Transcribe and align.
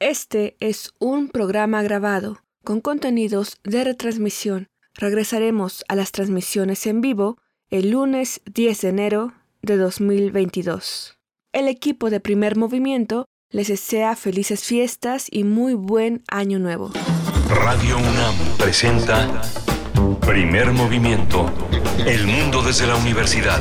Este 0.00 0.56
es 0.60 0.94
un 0.98 1.28
programa 1.28 1.82
grabado 1.82 2.38
con 2.64 2.80
contenidos 2.80 3.58
de 3.64 3.84
retransmisión. 3.84 4.68
Regresaremos 4.94 5.84
a 5.88 5.94
las 5.94 6.10
transmisiones 6.10 6.86
en 6.86 7.02
vivo 7.02 7.36
el 7.68 7.90
lunes 7.90 8.40
10 8.46 8.80
de 8.80 8.88
enero 8.88 9.34
de 9.60 9.76
2022. 9.76 11.18
El 11.52 11.68
equipo 11.68 12.08
de 12.08 12.18
primer 12.18 12.56
movimiento 12.56 13.26
les 13.50 13.68
desea 13.68 14.16
felices 14.16 14.64
fiestas 14.64 15.26
y 15.30 15.44
muy 15.44 15.74
buen 15.74 16.24
año 16.28 16.58
nuevo. 16.58 16.92
Radio 17.50 17.98
UNAM 17.98 18.56
presenta 18.56 19.42
Primer 20.26 20.72
Movimiento. 20.72 21.52
El 22.06 22.26
mundo 22.26 22.62
desde 22.62 22.86
la 22.86 22.96
universidad. 22.96 23.60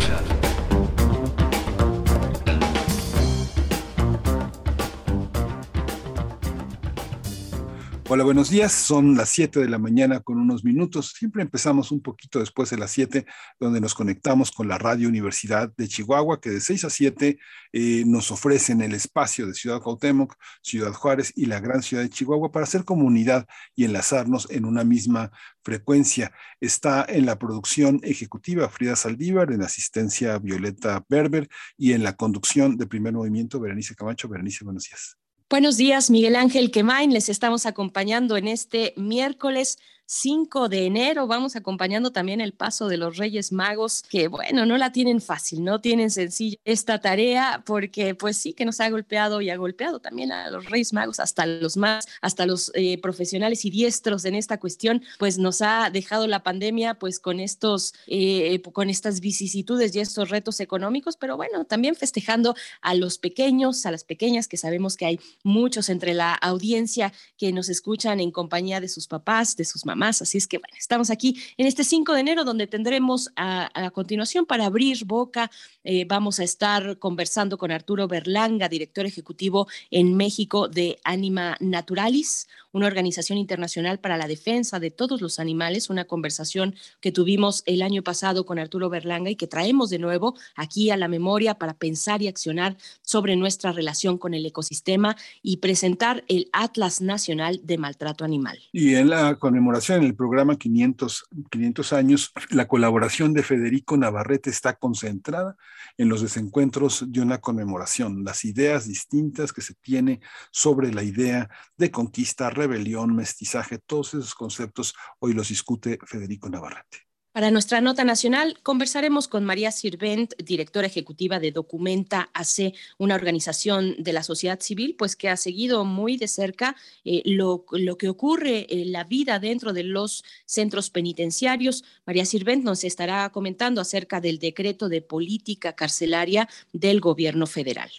Hola, 8.12 8.24
buenos 8.24 8.50
días. 8.50 8.72
Son 8.72 9.16
las 9.16 9.30
7 9.30 9.60
de 9.60 9.70
la 9.70 9.78
mañana 9.78 10.20
con 10.22 10.40
unos 10.40 10.64
minutos. 10.64 11.14
Siempre 11.16 11.44
empezamos 11.44 11.92
un 11.92 12.02
poquito 12.02 12.40
después 12.40 12.72
de 12.72 12.78
las 12.80 12.90
7, 12.90 13.24
donde 13.60 13.80
nos 13.80 13.94
conectamos 13.94 14.50
con 14.50 14.68
la 14.68 14.80
Radio 14.80 15.08
Universidad 15.08 15.72
de 15.78 15.88
Chihuahua, 15.88 16.42
que 16.42 16.50
de 16.50 16.60
6 16.60 16.86
a 16.86 16.90
7 16.90 17.38
eh, 17.72 18.04
nos 18.08 18.32
ofrecen 18.32 18.82
el 18.82 18.96
espacio 18.96 19.46
de 19.46 19.54
Ciudad 19.54 19.80
Cuauhtémoc, 19.80 20.34
Ciudad 20.64 20.92
Juárez 20.92 21.32
y 21.36 21.46
la 21.46 21.60
gran 21.60 21.84
ciudad 21.84 22.02
de 22.02 22.10
Chihuahua 22.10 22.52
para 22.52 22.64
hacer 22.64 22.84
comunidad 22.84 23.48
y 23.76 23.86
enlazarnos 23.86 24.50
en 24.50 24.66
una 24.66 24.84
misma 24.84 25.30
frecuencia. 25.62 26.32
Está 26.60 27.06
en 27.08 27.28
la 27.28 27.38
producción 27.38 28.00
ejecutiva 28.02 28.70
Frida 28.70 28.96
Saldívar, 28.96 29.52
en 29.52 29.62
asistencia 29.62 30.40
Violeta 30.40 31.06
Berber 31.10 31.48
y 31.78 31.94
en 31.94 32.02
la 32.02 32.16
conducción 32.16 32.76
de 32.76 32.88
primer 32.88 33.14
movimiento 33.14 33.60
Berenice 33.60 33.94
Camacho. 33.94 34.28
Berenice, 34.28 34.66
buenos 34.66 34.86
días. 34.86 35.19
Buenos 35.52 35.78
días, 35.78 36.12
Miguel 36.12 36.36
Ángel 36.36 36.70
Quemain. 36.70 37.12
Les 37.12 37.28
estamos 37.28 37.66
acompañando 37.66 38.38
en 38.38 38.48
este 38.48 38.94
miércoles 38.98 39.80
5 40.12 40.70
de 40.70 40.88
enero. 40.88 41.28
Vamos 41.28 41.56
acompañando 41.56 42.12
también 42.12 42.42
el 42.42 42.54
paso 42.54 42.88
de 42.88 42.98
los 42.98 43.18
Reyes 43.18 43.52
Magos, 43.52 44.02
que 44.10 44.28
bueno, 44.28 44.66
no 44.66 44.76
la 44.76 44.92
tienen 44.92 45.22
fácil, 45.22 45.64
no 45.64 45.82
tienen 45.82 46.10
sencilla 46.10 46.58
esta 46.66 47.00
tarea, 47.00 47.62
porque 47.64 48.16
pues 48.16 48.36
sí 48.38 48.54
que 48.54 48.66
nos 48.66 48.80
ha 48.80 48.90
golpeado 48.90 49.40
y 49.40 49.52
ha 49.52 49.56
golpeado 49.56 50.00
también 50.00 50.32
a 50.32 50.50
los 50.50 50.66
Reyes 50.66 50.94
Magos, 50.94 51.20
hasta 51.20 51.46
los 51.46 51.78
más, 51.78 52.08
hasta 52.22 52.48
los 52.48 52.72
eh, 52.74 52.98
profesionales 52.98 53.66
y 53.66 53.70
diestros 53.70 54.26
en 54.26 54.34
esta 54.34 54.60
cuestión, 54.60 55.04
pues 55.20 55.38
nos 55.38 55.62
ha 55.62 55.92
dejado 55.92 56.26
la 56.26 56.42
pandemia 56.42 56.96
pues 56.96 57.20
con 57.20 57.40
estos, 57.40 57.94
eh, 58.08 58.60
con 58.74 58.90
estas 58.90 59.20
vicisitudes 59.20 59.96
y 59.96 60.00
estos 60.00 60.30
retos 60.30 60.60
económicos, 60.60 61.18
pero 61.18 61.38
bueno, 61.38 61.66
también 61.66 61.96
festejando 61.96 62.56
a 62.82 62.96
los 62.96 63.20
pequeños, 63.20 63.86
a 63.86 63.92
las 63.92 64.06
pequeñas, 64.06 64.48
que 64.48 64.58
sabemos 64.58 64.98
que 64.98 65.06
hay 65.06 65.20
muchos 65.44 65.88
entre 65.88 66.16
la 66.16 66.34
audiencia 66.34 67.14
que 67.38 67.54
nos 67.54 67.70
escuchan 67.70 68.20
en 68.20 68.32
compañía 68.32 68.82
de 68.82 68.90
sus 68.90 69.06
papás, 69.06 69.56
de 69.56 69.66
sus 69.66 69.86
mamás 69.86 69.99
más. 70.00 70.24
Así 70.24 70.40
es 70.40 70.48
que 70.48 70.58
bueno, 70.58 70.74
estamos 70.78 71.12
aquí 71.12 71.40
en 71.58 71.68
este 71.68 71.84
5 71.84 72.14
de 72.14 72.22
enero 72.22 72.44
donde 72.44 72.66
tendremos 72.66 73.30
a, 73.36 73.70
continuación 73.94 74.46
para 74.46 74.66
abrir 74.66 75.06
boca, 75.06 75.52
eh, 75.84 76.06
vamos 76.06 76.40
a 76.40 76.44
estar 76.44 76.98
conversando 76.98 77.58
con 77.58 77.72
Arturo 77.72 78.08
Berlanga, 78.08 78.70
director 78.70 79.06
ejecutivo 79.06 79.68
en 79.92 80.16
México 80.16 80.68
de 80.68 80.98
Anima 81.04 81.58
Naturalis, 81.60 82.48
una 82.72 82.88
organización 82.88 83.38
internacional 83.38 84.00
para 84.00 84.18
la 84.18 84.28
defensa 84.28 84.80
de 84.80 84.92
todos 84.92 85.22
los 85.22 85.40
animales, 85.40 85.90
una 85.90 86.06
conversación 86.06 86.76
que 87.00 87.12
tuvimos 87.12 87.64
el 87.66 87.82
año 87.82 88.04
pasado 88.04 88.46
con 88.46 88.60
Arturo 88.60 88.90
Berlanga 88.90 89.30
y 89.30 89.36
que 89.36 89.48
traemos 89.48 89.90
de 89.90 90.00
nuevo 90.00 90.36
aquí 90.56 90.92
a 90.92 90.98
la 90.98 91.08
memoria 91.08 91.56
para 91.56 91.74
pensar 91.74 92.22
y 92.22 92.28
accionar 92.28 92.78
sobre 93.02 93.36
nuestra 93.36 93.72
relación 93.72 94.18
con 94.18 94.34
el 94.34 94.46
ecosistema 94.46 95.16
y 95.42 95.58
presentar 95.58 96.24
el 96.28 96.50
Atlas 96.52 97.02
Nacional 97.02 97.62
de 97.64 97.78
Maltrato 97.78 98.24
Animal. 98.24 98.60
Y 98.72 98.96
en 98.96 99.10
la 99.10 99.36
conmemoración 99.36 100.00
en 100.00 100.06
el 100.06 100.16
programa 100.16 100.58
500, 100.58 101.26
500 101.50 101.94
años, 101.94 102.32
la 102.50 102.68
colaboración 102.68 103.34
de 103.34 103.44
Federico 103.44 103.98
Navarrete 103.98 104.50
está 104.50 104.76
concentrada 104.76 105.58
en 106.00 106.08
los 106.08 106.22
desencuentros 106.22 107.04
de 107.12 107.20
una 107.20 107.40
conmemoración, 107.40 108.24
las 108.24 108.46
ideas 108.46 108.88
distintas 108.88 109.52
que 109.52 109.62
se 109.62 109.74
tiene 109.76 110.22
sobre 110.50 110.94
la 110.94 111.04
idea 111.04 111.50
de 111.76 111.92
conquista, 111.92 112.50
rebelión, 112.50 113.14
mestizaje, 113.14 113.80
todos 113.80 114.14
esos 114.14 114.34
conceptos 114.34 114.96
hoy 115.20 115.34
los 115.34 115.50
discute 115.50 116.00
Federico 116.06 116.50
Navarrete. 116.50 117.09
Para 117.40 117.52
nuestra 117.52 117.80
nota 117.80 118.04
nacional, 118.04 118.58
conversaremos 118.64 119.30
con 119.30 119.46
María 119.46 119.72
Sirvent, 119.72 120.34
directora 120.44 120.88
ejecutiva 120.88 121.40
de 121.40 121.54
Documenta 121.54 122.30
AC, 122.34 122.74
una 122.98 123.16
organización 123.16 123.96
de 123.98 124.12
la 124.12 124.24
sociedad 124.24 124.60
civil, 124.60 124.94
pues 125.00 125.16
que 125.16 125.30
ha 125.30 125.38
seguido 125.38 125.86
muy 125.86 126.18
de 126.18 126.28
cerca 126.28 126.76
eh, 127.06 127.22
lo, 127.24 127.64
que 127.98 128.10
ocurre 128.10 128.68
en 128.70 128.92
la 128.92 129.06
vida 129.06 129.40
dentro 129.40 129.72
de 129.72 129.84
los 129.84 130.26
centros 130.46 130.90
penitenciarios. 130.90 131.86
María 132.06 132.26
Sirvent 132.26 132.66
nos 132.66 132.84
estará 132.84 133.30
comentando 133.30 133.80
acerca 133.80 134.20
del 134.20 134.40
decreto 134.40 134.90
de 134.90 135.02
política 135.02 135.72
carcelaria 135.72 136.50
del 136.74 137.00
gobierno 137.00 137.48
federal. 137.48 137.90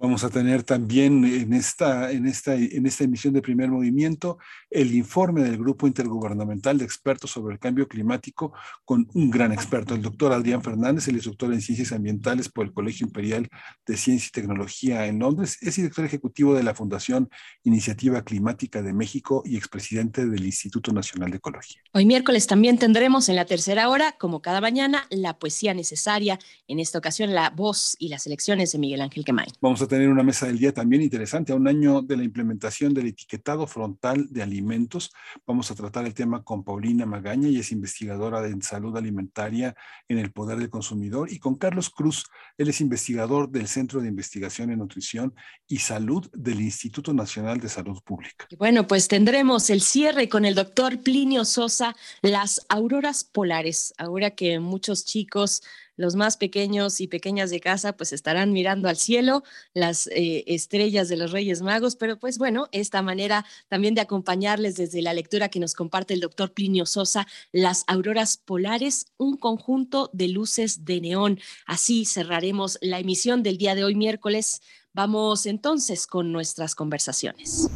Vamos 0.00 0.22
a 0.22 0.30
tener 0.30 0.62
también 0.62 1.24
en 1.24 1.52
esta, 1.52 2.12
en, 2.12 2.28
esta, 2.28 2.54
en 2.54 2.86
esta 2.86 3.02
emisión 3.02 3.34
de 3.34 3.42
primer 3.42 3.68
movimiento 3.68 4.38
el 4.70 4.94
informe 4.94 5.42
del 5.42 5.58
Grupo 5.58 5.88
Intergubernamental 5.88 6.78
de 6.78 6.84
Expertos 6.84 7.32
sobre 7.32 7.54
el 7.54 7.58
Cambio 7.58 7.88
Climático 7.88 8.52
con 8.84 9.08
un 9.14 9.28
gran 9.28 9.52
experto, 9.52 9.96
el 9.96 10.02
doctor 10.02 10.32
Adrián 10.32 10.62
Fernández, 10.62 11.08
el 11.08 11.16
es 11.16 11.24
doctor 11.24 11.52
en 11.52 11.60
Ciencias 11.60 11.90
Ambientales 11.90 12.48
por 12.48 12.66
el 12.66 12.72
Colegio 12.72 13.08
Imperial 13.08 13.48
de 13.86 13.96
Ciencia 13.96 14.28
y 14.28 14.30
Tecnología 14.30 15.06
en 15.06 15.18
Londres, 15.18 15.58
es 15.62 15.74
director 15.74 16.04
ejecutivo 16.04 16.54
de 16.54 16.62
la 16.62 16.76
Fundación 16.76 17.28
Iniciativa 17.64 18.22
Climática 18.22 18.82
de 18.82 18.92
México 18.92 19.42
y 19.44 19.56
expresidente 19.56 20.26
del 20.26 20.46
Instituto 20.46 20.92
Nacional 20.92 21.32
de 21.32 21.38
Ecología. 21.38 21.82
Hoy 21.92 22.06
miércoles 22.06 22.46
también 22.46 22.78
tendremos 22.78 23.28
en 23.28 23.34
la 23.34 23.46
tercera 23.46 23.88
hora, 23.88 24.12
como 24.12 24.42
cada 24.42 24.60
mañana, 24.60 25.08
la 25.10 25.40
poesía 25.40 25.74
necesaria, 25.74 26.38
en 26.68 26.78
esta 26.78 26.98
ocasión 26.98 27.34
la 27.34 27.50
voz 27.50 27.96
y 27.98 28.10
las 28.10 28.28
elecciones 28.28 28.70
de 28.70 28.78
Miguel 28.78 29.00
Ángel 29.00 29.24
Quemay. 29.24 29.48
Vamos 29.60 29.82
a 29.82 29.87
tener 29.88 30.08
una 30.08 30.22
mesa 30.22 30.46
del 30.46 30.58
día 30.58 30.72
también 30.72 31.02
interesante. 31.02 31.52
A 31.52 31.56
un 31.56 31.66
año 31.66 32.02
de 32.02 32.16
la 32.16 32.24
implementación 32.24 32.94
del 32.94 33.08
etiquetado 33.08 33.66
frontal 33.66 34.26
de 34.30 34.42
alimentos, 34.42 35.12
vamos 35.46 35.70
a 35.70 35.74
tratar 35.74 36.06
el 36.06 36.14
tema 36.14 36.44
con 36.44 36.62
Paulina 36.62 37.06
Magaña, 37.06 37.48
y 37.48 37.58
es 37.58 37.72
investigadora 37.72 38.40
de 38.40 38.56
salud 38.62 38.96
alimentaria 38.96 39.74
en 40.08 40.18
el 40.18 40.30
Poder 40.30 40.58
del 40.58 40.70
Consumidor, 40.70 41.32
y 41.32 41.38
con 41.38 41.56
Carlos 41.56 41.90
Cruz, 41.90 42.26
él 42.56 42.68
es 42.68 42.80
investigador 42.80 43.50
del 43.50 43.66
Centro 43.66 44.00
de 44.00 44.08
Investigación 44.08 44.70
en 44.70 44.78
Nutrición 44.78 45.34
y 45.66 45.78
Salud 45.78 46.28
del 46.32 46.60
Instituto 46.60 47.12
Nacional 47.12 47.60
de 47.60 47.68
Salud 47.68 48.00
Pública. 48.04 48.46
Bueno, 48.58 48.86
pues 48.86 49.08
tendremos 49.08 49.70
el 49.70 49.80
cierre 49.80 50.28
con 50.28 50.44
el 50.44 50.54
doctor 50.54 51.02
Plinio 51.02 51.44
Sosa, 51.44 51.96
las 52.22 52.64
auroras 52.68 53.24
polares, 53.24 53.94
ahora 53.98 54.30
que 54.32 54.60
muchos 54.60 55.04
chicos 55.04 55.62
los 55.98 56.14
más 56.14 56.38
pequeños 56.38 57.02
y 57.02 57.08
pequeñas 57.08 57.50
de 57.50 57.60
casa 57.60 57.94
pues 57.94 58.14
estarán 58.14 58.52
mirando 58.52 58.88
al 58.88 58.96
cielo 58.96 59.42
las 59.74 60.06
eh, 60.06 60.44
estrellas 60.46 61.08
de 61.08 61.18
los 61.18 61.32
Reyes 61.32 61.60
Magos, 61.60 61.96
pero 61.96 62.18
pues 62.18 62.38
bueno, 62.38 62.68
esta 62.72 63.02
manera 63.02 63.44
también 63.68 63.94
de 63.94 64.00
acompañarles 64.00 64.76
desde 64.76 65.02
la 65.02 65.12
lectura 65.12 65.50
que 65.50 65.60
nos 65.60 65.74
comparte 65.74 66.14
el 66.14 66.20
doctor 66.20 66.52
Plinio 66.52 66.86
Sosa, 66.86 67.26
Las 67.52 67.84
Auroras 67.88 68.38
Polares, 68.38 69.06
un 69.18 69.36
conjunto 69.36 70.08
de 70.12 70.28
luces 70.28 70.84
de 70.84 71.00
neón. 71.00 71.40
Así 71.66 72.04
cerraremos 72.04 72.78
la 72.80 73.00
emisión 73.00 73.42
del 73.42 73.58
día 73.58 73.74
de 73.74 73.84
hoy 73.84 73.96
miércoles. 73.96 74.62
Vamos 74.94 75.46
entonces 75.46 76.06
con 76.06 76.30
nuestras 76.30 76.76
conversaciones. 76.76 77.68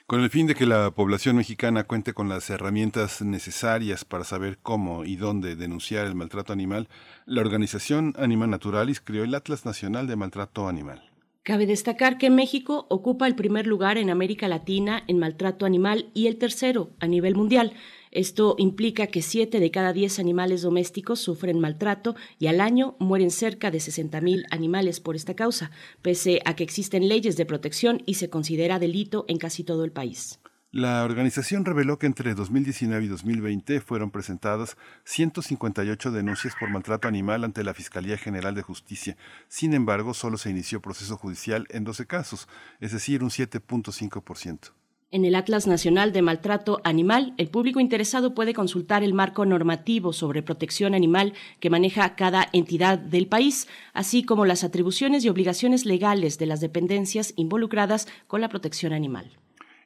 Con 0.06 0.20
el 0.20 0.30
fin 0.30 0.46
de 0.46 0.54
que 0.54 0.64
la 0.64 0.90
población 0.90 1.36
mexicana 1.36 1.84
cuente 1.84 2.14
con 2.14 2.28
las 2.28 2.48
herramientas 2.48 3.20
necesarias 3.20 4.04
para 4.04 4.24
saber 4.24 4.58
cómo 4.62 5.04
y 5.04 5.16
dónde 5.16 5.56
denunciar 5.56 6.06
el 6.06 6.14
maltrato 6.14 6.52
animal, 6.52 6.88
la 7.26 7.40
organización 7.40 8.14
Anima 8.16 8.46
Naturalis 8.46 9.00
creó 9.00 9.24
el 9.24 9.34
Atlas 9.34 9.66
Nacional 9.66 10.06
de 10.06 10.16
Maltrato 10.16 10.68
Animal. 10.68 11.13
Cabe 11.44 11.66
destacar 11.66 12.16
que 12.16 12.30
México 12.30 12.86
ocupa 12.88 13.26
el 13.26 13.34
primer 13.34 13.66
lugar 13.66 13.98
en 13.98 14.08
América 14.08 14.48
Latina 14.48 15.04
en 15.08 15.18
maltrato 15.18 15.66
animal 15.66 16.10
y 16.14 16.26
el 16.26 16.38
tercero 16.38 16.94
a 17.00 17.06
nivel 17.06 17.34
mundial. 17.34 17.74
Esto 18.12 18.54
implica 18.56 19.08
que 19.08 19.20
siete 19.20 19.60
de 19.60 19.70
cada 19.70 19.92
diez 19.92 20.18
animales 20.18 20.62
domésticos 20.62 21.20
sufren 21.20 21.60
maltrato 21.60 22.16
y 22.38 22.46
al 22.46 22.62
año 22.62 22.96
mueren 22.98 23.30
cerca 23.30 23.70
de 23.70 23.76
60.000 23.76 24.46
animales 24.50 25.00
por 25.00 25.16
esta 25.16 25.36
causa, 25.36 25.70
pese 26.00 26.40
a 26.46 26.56
que 26.56 26.64
existen 26.64 27.08
leyes 27.08 27.36
de 27.36 27.44
protección 27.44 28.02
y 28.06 28.14
se 28.14 28.30
considera 28.30 28.78
delito 28.78 29.26
en 29.28 29.36
casi 29.36 29.64
todo 29.64 29.84
el 29.84 29.92
país. 29.92 30.40
La 30.74 31.04
organización 31.04 31.64
reveló 31.64 32.00
que 32.00 32.06
entre 32.06 32.34
2019 32.34 33.04
y 33.04 33.06
2020 33.06 33.80
fueron 33.80 34.10
presentadas 34.10 34.76
158 35.04 36.10
denuncias 36.10 36.56
por 36.58 36.68
maltrato 36.68 37.06
animal 37.06 37.44
ante 37.44 37.62
la 37.62 37.74
Fiscalía 37.74 38.18
General 38.18 38.56
de 38.56 38.62
Justicia. 38.62 39.16
Sin 39.46 39.72
embargo, 39.72 40.14
solo 40.14 40.36
se 40.36 40.50
inició 40.50 40.82
proceso 40.82 41.16
judicial 41.16 41.68
en 41.70 41.84
12 41.84 42.06
casos, 42.06 42.48
es 42.80 42.90
decir, 42.90 43.22
un 43.22 43.30
7.5%. 43.30 44.72
En 45.12 45.24
el 45.24 45.36
Atlas 45.36 45.68
Nacional 45.68 46.12
de 46.12 46.22
Maltrato 46.22 46.80
Animal, 46.82 47.34
el 47.36 47.50
público 47.50 47.78
interesado 47.78 48.34
puede 48.34 48.52
consultar 48.52 49.04
el 49.04 49.14
marco 49.14 49.46
normativo 49.46 50.12
sobre 50.12 50.42
protección 50.42 50.92
animal 50.96 51.34
que 51.60 51.70
maneja 51.70 52.16
cada 52.16 52.48
entidad 52.52 52.98
del 52.98 53.28
país, 53.28 53.68
así 53.92 54.24
como 54.24 54.44
las 54.44 54.64
atribuciones 54.64 55.24
y 55.24 55.28
obligaciones 55.28 55.86
legales 55.86 56.36
de 56.38 56.46
las 56.46 56.60
dependencias 56.60 57.32
involucradas 57.36 58.08
con 58.26 58.40
la 58.40 58.48
protección 58.48 58.92
animal. 58.92 59.38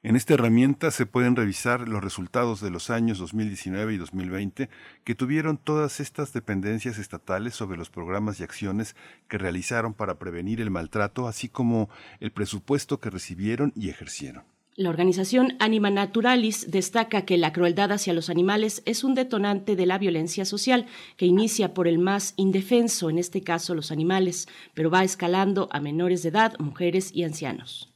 En 0.04 0.14
esta 0.14 0.34
herramienta 0.34 0.92
se 0.92 1.06
pueden 1.06 1.34
revisar 1.34 1.88
los 1.88 2.04
resultados 2.04 2.60
de 2.60 2.70
los 2.70 2.88
años 2.88 3.18
2019 3.18 3.94
y 3.94 3.96
2020 3.96 4.68
que 5.02 5.14
tuvieron 5.16 5.58
todas 5.58 5.98
estas 5.98 6.32
dependencias 6.32 6.98
estatales 6.98 7.56
sobre 7.56 7.76
los 7.76 7.90
programas 7.90 8.38
y 8.38 8.44
acciones 8.44 8.94
que 9.26 9.38
realizaron 9.38 9.94
para 9.94 10.20
prevenir 10.20 10.60
el 10.60 10.70
maltrato, 10.70 11.26
así 11.26 11.48
como 11.48 11.90
el 12.20 12.30
presupuesto 12.30 13.00
que 13.00 13.10
recibieron 13.10 13.72
y 13.74 13.88
ejercieron. 13.88 14.44
La 14.76 14.90
organización 14.90 15.56
Anima 15.58 15.90
Naturalis 15.90 16.70
destaca 16.70 17.22
que 17.22 17.36
la 17.36 17.52
crueldad 17.52 17.90
hacia 17.90 18.12
los 18.12 18.30
animales 18.30 18.84
es 18.86 19.02
un 19.02 19.16
detonante 19.16 19.74
de 19.74 19.86
la 19.86 19.98
violencia 19.98 20.44
social 20.44 20.86
que 21.16 21.26
inicia 21.26 21.74
por 21.74 21.88
el 21.88 21.98
más 21.98 22.34
indefenso, 22.36 23.10
en 23.10 23.18
este 23.18 23.42
caso 23.42 23.74
los 23.74 23.90
animales, 23.90 24.46
pero 24.74 24.90
va 24.90 25.02
escalando 25.02 25.68
a 25.72 25.80
menores 25.80 26.22
de 26.22 26.28
edad, 26.28 26.56
mujeres 26.60 27.10
y 27.12 27.24
ancianos. 27.24 27.92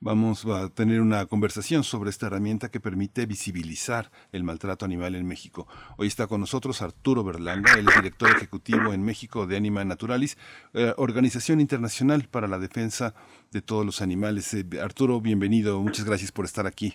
Vamos 0.00 0.46
a 0.46 0.68
tener 0.68 1.00
una 1.00 1.26
conversación 1.26 1.82
sobre 1.82 2.10
esta 2.10 2.28
herramienta 2.28 2.70
que 2.70 2.78
permite 2.78 3.26
visibilizar 3.26 4.12
el 4.30 4.44
maltrato 4.44 4.84
animal 4.84 5.16
en 5.16 5.26
México. 5.26 5.66
Hoy 5.96 6.06
está 6.06 6.28
con 6.28 6.40
nosotros 6.40 6.82
Arturo 6.82 7.24
Berlanga, 7.24 7.72
el 7.72 7.86
director 7.86 8.30
ejecutivo 8.30 8.92
en 8.92 9.02
México 9.02 9.48
de 9.48 9.56
Anima 9.56 9.84
Naturalis, 9.84 10.38
eh, 10.72 10.94
organización 10.98 11.60
internacional 11.60 12.28
para 12.30 12.46
la 12.46 12.60
defensa 12.60 13.14
de 13.50 13.60
todos 13.60 13.84
los 13.84 14.00
animales. 14.00 14.54
Eh, 14.54 14.64
Arturo, 14.80 15.20
bienvenido, 15.20 15.80
muchas 15.80 16.04
gracias 16.04 16.30
por 16.30 16.44
estar 16.44 16.68
aquí. 16.68 16.94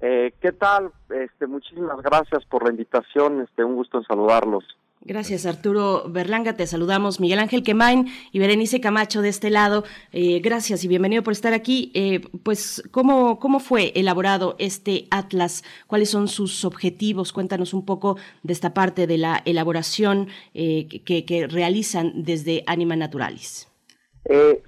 Eh, 0.00 0.34
¿Qué 0.42 0.52
tal? 0.52 0.92
Este, 1.08 1.46
muchísimas 1.46 2.02
gracias 2.02 2.44
por 2.44 2.64
la 2.64 2.70
invitación, 2.70 3.40
este, 3.40 3.64
un 3.64 3.76
gusto 3.76 3.96
en 3.96 4.04
saludarlos. 4.04 4.64
Gracias, 5.02 5.46
Arturo 5.46 6.04
Berlanga. 6.08 6.54
Te 6.54 6.66
saludamos, 6.66 7.20
Miguel 7.20 7.38
Ángel 7.38 7.62
Quemain 7.62 8.08
y 8.32 8.40
Berenice 8.40 8.80
Camacho 8.80 9.22
de 9.22 9.28
este 9.28 9.48
lado. 9.48 9.84
Eh, 10.12 10.40
gracias 10.40 10.82
y 10.84 10.88
bienvenido 10.88 11.22
por 11.22 11.32
estar 11.32 11.54
aquí. 11.54 11.92
Eh, 11.94 12.20
pues, 12.42 12.82
¿cómo, 12.90 13.38
¿cómo 13.38 13.60
fue 13.60 13.92
elaborado 13.94 14.56
este 14.58 15.06
Atlas? 15.10 15.62
¿Cuáles 15.86 16.10
son 16.10 16.26
sus 16.26 16.64
objetivos? 16.64 17.32
Cuéntanos 17.32 17.74
un 17.74 17.86
poco 17.86 18.16
de 18.42 18.52
esta 18.52 18.74
parte 18.74 19.06
de 19.06 19.18
la 19.18 19.40
elaboración 19.44 20.28
eh, 20.52 20.88
que, 20.88 21.46
realizan 21.48 22.24
desde 22.24 22.64
Anima 22.66 22.96
Naturalis. 22.96 23.72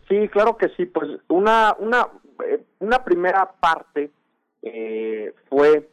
sí, 0.08 0.28
claro 0.28 0.56
que 0.56 0.68
sí. 0.76 0.86
Pues 0.86 1.08
una, 1.28 1.74
una, 1.80 2.08
una 2.78 3.04
primera 3.04 3.52
parte 3.60 4.10
fue 5.48 5.90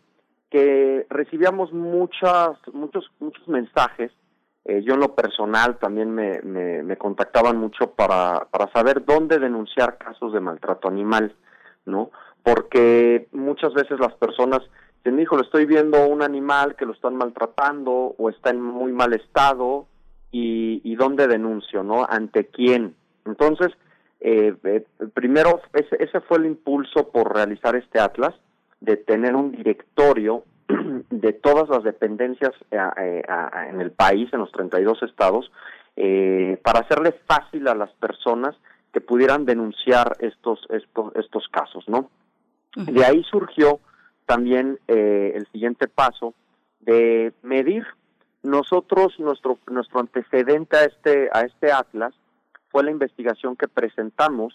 que 0.51 1.05
recibíamos 1.09 1.73
muchas, 1.73 2.51
muchos, 2.71 3.09
muchos 3.19 3.47
mensajes 3.47 4.11
eh, 4.67 4.81
yo 4.83 4.95
en 4.95 4.99
lo 4.99 5.15
personal 5.15 5.77
también 5.77 6.13
me, 6.13 6.41
me, 6.41 6.97
contactaban 6.97 7.57
mucho 7.57 7.91
para, 7.91 8.47
para 8.51 8.69
saber 8.73 9.05
dónde 9.05 9.39
denunciar 9.39 9.97
casos 9.97 10.33
de 10.33 10.41
maltrato 10.41 10.89
animal, 10.89 11.33
¿no? 11.85 12.11
Porque 12.43 13.29
muchas 13.31 13.73
veces 13.73 13.97
las 13.97 14.13
personas 14.15 14.59
dicen, 14.97 15.21
hijo, 15.21 15.37
lo 15.37 15.43
estoy 15.43 15.65
viendo 15.65 16.05
un 16.05 16.21
animal 16.21 16.75
que 16.75 16.85
lo 16.85 16.91
están 16.91 17.15
maltratando 17.15 18.13
o 18.17 18.29
está 18.29 18.49
en 18.49 18.61
muy 18.61 18.91
mal 18.91 19.13
estado 19.13 19.87
y, 20.31 20.81
y 20.83 20.95
dónde 20.97 21.27
denuncio, 21.27 21.81
¿no? 21.81 22.05
¿Ante 22.05 22.47
quién? 22.47 22.93
Entonces, 23.25 23.69
eh, 24.19 24.53
eh, 24.65 24.85
primero, 25.13 25.61
ese, 25.71 25.95
ese 26.03 26.19
fue 26.19 26.39
el 26.39 26.45
impulso 26.45 27.09
por 27.09 27.33
realizar 27.33 27.77
este 27.77 28.01
atlas, 28.01 28.35
de 28.81 28.97
tener 28.97 29.33
un 29.33 29.53
directorio 29.53 30.43
de 31.09 31.33
todas 31.33 31.69
las 31.69 31.83
dependencias 31.83 32.51
eh, 32.71 32.77
eh, 32.97 33.23
en 33.69 33.81
el 33.81 33.91
país, 33.91 34.29
en 34.33 34.39
los 34.39 34.51
32 34.51 35.03
estados, 35.03 35.51
eh, 35.95 36.59
para 36.63 36.79
hacerle 36.79 37.13
fácil 37.25 37.67
a 37.67 37.75
las 37.75 37.91
personas 37.93 38.55
que 38.91 39.01
pudieran 39.01 39.45
denunciar 39.45 40.17
estos, 40.19 40.59
estos, 40.69 41.15
estos 41.15 41.47
casos, 41.49 41.85
¿no? 41.87 42.09
De 42.75 43.03
ahí 43.03 43.23
surgió 43.23 43.79
también 44.25 44.79
el 44.87 45.47
siguiente 45.51 45.87
paso 45.87 46.35
de 46.79 47.33
medir. 47.41 47.85
Nosotros, 48.43 49.19
nuestro, 49.19 49.57
nuestro 49.67 49.99
antecedente 49.99 50.77
a 50.77 50.83
este, 50.83 51.29
a 51.33 51.41
este 51.41 51.71
atlas 51.71 52.13
fue 52.69 52.83
la 52.83 52.91
investigación 52.91 53.55
que 53.55 53.67
presentamos 53.67 54.53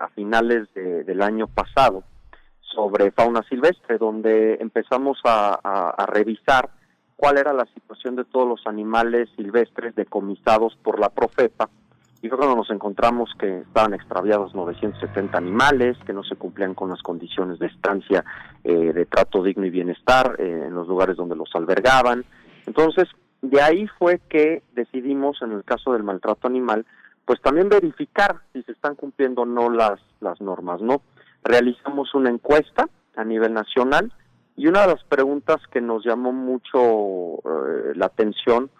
a 0.00 0.08
finales 0.08 0.68
del 0.74 1.22
año 1.22 1.46
pasado, 1.46 2.02
sobre 2.74 3.10
fauna 3.10 3.42
silvestre, 3.48 3.98
donde 3.98 4.54
empezamos 4.60 5.18
a, 5.24 6.06
revisar 6.08 6.70
cuál 7.16 7.38
era 7.38 7.52
la 7.52 7.66
situación 7.66 8.16
de 8.16 8.24
todos 8.24 8.48
los 8.48 8.66
animales 8.66 9.28
silvestres 9.36 9.94
decomisados 9.94 10.76
por 10.82 10.98
la 10.98 11.08
Profepa. 11.08 11.68
Y 12.20 12.28
fue 12.28 12.38
cuando 12.38 12.56
nos 12.56 12.70
encontramos 12.70 13.30
que 13.38 13.58
estaban 13.58 13.94
extraviados 13.94 14.54
970 14.54 15.36
animales, 15.36 15.96
que 16.06 16.12
no 16.12 16.22
se 16.22 16.36
cumplían 16.36 16.74
con 16.74 16.90
las 16.90 17.02
condiciones 17.02 17.58
de 17.58 17.66
estancia 17.66 18.24
eh, 18.62 18.92
de 18.92 19.06
trato 19.06 19.42
digno 19.42 19.66
y 19.66 19.70
bienestar 19.70 20.36
eh, 20.38 20.64
en 20.66 20.74
los 20.74 20.86
lugares 20.86 21.16
donde 21.16 21.34
los 21.34 21.50
albergaban. 21.54 22.24
Entonces, 22.66 23.08
de 23.40 23.60
ahí 23.60 23.88
fue 23.98 24.20
que 24.28 24.62
decidimos, 24.74 25.42
en 25.42 25.52
el 25.52 25.64
caso 25.64 25.92
del 25.92 26.04
maltrato 26.04 26.46
animal, 26.46 26.86
pues 27.24 27.40
también 27.40 27.68
verificar 27.68 28.40
si 28.52 28.62
se 28.62 28.72
están 28.72 28.94
cumpliendo 28.94 29.42
o 29.42 29.46
no 29.46 29.70
las, 29.70 30.00
las 30.20 30.40
normas, 30.40 30.80
¿no? 30.80 31.02
Realizamos 31.44 32.14
una 32.14 32.30
encuesta 32.30 32.88
a 33.16 33.24
nivel 33.24 33.52
nacional 33.52 34.12
y 34.56 34.66
una 34.66 34.82
de 34.82 34.88
las 34.88 35.04
preguntas 35.04 35.58
que 35.70 35.80
nos 35.80 36.04
llamó 36.04 36.32
mucho 36.32 37.38
eh, 37.38 37.92
la 37.94 38.06
atención 38.06 38.70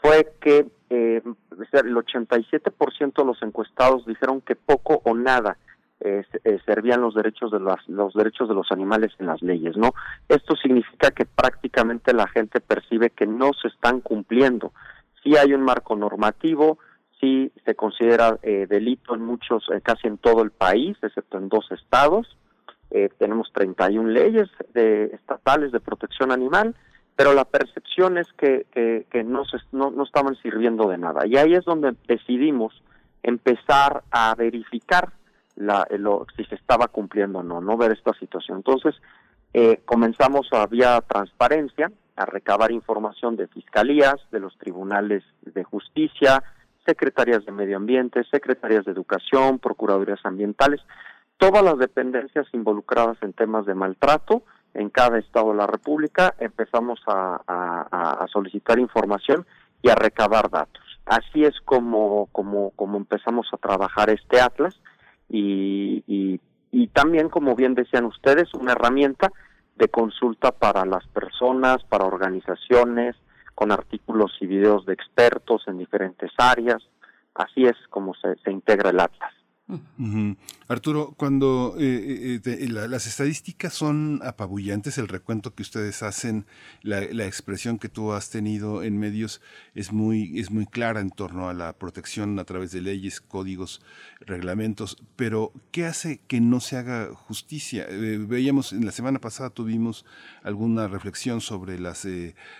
fue 0.00 0.34
que 0.40 0.66
eh, 0.90 1.22
el 1.24 1.96
87% 1.96 3.14
de 3.14 3.24
los 3.24 3.42
encuestados 3.42 4.04
dijeron 4.04 4.40
que 4.40 4.56
poco 4.56 5.00
o 5.04 5.14
nada 5.14 5.56
eh, 6.00 6.24
servían 6.66 7.00
los 7.00 7.14
derechos 7.14 7.52
de 7.52 7.60
los 7.60 8.12
derechos 8.14 8.48
de 8.48 8.54
los 8.54 8.72
animales 8.72 9.12
en 9.20 9.26
las 9.26 9.40
leyes, 9.40 9.76
¿no? 9.76 9.94
Esto 10.28 10.56
significa 10.56 11.12
que 11.12 11.24
prácticamente 11.24 12.12
la 12.12 12.26
gente 12.26 12.60
percibe 12.60 13.10
que 13.10 13.26
no 13.26 13.52
se 13.60 13.68
están 13.68 14.00
cumpliendo. 14.00 14.72
Sí 15.22 15.36
hay 15.36 15.54
un 15.54 15.62
marco 15.62 15.94
normativo, 15.94 16.78
sí 17.22 17.52
se 17.64 17.74
considera 17.74 18.38
eh, 18.42 18.66
delito 18.68 19.14
en 19.14 19.24
muchos, 19.24 19.64
eh, 19.72 19.80
casi 19.80 20.08
en 20.08 20.18
todo 20.18 20.42
el 20.42 20.50
país, 20.50 20.96
excepto 21.00 21.38
en 21.38 21.48
dos 21.48 21.70
estados. 21.70 22.36
Eh, 22.90 23.08
tenemos 23.18 23.50
31 23.54 24.08
leyes 24.10 24.50
de, 24.74 25.04
estatales 25.04 25.70
de 25.72 25.80
protección 25.80 26.32
animal, 26.32 26.74
pero 27.14 27.32
la 27.32 27.44
percepción 27.44 28.18
es 28.18 28.26
que, 28.36 28.66
que, 28.72 29.24
no, 29.24 29.44
se, 29.44 29.58
no, 29.70 30.02
estaban 30.02 30.34
sirviendo 30.42 30.88
de 30.88 30.98
nada. 30.98 31.26
Y 31.26 31.36
ahí 31.36 31.54
es 31.54 31.64
donde 31.64 31.94
decidimos 32.08 32.82
empezar 33.22 34.02
a 34.10 34.34
verificar 34.34 35.12
la, 35.54 35.86
lo, 35.90 36.26
si 36.36 36.44
se 36.46 36.56
estaba 36.56 36.88
cumpliendo 36.88 37.38
o 37.38 37.42
no, 37.42 37.60
no 37.60 37.76
ver 37.76 37.92
esta 37.92 38.12
situación. 38.14 38.58
Entonces, 38.58 38.94
comenzamos 39.84 40.48
a 40.52 40.66
vía 40.66 41.00
transparencia 41.06 41.92
a 42.16 42.26
recabar 42.26 42.72
información 42.72 43.36
de 43.36 43.46
fiscalías, 43.48 44.16
de 44.30 44.40
los 44.40 44.56
tribunales 44.58 45.22
de 45.42 45.64
justicia, 45.64 46.42
secretarías 46.86 47.44
de 47.44 47.52
medio 47.52 47.76
ambiente, 47.76 48.24
secretarías 48.30 48.84
de 48.84 48.92
educación, 48.92 49.58
procuradurías 49.58 50.20
ambientales, 50.24 50.80
todas 51.38 51.62
las 51.62 51.78
dependencias 51.78 52.46
involucradas 52.52 53.18
en 53.22 53.32
temas 53.32 53.66
de 53.66 53.74
maltrato 53.74 54.42
en 54.74 54.90
cada 54.90 55.18
estado 55.18 55.50
de 55.50 55.56
la 55.56 55.66
República, 55.66 56.34
empezamos 56.38 57.00
a, 57.06 58.26
solicitar 58.32 58.78
información 58.78 59.46
y 59.82 59.90
a 59.90 59.94
recabar 59.94 60.48
datos. 60.48 60.82
Así 61.04 61.44
es 61.44 61.60
como, 61.64 62.28
como, 62.32 62.70
como 62.70 62.96
empezamos 62.96 63.48
a 63.52 63.58
trabajar 63.58 64.08
este 64.08 64.40
atlas 64.40 64.80
y, 65.28 66.02
y 66.70 66.86
también, 66.88 67.28
como 67.28 67.54
bien 67.54 67.74
decían 67.74 68.06
ustedes, 68.06 68.54
una 68.54 68.72
herramienta 68.72 69.30
de 69.76 69.88
consulta 69.88 70.52
para 70.52 70.86
las 70.86 71.06
personas, 71.08 71.84
para 71.84 72.06
organizaciones, 72.06 73.16
con 73.54 73.72
artículos 73.72 74.36
y 74.40 74.46
videos 74.46 74.86
de 74.86 74.94
expertos 74.94 75.62
en 75.66 75.78
diferentes 75.78 76.30
áreas. 76.38 76.82
Así 77.34 77.64
es 77.64 77.76
como 77.88 78.14
se, 78.14 78.50
integra 78.50 78.90
el 78.90 79.00
Atlas. 79.00 79.32
Arturo, 80.68 81.14
cuando 81.16 81.74
eh, 81.78 82.36
eh, 82.36 82.40
eh, 82.44 82.68
las 82.68 83.06
estadísticas 83.06 83.74
son 83.74 84.20
apabullantes, 84.24 84.96
el 84.96 85.08
recuento 85.08 85.54
que 85.54 85.62
ustedes 85.62 86.02
hacen, 86.02 86.46
la, 86.82 87.02
expresión 87.26 87.78
que 87.78 87.88
tú 87.88 88.12
has 88.12 88.30
tenido 88.30 88.82
en 88.82 88.98
medios 88.98 89.40
es 89.74 89.92
muy, 89.92 90.38
es 90.40 90.50
muy 90.50 90.66
clara 90.66 91.00
en 91.00 91.10
torno 91.10 91.48
a 91.48 91.54
la 91.54 91.74
protección 91.74 92.38
a 92.38 92.44
través 92.44 92.72
de 92.72 92.80
leyes, 92.80 93.20
códigos, 93.20 93.82
reglamentos, 94.20 94.96
pero 95.16 95.52
¿qué 95.70 95.86
hace 95.86 96.20
que 96.26 96.40
no 96.40 96.60
se 96.60 96.76
haga 96.76 97.14
justicia? 97.14 97.86
veíamos, 97.88 98.72
en 98.72 98.86
la 98.86 98.92
semana 98.92 99.18
pasada 99.18 99.50
tuvimos 99.50 100.04
alguna 100.42 100.88
reflexión 100.88 101.40
sobre 101.40 101.78
las, 101.78 102.06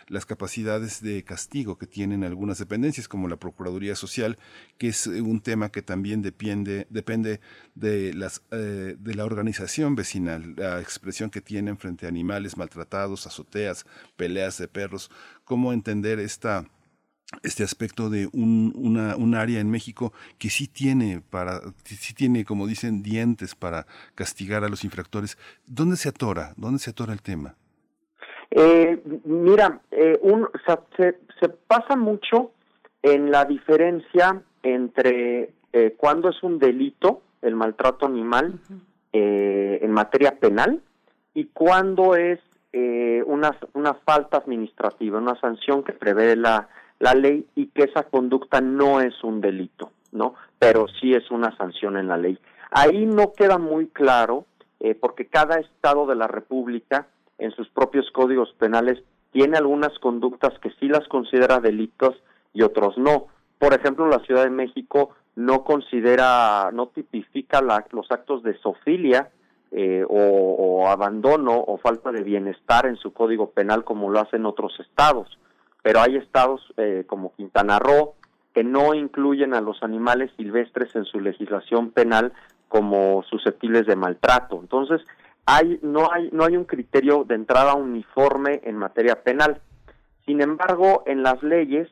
las 0.09 0.27
capacidades 0.27 1.01
de 1.03 1.25
castigo 1.25 1.79
que 1.79 1.87
tienen 1.87 2.25
algunas 2.25 2.59
dependencias, 2.59 3.09
como 3.09 3.29
la 3.29 3.37
Procuraduría 3.37 3.95
Social, 3.97 4.39
que 4.79 4.89
es 4.89 5.07
un 5.07 5.41
tema 5.41 5.71
que 5.71 5.83
también 5.83 6.23
depende 6.23 6.87
depende 7.03 7.41
de, 7.75 8.15
las, 8.15 8.43
eh, 8.53 8.95
de 8.97 9.15
la 9.15 9.25
organización 9.25 9.97
vecinal, 9.97 10.55
la 10.57 10.81
expresión 10.81 11.31
que 11.31 11.41
tienen 11.41 11.77
frente 11.77 12.07
a 12.07 12.09
animales 12.09 12.57
maltratados, 12.57 13.27
azoteas, 13.27 13.85
peleas 14.17 14.59
de 14.59 14.69
perros, 14.69 15.11
cómo 15.45 15.73
entender 15.73 16.21
esta 16.21 16.65
este 17.43 17.65
aspecto 17.65 18.11
de 18.11 18.29
un, 18.35 18.75
una, 18.77 19.17
un 19.17 19.35
área 19.35 19.59
en 19.59 19.71
México 19.71 20.13
que 20.39 20.51
sí 20.51 20.69
tiene 20.69 21.23
para 21.31 21.63
sí 21.85 22.13
tiene 22.13 22.45
como 22.45 22.67
dicen 22.67 23.03
dientes 23.03 23.55
para 23.55 23.87
castigar 24.15 24.65
a 24.65 24.69
los 24.69 24.85
infractores. 24.85 25.39
Dónde 25.67 25.97
se 25.97 26.11
atora 26.11 26.53
dónde 26.59 26.79
se 26.79 26.91
atora 26.91 27.15
el 27.15 27.23
tema 27.23 27.57
eh, 28.51 29.03
mira 29.25 29.81
eh, 29.91 30.19
un, 30.21 30.47
se, 30.95 31.17
se 31.41 31.49
pasa 31.49 31.97
mucho 31.97 32.53
en 33.03 33.31
la 33.31 33.47
diferencia 33.47 34.43
entre 34.63 35.55
eh, 35.73 35.95
cuándo 35.97 36.29
es 36.29 36.43
un 36.43 36.59
delito 36.59 37.23
el 37.43 37.57
maltrato 37.57 38.07
animal 38.07 38.55
eh, 39.13 39.81
en 39.83 39.91
materia 39.91 40.39
penal 40.39 40.81
y 41.35 41.47
cuándo 41.47 42.15
es 42.15 42.39
eh, 42.73 43.23
una, 43.27 43.57
una 43.75 43.95
falta 43.95 44.39
administrativa, 44.39 45.19
una 45.19 45.39
sanción 45.41 45.83
que 45.83 45.93
prevé 45.93 46.37
la, 46.37 46.69
la 46.99 47.15
ley 47.15 47.47
y 47.55 47.67
que 47.67 47.83
esa 47.83 48.05
conducta 48.05 48.61
no 48.61 49.01
es 49.01 49.23
un 49.25 49.41
delito, 49.41 49.91
¿no? 50.13 50.35
Pero 50.59 50.87
sí 51.01 51.15
es 51.15 51.31
una 51.31 51.55
sanción 51.57 51.97
en 51.97 52.09
la 52.09 52.17
ley. 52.17 52.39
Ahí 52.71 53.05
no 53.05 53.33
queda 53.33 53.59
muy 53.59 53.89
claro, 53.89 54.47
eh, 54.81 54.95
porque 54.95 55.27
cada 55.27 55.59
estado 55.59 56.07
de 56.07 56.15
la 56.15 56.29
República, 56.29 57.09
en 57.39 57.51
sus 57.51 57.69
propios 57.69 58.11
códigos 58.13 58.55
penales, 58.59 59.03
tiene 59.33 59.59
algunas 59.59 59.99
conductas 59.99 60.59
que 60.61 60.71
sí 60.79 60.89
las 60.89 61.07
considera 61.09 61.61
delitos 61.61 62.15
y 62.55 62.63
otros 62.63 62.97
no. 62.97 63.27
Por 63.59 63.75
ejemplo, 63.75 64.09
la 64.09 64.21
Ciudad 64.21 64.45
de 64.45 64.51
México 64.51 65.11
no 65.35 65.65
considera, 65.65 66.71
no 66.73 66.89
tipifica 66.89 67.61
los 67.61 68.11
actos 68.11 68.43
de 68.43 68.59
sofilia 68.59 69.31
eh, 69.71 70.05
o, 70.07 70.87
abandono 70.89 71.53
o 71.67 71.79
falta 71.79 72.13
de 72.13 72.23
bienestar 72.23 72.87
en 72.87 72.97
su 72.97 73.13
código 73.13 73.51
penal 73.51 73.85
como 73.85 74.11
lo 74.11 74.21
hacen 74.21 74.45
otros 74.45 74.79
estados. 74.81 75.39
Pero 75.83 76.01
hay 76.01 76.17
estados 76.17 76.61
eh, 76.77 77.05
como 77.07 77.35
Quintana 77.35 77.79
Roo 77.79 78.15
que 78.53 78.65
no 78.65 78.95
incluyen 78.95 79.55
a 79.55 79.63
los 79.63 79.83
animales 79.83 80.31
silvestres 80.37 80.95
en 80.95 81.05
su 81.05 81.21
legislación 81.21 81.91
penal 81.91 82.33
como 82.69 83.23
susceptibles 83.29 83.87
de 83.87 83.97
maltrato. 83.97 84.59
Entonces, 84.61 85.01
hay, 85.47 85.79
no, 85.83 86.11
hay, 86.13 86.29
no 86.33 86.45
hay 86.45 86.57
un 86.57 86.65
criterio 86.65 87.25
de 87.25 87.35
entrada 87.35 87.75
uniforme 87.75 88.61
en 88.65 88.77
materia 88.77 89.23
penal. 89.23 89.61
Sin 90.27 90.41
embargo, 90.41 91.03
en 91.07 91.23
las 91.23 91.43
leyes 91.43 91.89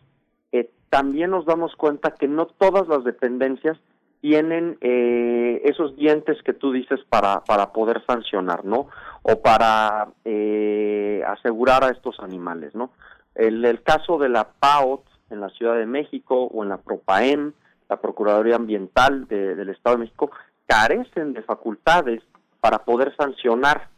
también 0.91 1.31
nos 1.31 1.47
damos 1.47 1.75
cuenta 1.77 2.11
que 2.11 2.29
no 2.29 2.47
todas 2.47 2.87
las 2.89 3.05
dependencias 3.05 3.79
tienen 4.21 4.77
eh, 4.81 5.63
esos 5.65 5.97
dientes 5.97 6.43
que 6.43 6.53
tú 6.53 6.73
dices 6.73 7.01
para, 7.09 7.43
para 7.45 7.73
poder 7.73 8.05
sancionar, 8.07 8.65
¿no? 8.65 8.89
O 9.23 9.41
para 9.41 10.09
eh, 10.25 11.23
asegurar 11.27 11.85
a 11.85 11.91
estos 11.91 12.21
animales, 12.21 12.75
¿no? 12.75 12.91
El, 13.35 13.65
el 13.65 13.83
caso 13.83 14.19
de 14.19 14.29
la 14.29 14.49
PAOT 14.59 15.05
en 15.31 15.41
la 15.41 15.49
Ciudad 15.51 15.77
de 15.77 15.87
México 15.87 16.45
o 16.45 16.63
en 16.63 16.69
la 16.69 16.79
PROPAEM, 16.79 17.53
la 17.89 17.97
Procuraduría 18.01 18.57
Ambiental 18.57 19.27
del 19.27 19.69
Estado 19.69 19.97
de 19.97 20.03
México, 20.03 20.31
carecen 20.67 21.33
de 21.33 21.43
facultades 21.43 22.23
para 22.61 22.81
poder 22.85 23.15
sancionar 23.17 23.89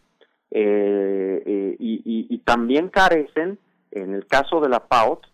eh, 0.50 1.76
y, 1.78 2.02
y 2.04 2.38
también 2.38 2.90
carecen, 2.90 3.58
en 3.90 4.14
el 4.14 4.26
caso 4.26 4.61
de 4.61 4.68
la 4.68 4.80
PAOT, 4.80 5.26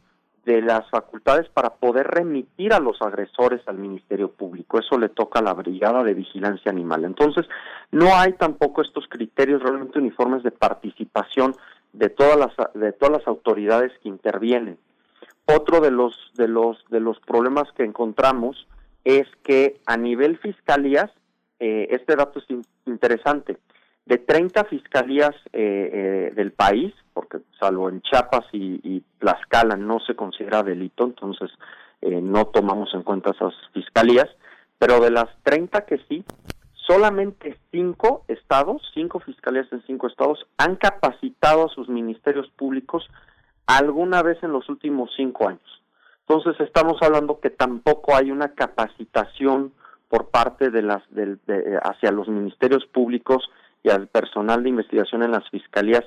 de 0.48 0.62
las 0.62 0.88
facultades 0.88 1.46
para 1.50 1.74
poder 1.74 2.06
remitir 2.06 2.72
a 2.72 2.80
los 2.80 3.02
agresores 3.02 3.60
al 3.66 3.76
Ministerio 3.76 4.30
Público. 4.30 4.78
Eso 4.78 4.98
le 4.98 5.10
toca 5.10 5.40
a 5.40 5.42
la 5.42 5.52
Brigada 5.52 6.02
de 6.02 6.14
Vigilancia 6.14 6.72
Animal. 6.72 7.04
Entonces, 7.04 7.46
no 7.90 8.16
hay 8.16 8.32
tampoco 8.32 8.80
estos 8.80 9.06
criterios 9.08 9.62
realmente 9.62 9.98
uniformes 9.98 10.42
de 10.42 10.50
participación 10.50 11.54
de 11.92 12.08
todas 12.08 12.38
las 12.38 12.72
de 12.72 12.92
todas 12.92 13.18
las 13.18 13.28
autoridades 13.28 13.92
que 14.02 14.08
intervienen. 14.08 14.78
Otro 15.44 15.80
de 15.80 15.90
los 15.90 16.14
de 16.34 16.48
los 16.48 16.82
de 16.88 17.00
los 17.00 17.20
problemas 17.20 17.70
que 17.76 17.84
encontramos 17.84 18.66
es 19.04 19.26
que 19.42 19.76
a 19.84 19.98
nivel 19.98 20.38
fiscalías 20.38 21.10
eh, 21.60 21.88
este 21.90 22.16
dato 22.16 22.38
es 22.38 22.46
interesante 22.86 23.58
de 24.08 24.16
30 24.16 24.64
fiscalías 24.64 25.34
eh, 25.52 25.90
eh, 25.92 26.32
del 26.34 26.52
país, 26.52 26.94
porque 27.12 27.40
salvo 27.60 27.90
en 27.90 28.00
Chiapas 28.00 28.46
y, 28.52 28.80
y, 28.82 29.04
Tlaxcala 29.18 29.76
no 29.76 30.00
se 30.00 30.16
considera 30.16 30.62
delito, 30.62 31.04
entonces 31.04 31.50
eh, 32.00 32.20
no 32.22 32.46
tomamos 32.46 32.94
en 32.94 33.02
cuenta 33.02 33.32
esas 33.32 33.52
fiscalías, 33.74 34.28
pero 34.78 35.00
de 35.00 35.10
las 35.10 35.26
30 35.42 35.84
que 35.84 35.98
sí, 36.08 36.24
solamente 36.86 37.58
cinco 37.70 38.24
estados, 38.28 38.80
cinco 38.94 39.20
fiscalías 39.20 39.70
en 39.72 39.82
cinco 39.86 40.06
estados, 40.06 40.46
han 40.56 40.76
capacitado 40.76 41.66
a 41.66 41.68
sus 41.68 41.90
ministerios 41.90 42.48
públicos 42.56 43.06
alguna 43.66 44.22
vez 44.22 44.42
en 44.42 44.52
los 44.52 44.70
últimos 44.70 45.10
cinco 45.16 45.48
años. 45.48 45.82
Entonces 46.26 46.58
estamos 46.66 46.96
hablando 47.02 47.40
que 47.40 47.50
tampoco 47.50 48.16
hay 48.16 48.30
una 48.30 48.54
capacitación 48.54 49.72
por 50.08 50.30
parte 50.30 50.70
de 50.70 50.80
las 50.80 51.02
de, 51.10 51.36
hacia 51.82 52.10
los 52.10 52.28
ministerios 52.28 52.86
públicos 52.86 53.50
y 53.82 53.90
al 53.90 54.08
personal 54.08 54.62
de 54.62 54.70
investigación 54.70 55.22
en 55.22 55.32
las 55.32 55.48
fiscalías 55.50 56.04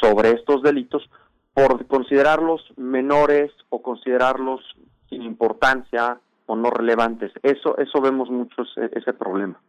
sobre 0.00 0.30
estos 0.30 0.62
delitos 0.62 1.08
por 1.54 1.86
considerarlos 1.86 2.62
menores 2.76 3.52
o 3.68 3.82
considerarlos 3.82 4.60
sin 5.08 5.22
importancia 5.22 6.20
o 6.46 6.56
no 6.56 6.70
relevantes. 6.70 7.32
Eso, 7.42 7.76
eso 7.78 8.00
vemos 8.00 8.30
mucho 8.30 8.62
ese 8.76 9.12
problema. 9.12 9.60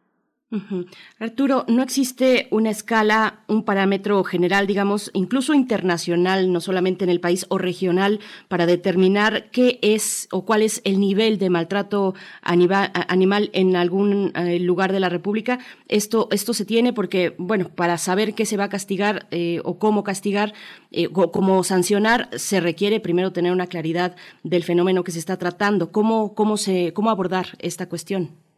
Arturo, 1.20 1.63
no 1.68 1.84
existe 1.84 2.48
una 2.50 2.72
escala, 2.72 3.41
un 3.48 3.63
parámetro 3.63 4.24
general, 4.24 4.65
digamos, 4.65 5.12
incluso 5.13 5.53
internacional, 5.53 6.51
no 6.51 6.60
solamente 6.60 7.03
en 7.03 7.12
el 7.12 7.20
país 7.20 7.46
o 7.50 7.60
regional, 7.60 8.20
para 8.48 8.65
determinar 8.65 9.51
qué 9.51 9.77
es 9.84 10.27
o 10.32 10.46
cuál 10.46 10.63
es 10.63 10.82
el 10.86 11.00
nivel 11.00 11.38
de 11.38 11.51
maltrato 11.51 12.15
animal 12.41 13.51
en 13.53 13.75
algún 13.75 14.32
eh, 14.34 14.58
lugar 14.60 14.91
de 14.91 15.00
la 15.00 15.10
República. 15.10 15.60
Esto, 15.88 16.27
esto 16.32 16.56
se 16.56 16.65
tiene 16.65 16.94
porque, 16.94 17.36
bueno, 17.38 17.70
para 17.70 18.00
saber 18.00 18.34
qué 18.34 18.48
se 18.48 18.58
va 18.58 18.63
a 18.63 18.70
castigar 18.70 19.27
eh, 19.29 19.62
o 19.63 19.77
cómo 19.77 20.03
castigar 20.03 20.53
eh, 20.91 21.10
o 21.13 21.32
cómo 21.32 21.63
sancionar, 21.63 22.27
se 22.36 22.60
requiere 22.60 23.00
primero 23.00 23.32
tener 23.32 23.51
una 23.51 23.68
claridad 23.68 24.15
del 24.41 24.63
fenómeno 24.63 25.03
que 25.03 25.12
se 25.12 25.20
está 25.20 25.38
tratando. 25.38 25.91
¿Cómo, 25.91 26.34
cómo, 26.34 26.58
se, 26.58 26.91
cómo 26.94 27.12
abordar 27.12 27.50
esta 27.60 27.88
cuestión? 27.88 28.49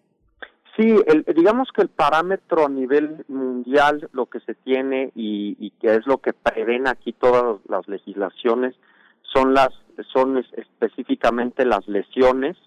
Sí, 0.77 0.95
el, 1.05 1.25
digamos 1.35 1.69
que 1.73 1.81
el 1.81 1.89
parámetro 1.89 2.65
a 2.65 2.69
nivel 2.69 3.25
mundial, 3.27 4.09
lo 4.13 4.27
que 4.27 4.39
se 4.41 4.53
tiene 4.55 5.11
y, 5.15 5.71
que 5.81 5.95
es 5.95 6.07
lo 6.07 6.19
que 6.19 6.33
prevén 6.33 6.87
aquí 6.87 7.11
todas 7.11 7.59
las 7.67 7.87
legislaciones, 7.87 8.75
son 9.21 9.53
las, 9.53 9.69
son 10.13 10.37
específicamente 10.37 11.65
las 11.65 11.87
lesiones, 11.87 12.57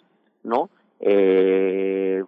¿no? 0.42 0.68
Eh, 1.00 2.22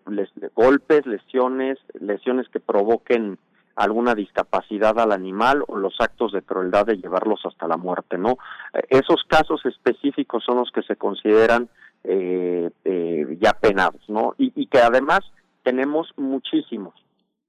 golpes, 0.55 1.07
lesiones, 1.07 1.79
lesiones 2.01 2.49
que 2.49 2.61
provoquen 2.61 3.39
alguna 3.75 4.15
discapacidad 4.15 4.99
al 4.99 5.13
animal 5.13 5.63
o 5.69 5.77
los 5.77 6.01
actos 6.01 6.33
de 6.33 6.41
crueldad 6.41 6.87
de 6.87 6.97
llevarlos 6.97 7.41
hasta 7.45 7.69
la 7.69 7.77
muerte, 7.77 8.17
¿no? 8.17 8.39
Esos 8.89 9.25
casos 9.29 9.65
específicos 9.67 10.43
son 10.45 10.57
los 10.57 10.71
que 10.71 10.83
se 10.83 10.97
consideran 10.97 11.69
eh, 12.03 12.71
eh, 12.85 13.37
ya 13.41 13.53
penados, 13.53 14.03
¿no? 14.09 14.35
Y 14.39 14.67
que 14.67 14.79
además 14.79 15.21
tenemos 15.67 16.07
muchísimos. 16.17 16.95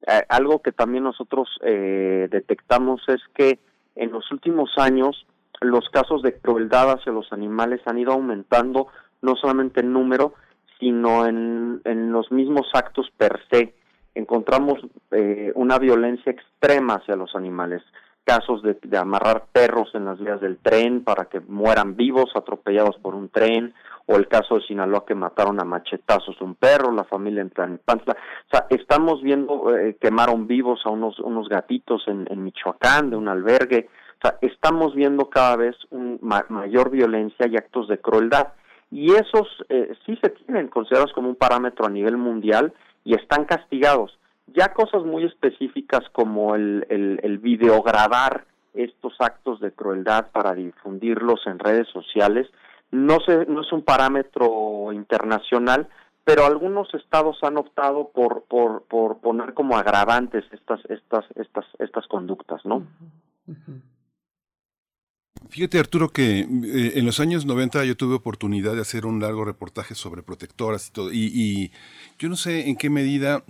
Eh, 0.07 0.23
algo 0.29 0.63
que 0.63 0.71
también 0.71 1.03
nosotros 1.03 1.47
eh, 1.61 2.27
detectamos 2.31 2.99
es 3.07 3.21
que 3.35 3.59
en 3.95 4.11
los 4.11 4.31
últimos 4.31 4.71
años 4.77 5.27
los 5.61 5.87
casos 5.89 6.23
de 6.23 6.39
crueldad 6.39 6.93
hacia 6.93 7.11
los 7.11 7.31
animales 7.31 7.79
han 7.85 7.99
ido 7.99 8.13
aumentando 8.13 8.87
no 9.21 9.35
solamente 9.35 9.81
en 9.81 9.93
número, 9.93 10.33
sino 10.79 11.27
en, 11.27 11.81
en 11.85 12.11
los 12.11 12.31
mismos 12.31 12.67
actos 12.73 13.07
per 13.15 13.39
se. 13.51 13.75
Encontramos 14.15 14.79
eh, 15.11 15.51
una 15.53 15.77
violencia 15.77 16.31
extrema 16.31 16.95
hacia 16.95 17.15
los 17.15 17.35
animales, 17.35 17.83
casos 18.27 18.61
de, 18.61 18.97
amarrar 18.97 19.45
perros 19.53 19.89
en 19.93 20.03
las 20.03 20.19
vías 20.19 20.41
del 20.41 20.57
tren 20.57 21.01
para 21.05 21.25
que 21.25 21.39
mueran 21.39 21.95
vivos 21.95 22.29
atropellados 22.35 22.97
por 22.97 23.15
un 23.15 23.29
tren, 23.29 23.73
o 24.05 24.17
el 24.17 24.27
caso 24.27 24.55
de 24.55 24.67
Sinaloa 24.67 25.05
que 25.05 25.15
mataron 25.15 25.61
a 25.61 25.63
machetazos 25.63 26.41
un 26.41 26.55
perro, 26.55 26.91
la 26.91 27.05
familia 27.05 27.41
en 27.41 27.51
Tlanepantla. 27.51 28.13
O 28.13 28.49
sea, 28.51 28.67
estamos 28.69 29.21
viendo, 29.21 29.73
eh, 29.77 29.95
quemaron 30.01 30.45
vivos 30.45 30.81
a 30.83 30.89
unos, 30.89 31.19
unos 31.19 31.47
gatitos 31.47 32.03
en, 32.07 32.27
en 32.29 32.43
Michoacán 32.43 33.09
de 33.09 33.15
un 33.15 33.29
albergue. 33.29 33.87
O 34.17 34.21
sea, 34.21 34.37
estamos 34.41 34.93
viendo 34.93 35.29
cada 35.29 35.55
vez 35.55 35.75
un 35.89 36.19
mayor 36.21 36.89
violencia 36.89 37.47
y 37.47 37.55
actos 37.55 37.87
de 37.87 37.99
crueldad. 37.99 38.49
Y 38.91 39.13
esos 39.13 39.47
eh, 39.69 39.93
sí 40.05 40.17
se 40.21 40.31
tienen 40.31 40.67
considerados 40.67 41.13
como 41.13 41.29
un 41.29 41.35
parámetro 41.35 41.85
a 41.85 41.89
nivel 41.89 42.17
mundial 42.17 42.73
y 43.05 43.15
están 43.15 43.45
castigados. 43.45 44.19
Ya 44.47 44.73
cosas 44.73 45.03
muy 45.03 45.25
específicas 45.25 46.01
como 46.11 46.55
el, 46.55 46.85
el, 46.89 47.19
el 47.23 47.37
videograbar 47.37 48.45
estos 48.73 49.13
actos 49.19 49.59
de 49.59 49.71
crueldad 49.71 50.31
para 50.31 50.53
difundirlos 50.53 51.41
en 51.47 51.59
redes 51.59 51.87
sociales, 51.89 52.47
no, 52.91 53.19
se, 53.25 53.45
no 53.45 53.61
es 53.61 53.71
un 53.71 53.83
parámetro 53.83 54.91
internacional, 54.93 55.89
pero 56.23 56.45
algunos 56.45 56.93
estados 56.93 57.37
han 57.41 57.57
optado 57.57 58.11
por, 58.13 58.43
por, 58.43 58.83
por 58.83 59.19
poner 59.19 59.53
como 59.53 59.77
agravantes 59.77 60.45
estas, 60.51 60.79
estas, 60.89 61.25
estas, 61.35 61.65
estas 61.79 62.07
conductas, 62.07 62.65
¿no? 62.65 62.85
Fíjate 65.49 65.79
Arturo 65.79 66.09
que 66.09 66.39
eh, 66.39 66.45
en 66.95 67.05
los 67.05 67.19
años 67.19 67.45
90 67.45 67.85
yo 67.85 67.95
tuve 67.95 68.15
oportunidad 68.15 68.75
de 68.75 68.81
hacer 68.81 69.05
un 69.05 69.21
largo 69.21 69.45
reportaje 69.45 69.95
sobre 69.95 70.21
protectoras 70.21 70.89
y 70.89 70.91
todo, 70.91 71.11
y, 71.11 71.31
y 71.33 71.71
yo 72.19 72.27
no 72.27 72.35
sé 72.35 72.67
en 72.67 72.75
qué 72.75 72.89
medida 72.89 73.43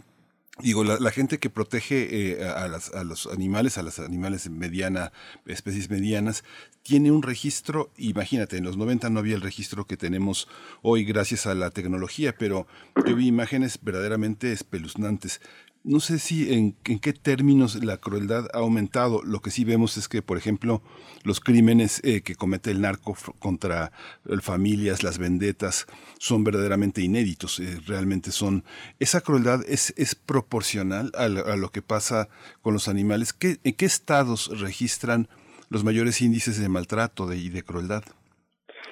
Digo, 0.59 0.83
la, 0.83 1.11
gente 1.11 1.37
que 1.37 1.51
protege 1.51 2.39
eh, 2.41 2.43
a, 2.43 2.63
a, 2.63 3.03
los 3.03 3.27
animales, 3.27 3.77
a 3.77 3.83
las 3.83 3.99
animales 3.99 4.49
mediana, 4.49 5.11
especies 5.45 5.89
medianas, 5.91 6.43
tiene 6.81 7.11
un 7.11 7.21
registro, 7.21 7.91
imagínate, 7.97 8.57
en 8.57 8.63
los 8.63 8.75
90 8.75 9.09
no 9.09 9.19
había 9.19 9.35
el 9.35 9.41
registro 9.41 9.85
que 9.85 9.97
tenemos 9.97 10.47
hoy 10.81 11.03
gracias 11.03 11.45
a 11.45 11.53
la 11.53 11.69
tecnología, 11.69 12.35
pero 12.35 12.65
yo 13.05 13.15
vi 13.15 13.27
imágenes 13.27 13.77
verdaderamente 13.81 14.51
espeluznantes 14.51 15.41
no 15.87 16.01
sé 16.01 16.19
si 16.19 16.53
en, 16.53 16.73
qué 16.73 17.13
términos 17.13 17.81
la 17.81 17.97
crueldad 17.97 18.47
ha 18.53 18.59
aumentado. 18.59 19.23
Lo 19.23 19.41
que 19.41 19.51
sí 19.51 19.63
vemos 19.63 19.95
es 19.97 20.09
que, 20.09 20.21
por 20.21 20.37
ejemplo, 20.37 20.81
los 21.23 21.39
crímenes 21.39 22.01
eh, 22.03 22.21
que 22.21 22.35
comete 22.35 22.71
el 22.71 22.81
narco 22.81 23.15
contra 23.39 23.93
familias, 24.41 25.01
las 25.01 25.17
vendetas, 25.17 25.87
son 26.19 26.43
verdaderamente 26.43 27.01
inéditos. 27.01 27.59
Eh, 27.59 27.79
realmente 27.85 28.31
son. 28.31 28.65
Esa 28.99 29.21
crueldad 29.21 29.61
es, 29.67 29.93
es 29.95 30.13
proporcional 30.13 31.11
a, 31.15 31.27
lo 31.29 31.71
que 31.71 31.81
pasa 31.81 32.27
con 32.61 32.73
los 32.73 32.89
animales. 32.89 33.31
¿Qué, 33.31 33.59
¿En 33.63 33.73
qué 33.73 33.85
estados 33.85 34.59
registran 34.59 35.29
los 35.69 35.85
mayores 35.85 36.21
índices 36.21 36.59
de 36.59 36.67
maltrato 36.67 37.33
y 37.33 37.47
de 37.47 37.63
crueldad? 37.63 38.03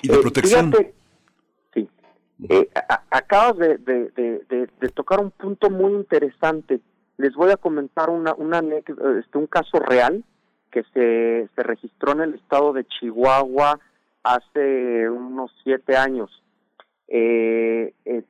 Y 0.02 0.08
de 0.08 0.16
eh, 0.16 0.20
protección. 0.22 0.74
Eh, 2.50 2.70
acabas 3.12 3.58
de, 3.58 3.77
de, 3.77 4.89
tocar 4.94 5.20
un 5.20 5.32
punto 5.32 5.70
muy 5.70 5.94
interesante. 5.94 6.80
Les 7.18 7.34
voy 7.34 7.51
a 7.51 7.58
comentar 7.58 8.10
una, 8.10 8.34
una 8.34 8.60
este, 8.60 9.38
un 9.38 9.48
caso 9.48 9.80
real 9.80 10.24
que 10.72 10.84
se, 10.94 11.50
se 11.56 11.63
registró 11.63 12.12
en 12.12 12.22
el 12.22 12.34
estado 12.36 12.74
de 12.74 12.86
Chihuahua 12.86 13.80
hace 14.24 15.10
unos 15.10 15.51
siete 15.63 15.96
años. 15.96 16.44
Eh, 17.08 17.94
eh, 18.06 18.24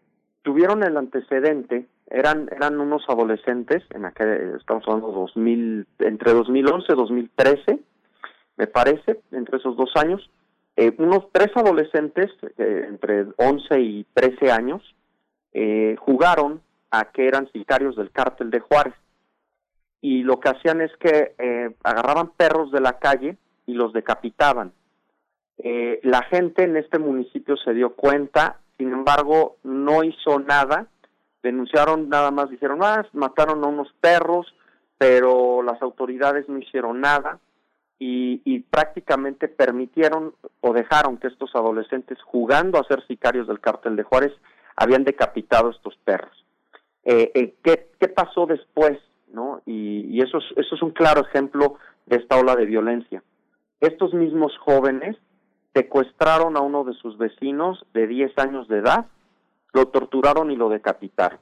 tuvieron 0.43 0.83
el 0.83 0.97
antecedente, 0.97 1.87
eran 2.07 2.49
eran 2.51 2.79
unos 2.79 3.03
adolescentes, 3.07 3.83
en 3.91 4.05
aquel, 4.05 4.55
estamos 4.59 4.83
hablando 4.85 5.11
2000, 5.11 5.87
entre 5.99 6.33
2011 6.33 6.91
y 6.91 6.95
2013, 6.95 7.79
me 8.57 8.67
parece, 8.67 9.19
entre 9.31 9.57
esos 9.57 9.75
dos 9.75 9.91
años, 9.95 10.29
eh, 10.77 10.93
unos 10.97 11.31
tres 11.31 11.51
adolescentes, 11.55 12.31
eh, 12.57 12.85
entre 12.87 13.27
11 13.37 13.79
y 13.79 14.05
13 14.13 14.51
años, 14.51 14.81
eh, 15.53 15.95
jugaron 15.99 16.61
a 16.91 17.11
que 17.11 17.27
eran 17.27 17.49
sicarios 17.51 17.95
del 17.95 18.11
cártel 18.11 18.51
de 18.51 18.59
Juárez. 18.59 18.93
Y 20.01 20.23
lo 20.23 20.39
que 20.39 20.49
hacían 20.49 20.81
es 20.81 20.91
que 20.97 21.33
agarraban 21.83 22.29
perros 22.37 22.71
de 22.71 22.79
la 22.79 22.99
calle 22.99 23.37
y 23.65 23.73
los 23.73 23.91
decapitaban. 23.91 24.71
la 25.57 26.21
gente 26.23 26.63
en 26.63 26.77
este 26.77 26.99
municipio 26.99 27.57
se 27.57 27.73
dio 27.73 27.95
cuenta, 27.95 28.59
sin 28.77 28.91
embargo, 28.91 29.57
no 29.63 30.03
hizo 30.03 30.37
nada. 30.39 30.87
Denunciaron 31.41 32.07
nada 32.09 32.29
más, 32.29 32.51
dijeron, 32.51 32.79
ah, 32.83 33.03
mataron 33.13 33.63
a 33.63 33.67
unos 33.67 33.91
perros, 33.99 34.53
pero 34.99 35.63
las 35.63 35.81
autoridades 35.81 36.47
no 36.49 36.59
hicieron 36.59 37.01
nada 37.01 37.39
y, 37.97 38.59
prácticamente 38.69 39.47
permitieron 39.47 40.33
o 40.61 40.73
dejaron 40.73 41.17
que 41.17 41.27
estos 41.27 41.55
adolescentes 41.55 42.21
jugando 42.23 42.79
a 42.79 42.83
ser 42.83 43.05
sicarios 43.07 43.47
del 43.47 43.59
cártel 43.59 43.95
de 43.95 44.03
Juárez 44.03 44.33
habían 44.75 45.03
decapitado 45.03 45.69
estos 45.69 45.95
perros. 46.03 46.45
Eh, 47.03 47.31
eh, 47.33 47.55
¿qué, 47.63 47.89
¿qué, 47.99 48.07
pasó 48.09 48.45
después? 48.45 48.99
¿no? 49.31 49.61
Y, 49.65 50.07
y, 50.09 50.21
eso, 50.21 50.39
es, 50.39 50.45
eso 50.57 50.75
es 50.75 50.81
un 50.81 50.91
claro 50.91 51.21
ejemplo 51.21 51.77
de 52.05 52.17
esta 52.17 52.37
ola 52.37 52.55
de 52.55 52.65
violencia. 52.65 53.23
Estos 53.79 54.13
mismos 54.13 54.57
jóvenes 54.57 55.17
secuestraron 55.73 56.57
a 56.57 56.61
uno 56.61 56.83
de 56.83 56.93
sus 56.93 57.17
vecinos 57.17 57.85
de 57.93 58.07
10 58.07 58.37
años 58.37 58.67
de 58.67 58.79
edad, 58.79 59.05
lo 59.73 59.87
torturaron 59.87 60.51
y 60.51 60.55
lo 60.55 60.69
decapitaron. 60.69 61.39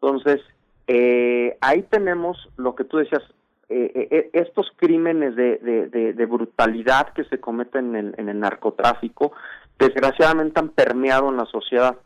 Entonces, 0.00 0.40
eh, 0.86 1.58
ahí 1.60 1.82
tenemos 1.82 2.48
lo 2.56 2.74
que 2.74 2.84
tú 2.84 2.96
decías, 2.96 3.22
eh, 3.70 3.92
eh, 3.94 4.08
eh, 4.10 4.30
estos 4.32 4.66
crímenes 4.76 5.36
de, 5.36 5.58
de, 5.58 6.26
brutalidad 6.26 7.12
que 7.12 7.24
se 7.24 7.38
cometen 7.38 7.94
en 7.94 7.96
el, 7.96 8.14
en 8.16 8.28
el 8.30 8.40
narcotráfico, 8.40 9.32
desgraciadamente 9.78 10.58
han 10.58 10.70
permeado 10.70 11.28
en 11.28 11.36
la 11.36 11.44
sociedad 11.46 11.96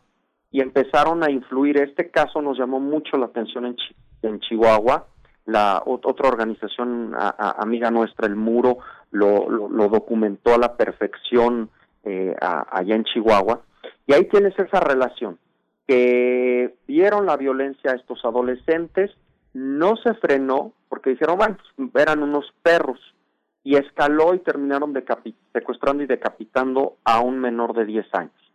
y 0.51 0.61
empezaron 0.61 1.23
a 1.23 1.31
influir. 1.31 1.79
Este 1.79 2.11
caso 2.11 2.43
nos 2.43 2.59
llamó 2.59 2.81
mucho 2.81 3.17
la 3.17 3.27
atención 3.27 3.67
en, 3.67 3.77
en 4.23 4.41
Chihuahua. 4.41 5.07
La 5.45 5.83
otra 5.85 6.29
organización 6.29 7.15
amiga 7.17 7.91
nuestra, 7.91 8.29
el 8.29 8.37
Muro, 8.37 8.79
lo, 9.11 9.49
lo, 9.49 9.89
documentó 9.89 10.55
a 10.55 10.59
la 10.59 10.77
perfección 10.77 11.69
eh, 12.05 12.35
allá 12.41 12.95
en 12.95 13.05
Chihuahua. 13.05 13.63
Y 14.07 14.15
ahí 14.15 14.25
tienes 14.27 14.57
esa 14.59 14.79
relación, 14.79 15.39
que 15.89 16.75
vieron 16.87 17.27
la 17.27 17.37
violencia 17.37 17.91
a 17.91 17.97
estos 17.97 18.25
adolescentes, 18.25 19.11
no 19.55 19.97
se 19.97 20.15
frenó 20.15 20.73
porque 20.89 21.11
dijeron, 21.11 21.39
bueno, 21.39 21.57
pues, 21.77 21.91
eran 22.03 22.23
unos 22.23 22.53
perros 22.63 22.99
y 23.65 23.77
escaló 23.77 24.35
y 24.35 24.41
terminaron 24.41 24.93
secuestrando 25.53 26.03
y 26.03 26.07
decapitando 26.07 26.97
a 27.05 27.21
un 27.21 27.39
menor 27.39 27.75
de 27.75 27.85
10 27.85 28.07
años. 28.15 28.53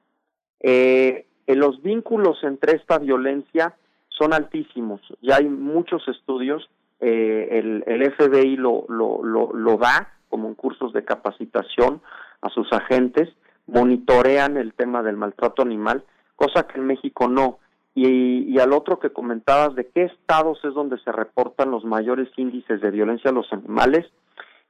Eh, 0.60 1.28
los 1.48 1.82
vínculos 1.82 2.44
entre 2.44 2.76
esta 2.76 3.00
violencia 3.00 3.76
son 4.10 4.34
altísimos. 4.34 5.02
Ya 5.22 5.38
hay 5.38 5.46
muchos 5.46 6.08
estudios, 6.08 6.70
eh, 7.00 7.48
el, 7.52 7.84
el, 7.88 8.12
FBI 8.12 8.58
lo, 8.58 8.86
lo, 8.90 9.24
lo, 9.24 9.54
lo 9.54 9.78
da 9.78 10.14
como 10.30 10.48
en 10.48 10.56
cursos 10.56 10.94
de 10.94 11.06
capacitación 11.06 12.02
a 12.42 12.50
sus 12.50 12.72
agentes, 12.74 13.30
monitorean 13.66 14.58
el 14.58 14.74
tema 14.74 15.04
del 15.04 15.18
maltrato 15.18 15.62
animal, 15.62 16.04
cosa 16.36 16.68
que 16.68 16.80
en 16.80 16.88
México 16.88 17.28
no. 17.28 17.60
Y, 18.00 18.60
al 18.60 18.74
otro 18.74 19.00
que 19.00 19.10
comentabas 19.10 19.74
de 19.74 19.88
qué 19.88 20.04
estados 20.04 20.64
es 20.64 20.76
donde 20.76 21.00
se 21.00 21.12
reportan 21.12 21.72
los 21.72 21.84
mayores 21.84 22.30
índices 22.38 22.80
de 22.80 22.92
violencia 22.92 23.32
a 23.32 23.34
los 23.34 23.52
animales, 23.52 24.06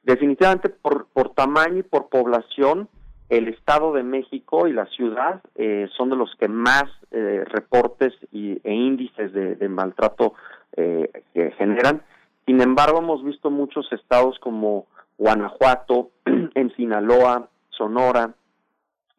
definitivamente 0.03 0.69
por, 0.69 1.07
por 1.07 1.33
tamaño 1.33 1.79
y 1.79 1.83
por 1.83 2.07
población, 2.07 2.87
el 3.27 3.49
Estado 3.49 3.91
de 3.91 4.03
México 4.03 4.69
y 4.69 4.71
la 4.71 4.85
ciudad 4.85 5.41
eh, 5.55 5.89
son 5.97 6.09
de 6.09 6.15
los 6.15 6.33
que 6.39 6.47
más 6.47 6.85
eh, 7.11 7.43
reportes 7.45 8.13
y, 8.31 8.61
e 8.63 8.73
índices 8.73 9.33
de, 9.33 9.67
maltrato 9.67 10.33
eh, 10.77 11.11
que 11.33 11.51
generan. 11.51 12.03
Sin 12.45 12.61
embargo, 12.61 12.99
hemos 12.99 13.25
visto 13.25 13.51
muchos 13.51 13.91
estados 13.91 14.39
como 14.39 14.87
Guanajuato, 15.17 16.11
en 16.25 16.73
Sinaloa, 16.77 17.49
Sonora, 17.71 18.33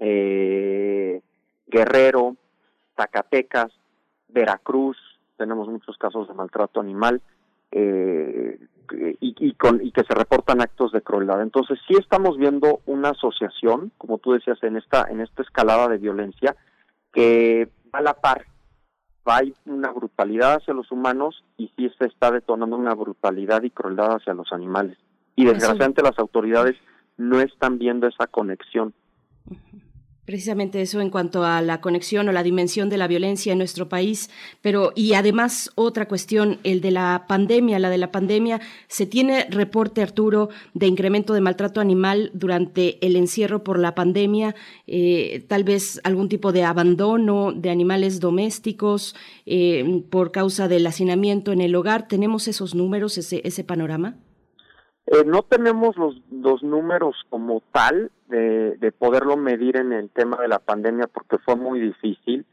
Guerrero, 0.00 1.12
Zacatecas, 2.96 3.77
Veracruz, 4.28 4.96
tenemos 5.36 5.68
muchos 5.68 5.96
casos 5.96 6.28
de 6.28 6.34
maltrato 6.34 6.80
animal 6.80 7.22
eh, 7.70 8.58
y, 9.20 9.52
con, 9.54 9.84
y 9.84 9.92
que 9.92 10.04
se 10.04 10.14
reportan 10.14 10.60
actos 10.60 10.92
de 10.92 11.02
crueldad. 11.02 11.42
Entonces 11.42 11.78
sí 11.86 11.94
estamos 11.98 12.36
viendo 12.38 12.80
una 12.86 13.10
asociación, 13.10 13.92
como 13.98 14.18
tú 14.18 14.32
decías, 14.32 14.62
en 14.62 14.76
esta, 14.76 15.06
en 15.10 15.20
esta 15.20 15.42
escalada 15.42 15.88
de 15.88 15.98
violencia 15.98 16.56
que 17.12 17.68
va 17.94 18.00
a 18.00 18.02
la 18.02 18.14
par, 18.14 18.46
va 19.28 19.38
hay 19.38 19.54
una 19.66 19.90
brutalidad 19.90 20.54
hacia 20.54 20.74
los 20.74 20.90
humanos 20.90 21.44
y 21.56 21.70
sí 21.76 21.90
se 21.98 22.06
está 22.06 22.30
detonando 22.30 22.76
una 22.76 22.94
brutalidad 22.94 23.62
y 23.62 23.70
crueldad 23.70 24.16
hacia 24.16 24.34
los 24.34 24.52
animales. 24.52 24.96
Y 25.36 25.44
desgraciadamente 25.44 26.02
las 26.02 26.18
autoridades 26.18 26.76
no 27.16 27.40
están 27.40 27.78
viendo 27.78 28.06
esa 28.06 28.26
conexión. 28.26 28.94
Precisamente 30.28 30.82
eso 30.82 31.00
en 31.00 31.08
cuanto 31.08 31.42
a 31.42 31.62
la 31.62 31.80
conexión 31.80 32.28
o 32.28 32.32
la 32.32 32.42
dimensión 32.42 32.90
de 32.90 32.98
la 32.98 33.06
violencia 33.06 33.52
en 33.52 33.56
nuestro 33.56 33.88
país, 33.88 34.28
pero 34.60 34.92
y 34.94 35.14
además 35.14 35.70
otra 35.74 36.06
cuestión, 36.06 36.58
el 36.64 36.82
de 36.82 36.90
la 36.90 37.24
pandemia, 37.26 37.78
la 37.78 37.88
de 37.88 37.96
la 37.96 38.12
pandemia, 38.12 38.60
se 38.88 39.06
tiene 39.06 39.46
reporte 39.48 40.02
Arturo 40.02 40.50
de 40.74 40.86
incremento 40.86 41.32
de 41.32 41.40
maltrato 41.40 41.80
animal 41.80 42.30
durante 42.34 42.98
el 43.06 43.16
encierro 43.16 43.64
por 43.64 43.78
la 43.78 43.94
pandemia, 43.94 44.54
eh, 44.86 45.46
tal 45.48 45.64
vez 45.64 45.98
algún 46.04 46.28
tipo 46.28 46.52
de 46.52 46.62
abandono 46.62 47.52
de 47.52 47.70
animales 47.70 48.20
domésticos 48.20 49.16
eh, 49.46 50.02
por 50.10 50.30
causa 50.30 50.68
del 50.68 50.86
hacinamiento 50.86 51.52
en 51.52 51.62
el 51.62 51.74
hogar. 51.74 52.06
¿Tenemos 52.06 52.48
esos 52.48 52.74
números, 52.74 53.16
ese, 53.16 53.40
ese 53.44 53.64
panorama? 53.64 54.18
Eh, 55.10 55.24
no 55.24 55.42
tenemos 55.42 55.96
los, 55.96 56.20
los 56.30 56.62
números 56.62 57.16
como 57.30 57.62
tal 57.72 58.10
de, 58.26 58.76
de, 58.76 58.92
poderlo 58.92 59.38
medir 59.38 59.78
en 59.78 59.94
el 59.94 60.10
tema 60.10 60.36
de 60.36 60.48
la 60.48 60.58
pandemia 60.58 61.06
porque 61.06 61.38
fue 61.38 61.56
muy 61.56 61.80
difícil. 61.80 62.44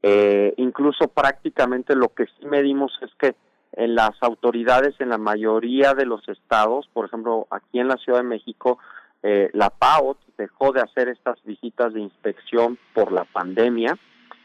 Eh, 0.00 0.54
incluso 0.58 1.08
prácticamente 1.08 1.96
lo 1.96 2.10
que 2.10 2.26
sí 2.26 2.46
medimos 2.46 2.92
es 3.02 3.10
que 3.18 3.34
en 3.72 3.96
las 3.96 4.12
autoridades 4.20 4.94
en 5.00 5.08
la 5.08 5.18
mayoría 5.18 5.94
de 5.94 6.06
los 6.06 6.28
estados, 6.28 6.88
por 6.92 7.06
ejemplo, 7.06 7.48
aquí 7.50 7.80
en 7.80 7.88
la 7.88 7.96
Ciudad 7.96 8.20
de 8.20 8.28
México, 8.28 8.78
eh, 9.24 9.50
la 9.52 9.70
PAOT 9.70 10.18
dejó 10.38 10.70
de 10.70 10.82
hacer 10.82 11.08
estas 11.08 11.42
visitas 11.42 11.92
de 11.94 12.00
inspección 12.00 12.78
por 12.92 13.10
la 13.10 13.24
pandemia. 13.24 13.98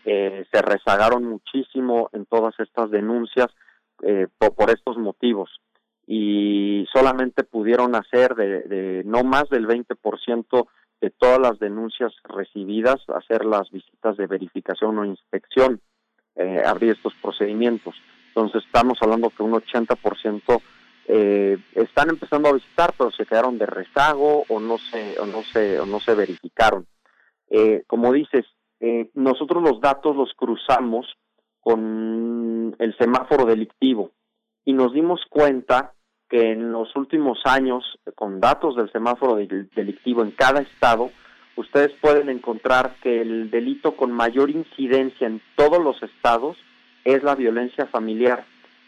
Eh, 0.06 0.44
se 0.52 0.62
rezagaron 0.64 1.24
muchísimo 1.26 2.10
en 2.14 2.26
todas 2.26 2.60
estas 2.60 2.90
denuncias 2.90 3.48
eh, 4.02 4.28
por 4.40 4.72
estos 4.72 4.98
motivos 4.98 5.52
y 6.12 6.88
solamente 6.92 7.44
pudieron 7.44 7.94
hacer 7.94 8.34
de, 8.34 8.64
de 8.64 9.04
no 9.06 9.24
más 9.24 9.48
del 9.50 9.68
20% 9.68 10.68
de 11.02 11.10
todas 11.12 11.40
las 11.40 11.60
denuncias 11.60 12.12
recibidas, 12.24 12.96
hacer 13.10 13.46
las 13.46 13.70
visitas 13.70 14.18
de 14.18 14.26
verificación 14.26 14.98
o 14.98 15.06
inspección, 15.06 15.80
eh, 16.36 16.64
abrir 16.66 16.94
estos 16.94 17.14
procedimientos. 17.22 17.94
Entonces 18.30 18.64
estamos 18.66 18.98
hablando 19.04 19.30
que 19.30 19.44
un 19.44 19.52
80% 19.52 20.62
eh, 21.10 21.60
están 21.76 22.10
empezando 22.10 22.50
a 22.50 22.54
visitar, 22.54 22.92
pero 22.98 23.12
se 23.12 23.28
quedaron 23.28 23.60
de 23.60 23.68
rezago 23.68 24.46
o 24.50 24.60
no 24.60 24.80
se 24.80 25.20
o 25.20 25.28
no 25.28 25.44
se 25.44 25.80
o 25.80 25.86
no 25.86 26.00
se 26.00 26.16
verificaron. 26.16 26.88
Eh, 27.52 27.84
como 27.86 28.12
dices, 28.14 28.48
eh, 28.80 29.12
nosotros 29.14 29.62
los 29.62 29.80
datos 29.80 30.16
los 30.16 30.34
cruzamos 30.34 31.06
con 31.60 32.76
el 32.80 32.98
semáforo 32.98 33.46
delictivo 33.46 34.10
y 34.66 34.74
nos 34.74 34.92
dimos 34.92 35.22
cuenta 35.30 35.94
que 36.30 36.52
en 36.52 36.72
los 36.72 36.96
últimos 36.96 37.40
años, 37.46 38.00
con 38.16 38.40
datos 38.40 38.76
del 38.76 38.92
semáforo 38.92 39.36
delictivo 39.36 40.24
en 40.24 40.32
cada 40.32 40.62
estado, 40.62 41.12
ustedes 41.56 41.92
pueden 42.00 42.30
encontrar 42.30 42.96
que 43.02 43.22
el 43.22 43.50
delito 43.50 43.96
con 43.96 44.12
mayor 44.12 44.50
incidencia 44.50 45.28
en 45.28 45.42
todos 45.56 45.84
los 45.84 46.02
estados 46.04 46.58
es 47.04 47.24
la 47.24 47.36
violencia 47.36 47.88
familiar, 47.88 48.46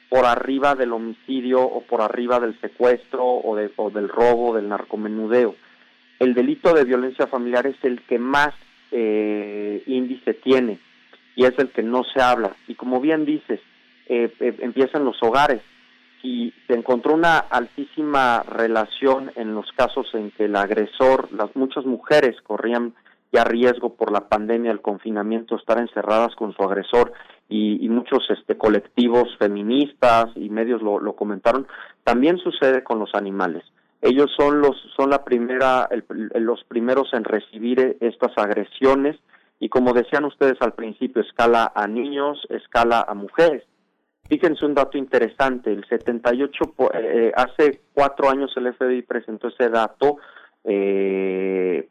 por 0.09 0.25
arriba 0.25 0.75
del 0.75 0.93
homicidio 0.93 1.61
o 1.61 1.81
por 1.81 2.01
arriba 2.01 2.39
del 2.39 2.59
secuestro 2.59 3.25
o, 3.25 3.55
de, 3.55 3.71
o 3.77 3.89
del 3.89 4.09
robo, 4.09 4.53
del 4.53 4.67
narcomenudeo. 4.69 5.55
El 6.19 6.33
delito 6.33 6.73
de 6.73 6.83
violencia 6.83 7.27
familiar 7.27 7.65
es 7.65 7.77
el 7.83 8.01
que 8.01 8.19
más 8.19 8.53
eh, 8.91 9.81
índice 9.87 10.33
tiene 10.33 10.79
y 11.35 11.45
es 11.45 11.57
el 11.57 11.69
que 11.69 11.81
no 11.81 12.03
se 12.03 12.21
habla. 12.21 12.55
Y 12.67 12.75
como 12.75 12.99
bien 12.99 13.25
dices, 13.25 13.61
eh, 14.07 14.31
eh, 14.39 14.55
empiezan 14.59 15.05
los 15.05 15.23
hogares 15.23 15.61
y 16.23 16.53
se 16.67 16.73
encontró 16.73 17.13
una 17.13 17.39
altísima 17.39 18.43
relación 18.43 19.31
en 19.35 19.55
los 19.55 19.71
casos 19.73 20.07
en 20.13 20.31
que 20.31 20.45
el 20.45 20.55
agresor, 20.55 21.31
las 21.31 21.55
muchas 21.55 21.85
mujeres 21.85 22.35
corrían 22.41 22.93
ya 23.31 23.43
riesgo 23.43 23.95
por 23.95 24.11
la 24.11 24.27
pandemia, 24.27 24.71
el 24.71 24.81
confinamiento, 24.81 25.55
estar 25.55 25.79
encerradas 25.79 26.35
con 26.35 26.53
su 26.53 26.63
agresor 26.63 27.13
y, 27.49 27.87
muchos 27.89 28.23
este 28.29 28.57
colectivos 28.57 29.27
feministas 29.37 30.27
y 30.35 30.49
medios 30.49 30.81
lo, 30.81 30.99
lo, 30.99 31.15
comentaron. 31.15 31.67
También 32.03 32.37
sucede 32.37 32.83
con 32.83 32.99
los 32.99 33.13
animales. 33.13 33.63
Ellos 34.01 34.31
son 34.35 34.61
los 34.61 34.75
son 34.95 35.09
la 35.09 35.23
primera 35.23 35.87
el, 35.91 36.03
los 36.43 36.63
primeros 36.65 37.13
en 37.13 37.23
recibir 37.23 37.97
estas 37.99 38.31
agresiones 38.37 39.17
y 39.59 39.69
como 39.69 39.93
decían 39.93 40.25
ustedes 40.25 40.57
al 40.61 40.73
principio 40.73 41.21
escala 41.21 41.71
a 41.75 41.87
niños, 41.87 42.45
escala 42.49 43.05
a 43.07 43.13
mujeres 43.13 43.63
Fíjense 44.31 44.65
un 44.65 44.73
dato 44.73 44.97
interesante, 44.97 45.73
el 45.73 45.83
78, 45.89 46.73
eh, 46.93 47.33
hace 47.35 47.81
cuatro 47.93 48.29
años 48.29 48.49
el 48.55 48.73
FBI 48.73 49.01
presentó 49.01 49.49
ese 49.49 49.67
dato 49.67 50.19
eh, 50.63 51.89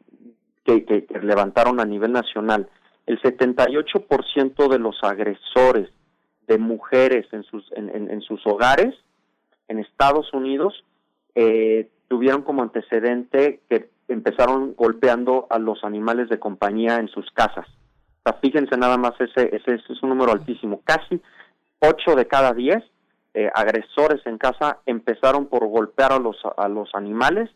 que, 0.65 1.05
levantaron 1.21 1.79
a 1.79 1.85
nivel 1.85 2.11
nacional. 2.11 2.67
El 3.05 3.21
78% 3.21 4.67
de 4.69 4.79
los 4.79 5.03
agresores 5.03 5.91
de 6.47 6.57
mujeres 6.57 7.27
en 7.31 7.43
sus, 7.43 7.63
en, 7.73 8.21
sus 8.21 8.41
hogares 8.47 8.95
en 9.67 9.77
Estados 9.77 10.33
Unidos 10.33 10.83
eh, 11.35 11.91
tuvieron 12.07 12.41
como 12.41 12.63
antecedente 12.63 13.59
que 13.69 13.91
empezaron 14.07 14.73
golpeando 14.73 15.45
a 15.51 15.59
los 15.59 15.83
animales 15.83 16.27
de 16.27 16.39
compañía 16.39 16.97
en 16.97 17.07
sus 17.07 17.29
casas. 17.33 17.67
Fíjense 18.41 18.77
nada 18.77 18.97
más, 18.97 19.13
ese, 19.19 19.55
ese 19.55 19.75
es 19.75 20.01
un 20.01 20.09
número 20.09 20.31
altísimo. 20.31 20.81
Casi 20.83 21.21
8 21.81 22.15
de 22.15 22.27
cada 22.27 22.53
10 22.53 22.83
eh, 23.33 23.49
agresores 23.53 24.25
en 24.25 24.37
casa 24.37 24.79
empezaron 24.85 25.47
por 25.47 25.65
golpear 25.67 26.11
a 26.11 26.19
los, 26.19 26.37
a 26.57 26.67
los 26.67 26.93
animales 26.93 27.49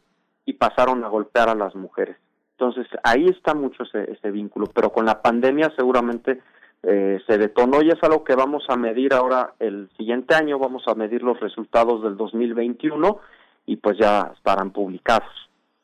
y 0.45 0.53
pasaron 0.53 1.03
a 1.03 1.09
golpear 1.09 1.49
a 1.49 1.55
las 1.55 1.75
mujeres. 1.75 2.17
Entonces, 2.57 2.87
ahí 3.03 3.25
está 3.25 3.53
mucho 3.53 3.83
ese, 3.83 4.11
ese 4.11 4.31
vínculo, 4.31 4.67
pero 4.67 4.91
con 4.91 5.05
la 5.05 5.21
pandemia 5.21 5.73
seguramente 5.75 6.41
eh, 6.83 7.19
se 7.27 7.37
detonó 7.37 7.81
y 7.81 7.89
es 7.89 8.01
algo 8.03 8.23
que 8.23 8.35
vamos 8.35 8.63
a 8.69 8.77
medir 8.77 9.13
ahora 9.13 9.55
el 9.59 9.89
siguiente 9.97 10.35
año, 10.35 10.59
vamos 10.59 10.83
a 10.87 10.95
medir 10.95 11.23
los 11.23 11.39
resultados 11.39 12.03
del 12.03 12.15
2021 12.15 13.19
y 13.65 13.77
pues 13.77 13.97
ya 13.99 14.31
estarán 14.35 14.71
publicados. 14.71 15.29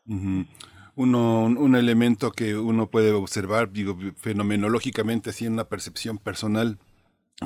Uh. 0.07 0.43
Uno, 0.93 1.45
un 1.45 1.75
elemento 1.75 2.31
que 2.31 2.55
uno 2.55 2.87
puede 2.87 3.13
observar, 3.13 3.71
digo, 3.71 3.97
fenomenológicamente, 4.17 5.29
así 5.29 5.45
en 5.45 5.53
una 5.53 5.63
percepción 5.63 6.17
personal, 6.17 6.77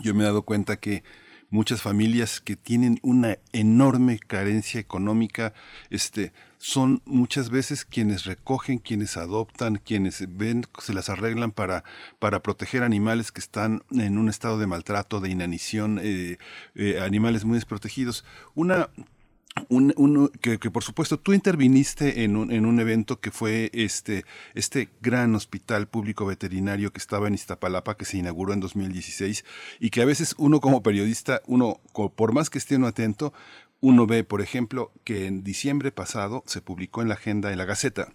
yo 0.02 0.14
me 0.14 0.24
he 0.24 0.28
dado 0.28 0.44
cuenta 0.44 0.78
que 0.78 1.04
muchas 1.50 1.82
familias 1.82 2.42
que 2.42 2.56
tienen 2.56 3.00
una 3.02 3.38
enorme 3.54 4.20
carencia 4.20 4.80
económica, 4.80 5.54
este, 5.90 6.34
son 6.58 7.02
muchas 7.06 7.50
veces 7.50 7.86
quienes 7.86 8.26
recogen, 8.26 8.80
quienes 8.80 9.18
adoptan, 9.18 9.78
quienes 9.78 10.26
ven, 10.36 10.66
se 10.80 10.94
las 10.94 11.10
arreglan 11.10 11.52
para, 11.52 11.84
para 12.20 12.42
proteger 12.42 12.84
animales 12.84 13.32
que 13.32 13.40
están 13.40 13.84
en 13.92 14.18
un 14.18 14.30
estado 14.30 14.58
de 14.58 14.68
maltrato, 14.68 15.22
de 15.22 15.30
inanición, 15.30 16.00
eh, 16.02 16.38
eh, 16.76 17.00
animales 17.00 17.46
muy 17.46 17.56
desprotegidos. 17.56 18.26
Una 18.56 18.90
que, 20.42 20.72
por 20.72 20.84
supuesto 20.84 21.18
tú 21.18 21.34
interviniste 21.34 22.24
en 22.24 22.36
un, 22.36 22.52
en 22.52 22.66
un 22.66 22.80
evento 22.80 23.20
que 23.20 23.32
fue 23.32 23.72
este, 23.74 24.26
este 24.54 24.90
gran 25.02 25.34
hospital 25.36 25.88
público 25.88 26.26
veterinario 26.26 26.92
que 26.92 27.00
estaba 27.00 27.28
en 27.28 27.34
Iztapalapa, 27.34 27.98
que 27.98 28.06
se 28.06 28.18
inauguró 28.18 28.54
en 28.54 28.60
2016 28.60 29.46
y 29.80 29.90
que 29.90 30.02
a 30.02 30.06
veces 30.06 30.36
uno 30.38 30.60
como 30.60 30.84
periodista, 30.84 31.42
uno 31.48 31.80
por 32.16 32.34
más 32.34 32.50
que 32.50 32.58
esté 32.58 32.76
uno 32.76 32.88
atento, 32.88 33.34
uno 33.82 34.08
ve, 34.08 34.24
por 34.24 34.42
ejemplo, 34.42 34.92
que 35.04 35.26
en 35.28 35.44
diciembre 35.44 35.92
pasado 35.92 36.44
se 36.46 36.62
publicó 36.62 37.02
en 37.02 37.10
la 37.10 37.16
agenda 37.16 37.50
de 37.50 37.56
la 37.56 37.66
Gaceta 37.66 38.14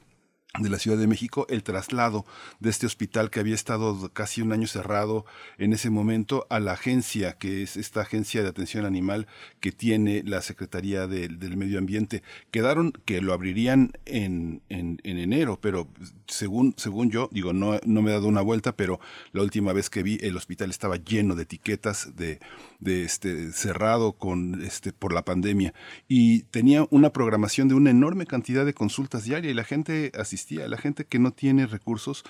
de 0.58 0.68
la 0.68 0.78
Ciudad 0.78 0.98
de 0.98 1.06
México 1.06 1.46
el 1.48 1.62
traslado 1.62 2.26
de 2.58 2.70
este 2.70 2.86
hospital 2.86 3.30
que 3.30 3.38
había 3.38 3.54
estado 3.54 4.10
casi 4.12 4.42
un 4.42 4.52
año 4.52 4.66
cerrado 4.66 5.24
en 5.58 5.72
ese 5.72 5.90
momento 5.90 6.46
a 6.50 6.58
la 6.58 6.72
agencia, 6.72 7.38
que 7.38 7.62
es 7.62 7.76
esta 7.76 8.00
agencia 8.00 8.42
de 8.42 8.48
atención 8.48 8.84
animal 8.84 9.28
que 9.60 9.70
tiene 9.70 10.22
la 10.24 10.42
Secretaría 10.42 11.06
de, 11.06 11.28
del 11.28 11.56
Medio 11.56 11.78
Ambiente. 11.78 12.22
Quedaron 12.50 12.92
que 13.04 13.20
lo 13.20 13.32
abrirían 13.32 13.92
en, 14.06 14.62
en, 14.68 15.00
en, 15.04 15.18
enero, 15.18 15.60
pero 15.60 15.88
según, 16.26 16.74
según 16.76 17.10
yo, 17.10 17.28
digo, 17.30 17.52
no, 17.52 17.78
no 17.84 18.02
me 18.02 18.10
he 18.10 18.14
dado 18.14 18.26
una 18.26 18.42
vuelta, 18.42 18.74
pero 18.74 18.98
la 19.32 19.42
última 19.42 19.72
vez 19.72 19.88
que 19.88 20.02
vi 20.02 20.18
el 20.20 20.36
hospital 20.36 20.70
estaba 20.70 20.96
lleno 20.96 21.36
de 21.36 21.44
etiquetas 21.44 22.16
de, 22.16 22.40
de 22.80 23.04
este 23.04 23.52
cerrado 23.52 24.12
con 24.12 24.62
este 24.62 24.92
por 24.92 25.12
la 25.12 25.22
pandemia 25.22 25.74
y 26.08 26.42
tenía 26.44 26.86
una 26.90 27.10
programación 27.10 27.68
de 27.68 27.74
una 27.74 27.90
enorme 27.90 28.26
cantidad 28.26 28.64
de 28.64 28.74
consultas 28.74 29.24
diarias 29.24 29.52
y 29.52 29.54
la 29.54 29.64
gente 29.64 30.12
asistía 30.18 30.66
la 30.66 30.78
gente 30.78 31.04
que 31.04 31.18
no 31.18 31.30
tiene 31.30 31.66
recursos 31.66 32.24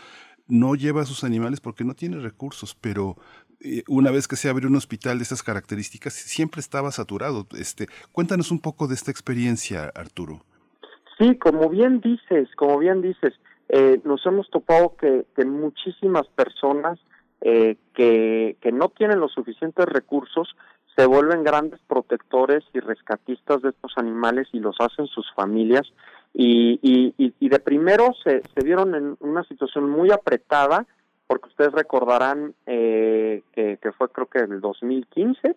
no 0.50 0.74
lleva 0.74 1.02
a 1.02 1.06
sus 1.06 1.24
animales 1.24 1.60
porque 1.60 1.84
no 1.84 1.94
tiene 1.94 2.18
recursos, 2.18 2.76
pero 2.78 3.16
eh, 3.60 3.84
una 3.88 4.10
vez 4.10 4.26
que 4.28 4.36
se 4.36 4.48
abre 4.48 4.66
un 4.66 4.76
hospital 4.76 5.18
de 5.18 5.22
estas 5.22 5.42
características, 5.42 6.12
siempre 6.12 6.60
estaba 6.60 6.90
saturado. 6.90 7.46
Este, 7.56 7.86
cuéntanos 8.12 8.50
un 8.50 8.60
poco 8.60 8.88
de 8.88 8.94
esta 8.94 9.10
experiencia, 9.10 9.92
Arturo. 9.94 10.42
Sí, 11.18 11.36
como 11.36 11.68
bien 11.68 12.00
dices, 12.00 12.48
como 12.56 12.78
bien 12.78 13.00
dices, 13.00 13.34
eh, 13.68 14.00
nos 14.04 14.24
hemos 14.26 14.50
topado 14.50 14.96
que, 14.96 15.26
que 15.36 15.44
muchísimas 15.44 16.26
personas 16.28 16.98
eh, 17.40 17.76
que, 17.94 18.56
no 18.72 18.88
tienen 18.90 19.20
los 19.20 19.32
suficientes 19.32 19.86
recursos 19.86 20.54
se 20.96 21.06
vuelven 21.06 21.44
grandes 21.44 21.80
protectores 21.86 22.64
y 22.74 22.80
rescatistas 22.80 23.62
de 23.62 23.70
estos 23.70 23.92
animales 23.96 24.48
y 24.52 24.58
los 24.58 24.76
hacen 24.80 25.06
sus 25.06 25.26
familias 25.34 25.86
Y, 26.34 26.78
y, 26.82 27.48
de 27.48 27.58
primero 27.58 28.14
se, 28.22 28.42
se 28.54 28.64
vieron 28.64 28.94
en 28.94 29.16
una 29.20 29.42
situación 29.44 29.88
muy 29.88 30.12
apretada, 30.12 30.86
porque 31.26 31.48
ustedes 31.48 31.72
recordarán 31.72 32.54
eh, 32.66 33.42
que, 33.52 33.92
fue 33.96 34.08
creo 34.10 34.26
que 34.26 34.40
el 34.40 34.60
2015, 34.60 35.56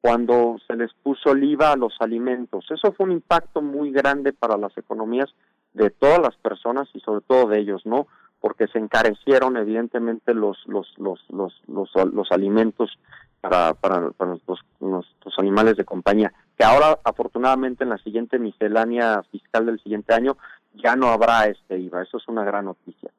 cuando 0.00 0.56
se 0.66 0.76
les 0.76 0.92
puso 0.94 1.32
el 1.32 1.44
IVA 1.44 1.72
a 1.72 1.76
los 1.76 1.94
alimentos. 2.00 2.66
Eso 2.70 2.92
fue 2.92 3.06
un 3.06 3.12
impacto 3.12 3.62
muy 3.62 3.92
grande 3.92 4.32
para 4.32 4.56
las 4.56 4.76
economías 4.76 5.32
de 5.74 5.90
todas 5.90 6.20
las 6.20 6.36
personas 6.36 6.88
y 6.92 7.00
sobre 7.00 7.22
todo 7.22 7.48
de 7.48 7.60
ellos, 7.60 7.86
¿no? 7.86 8.06
Porque 8.42 8.66
se 8.66 8.78
encarecieron 8.78 9.56
evidentemente 9.56 10.34
los 10.34 10.58
los 10.66 10.86
los 10.98 11.18
los 11.30 11.54
los, 11.66 12.30
alimentos 12.30 12.98
para 13.40 13.72
para, 13.72 14.10
para 14.10 14.36
nuestros 14.80 15.38
animales 15.38 15.78
de 15.78 15.86
compañía. 15.86 16.30
Que 16.58 16.64
ahora 16.64 16.98
afortunadamente 17.04 17.84
en 17.84 17.90
la 17.90 17.98
siguiente 17.98 18.38
miscelánea 18.38 19.22
fiscal 19.30 19.64
del 19.64 19.80
siguiente 19.80 20.12
año 20.12 20.36
ya 20.74 20.94
no 20.96 21.06
habrá 21.06 21.46
este 21.46 21.78
IVA. 21.78 22.02
Eso 22.02 22.18
es 22.18 22.28
una 22.28 22.44
gran 22.44 22.66
noticia. 22.66 23.10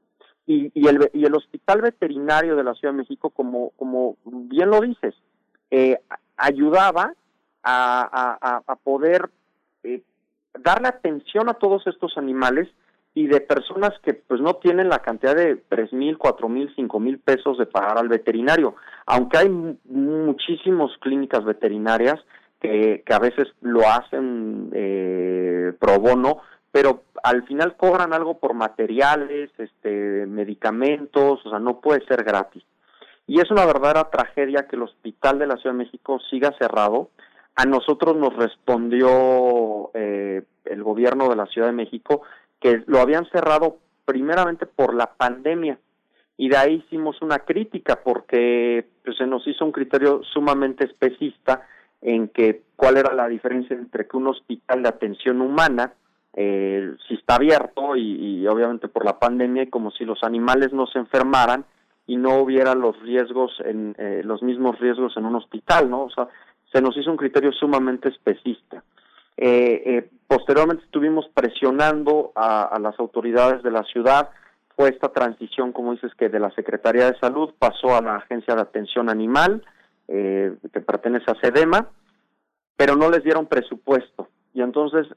Y, 0.45 0.71
y, 0.73 0.87
el, 0.87 1.09
y 1.13 1.25
el 1.25 1.35
hospital 1.35 1.81
veterinario 1.81 2.55
de 2.55 2.63
la 2.63 2.73
Ciudad 2.75 2.93
de 2.93 2.99
México, 2.99 3.29
como, 3.29 3.69
como 3.77 4.17
bien 4.25 4.69
lo 4.69 4.81
dices, 4.81 5.15
eh, 5.71 5.99
ayudaba 6.35 7.13
a, 7.63 8.37
a, 8.41 8.61
a 8.67 8.75
poder 8.75 9.29
eh, 9.83 10.01
darle 10.59 10.89
atención 10.89 11.49
a 11.49 11.53
todos 11.53 11.87
estos 11.87 12.17
animales 12.17 12.67
y 13.15 13.27
de 13.27 13.41
personas 13.41 13.91
que 14.03 14.13
pues 14.13 14.41
no 14.41 14.55
tienen 14.55 14.89
la 14.89 14.99
cantidad 14.99 15.35
de 15.35 15.57
tres 15.69 15.93
mil, 15.93 16.17
cuatro 16.17 16.49
mil, 16.49 16.73
cinco 16.75 16.99
mil 16.99 17.19
pesos 17.19 17.57
de 17.57 17.65
pagar 17.65 17.97
al 17.97 18.09
veterinario, 18.09 18.75
aunque 19.05 19.37
hay 19.37 19.49
muchísimas 19.49 20.91
clínicas 20.99 21.45
veterinarias 21.45 22.19
que, 22.59 23.03
que 23.05 23.13
a 23.13 23.19
veces 23.19 23.49
lo 23.61 23.81
hacen 23.87 24.71
eh, 24.73 25.73
pro 25.79 25.99
bono, 25.99 26.41
pero 26.71 27.03
al 27.21 27.43
final 27.43 27.75
cobran 27.77 28.13
algo 28.13 28.39
por 28.39 28.55
materiales, 28.55 29.51
este, 29.59 30.25
medicamentos, 30.25 31.45
o 31.45 31.49
sea, 31.49 31.59
no 31.59 31.81
puede 31.81 32.03
ser 32.05 32.23
gratis. 32.23 32.63
Y 33.27 33.39
es 33.39 33.51
una 33.51 33.65
verdadera 33.65 34.09
tragedia 34.09 34.67
que 34.67 34.75
el 34.75 34.83
hospital 34.83 35.39
de 35.39 35.47
la 35.47 35.57
Ciudad 35.57 35.75
de 35.75 35.83
México 35.83 36.19
siga 36.29 36.53
cerrado, 36.59 37.09
a 37.55 37.65
nosotros 37.65 38.15
nos 38.15 38.35
respondió 38.35 39.91
eh, 39.93 40.41
el 40.65 40.83
gobierno 40.83 41.29
de 41.29 41.35
la 41.35 41.45
Ciudad 41.45 41.67
de 41.67 41.73
México 41.73 42.23
que 42.63 42.81
lo 42.87 42.99
habían 42.99 43.25
cerrado 43.29 43.79
primeramente 44.05 44.65
por 44.65 44.95
la 44.95 45.13
pandemia 45.13 45.77
y 46.37 46.47
de 46.47 46.57
ahí 46.57 46.83
hicimos 46.85 47.21
una 47.21 47.39
crítica 47.39 47.99
porque 48.01 48.87
pues, 49.03 49.17
se 49.17 49.27
nos 49.27 49.45
hizo 49.45 49.65
un 49.65 49.73
criterio 49.73 50.21
sumamente 50.23 50.85
especista 50.85 51.67
en 52.01 52.29
que 52.29 52.63
cuál 52.77 52.97
era 52.97 53.13
la 53.13 53.27
diferencia 53.27 53.75
entre 53.75 54.07
que 54.07 54.15
un 54.15 54.27
hospital 54.27 54.81
de 54.81 54.89
atención 54.89 55.41
humana 55.41 55.93
eh, 56.35 56.95
si 57.07 57.15
está 57.15 57.35
abierto 57.35 57.97
y, 57.97 58.39
y, 58.41 58.47
obviamente 58.47 58.87
por 58.87 59.03
la 59.05 59.19
pandemia 59.19 59.69
como 59.69 59.91
si 59.91 60.05
los 60.05 60.23
animales 60.23 60.71
no 60.71 60.87
se 60.87 60.99
enfermaran 60.99 61.65
y 62.07 62.15
no 62.15 62.37
hubiera 62.37 62.75
los 62.75 62.97
riesgos 63.01 63.51
en 63.63 63.93
eh, 63.97 64.21
los 64.23 64.41
mismos 64.41 64.79
riesgos 64.79 65.15
en 65.17 65.25
un 65.25 65.35
hospital 65.35 65.89
no 65.89 66.05
o 66.05 66.09
sea 66.09 66.29
se 66.71 66.81
nos 66.81 66.97
hizo 66.97 67.11
un 67.11 67.17
criterio 67.17 67.51
sumamente 67.51 68.09
especista. 68.09 68.83
Eh, 69.37 69.83
eh, 69.85 70.09
posteriormente 70.27 70.83
estuvimos 70.83 71.27
presionando 71.33 72.31
a, 72.35 72.77
las 72.79 72.99
autoridades 72.99 73.63
de 73.63 73.71
la 73.71 73.83
ciudad, 73.83 74.29
fue 74.75 74.89
esta 74.89 75.09
transición, 75.09 75.71
como 75.71 75.93
dices, 75.93 76.13
que 76.15 76.29
de 76.29 76.39
la 76.39 76.51
Secretaría 76.51 77.11
de 77.11 77.19
Salud 77.19 77.53
pasó 77.59 77.95
a 77.95 78.01
la 78.01 78.15
Agencia 78.17 78.55
de 78.55 78.61
Atención 78.61 79.09
Animal, 79.09 79.63
eh, 80.07 80.55
que 80.71 80.81
pertenece 80.81 81.29
a 81.29 81.39
SEDEMA, 81.39 81.89
pero 82.75 82.95
no 82.95 83.09
les 83.09 83.23
dieron 83.23 83.47
presupuesto. 83.47 84.29
Y 84.55 84.61
entonces 84.61 85.07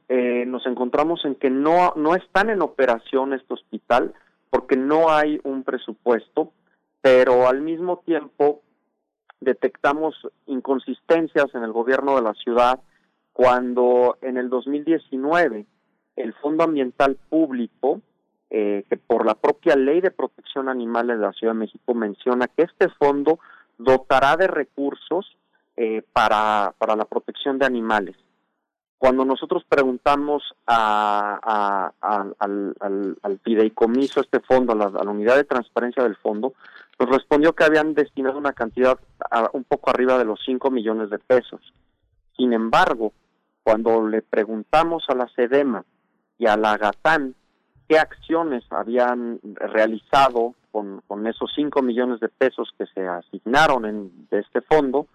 nos 0.46 0.64
encontramos 0.64 1.22
en 1.26 1.34
que 1.34 1.50
no, 1.50 1.92
no 1.94 2.14
están 2.14 2.48
en 2.48 2.62
operación 2.62 3.34
este 3.34 3.52
hospital 3.52 4.14
porque 4.48 4.76
no 4.76 5.10
hay 5.10 5.40
un 5.44 5.62
presupuesto, 5.62 6.52
pero 7.02 7.46
al 7.46 7.60
mismo 7.60 7.98
tiempo 7.98 8.62
detectamos 9.40 10.14
inconsistencias 10.46 11.54
en 11.54 11.62
el 11.62 11.72
gobierno 11.72 12.16
de 12.16 12.22
la 12.22 12.32
ciudad 12.32 12.80
cuando 13.36 14.16
en 14.22 14.38
el 14.38 14.48
2019 14.48 15.66
el 16.16 16.32
Fondo 16.36 16.64
Ambiental 16.64 17.18
Público, 17.28 18.00
eh, 18.48 18.86
que 18.88 18.96
por 18.96 19.26
la 19.26 19.34
propia 19.34 19.76
Ley 19.76 20.00
de 20.00 20.10
Protección 20.10 20.70
Animal 20.70 21.08
de 21.08 21.16
la 21.18 21.34
Ciudad 21.34 21.52
de 21.52 21.58
México 21.58 21.92
menciona 21.92 22.48
que 22.48 22.62
este 22.62 22.88
fondo 22.88 23.38
dotará 23.76 24.38
de 24.38 24.46
recursos 24.46 25.36
eh, 25.76 26.02
para, 26.14 26.72
para 26.78 26.96
la 26.96 27.04
protección 27.04 27.58
de 27.58 27.66
animales. 27.66 28.16
Cuando 28.96 29.26
nosotros 29.26 29.64
preguntamos 29.68 30.42
a, 30.66 31.92
al, 32.00 32.34
al, 32.38 33.18
al, 33.20 33.38
fideicomiso, 33.40 34.22
este 34.22 34.40
fondo, 34.40 34.72
a 34.72 34.76
la, 34.76 35.10
unidad 35.10 35.36
de 35.36 35.44
transparencia 35.44 36.02
del 36.02 36.16
fondo, 36.16 36.54
nos 36.98 37.10
respondió 37.10 37.52
que 37.52 37.64
habían 37.64 37.92
destinado 37.92 38.38
una 38.38 38.54
cantidad 38.54 38.98
un 39.52 39.64
poco 39.64 39.90
arriba 39.90 40.16
de 40.16 40.24
los 40.24 40.40
5 40.46 40.70
millones 40.70 41.10
de 41.10 41.18
pesos. 41.18 41.60
Sin 42.34 42.54
embargo, 42.54 43.12
cuando 43.66 44.06
le 44.06 44.22
preguntamos 44.22 45.06
a 45.08 45.16
la 45.16 45.26
SEDEMA 45.34 45.84
y 46.38 46.46
a 46.46 46.56
la 46.56 46.76
GATAN 46.78 47.34
qué 47.88 47.98
acciones 47.98 48.62
habían 48.70 49.40
realizado 49.42 50.54
con, 50.70 51.26
esos 51.26 51.50
5 51.56 51.82
millones 51.82 52.20
de 52.20 52.28
pesos 52.28 52.72
que 52.78 52.86
se 52.86 53.08
asignaron 53.08 53.84
en, 53.84 54.28
de 54.30 54.38
este 54.38 54.60
fondo, 54.60 55.08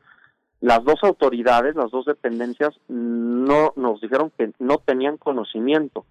las 0.60 0.84
dos 0.84 1.02
autoridades, 1.04 1.78
las 1.78 1.92
dos 1.92 2.04
dependencias, 2.04 2.78
no 2.90 3.72
nos 3.78 4.02
dijeron 4.02 4.34
que 4.38 4.52
no 4.60 4.80
tenían 4.80 5.16
conocimiento. 5.16 6.06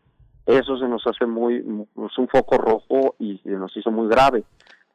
Eso 0.46 0.79
se 0.79 0.88
nos 0.88 1.07
hace 1.07 1.26
muy, 1.26 1.57
es 1.59 2.18
un 2.18 2.29
foco 2.29 2.57
rojo 2.57 3.16
y 3.18 3.37
se 3.44 3.50
nos 3.50 3.76
hizo 3.76 3.90
muy 3.90 4.09
grave, 4.09 4.44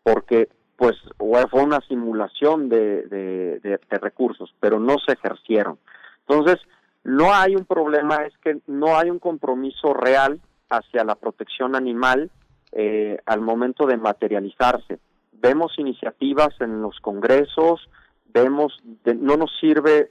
porque 0.01 0.49
pues 0.77 0.95
fue 1.19 1.61
una 1.61 1.79
simulación 1.81 2.69
de, 2.69 3.03
de, 3.03 3.99
recursos, 3.99 4.51
pero 4.59 4.79
no 4.79 4.95
se 5.05 5.13
ejercieron. 5.13 5.77
Entonces, 6.27 6.57
no 7.05 7.33
hay 7.33 7.55
un 7.55 7.65
problema, 7.65 8.25
es 8.25 8.35
que 8.39 8.57
no 8.65 8.97
hay 8.97 9.11
un 9.11 9.19
compromiso 9.19 9.93
real 9.93 10.41
hacia 10.69 11.03
la 11.03 11.13
protección 11.13 11.75
animal 11.75 12.31
eh, 12.71 13.19
al 13.27 13.41
momento 13.41 13.85
de 13.85 13.95
materializarse. 13.95 14.97
Vemos 15.33 15.77
iniciativas 15.77 16.59
en 16.59 16.81
los 16.81 16.99
congresos, 16.99 17.87
vemos, 18.33 18.81
no 19.05 19.37
nos 19.37 19.51
sirve 19.59 20.09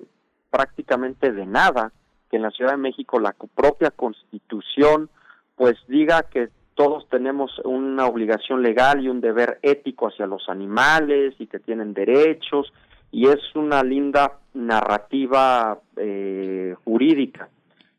prácticamente 0.51 1.33
de 1.33 1.45
nada 1.45 1.91
que 2.31 2.37
en 2.37 2.43
la 2.43 2.53
Ciudad 2.53 2.71
de 2.71 2.77
México 2.77 3.19
la 3.19 3.35
propia 3.55 3.91
constitución 3.91 5.11
pues 5.57 5.75
diga 5.89 6.23
que 6.23 6.51
todos 6.77 7.09
tenemos 7.09 7.61
una 7.65 8.07
obligación 8.07 8.63
legal 8.63 9.03
y 9.03 9.09
un 9.09 9.21
deber 9.21 9.59
ético 9.63 10.07
hacia 10.07 10.27
los 10.27 10.49
animales 10.49 11.35
y 11.41 11.49
que 11.49 11.59
tienen 11.59 11.93
derechos 11.93 12.73
y 13.15 13.29
es 13.29 13.39
una 13.55 13.85
linda 13.85 14.41
narrativa 14.55 15.79
eh, 15.97 16.75
jurídica 16.85 17.49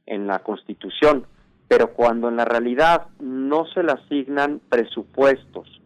en 0.06 0.28
la 0.28 0.40
constitución 0.40 1.26
pero 1.70 1.94
cuando 1.94 2.28
en 2.28 2.36
la 2.36 2.46
realidad 2.46 3.08
no 3.20 3.66
se 3.68 3.82
le 3.82 3.94
asignan 3.94 4.60
presupuestos 4.68 5.82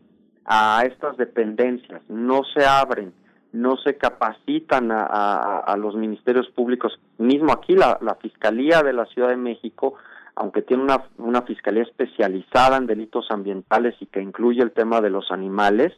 a 0.45 0.83
estas 0.83 1.15
dependencias 1.17 2.01
no 2.09 2.41
se 2.55 2.65
abren 2.65 3.13
no 3.51 3.77
se 3.77 3.97
capacitan 3.97 4.91
a, 4.91 5.75
los 5.77 5.95
ministerios 5.95 6.47
públicos. 6.49 6.99
Mismo 7.17 7.51
aquí 7.51 7.75
la, 7.75 7.97
Fiscalía 8.21 8.83
de 8.83 8.93
la 8.93 9.07
Ciudad 9.07 9.29
de 9.29 9.37
México, 9.37 9.95
aunque 10.35 10.61
tiene 10.61 10.83
una, 10.83 11.05
una 11.17 11.41
fiscalía 11.41 11.81
especializada 11.81 12.77
en 12.77 12.85
delitos 12.85 13.25
ambientales 13.31 13.95
y 14.01 14.05
que 14.05 14.21
incluye 14.21 14.61
el 14.61 14.71
tema 14.71 15.01
de 15.01 15.09
los 15.09 15.31
animales, 15.31 15.93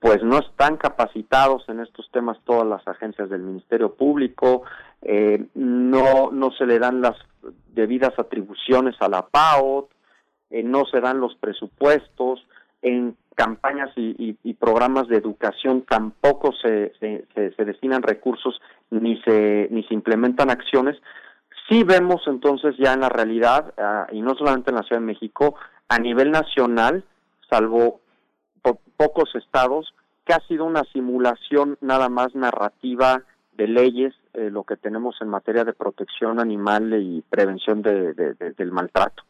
pues 0.00 0.22
no 0.22 0.38
están 0.38 0.76
capacitados 0.76 1.68
en 1.68 1.80
estos 1.80 2.08
temas 2.12 2.38
todas 2.44 2.66
las 2.66 2.86
agencias 2.86 3.28
del 3.30 3.42
Ministerio 3.42 3.94
Público, 3.94 4.62
eh, 5.02 5.46
no, 5.54 6.30
no 6.30 6.50
se 6.52 6.66
le 6.66 6.78
dan 6.78 7.00
las 7.00 7.16
debidas 7.74 8.16
atribuciones 8.18 8.94
a 9.00 9.08
la 9.08 9.22
PAO, 9.22 9.88
eh, 10.50 10.62
no 10.62 10.84
se 10.84 11.00
dan 11.00 11.20
los 11.20 11.34
presupuestos, 11.36 12.46
en 12.82 13.16
campañas 13.34 13.90
y, 13.96 14.34
programas 14.54 15.06
de 15.06 15.16
educación 15.16 15.82
tampoco 15.88 16.52
se, 16.60 16.92
se, 16.98 17.64
destinan 17.64 18.02
recursos 18.02 18.60
ni 18.90 19.20
se, 19.22 19.68
ni 19.70 19.84
se 19.84 19.94
implementan 19.94 20.50
acciones. 20.50 20.96
Sí 21.68 21.84
vemos 21.84 22.22
entonces 22.26 22.74
ya 22.78 22.94
en 22.94 23.00
la 23.00 23.08
realidad, 23.08 23.72
ah, 23.78 24.08
y 24.10 24.20
no 24.22 24.34
solamente 24.34 24.70
en 24.70 24.76
la 24.76 24.82
Ciudad 24.82 25.00
de 25.00 25.06
México, 25.06 25.54
a 25.88 25.98
nivel 25.98 26.32
nacional, 26.32 27.04
salvo 27.48 28.00
pocos 28.74 29.34
estados, 29.34 29.94
que 30.24 30.34
ha 30.34 30.40
sido 30.46 30.64
una 30.64 30.84
simulación 30.92 31.78
nada 31.80 32.08
más 32.08 32.34
narrativa 32.34 33.22
de 33.56 33.66
leyes, 33.66 34.14
eh, 34.34 34.50
lo 34.50 34.64
que 34.64 34.76
tenemos 34.76 35.16
en 35.20 35.28
materia 35.28 35.64
de 35.64 35.72
protección 35.72 36.38
animal 36.38 36.94
y 37.02 37.22
prevención 37.22 37.82
del 37.82 38.72
maltrato. 38.72 39.24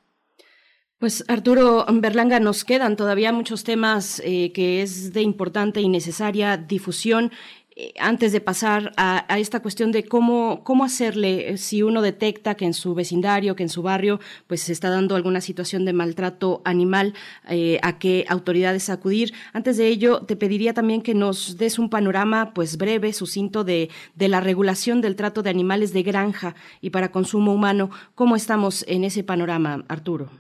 Pues 0.99 1.25
Arturo 1.29 1.87
Berlanga, 1.89 2.41
nos 2.41 2.65
quedan 2.65 2.97
todavía 2.97 3.33
muchos 3.33 3.63
temas 3.63 4.21
eh, 4.25 4.53
que 4.53 4.83
es 4.83 5.13
de 5.13 5.23
importante 5.23 5.81
y 5.81 5.89
necesaria 5.89 6.57
difusión. 6.57 7.31
Eh, 7.81 7.95
antes 8.01 8.33
de 8.33 8.41
pasar 8.41 8.93
a, 8.97 9.39
esta 9.39 9.61
cuestión 9.61 9.93
de 9.93 10.03
cómo, 10.03 10.65
cómo 10.65 10.85
hacerle 10.85 11.51
eh, 11.51 11.59
si 11.59 11.85
uno 11.85 12.03
detecta 12.03 12.57
que 12.57 12.65
en 12.65 12.75
su 12.75 12.93
vecindario, 12.93 13.55
que 13.55 13.63
en 13.63 13.69
su 13.69 13.83
barrio, 13.83 14.19
pues 14.49 14.63
se 14.63 14.73
está 14.73 14.91
dando 14.91 15.15
alguna 15.15 15.41
situación 15.41 15.85
de 15.85 15.93
maltrato 15.93 16.61
animal, 16.65 17.15
eh, 17.49 17.79
a 17.83 18.01
qué 18.01 18.25
autoridades 18.29 18.91
acudir. 18.91 19.33
Antes 19.53 19.77
de 19.77 19.87
ello, 19.87 20.23
te 20.23 20.35
pediría 20.35 20.75
también 20.75 21.03
que 21.03 21.15
nos 21.15 21.57
des 21.57 21.79
un 21.79 21.89
panorama 21.89 22.53
pues 22.53 22.79
breve, 22.79 23.13
sucinto 23.13 23.63
de, 23.63 23.91
de 24.17 24.27
la 24.27 24.41
regulación 24.41 25.01
del 25.01 25.15
trato 25.15 25.45
de 25.45 25.51
animales 25.51 25.93
de 25.93 26.03
granja 26.03 26.57
y 26.81 26.91
para 26.91 27.13
consumo 27.13 27.55
humano. 27.55 27.91
¿Cómo 28.17 28.35
estamos 28.35 28.85
en 28.89 29.05
ese 29.05 29.23
panorama, 29.23 29.85
Arturo? 29.87 30.31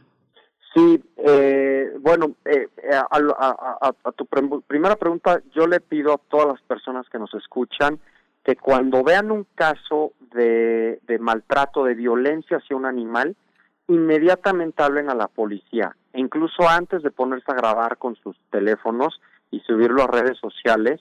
Sí, 0.74 1.01
eh, 1.20 1.92
bueno, 1.98 2.37
eh, 2.44 2.68
a, 3.11 4.12
tu 4.12 4.26
primera 4.26 4.94
pregunta, 4.94 5.42
yo 5.52 5.66
le 5.66 5.81
pido 5.81 6.12
a 6.12 6.20
todas 6.28 6.46
las 6.46 6.62
personas 6.62 7.09
que 7.11 7.18
nos 7.18 7.35
escuchan 7.35 7.98
que 8.44 8.54
cuando 8.54 9.02
vean 9.02 9.33
un 9.33 9.44
caso 9.57 10.12
de, 10.33 11.00
maltrato, 11.20 11.85
de 11.85 11.94
violencia 11.94 12.59
hacia 12.59 12.76
un 12.76 12.87
animal, 12.87 13.37
inmediatamente 13.88 14.83
hablen 14.83 15.11
a 15.11 15.14
la 15.14 15.26
policía. 15.26 15.96
E 16.12 16.20
incluso 16.20 16.68
antes 16.68 17.02
de 17.02 17.11
ponerse 17.11 17.50
a 17.50 17.57
grabar 17.57 17.98
con 17.98 18.14
sus 18.16 18.37
teléfonos 18.50 19.20
y 19.50 19.61
subirlo 19.61 20.04
a 20.04 20.07
redes 20.07 20.38
sociales, 20.38 21.00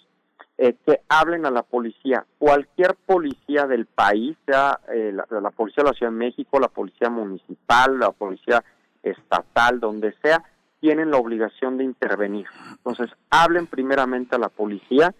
eh, 0.57 0.75
que 0.83 1.01
hablen 1.09 1.45
a 1.45 1.51
la 1.51 1.61
policía. 1.61 2.25
Cualquier 2.39 2.95
policía 3.05 3.67
del 3.67 3.85
país, 3.85 4.35
sea 4.47 4.79
la, 4.87 5.27
la, 5.29 5.51
policía 5.51 5.83
de 5.83 5.91
la 5.91 5.95
Ciudad 5.95 6.11
de 6.11 6.17
México, 6.17 6.59
la 6.59 6.69
policía 6.69 7.11
municipal, 7.11 7.99
la 7.99 8.11
policía 8.11 8.63
estatal, 9.11 9.79
donde 9.79 10.13
sea, 10.21 10.43
tienen 10.79 11.11
la 11.11 11.17
obligación 11.17 11.77
de 11.77 11.83
intervenir. 11.83 12.47
Entonces, 12.71 13.09
hablen 13.29 13.67
primeramente 13.67 14.35
a 14.35 14.39
la 14.39 14.49
policía 14.49 15.13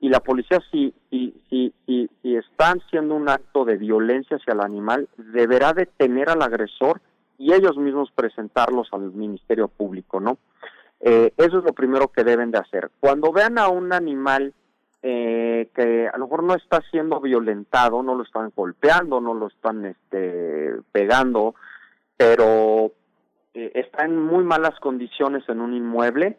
y 0.00 0.08
la 0.08 0.20
policía 0.20 0.60
si, 0.70 0.94
si, 1.10 1.34
si, 1.48 1.72
si, 1.86 2.10
si 2.22 2.36
están 2.36 2.80
haciendo 2.80 3.14
un 3.14 3.28
acto 3.28 3.64
de 3.64 3.76
violencia 3.76 4.36
hacia 4.36 4.54
el 4.54 4.60
animal, 4.60 5.08
deberá 5.16 5.72
detener 5.72 6.28
al 6.28 6.42
agresor 6.42 7.00
y 7.38 7.52
ellos 7.52 7.76
mismos 7.76 8.10
presentarlos 8.14 8.88
al 8.92 9.12
Ministerio 9.12 9.68
Público, 9.68 10.20
¿no? 10.20 10.38
Eh, 11.00 11.32
eso 11.36 11.58
es 11.58 11.64
lo 11.64 11.72
primero 11.72 12.08
que 12.08 12.22
deben 12.22 12.52
de 12.52 12.58
hacer. 12.58 12.90
Cuando 13.00 13.32
vean 13.32 13.58
a 13.58 13.68
un 13.68 13.92
animal 13.92 14.54
eh, 15.02 15.68
que 15.74 16.08
a 16.08 16.16
lo 16.16 16.26
mejor 16.26 16.44
no 16.44 16.54
está 16.54 16.80
siendo 16.90 17.20
violentado, 17.20 18.02
no 18.04 18.14
lo 18.14 18.22
están 18.22 18.52
golpeando, 18.54 19.20
no 19.20 19.34
lo 19.34 19.48
están 19.48 19.84
este, 19.84 20.76
pegando, 20.92 21.56
pero 22.16 22.92
eh, 23.54 23.72
está 23.74 24.04
en 24.04 24.18
muy 24.18 24.44
malas 24.44 24.78
condiciones 24.80 25.42
en 25.48 25.60
un 25.60 25.74
inmueble. 25.74 26.38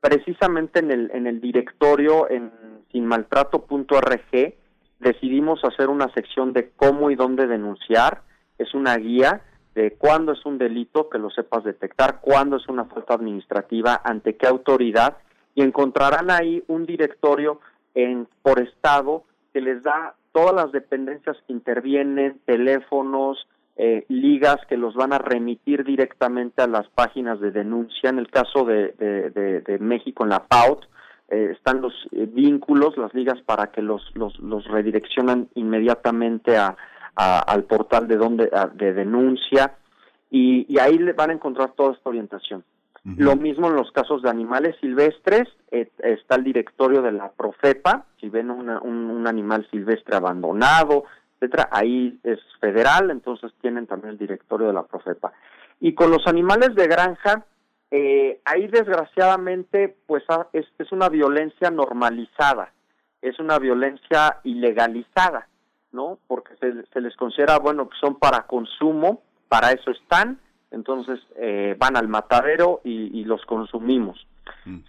Precisamente 0.00 0.80
en 0.80 0.90
el, 0.90 1.10
en 1.14 1.26
el 1.26 1.40
directorio 1.40 2.28
en 2.30 2.50
sinmaltrato.org 2.90 4.54
decidimos 4.98 5.64
hacer 5.64 5.88
una 5.88 6.12
sección 6.12 6.52
de 6.52 6.70
cómo 6.76 7.10
y 7.10 7.14
dónde 7.14 7.46
denunciar. 7.46 8.22
Es 8.58 8.74
una 8.74 8.96
guía 8.96 9.42
de 9.74 9.92
cuándo 9.92 10.32
es 10.32 10.44
un 10.44 10.58
delito, 10.58 11.08
que 11.08 11.18
lo 11.18 11.30
sepas 11.30 11.64
detectar, 11.64 12.20
cuándo 12.20 12.56
es 12.56 12.68
una 12.68 12.84
falta 12.84 13.14
administrativa, 13.14 14.00
ante 14.04 14.36
qué 14.36 14.46
autoridad, 14.46 15.16
y 15.54 15.62
encontrarán 15.62 16.30
ahí 16.30 16.62
un 16.68 16.84
directorio 16.84 17.60
en, 17.94 18.28
por 18.42 18.60
estado 18.60 19.24
que 19.52 19.60
les 19.60 19.82
da 19.82 20.14
todas 20.32 20.54
las 20.54 20.72
dependencias 20.72 21.36
que 21.46 21.52
intervienen, 21.52 22.40
teléfonos, 22.44 23.46
eh, 23.74 24.04
ligas 24.08 24.58
que 24.68 24.76
los 24.76 24.94
van 24.94 25.14
a 25.14 25.18
remitir 25.18 25.82
directamente 25.82 26.60
a 26.60 26.66
las 26.66 26.88
páginas 26.88 27.40
de 27.40 27.50
denuncia. 27.50 28.10
En 28.10 28.18
el 28.18 28.28
caso 28.30 28.64
de, 28.64 28.92
de, 28.98 29.78
México, 29.78 30.24
en 30.24 30.30
la 30.30 30.44
PAUT, 30.44 30.84
eh, 31.28 31.52
están 31.52 31.80
los 31.80 31.94
eh, 32.12 32.28
vínculos, 32.30 32.98
las 32.98 33.14
ligas 33.14 33.40
para 33.40 33.68
que 33.68 33.80
los, 33.80 34.02
los, 34.14 34.38
los 34.40 34.66
redireccionan 34.66 35.48
inmediatamente 35.54 36.58
a, 36.58 36.76
al 37.14 37.64
portal 37.64 38.08
de, 38.08 38.16
donde, 38.16 38.50
de 38.74 38.92
denuncia 38.92 39.74
y, 40.30 40.66
y, 40.68 40.78
ahí 40.78 40.98
van 41.12 41.30
a 41.30 41.34
encontrar 41.34 41.72
toda 41.72 41.92
esta 41.92 42.08
orientación. 42.08 42.64
Lo 43.04 43.36
mismo 43.36 43.66
en 43.66 43.74
los 43.74 43.90
casos 43.90 44.22
de 44.22 44.30
animales 44.30 44.76
silvestres, 44.80 45.48
está 45.70 46.36
el 46.36 46.44
directorio 46.44 47.02
de 47.02 47.10
la 47.10 47.32
Profepa, 47.32 48.06
si 48.20 48.28
ven 48.28 48.48
un, 48.48 48.70
un 48.70 49.26
animal 49.26 49.66
silvestre 49.72 50.14
abandonado, 50.14 51.04
Ahí 51.70 52.18
es 52.22 52.38
federal, 52.60 53.10
entonces 53.10 53.52
tienen 53.60 53.86
también 53.86 54.12
el 54.12 54.18
directorio 54.18 54.68
de 54.68 54.72
la 54.72 54.84
Profepa. 54.84 55.32
Y 55.80 55.94
con 55.94 56.10
los 56.10 56.26
animales 56.26 56.74
de 56.74 56.86
granja, 56.86 57.44
eh, 57.90 58.40
ahí 58.44 58.68
desgraciadamente, 58.68 59.96
pues 60.06 60.22
ah, 60.28 60.46
es, 60.52 60.66
es 60.78 60.92
una 60.92 61.08
violencia 61.08 61.70
normalizada, 61.70 62.72
es 63.20 63.38
una 63.38 63.58
violencia 63.58 64.38
ilegalizada, 64.44 65.48
¿no? 65.92 66.18
Porque 66.26 66.54
se, 66.56 67.00
les 67.00 67.16
considera, 67.16 67.58
bueno, 67.58 67.88
que 67.88 67.96
son 68.00 68.16
para 68.16 68.46
consumo, 68.46 69.22
para 69.48 69.72
eso 69.72 69.90
están, 69.90 70.40
entonces 70.70 71.20
eh, 71.36 71.76
van 71.78 71.96
al 71.96 72.08
matadero 72.08 72.80
y, 72.84 73.24
los 73.24 73.44
consumimos. 73.44 74.26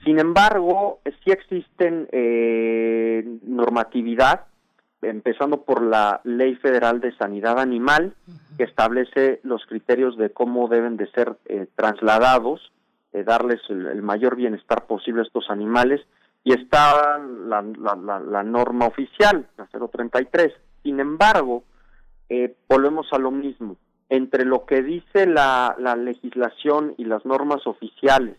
Sin 0.03 0.19
embargo, 0.19 0.99
sí 1.23 1.31
existen 1.31 2.07
eh, 2.11 3.23
normatividad 3.43 4.45
empezando 5.05 5.63
por 5.63 5.81
la 5.81 6.21
Ley 6.23 6.55
Federal 6.55 6.99
de 7.01 7.15
Sanidad 7.15 7.59
Animal, 7.59 8.15
que 8.57 8.63
establece 8.63 9.39
los 9.43 9.65
criterios 9.65 10.17
de 10.17 10.31
cómo 10.31 10.67
deben 10.67 10.97
de 10.97 11.07
ser 11.11 11.37
eh, 11.45 11.67
trasladados, 11.75 12.71
eh, 13.11 13.23
darles 13.23 13.61
el, 13.69 14.01
mayor 14.01 14.35
bienestar 14.35 14.85
posible 14.85 15.21
a 15.21 15.25
estos 15.25 15.49
animales, 15.49 16.01
y 16.43 16.53
está 16.53 17.19
la, 17.19 17.61
la, 17.61 18.43
norma 18.43 18.85
oficial, 18.85 19.47
la 19.57 19.67
033. 19.67 20.53
Sin 20.83 20.99
embargo, 20.99 21.63
eh, 22.27 22.55
volvemos 22.67 23.07
a 23.13 23.17
lo 23.17 23.31
mismo. 23.31 23.77
Entre 24.09 24.43
lo 24.43 24.65
que 24.65 24.83
dice 24.83 25.25
la, 25.25 25.75
la 25.79 25.95
legislación 25.95 26.93
y 26.97 27.05
las 27.05 27.25
normas 27.25 27.65
oficiales 27.65 28.35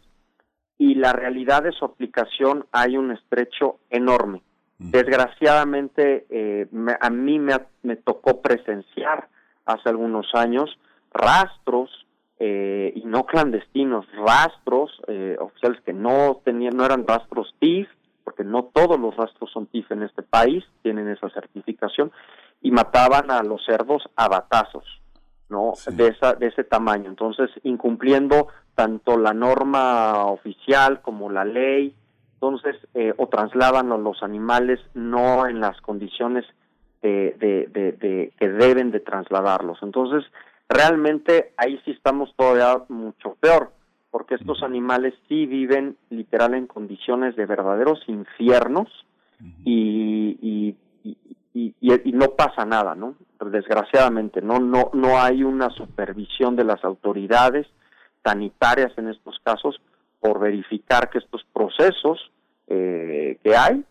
y 0.78 0.94
la 0.94 1.12
realidad 1.12 1.62
de 1.62 1.72
su 1.72 1.84
aplicación 1.84 2.66
hay 2.72 2.96
un 2.96 3.10
estrecho 3.10 3.78
enorme. 3.90 4.42
Desgraciadamente, 4.90 6.26
eh, 6.30 6.66
a 7.00 7.10
mí 7.10 7.38
me, 7.38 7.96
tocó 7.96 8.40
presenciar 8.42 9.28
hace 9.64 9.88
algunos 9.88 10.26
años 10.34 10.78
rastros 11.12 12.06
eh, 12.38 12.92
y 12.94 13.04
no 13.04 13.24
clandestinos, 13.24 14.06
rastros 14.12 14.90
eh, 15.06 15.36
oficiales 15.38 15.80
que 15.82 15.92
no 15.92 16.40
tenían, 16.44 16.76
no 16.76 16.84
eran 16.84 17.06
rastros 17.06 17.54
TIF, 17.60 17.88
porque 18.24 18.44
no 18.44 18.64
todos 18.64 18.98
los 18.98 19.16
rastros 19.16 19.50
son 19.52 19.66
TIF 19.66 19.90
en 19.92 20.02
este 20.02 20.22
país, 20.22 20.64
tienen 20.82 21.08
esa 21.08 21.30
certificación, 21.30 22.10
y 22.60 22.70
mataban 22.70 23.30
a 23.30 23.42
los 23.42 23.64
cerdos 23.64 24.02
a 24.16 24.28
batazos, 24.28 24.84
¿no? 25.48 25.72
De, 25.92 26.08
esa, 26.08 26.34
de 26.34 26.48
ese 26.48 26.64
tamaño. 26.64 27.08
Entonces, 27.08 27.50
incumpliendo 27.62 28.48
tanto 28.74 29.16
la 29.16 29.32
norma 29.32 30.24
oficial 30.26 31.00
como 31.02 31.30
la 31.30 31.44
ley, 31.44 31.94
entonces 32.50 32.76
eh, 32.94 33.12
o 33.16 33.28
trasladan 33.28 33.92
a 33.92 33.98
los 33.98 34.22
animales 34.22 34.80
no 34.94 35.46
en 35.46 35.60
las 35.60 35.80
condiciones 35.80 36.44
de, 37.02 37.68
de, 37.70 38.32
que 38.38 38.48
deben 38.48 38.90
de 38.90 39.00
trasladarlos. 39.00 39.78
Entonces, 39.82 40.24
realmente 40.68 41.52
ahí 41.58 41.78
sí 41.84 41.90
estamos 41.90 42.34
todavía 42.34 42.82
mucho 42.88 43.36
peor, 43.40 43.72
porque 44.10 44.36
estos 44.36 44.62
animales 44.62 45.12
sí 45.28 45.44
viven 45.44 45.96
literal 46.08 46.54
en 46.54 46.66
condiciones 46.66 47.36
de 47.36 47.44
verdaderos 47.44 48.00
infiernos 48.06 48.88
y, 49.64 50.38
y, 50.40 50.76
y, 51.52 51.74
y, 51.80 52.12
no 52.12 52.30
pasa 52.30 52.64
nada, 52.64 52.94
¿no? 52.94 53.16
Desgraciadamente, 53.44 54.40
no, 54.40 54.58
no, 54.58 54.90
no 54.94 55.20
hay 55.20 55.42
una 55.42 55.68
supervisión 55.70 56.56
de 56.56 56.64
las 56.64 56.82
autoridades 56.84 57.66
sanitarias 58.24 58.96
en 58.96 59.08
estos 59.08 59.38
casos 59.44 59.78
por 60.24 60.40
verificar 60.40 61.10
que 61.10 61.18
estos 61.18 61.44
procesos 61.52 62.18
eh, 62.68 63.38
que 63.44 63.54
hay 63.54 63.84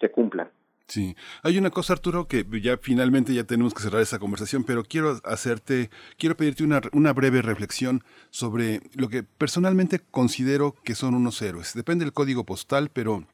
se 0.00 0.10
cumplan. 0.10 0.48
Sí, 0.86 1.14
hay 1.42 1.58
una 1.58 1.68
cosa 1.68 1.92
Arturo 1.92 2.26
que 2.26 2.46
ya 2.62 2.78
finalmente 2.78 3.34
ya 3.34 3.44
tenemos 3.44 3.74
que 3.74 3.82
cerrar 3.82 4.00
esa 4.00 4.18
conversación, 4.18 4.64
pero 4.64 4.82
quiero 4.82 5.20
hacerte, 5.24 5.90
quiero 6.16 6.38
pedirte 6.38 6.64
una, 6.64 6.80
una 6.92 7.12
breve 7.12 7.42
reflexión 7.42 8.02
sobre 8.30 8.80
lo 8.94 9.10
que 9.10 9.24
personalmente 9.24 10.00
considero 10.10 10.74
que 10.84 10.94
son 10.94 11.14
unos 11.14 11.42
héroes. 11.42 11.74
Depende 11.74 12.06
del 12.06 12.14
código 12.14 12.44
postal, 12.44 12.88
pero 12.90 13.26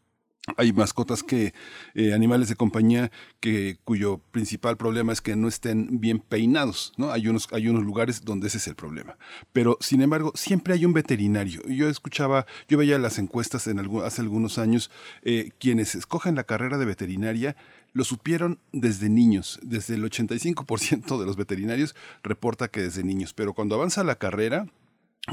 hay 0.57 0.73
mascotas 0.73 1.23
que, 1.23 1.53
eh, 1.95 2.15
animales 2.15 2.49
de 2.49 2.57
compañía, 2.57 3.11
que, 3.41 3.79
cuyo 3.85 4.19
principal 4.31 4.77
problema 4.77 5.13
es 5.13 5.21
que 5.21 5.37
no 5.37 5.49
estén 5.49 6.01
bien 6.01 6.19
peinados, 6.19 6.93
¿no? 6.97 7.13
Hay 7.13 7.29
unos, 7.29 7.49
hay 7.53 7.69
unos 7.69 7.85
lugares 7.85 8.25
donde 8.25 8.49
ese 8.49 8.59
es 8.59 8.67
el 8.67 8.75
problema. 8.75 9.17
Pero, 9.53 9.77
sin 9.81 10.03
embargo, 10.03 10.33
siempre 10.35 10.75
hay 10.75 10.85
un 10.85 10.93
veterinario. 10.93 11.63
Yo 11.69 11.89
escuchaba, 11.89 12.47
yo 12.69 12.79
veía 12.79 12.99
las 12.99 13.19
encuestas 13.19 13.67
en 13.67 13.79
hace 13.79 14.23
algunos 14.23 14.59
años, 14.59 14.91
eh, 15.23 15.51
quienes 15.59 15.95
escogen 15.95 16.35
la 16.35 16.45
carrera 16.45 16.79
de 16.79 16.87
veterinaria, 16.87 17.57
lo 17.93 18.05
supieron 18.05 18.59
desde 18.73 19.09
niños. 19.09 19.59
Desde 19.63 19.95
el 19.95 20.05
85% 20.05 21.19
de 21.19 21.27
los 21.27 21.37
veterinarios 21.37 21.95
reporta 22.23 22.69
que 22.69 22.83
desde 22.83 23.03
niños. 23.03 23.33
Pero 23.35 23.53
cuando 23.53 23.75
avanza 23.75 24.05
la 24.05 24.17
carrera, 24.17 24.67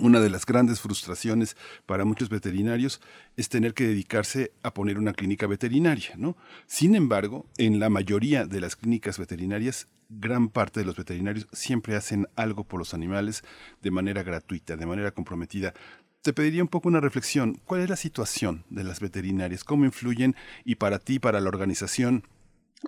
una 0.01 0.19
de 0.19 0.29
las 0.29 0.45
grandes 0.45 0.81
frustraciones 0.81 1.55
para 1.85 2.05
muchos 2.05 2.29
veterinarios 2.29 3.01
es 3.35 3.49
tener 3.49 3.73
que 3.73 3.87
dedicarse 3.87 4.51
a 4.61 4.73
poner 4.73 4.97
una 4.97 5.13
clínica 5.13 5.47
veterinaria, 5.47 6.11
¿no? 6.17 6.35
Sin 6.67 6.93
embargo, 6.93 7.45
en 7.57 7.79
la 7.79 7.89
mayoría 7.89 8.45
de 8.45 8.61
las 8.61 8.75
clínicas 8.75 9.17
veterinarias, 9.17 9.87
gran 10.09 10.49
parte 10.49 10.81
de 10.81 10.85
los 10.85 10.97
veterinarios 10.97 11.47
siempre 11.51 11.95
hacen 11.95 12.27
algo 12.35 12.63
por 12.63 12.79
los 12.79 12.93
animales 12.93 13.43
de 13.81 13.91
manera 13.91 14.23
gratuita, 14.23 14.75
de 14.75 14.85
manera 14.85 15.11
comprometida. 15.11 15.73
Te 16.21 16.33
pediría 16.33 16.61
un 16.61 16.67
poco 16.67 16.89
una 16.89 16.99
reflexión. 16.99 17.59
¿Cuál 17.65 17.81
es 17.81 17.89
la 17.89 17.95
situación 17.95 18.65
de 18.69 18.83
las 18.83 18.99
veterinarias? 18.99 19.63
¿Cómo 19.63 19.85
influyen? 19.85 20.35
Y 20.65 20.75
para 20.75 20.99
ti, 20.99 21.19
para 21.19 21.39
la 21.39 21.47
organización, 21.47 22.23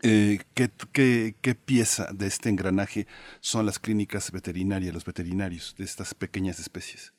eh, 0.03 0.39
¿qué, 0.53 0.69
qué, 1.41 1.55
pieza 1.55 2.07
de 2.13 2.27
este 2.27 2.49
engranaje 2.49 3.07
son 3.39 3.65
las 3.65 3.79
clínicas 3.79 4.31
veterinarias, 4.31 4.93
los 4.93 5.05
veterinarios 5.05 5.75
de 5.77 5.83
estas 5.83 6.13
pequeñas 6.13 6.59
especies? 6.59 7.13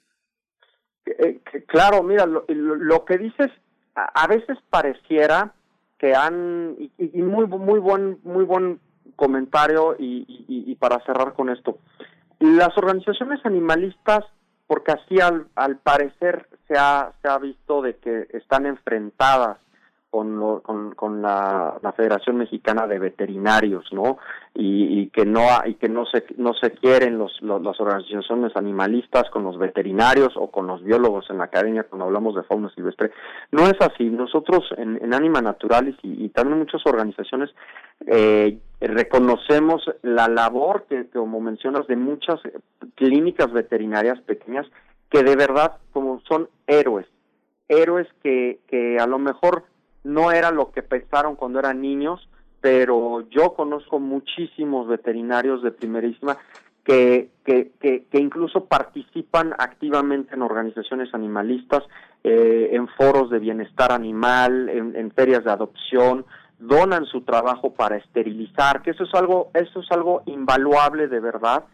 Eh, 1.04 1.40
claro, 1.66 2.02
mira, 2.02 2.26
lo, 2.26 3.04
que 3.04 3.18
dices 3.18 3.50
a, 3.94 4.26
veces 4.28 4.56
pareciera 4.70 5.52
que 5.98 6.14
han 6.14 6.76
y, 6.96 7.22
muy 7.22 7.46
muy 7.46 7.80
buen 7.80 8.18
muy 8.22 8.44
buen 8.44 8.80
comentario 9.16 9.96
y, 9.98 10.24
y, 10.48 10.74
para 10.76 11.04
cerrar 11.04 11.34
con 11.34 11.50
esto, 11.50 11.78
las 12.38 12.76
organizaciones 12.78 13.44
animalistas, 13.44 14.24
porque 14.66 14.92
así 14.92 15.20
al, 15.20 15.48
al 15.56 15.76
parecer 15.78 16.48
se 16.68 16.78
ha 16.78 17.12
se 17.20 17.28
ha 17.28 17.36
visto 17.38 17.82
de 17.82 17.96
que 17.96 18.28
están 18.32 18.64
enfrentadas 18.64 19.58
con, 20.11 20.61
con, 20.61 20.94
con 20.94 21.22
la, 21.22 21.78
Federación 21.96 22.36
Mexicana 22.36 22.86
de 22.86 22.98
Veterinarios, 22.98 23.92
¿no? 23.92 24.18
Y, 24.54 25.08
que 25.11 25.24
no 25.24 25.42
y 25.64 25.74
que 25.74 25.88
no 25.88 26.04
se 26.06 26.24
no 26.36 26.52
se 26.54 26.72
quieren 26.72 27.18
los, 27.18 27.40
las 27.42 27.80
organizaciones 27.80 28.56
animalistas 28.56 29.30
con 29.30 29.44
los 29.44 29.58
veterinarios 29.58 30.32
o 30.36 30.50
con 30.50 30.66
los 30.66 30.82
biólogos 30.82 31.28
en 31.30 31.38
la 31.38 31.44
academia 31.44 31.84
cuando 31.84 32.06
hablamos 32.06 32.34
de 32.34 32.42
fauna 32.42 32.70
silvestre. 32.74 33.11
No 33.52 33.64
es 33.66 33.74
así. 33.80 34.04
Nosotros 34.04 34.64
en, 34.76 34.98
en 35.02 35.14
Anima 35.14 35.40
Naturalis 35.40 35.96
y, 36.02 36.28
también 36.30 36.58
muchas 36.58 36.84
organizaciones 36.86 37.50
eh, 38.06 38.58
reconocemos 38.80 39.82
la 40.02 40.28
labor 40.28 40.86
que, 40.88 41.08
como 41.11 41.40
mencionas, 41.40 41.86
de 41.86 41.96
muchas 41.96 42.40
clínicas 42.94 43.52
veterinarias 43.52 44.20
pequeñas 44.22 44.66
que 45.11 45.22
de 45.22 45.36
verdad 45.36 45.78
como 45.92 46.20
son 46.28 46.48
héroes 46.66 47.06
héroes 47.68 48.08
que, 48.22 48.58
que 48.68 48.98
a 48.98 49.06
lo 49.06 49.18
mejor 49.18 49.64
no 50.05 50.32
era 50.32 50.51
lo 50.51 50.70
que 50.72 50.82
pensaron 50.82 51.36
cuando 51.36 51.59
eran 51.59 51.80
niños, 51.80 52.28
pero 52.61 53.28
yo 53.30 53.55
conozco 53.55 53.98
muchísimos 53.98 54.88
veterinarios 54.88 55.62
de 55.62 55.72
primerísima 55.72 56.36
que, 56.84 57.30
que, 57.44 57.72
que, 57.80 58.18
incluso 58.18 58.64
participan 58.64 59.55
activamente 59.59 60.34
en 60.34 60.42
organizaciones 60.42 61.12
animalistas, 61.14 61.84
eh, 62.24 62.70
en 62.72 62.88
foros 62.88 63.30
de 63.30 63.38
bienestar 63.38 63.92
animal, 63.92 64.68
en, 64.68 64.96
en, 64.96 65.11
ferias 65.12 65.44
de 65.44 65.51
adopción, 65.51 66.24
donan 66.59 67.07
su 67.07 67.22
trabajo 67.22 67.74
para 67.74 67.96
esterilizar, 67.96 68.82
que 68.82 68.90
eso 68.90 69.05
es 69.05 69.14
algo, 69.14 69.51
eso 69.55 69.80
es 69.80 69.90
algo 69.90 70.22
invaluable 70.26 71.09
de 71.09 71.20
verdad 71.20 71.64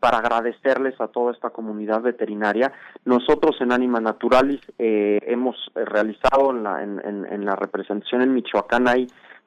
para 0.00 0.18
agradecerles 0.18 1.00
a 1.00 1.08
toda 1.08 1.32
esta 1.32 1.50
comunidad 1.50 2.02
veterinaria. 2.02 2.72
Nosotros 3.04 3.56
en 3.60 3.72
Anima 3.72 4.00
Naturalis 4.00 4.60
eh, 4.78 5.18
hemos 5.26 5.56
realizado 5.74 6.50
en 6.50 6.62
la, 6.62 6.82
en, 6.82 7.44
la 7.44 7.56
representación 7.56 8.22
en 8.22 8.34
Michoacán, 8.34 8.88
ahí 8.88 9.06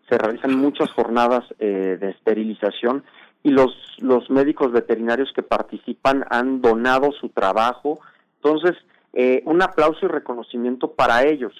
se 0.09 0.17
realizan 0.17 0.55
muchas 0.55 0.91
jornadas 0.91 1.43
eh, 1.59 1.97
de 1.99 2.09
esterilización 2.09 3.03
y 3.43 3.51
los, 3.51 3.71
los 3.99 4.29
médicos 4.29 4.71
veterinarios 4.71 5.31
que 5.33 5.43
participan 5.43 6.25
han 6.29 6.61
donado 6.61 7.11
su 7.11 7.29
trabajo. 7.29 7.99
Entonces, 8.43 8.75
eh, 9.13 9.43
un 9.45 9.61
aplauso 9.61 10.05
y 10.05 10.09
reconocimiento 10.09 10.91
para 10.91 11.23
ellos. 11.25 11.53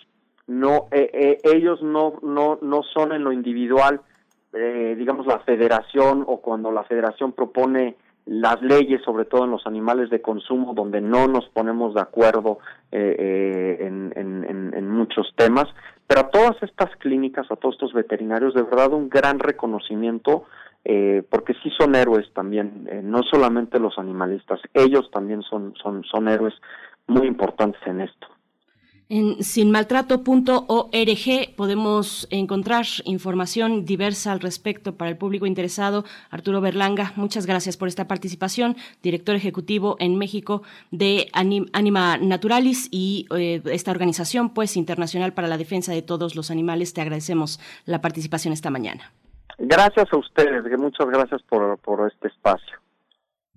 No, 0.47 0.87
ellos 0.91 1.81
no, 1.83 2.15
no, 2.23 2.57
no 2.61 2.81
son 2.81 3.13
en 3.13 3.23
lo 3.23 3.31
individual, 3.31 4.01
digamos, 4.51 5.27
la 5.27 5.39
federación 5.41 6.23
o 6.25 6.41
cuando 6.41 6.71
la 6.71 6.83
federación 6.85 7.33
propone 7.33 7.95
las 8.25 8.61
leyes, 8.61 9.01
sobre 9.03 9.25
todo 9.25 9.45
en 9.45 9.51
los 9.51 9.65
animales 9.65 10.09
de 10.09 10.21
consumo, 10.21 10.73
donde 10.73 11.01
no 11.01 11.27
nos 11.27 11.45
ponemos 11.49 11.95
de 11.95 12.01
acuerdo 12.01 12.59
eh, 12.91 13.15
eh, 13.17 13.87
en, 13.87 14.13
en, 14.15 14.89
muchos 14.89 15.33
temas, 15.35 15.67
pero 16.05 16.21
a 16.21 16.29
todas 16.29 16.61
estas 16.61 16.95
clínicas, 16.97 17.49
a 17.49 17.55
todos 17.55 17.75
estos 17.75 17.93
veterinarios, 17.93 18.53
de 18.53 18.63
verdad 18.63 18.93
un 18.93 19.09
gran 19.09 19.39
reconocimiento, 19.39 20.45
eh, 20.85 21.23
porque 21.29 21.53
sí 21.63 21.71
son 21.77 21.95
héroes 21.95 22.31
también, 22.33 22.87
no 23.03 23.23
solamente 23.23 23.79
los 23.79 23.97
animalistas, 23.97 24.59
ellos 24.73 25.09
también 25.11 25.41
son, 25.43 25.73
son, 25.81 26.03
son 26.03 26.27
héroes 26.27 26.53
muy 27.07 27.27
importantes 27.27 27.81
en 27.87 28.01
esto. 28.01 28.27
En 29.11 29.43
sinmaltrato.org 29.43 31.55
podemos 31.57 32.27
encontrar 32.29 32.85
información 33.05 33.83
diversa 33.83 34.31
al 34.31 34.39
respecto 34.39 34.97
para 34.97 35.09
el 35.09 35.17
público 35.17 35.47
interesado. 35.47 36.03
Arturo 36.29 36.61
Berlanga, 36.61 37.13
muchas 37.15 37.47
gracias 37.47 37.75
por 37.75 37.87
esta 37.87 38.07
participación, 38.07 38.75
director 39.01 39.35
ejecutivo 39.35 39.95
en 39.99 40.19
México 40.19 40.61
de 40.91 41.27
Anima 41.33 42.19
Naturalis 42.19 42.87
y 42.91 43.25
eh, 43.35 43.63
esta 43.65 43.89
organización 43.89 44.53
pues 44.53 44.77
internacional 44.77 45.33
para 45.33 45.47
la 45.47 45.57
defensa 45.57 45.91
de 45.91 46.03
todos 46.03 46.35
los 46.35 46.51
animales. 46.51 46.93
Te 46.93 47.01
agradecemos 47.01 47.59
la 47.85 48.01
participación 48.01 48.53
esta 48.53 48.69
mañana. 48.69 49.11
Gracias 49.57 50.05
a 50.13 50.17
ustedes, 50.17 50.63
muchas 50.77 51.07
gracias 51.07 51.41
por, 51.49 51.79
por 51.79 52.07
este 52.11 52.27
espacio. 52.27 52.77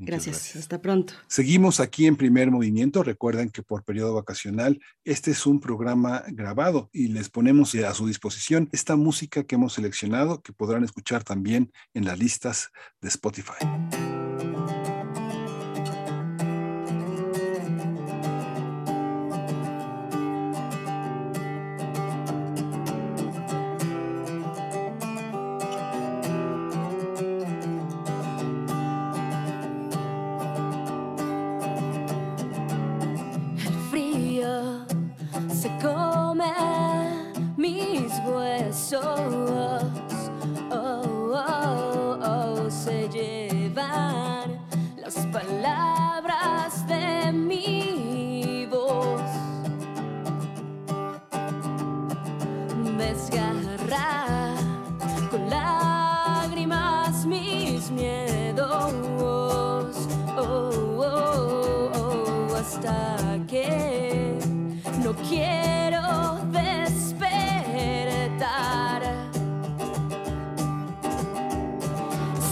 Gracias. 0.04 0.56
hasta 0.56 0.80
pronto. 0.80 1.14
Seguimos 1.28 1.80
aquí 1.80 2.06
en 2.06 2.16
primer 2.16 2.50
movimiento. 2.50 3.02
Recuerden 3.02 3.50
que 3.50 3.62
por 3.62 3.84
periodo 3.84 4.14
vacacional 4.14 4.80
este 5.04 5.30
es 5.30 5.46
un 5.46 5.60
programa 5.60 6.24
grabado 6.28 6.90
y 6.92 7.08
les 7.08 7.28
ponemos 7.28 7.74
a 7.74 7.94
su 7.94 8.06
disposición 8.06 8.68
esta 8.72 8.96
música 8.96 9.44
que 9.44 9.54
hemos 9.54 9.74
seleccionado 9.74 10.42
que 10.42 10.52
podrán 10.52 10.84
escuchar 10.84 11.24
también 11.24 11.72
en 11.94 12.04
las 12.04 12.18
listas 12.18 12.70
de 13.00 13.08
Spotify. 13.08 14.11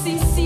sim 0.03 0.39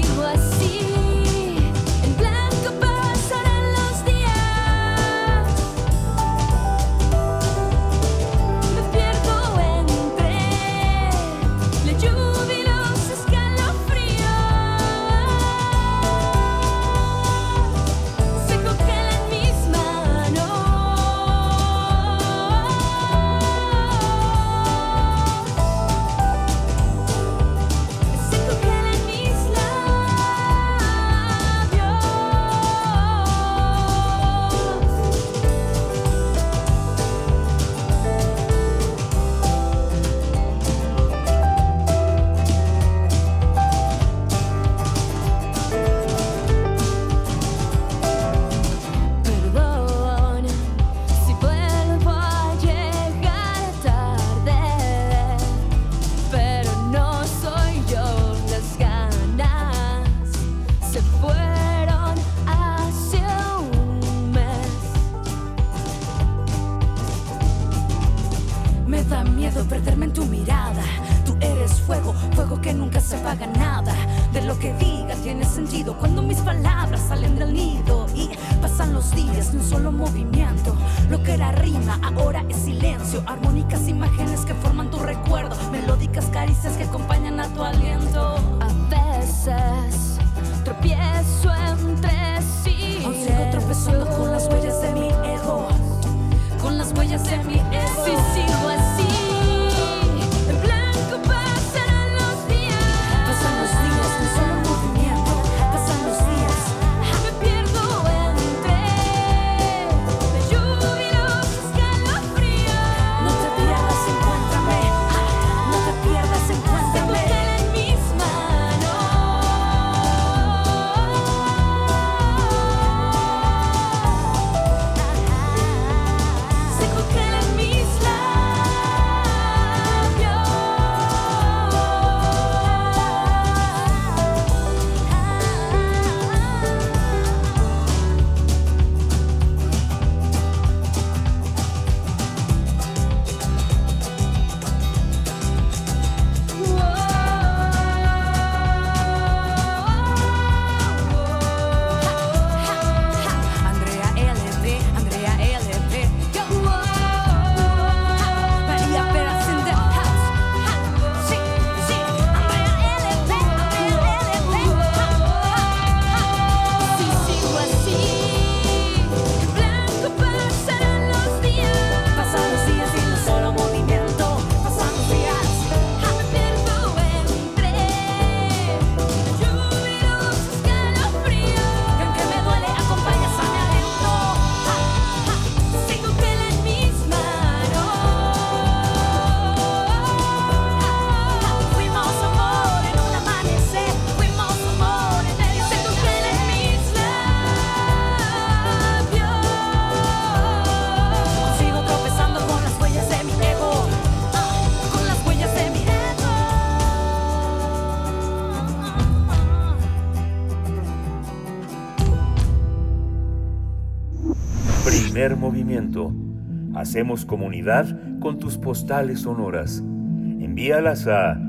Hacemos 216.84 217.24
comunidad 217.24 217.98
con 218.20 218.38
tus 218.38 218.58
postales 218.58 219.20
sonoras. 219.20 219.78
Envíalas 219.78 221.06
a 221.06 221.40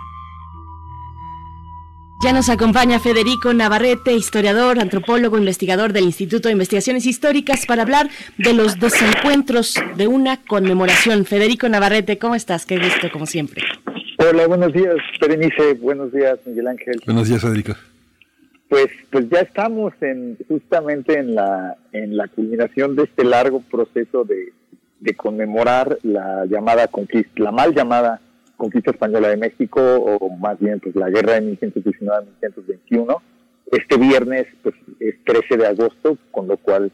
Ya 2.29 2.35
nos 2.35 2.51
acompaña 2.51 3.01
Federico 3.01 3.55
Navarrete, 3.55 4.12
historiador, 4.12 4.81
antropólogo, 4.81 5.39
investigador 5.39 5.95
del 5.95 6.05
Instituto 6.05 6.49
de 6.49 6.53
Investigaciones 6.53 7.07
Históricas, 7.07 7.64
para 7.64 7.81
hablar 7.81 8.11
de 8.37 8.53
los 8.53 8.79
desencuentros 8.79 9.76
de 9.97 10.09
una 10.09 10.37
conmemoración. 10.45 11.24
Federico 11.24 11.70
Navarrete, 11.70 12.18
¿cómo 12.18 12.35
estás? 12.35 12.66
Qué 12.66 12.76
gusto, 12.76 13.11
como 13.11 13.24
siempre. 13.24 13.62
Hola, 14.18 14.47
buenos 14.47 14.74
días, 14.74 14.97
Berenice. 15.18 15.72
Buenos 15.81 16.12
días, 16.12 16.39
Miguel 16.45 16.66
Ángel. 16.66 17.01
Buenos 17.07 17.29
días, 17.29 17.41
Federico. 17.41 17.72
Pues, 18.68 18.89
pues 19.11 19.31
ya 19.31 19.41
estamos 19.41 19.95
en 20.03 20.37
justamente 20.49 21.18
en 21.18 21.35
la 21.35 21.79
en 21.93 22.14
la 22.14 22.29
culminación 22.29 22.95
de 22.95 23.05
este 23.05 23.24
largo 23.24 23.62
proceso 23.62 24.24
de, 24.24 24.53
de 25.01 25.14
conmemorar 25.14 25.97
la 26.03 26.45
llamada 26.45 26.89
conquista, 26.89 27.43
la 27.43 27.53
mal 27.53 27.74
llamada 27.74 28.20
conquista 28.59 28.91
española 28.91 29.29
de 29.29 29.39
México, 29.39 29.81
o 29.81 30.37
más 30.37 30.59
bien 30.59 30.81
pues 30.81 30.95
la 30.95 31.09
guerra 31.09 31.41
de 31.41 31.59
1119-1121. 31.59 33.17
Este 33.73 33.97
viernes 33.97 34.47
pues 34.63 34.75
es 35.01 35.15
13 35.25 35.57
de 35.57 35.67
agosto, 35.67 36.19
con 36.31 36.49
lo 36.49 36.59
cual 36.59 36.93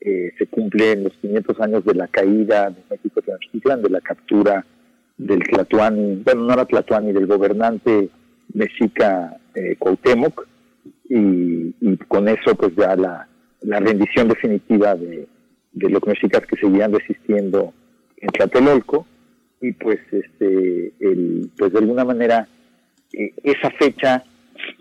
eh, 0.00 0.32
se 0.38 0.46
cumplen 0.46 1.04
los 1.04 1.12
500 1.18 1.60
años 1.60 1.84
de 1.84 1.94
la 1.94 2.08
caída 2.08 2.70
de 2.70 2.82
México 2.90 3.22
Tenochtitlan, 3.22 3.82
de 3.82 3.90
la 3.90 4.00
captura 4.00 4.66
del 5.16 5.40
Tlatuani, 5.44 6.22
bueno, 6.24 6.42
no 6.42 6.54
era 6.54 6.64
Tlatuani, 6.64 7.12
del 7.12 7.26
gobernante 7.26 8.08
mexica 8.54 9.36
eh, 9.54 9.76
y 11.08 11.96
con 12.08 12.28
eso 12.28 12.54
pues 12.56 12.74
ya 12.74 12.96
la, 12.96 13.28
la 13.60 13.80
rendición 13.80 14.28
definitiva 14.28 14.94
de, 14.94 15.28
de 15.72 15.90
los 15.90 16.04
mexicas 16.06 16.42
que 16.46 16.56
seguían 16.56 16.92
resistiendo 16.92 17.72
en 18.16 18.28
Tlatelolco, 18.28 19.06
y 19.62 19.72
pues 19.72 20.00
este 20.10 20.92
el, 21.00 21.50
pues 21.56 21.72
de 21.72 21.78
alguna 21.78 22.04
manera 22.04 22.46
eh, 23.14 23.32
esa 23.42 23.70
fecha 23.70 24.24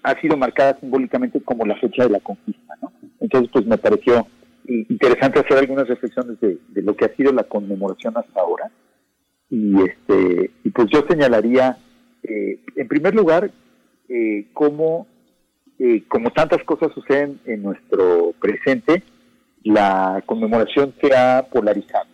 ha 0.03 0.19
sido 0.19 0.35
marcada 0.35 0.77
simbólicamente 0.79 1.39
como 1.41 1.65
la 1.65 1.75
fecha 1.77 2.03
de 2.03 2.09
la 2.09 2.19
conquista, 2.19 2.75
¿no? 2.81 2.91
Entonces 3.19 3.49
pues 3.53 3.65
me 3.65 3.77
pareció 3.77 4.27
interesante 4.67 5.39
hacer 5.39 5.57
algunas 5.57 5.87
reflexiones 5.87 6.39
de, 6.39 6.57
de 6.67 6.81
lo 6.81 6.95
que 6.95 7.05
ha 7.05 7.15
sido 7.15 7.31
la 7.31 7.43
conmemoración 7.43 8.13
hasta 8.17 8.41
ahora 8.41 8.71
y 9.51 9.75
este 9.81 10.51
y 10.63 10.69
pues 10.69 10.87
yo 10.91 11.03
señalaría 11.09 11.77
eh, 12.23 12.59
en 12.75 12.87
primer 12.87 13.13
lugar 13.13 13.51
eh, 14.07 14.47
cómo 14.53 15.07
eh, 15.77 16.03
como 16.07 16.31
tantas 16.31 16.63
cosas 16.63 16.91
suceden 16.93 17.39
en 17.45 17.61
nuestro 17.61 18.33
presente 18.39 19.03
la 19.63 20.23
conmemoración 20.25 20.93
se 21.01 21.15
ha 21.15 21.45
polarizado 21.51 22.10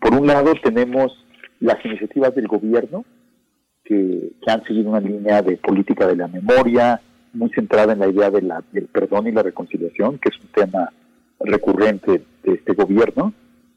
por 0.00 0.14
un 0.14 0.26
lado 0.26 0.52
tenemos 0.62 1.12
las 1.60 1.84
iniciativas 1.84 2.34
del 2.34 2.48
gobierno 2.48 3.04
que, 3.84 4.32
han 4.46 4.64
seguido 4.64 4.90
una 4.90 5.00
línea 5.00 5.42
de 5.42 5.56
política 5.56 6.06
de 6.06 6.16
la 6.16 6.28
memoria 6.28 7.00
muy 7.32 7.50
centrada 7.50 7.92
en 7.92 8.00
la 8.00 8.08
idea 8.08 8.30
de 8.30 8.42
la, 8.42 8.62
del 8.72 8.86
perdón 8.86 9.26
y 9.26 9.32
la 9.32 9.42
reconciliación 9.42 10.18
que 10.18 10.28
es 10.28 10.38
un 10.40 10.48
tema 10.48 10.92
recurrente 11.40 12.22
de 12.42 12.52
este 12.52 12.74
gobierno. 12.74 13.32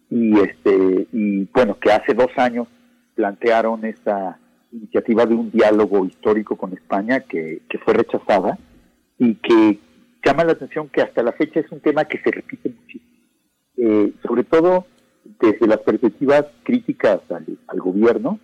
Y 0.09 0.37
este 0.39 1.07
y 1.11 1.45
bueno 1.45 1.77
que 1.79 1.91
hace 1.91 2.13
dos 2.13 2.29
años 2.37 2.67
plantearon 3.15 3.85
esta 3.85 4.37
iniciativa 4.71 5.25
de 5.25 5.35
un 5.35 5.51
diálogo 5.51 6.05
histórico 6.05 6.55
con 6.55 6.73
España 6.73 7.21
que, 7.21 7.61
que 7.69 7.77
fue 7.79 7.93
rechazada 7.93 8.57
y 9.17 9.35
que 9.35 9.79
llama 10.23 10.43
la 10.43 10.53
atención 10.53 10.89
que 10.89 11.01
hasta 11.01 11.23
la 11.23 11.31
fecha 11.31 11.59
es 11.59 11.71
un 11.71 11.79
tema 11.79 12.05
que 12.05 12.19
se 12.19 12.31
repite 12.31 12.69
muchísimo. 12.69 13.11
Eh, 13.77 14.13
sobre 14.25 14.43
todo 14.43 14.85
desde 15.39 15.67
las 15.67 15.79
perspectivas 15.79 16.45
críticas 16.63 17.19
al, 17.29 17.79
gobierno 17.79 18.39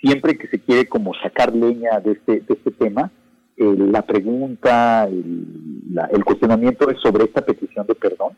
siempre 0.00 0.36
que 0.36 0.48
se 0.48 0.60
quiere 0.60 0.86
como 0.86 1.14
sacar 1.14 1.54
leña 1.54 2.00
de 2.00 2.12
este 2.12 2.40
de 2.40 2.54
este 2.54 2.70
tema 2.72 3.10
eh, 3.56 3.74
la 3.78 4.02
pregunta 4.02 5.04
el, 5.04 5.94
la- 5.94 6.08
el 6.12 6.24
cuestionamiento 6.24 6.90
es 6.90 7.00
sobre 7.00 7.24
esta 7.24 7.44
petición 7.44 7.86
de 7.86 7.94
perdón 7.94 8.32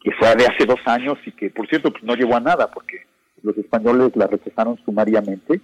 que 0.00 0.12
fue 0.12 0.28
de 0.36 0.46
hace 0.46 0.64
dos 0.64 0.80
años 0.86 1.18
y 1.26 1.32
que, 1.32 1.50
por 1.50 1.68
cierto, 1.68 1.90
pues 1.90 2.04
no 2.04 2.14
llegó 2.14 2.36
a 2.36 2.40
nada, 2.40 2.70
porque 2.70 2.98
los 3.42 3.56
españoles 3.58 4.12
la 4.14 4.26
rechazaron 4.26 4.78
sumariamente 4.84 5.60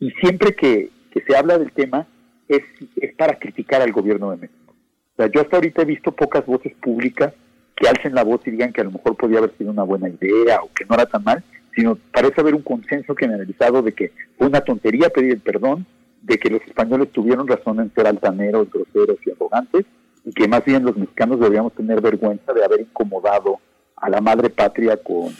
y 0.00 0.10
siempre 0.12 0.54
que, 0.54 0.90
se 1.26 1.36
habla 1.36 1.58
del 1.58 1.72
tema 1.72 2.06
es, 2.48 2.62
es 2.96 3.14
para 3.16 3.38
criticar 3.38 3.82
al 3.82 3.92
gobierno 3.92 4.30
de 4.30 4.38
México. 4.38 4.72
O 5.12 5.16
sea, 5.16 5.30
yo 5.30 5.42
hasta 5.42 5.56
ahorita 5.56 5.82
he 5.82 5.84
visto 5.84 6.10
pocas 6.12 6.46
voces 6.46 6.72
públicas 6.76 7.34
que 7.82 7.88
alcen 7.88 8.14
la 8.14 8.22
voz 8.22 8.40
y 8.46 8.52
digan 8.52 8.72
que 8.72 8.80
a 8.80 8.84
lo 8.84 8.92
mejor 8.92 9.16
podía 9.16 9.38
haber 9.38 9.56
sido 9.58 9.72
una 9.72 9.82
buena 9.82 10.08
idea 10.08 10.60
o 10.62 10.70
que 10.72 10.84
no 10.84 10.94
era 10.94 11.04
tan 11.04 11.24
mal, 11.24 11.42
sino 11.74 11.98
parece 12.12 12.40
haber 12.40 12.54
un 12.54 12.62
consenso 12.62 13.12
generalizado 13.16 13.82
de 13.82 13.92
que 13.92 14.12
fue 14.38 14.46
una 14.46 14.60
tontería 14.60 15.08
pedir 15.08 15.32
el 15.32 15.40
perdón, 15.40 15.84
de 16.22 16.38
que 16.38 16.48
los 16.48 16.62
españoles 16.62 17.10
tuvieron 17.10 17.48
razón 17.48 17.80
en 17.80 17.92
ser 17.92 18.06
altaneros, 18.06 18.70
groseros 18.70 19.16
y 19.26 19.32
arrogantes, 19.32 19.84
y 20.24 20.30
que 20.30 20.46
más 20.46 20.64
bien 20.64 20.84
los 20.84 20.96
mexicanos 20.96 21.40
deberíamos 21.40 21.72
tener 21.72 22.00
vergüenza 22.00 22.52
de 22.52 22.64
haber 22.64 22.82
incomodado 22.82 23.58
a 23.96 24.08
la 24.08 24.20
madre 24.20 24.48
patria 24.48 24.96
con, 24.96 25.34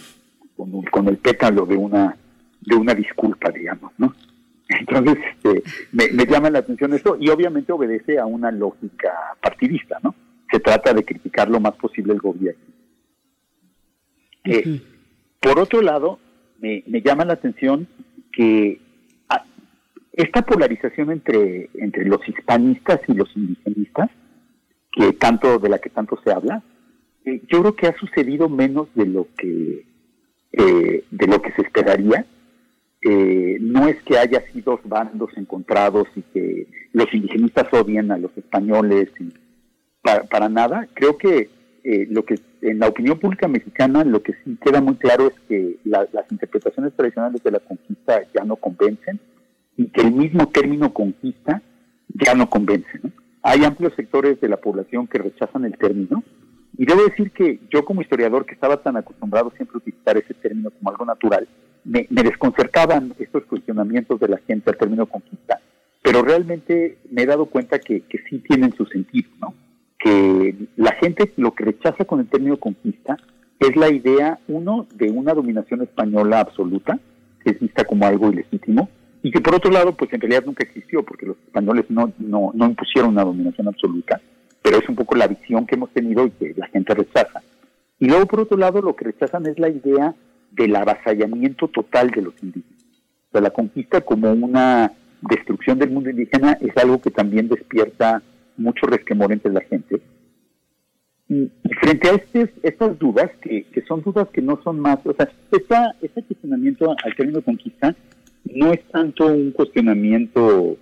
con, 0.91 1.07
el 1.07 1.19
pétalo 1.19 1.65
de 1.65 1.77
una 1.77 2.17
de 2.61 2.75
una 2.75 2.93
disculpa, 2.93 3.53
digamos, 3.53 3.93
¿no? 3.99 4.13
Entonces, 4.69 5.17
este, 5.33 5.63
me, 5.93 6.09
me, 6.09 6.27
llama 6.27 6.51
la 6.51 6.59
atención 6.59 6.93
esto 6.93 7.17
y 7.21 7.29
obviamente 7.29 7.71
obedece 7.73 8.19
a 8.19 8.27
una 8.27 8.51
lógica 8.51 9.13
partidista, 9.41 10.01
¿no? 10.03 10.13
Se 10.53 10.61
trata 10.61 10.93
de 10.93 11.05
criticar 11.05 11.51
lo 11.51 11.59
más 11.59 11.75
posible 11.77 12.13
el 12.13 12.21
gobierno. 12.21 12.63
Eh, 14.45 14.81
por 15.41 15.59
otro 15.59 15.83
lado, 15.83 16.19
me, 16.61 16.85
me, 16.87 17.01
llama 17.01 17.25
la 17.25 17.33
atención 17.33 17.89
que 18.33 18.81
ah, 19.29 19.45
esta 20.13 20.43
polarización 20.43 21.11
entre, 21.11 21.71
entre 21.75 22.05
los 22.05 22.21
hispanistas 22.29 23.01
y 23.09 23.15
los 23.15 23.35
indigenistas, 23.37 24.11
que 24.93 25.13
tanto 25.15 25.59
de 25.59 25.69
la 25.69 25.79
que 25.79 25.91
tanto 25.91 26.21
se 26.23 26.31
habla, 26.31 26.63
eh, 27.25 27.41
yo 27.49 27.61
creo 27.61 27.77
que 27.77 27.87
ha 27.87 27.97
sucedido 27.97 28.49
menos 28.49 28.89
de 28.95 29.07
lo 29.07 29.27
que 29.37 29.87
eh, 30.53 31.05
de 31.11 31.27
lo 31.27 31.41
que 31.41 31.53
se 31.53 31.63
esperaría. 31.63 32.27
Eh, 33.05 33.59
no 33.61 33.89
es 33.89 34.01
que 34.05 34.19
haya 34.19 34.41
sido 34.53 34.79
bandos 34.85 35.31
encontrados 35.37 36.07
y 36.15 36.23
que 36.23 36.69
los 36.93 37.13
indigenistas 37.13 37.67
odien 37.73 38.13
a 38.13 38.19
los 38.19 38.37
españoles 38.37 39.09
y 39.19 39.33
para, 40.03 40.49
nada. 40.49 40.89
Creo 40.95 41.17
que 41.17 41.51
lo 42.11 42.25
que 42.25 42.37
en 42.61 42.79
la 42.79 42.89
opinión 42.89 43.19
pública 43.19 43.49
mexicana 43.49 44.05
lo 44.05 44.23
que 44.23 44.35
sí 44.45 44.57
queda 44.65 44.81
muy 44.81 44.95
claro 44.97 45.29
es 45.29 45.35
que 45.49 45.79
las 45.85 46.31
interpretaciones 46.31 46.93
tradicionales 46.95 47.43
de 47.43 47.51
la 47.51 47.61
conquista 47.61 48.23
ya 48.35 48.45
no 48.45 48.57
convencen 48.57 49.21
y 49.77 49.89
que 49.89 50.03
el 50.03 50.13
mismo 50.13 50.49
término 50.49 50.93
conquista 50.93 51.63
ya 52.09 52.35
no 52.35 52.49
convence. 52.49 53.01
Hay 53.43 53.65
amplios 53.65 53.95
sectores 53.97 54.41
de 54.41 54.49
la 54.49 54.59
población 54.59 55.07
que 55.07 55.19
rechazan 55.19 55.65
el 55.65 55.77
término 55.77 56.23
y 56.77 56.87
debo 56.87 57.05
decir 57.05 57.33
que 57.33 57.61
yo 57.71 57.85
como 57.85 58.03
historiador 58.03 58.47
que 58.47 58.55
estaba 58.55 58.77
tan 58.79 58.97
acostumbrado 58.97 59.53
siempre 59.57 59.75
a 59.75 59.79
utilizar 59.79 60.17
ese 60.17 60.35
término 60.35 60.71
como 60.71 60.91
algo 60.91 61.05
natural, 61.05 61.49
me, 61.85 62.07
desconcertaban 62.11 63.15
estos 63.19 63.45
cuestionamientos 63.45 64.21
de 64.21 64.29
la 64.29 64.39
gente 64.39 64.71
al 64.71 64.79
término 64.79 65.07
conquista, 65.07 65.61
pero 66.03 66.23
realmente 66.23 66.99
me 67.11 67.23
he 67.23 67.27
dado 67.27 67.47
cuenta 67.47 67.79
que, 67.79 68.03
que 68.03 68.19
sí 68.29 68.39
tienen 68.39 68.73
su 68.75 68.87
sentido, 68.87 69.31
¿no? 69.41 69.55
Que 70.03 70.55
la 70.77 70.93
gente 70.93 71.33
lo 71.37 71.53
que 71.53 71.65
rechaza 71.65 72.05
con 72.05 72.21
el 72.21 72.27
término 72.27 72.57
conquista 72.57 73.17
es 73.59 73.77
la 73.77 73.89
idea, 73.91 74.39
uno, 74.49 74.87
de 74.95 75.11
una 75.11 75.35
dominación 75.35 75.83
española 75.83 76.41
absoluta, 76.41 76.99
que 77.45 77.51
es 77.51 77.61
vista 77.61 77.85
como 77.85 78.07
algo 78.07 78.33
ilegítimo, 78.33 78.89
y 79.23 79.31
que 79.31 79.41
por 79.41 79.55
otro 79.55 79.71
lado, 79.71 79.97
pues 79.97 80.13
en 80.13 80.21
realidad 80.21 80.45
nunca 80.45 80.65
existió, 80.65 81.05
porque 81.05 81.27
los 81.27 81.37
españoles 81.39 81.85
no, 81.89 82.13
no, 82.19 82.51
no 82.55 82.67
impusieron 82.67 83.11
una 83.11 83.25
dominación 83.25 83.69
absoluta, 83.69 84.21
pero 84.61 84.79
es 84.79 84.89
un 84.89 84.97
poco 84.97 85.15
la 85.15 85.29
visión 85.29 85.67
que 85.67 85.77
hemos 85.77 85.91
tenido 85.91 86.27
y 86.27 86.31
que 86.31 86.55
la 86.57 86.67
gente 86.69 86.95
rechaza. 86.95 87.41
Y 88.01 88.07
luego, 88.07 88.27
por 88.27 88.41
otro 88.41 88.57
lado, 88.59 88.83
lo 88.83 88.97
que 88.97 89.05
rechazan 89.05 89.47
es 89.47 89.59
la 89.61 89.69
idea 89.69 90.15
del 90.51 90.75
avasallamiento 90.75 91.69
total 91.69 92.11
de 92.11 92.23
los 92.23 92.35
indígenas. 92.43 92.83
O 93.29 93.33
sea, 93.33 93.41
la 93.41 93.51
conquista 93.51 94.01
como 94.01 94.33
una 94.33 94.93
destrucción 95.21 95.79
del 95.79 95.91
mundo 95.91 96.11
indígena 96.11 96.59
es 96.61 96.77
algo 96.77 97.01
que 97.01 97.11
también 97.11 97.49
despierta 97.49 98.23
mucho 98.57 98.87
resquemor 98.87 99.33
entre 99.33 99.53
la 99.53 99.61
gente. 99.63 100.01
Y, 101.29 101.51
frente 101.81 102.09
a 102.09 102.21
estas 102.63 102.99
dudas, 102.99 103.31
que, 103.41 103.65
son 103.87 104.03
dudas 104.03 104.29
que 104.29 104.43
no 104.43 104.61
son 104.63 104.81
más, 104.81 104.99
o 105.05 105.15
sea, 105.15 105.31
este 106.01 106.23
cuestionamiento 106.23 106.95
al 107.03 107.15
término 107.17 107.43
conquista 107.43 107.95
no 108.45 108.73
es 108.73 108.83
tanto 108.89 109.27
un 109.27 109.53
cuestionamiento 109.53 110.77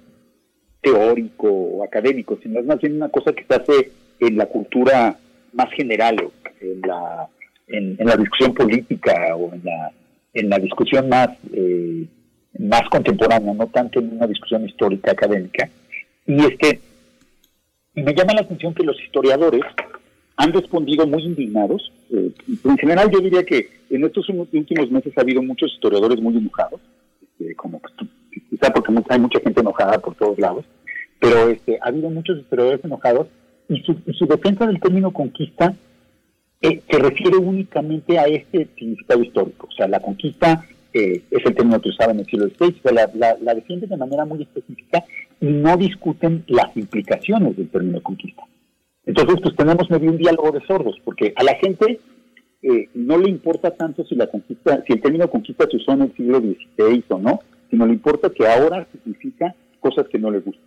teórico 0.80 1.48
o 1.48 1.84
académico, 1.84 2.38
sino 2.42 2.60
es 2.60 2.66
más 2.66 2.80
bien 2.80 2.96
una 2.96 3.08
cosa 3.10 3.32
que 3.32 3.44
se 3.44 3.54
hace 3.54 3.92
en 4.18 4.36
la 4.36 4.46
cultura 4.46 5.16
más 5.52 5.70
general, 5.72 6.16
en 6.60 6.80
la, 6.80 7.28
en, 7.68 7.96
la 7.98 8.16
discusión 8.16 8.54
política 8.54 9.36
o 9.36 9.52
en 9.52 9.62
la, 9.64 9.92
en 10.34 10.48
la 10.48 10.58
discusión 10.58 11.08
más, 11.08 11.30
eh, 11.52 12.06
más 12.58 12.82
contemporánea, 12.90 13.54
no 13.54 13.66
tanto 13.68 14.00
en 14.00 14.16
una 14.16 14.26
discusión 14.26 14.64
histórica 14.66 15.12
académica. 15.12 15.68
Y 16.26 16.40
es 16.44 16.56
que 17.94 18.02
me 18.02 18.14
llama 18.14 18.34
la 18.34 18.42
atención 18.42 18.74
que 18.74 18.84
los 18.84 19.00
historiadores 19.00 19.62
han 20.36 20.52
respondido 20.52 21.06
muy 21.06 21.24
indignados. 21.24 21.92
Eh, 22.10 22.32
en 22.64 22.78
general 22.78 23.10
yo 23.10 23.20
diría 23.20 23.44
que 23.44 23.68
en 23.90 24.04
estos 24.04 24.28
últimos 24.28 24.90
meses 24.90 25.12
ha 25.16 25.20
habido 25.20 25.42
muchos 25.42 25.72
historiadores 25.72 26.20
muy 26.20 26.36
enojados, 26.36 26.80
este, 27.22 27.54
como 27.56 27.80
quizá 28.48 28.72
porque 28.72 28.92
hay 29.08 29.18
mucha 29.18 29.40
gente 29.40 29.60
enojada 29.60 29.98
por 29.98 30.14
todos 30.14 30.38
lados, 30.38 30.64
pero 31.18 31.48
este, 31.48 31.78
ha 31.82 31.88
habido 31.88 32.08
muchos 32.10 32.38
historiadores 32.38 32.84
enojados 32.84 33.26
y 33.68 33.82
su, 33.82 34.26
defensa 34.26 34.66
del 34.66 34.80
término 34.80 35.12
conquista 35.12 35.74
eh, 36.60 36.80
se 36.88 36.98
refiere 36.98 37.36
únicamente 37.36 38.18
a 38.18 38.24
este 38.24 38.68
significado 38.76 39.22
histórico. 39.22 39.68
O 39.70 39.72
sea, 39.72 39.86
la 39.86 40.00
conquista 40.00 40.66
eh, 40.92 41.22
es 41.30 41.46
el 41.46 41.54
término 41.54 41.80
que 41.80 41.90
usaba 41.90 42.12
en 42.12 42.20
el 42.20 42.26
siglo 42.26 42.48
XVI, 42.48 42.74
la, 43.40 43.54
defienden 43.54 43.90
de 43.90 43.96
manera 43.96 44.24
muy 44.24 44.42
específica 44.42 45.04
y 45.40 45.46
no 45.46 45.76
discuten 45.76 46.44
las 46.48 46.76
implicaciones 46.76 47.56
del 47.56 47.68
término 47.68 48.02
conquista. 48.02 48.42
Entonces, 49.06 49.40
pues 49.42 49.56
tenemos 49.56 49.90
medio 49.90 50.10
un 50.10 50.18
diálogo 50.18 50.52
de 50.52 50.64
sordos, 50.66 50.96
porque 51.04 51.32
a 51.34 51.42
la 51.42 51.54
gente 51.56 51.98
eh, 52.62 52.88
no 52.94 53.16
le 53.16 53.30
importa 53.30 53.70
tanto 53.70 54.04
si 54.04 54.14
la 54.14 54.26
conquista, 54.26 54.82
si 54.86 54.92
el 54.92 55.00
término 55.00 55.28
conquista 55.30 55.66
se 55.70 55.78
usó 55.78 55.92
en 55.92 56.02
el 56.02 56.14
siglo 56.14 56.40
XVI 56.40 57.04
o 57.08 57.18
no, 57.18 57.40
sino 57.70 57.86
le 57.86 57.94
importa 57.94 58.30
que 58.30 58.46
ahora 58.46 58.86
significa 58.92 59.54
cosas 59.80 60.06
que 60.08 60.18
no 60.18 60.30
le 60.30 60.40
gustan. 60.40 60.64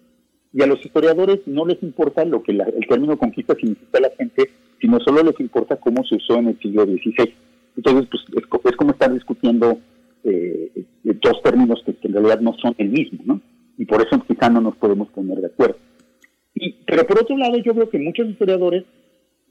Y 0.52 0.62
a 0.62 0.68
los 0.68 0.84
historiadores 0.84 1.40
no 1.46 1.66
les 1.66 1.82
importa 1.82 2.26
lo 2.26 2.44
que 2.44 2.52
el 2.52 2.88
término 2.88 3.18
conquista 3.18 3.56
significa 3.56 3.98
a 3.98 4.02
la 4.02 4.12
gente, 4.18 4.50
sino 4.80 5.00
solo 5.00 5.24
les 5.24 5.40
importa 5.40 5.78
cómo 5.78 6.04
se 6.04 6.16
usó 6.16 6.38
en 6.38 6.48
el 6.50 6.60
siglo 6.60 6.86
XVI. 6.86 7.34
Entonces, 7.76 8.08
pues 8.10 8.24
es, 8.66 8.76
como 8.76 8.92
estar 8.92 9.12
discutiendo 9.12 9.80
eh, 10.24 10.86
dos 11.04 11.42
términos 11.44 11.82
que, 11.86 11.96
en 12.08 12.14
realidad 12.14 12.40
no 12.40 12.54
son 12.62 12.76
el 12.78 12.90
mismo, 12.90 13.20
¿no? 13.26 13.42
Y 13.78 13.86
por 13.86 14.06
eso 14.06 14.24
quizá 14.28 14.50
no 14.50 14.62
nos 14.62 14.76
podemos 14.78 15.10
poner 15.10 15.40
de 15.40 15.48
acuerdo. 15.48 15.78
Y, 16.56 16.84
pero 16.86 17.06
por 17.08 17.20
otro 17.20 17.38
lado, 17.38 17.58
yo 17.58 17.74
veo 17.74 17.90
que 17.90 18.00
muchos 18.00 18.30
historiadores 18.30 18.86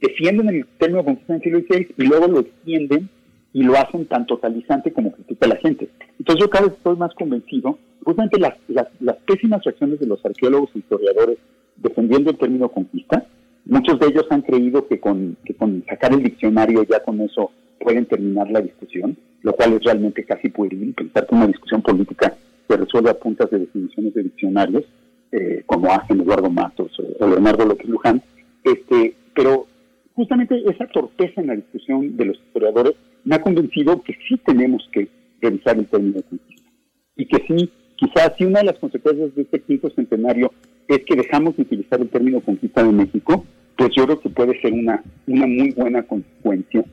defienden 0.00 0.48
el 0.48 0.66
término 0.78 1.04
conquista 1.04 1.34
en 1.34 1.40
el 1.40 1.42
siglo 1.42 1.60
XVI 1.60 1.94
y 1.96 2.06
luego 2.06 2.26
lo 2.28 2.40
extienden 2.40 3.08
y 3.52 3.62
lo 3.62 3.76
hacen 3.76 4.06
tan 4.06 4.26
totalizante 4.26 4.92
como 4.92 5.12
critica 5.12 5.46
la 5.46 5.56
gente. 5.56 5.88
Entonces 6.18 6.44
yo 6.44 6.50
cada 6.50 6.66
vez 6.66 6.76
estoy 6.76 6.96
más 6.96 7.14
convencido, 7.14 7.78
justamente 8.02 8.40
las, 8.40 8.54
las, 8.68 8.88
las 9.00 9.16
pésimas 9.18 9.62
reacciones 9.64 10.00
de 10.00 10.06
los 10.06 10.24
arqueólogos 10.24 10.70
e 10.74 10.78
historiadores 10.78 11.38
defendiendo 11.76 12.30
el 12.30 12.38
término 12.38 12.68
conquista, 12.68 13.26
muchos 13.66 13.98
de 13.98 14.06
ellos 14.06 14.26
han 14.30 14.42
creído 14.42 14.86
que 14.88 15.00
con, 15.00 15.36
que 15.44 15.54
con 15.54 15.84
sacar 15.88 16.12
el 16.12 16.22
diccionario 16.22 16.82
ya 16.84 17.00
con 17.00 17.20
eso 17.20 17.50
pueden 17.78 18.06
terminar 18.06 18.50
la 18.50 18.60
discusión, 18.60 19.16
lo 19.42 19.52
cual 19.54 19.74
es 19.74 19.84
realmente 19.84 20.24
casi 20.24 20.48
pueril, 20.48 20.94
pensar 20.94 21.26
que 21.26 21.34
una 21.34 21.46
discusión 21.46 21.82
política 21.82 22.34
se 22.72 22.78
resuelve 22.78 23.10
a 23.10 23.18
puntas 23.18 23.50
de 23.50 23.58
definiciones 23.58 24.14
de 24.14 24.22
diccionarios, 24.22 24.84
eh, 25.30 25.62
como 25.66 25.92
hacen 25.92 26.20
Eduardo 26.20 26.50
Matos 26.50 26.90
o, 26.98 27.28
Leonardo 27.28 27.66
López 27.66 27.86
Luján, 27.86 28.22
este, 28.64 29.14
pero 29.34 29.66
justamente 30.14 30.62
esa 30.66 30.86
torpeza 30.86 31.40
en 31.40 31.48
la 31.48 31.56
discusión 31.56 32.16
de 32.16 32.24
los 32.26 32.36
historiadores 32.38 32.94
me 33.24 33.34
ha 33.34 33.42
convencido 33.42 34.02
que 34.02 34.14
sí 34.26 34.38
tenemos 34.44 34.88
que 34.92 35.08
revisar 35.40 35.78
el 35.78 35.86
término 35.86 36.16
de 36.16 36.22
conquista. 36.22 36.70
Y 37.16 37.26
que 37.26 37.44
sí, 37.46 37.70
quizás 37.96 38.32
si 38.38 38.44
una 38.44 38.60
de 38.60 38.66
las 38.66 38.78
consecuencias 38.78 39.34
de 39.34 39.42
este 39.42 39.60
quinto 39.60 39.90
centenario 39.90 40.52
es 40.88 41.00
que 41.04 41.14
dejamos 41.14 41.56
de 41.56 41.62
utilizar 41.62 42.00
el 42.00 42.08
término 42.08 42.40
conquista 42.40 42.82
de 42.82 42.92
México, 42.92 43.44
pues 43.76 43.90
yo 43.94 44.04
creo 44.04 44.20
que 44.20 44.30
puede 44.30 44.60
ser 44.60 44.72
una, 44.72 45.02
una 45.26 45.46
muy 45.46 45.70
buena 45.72 46.02
consecuencia 46.02 46.84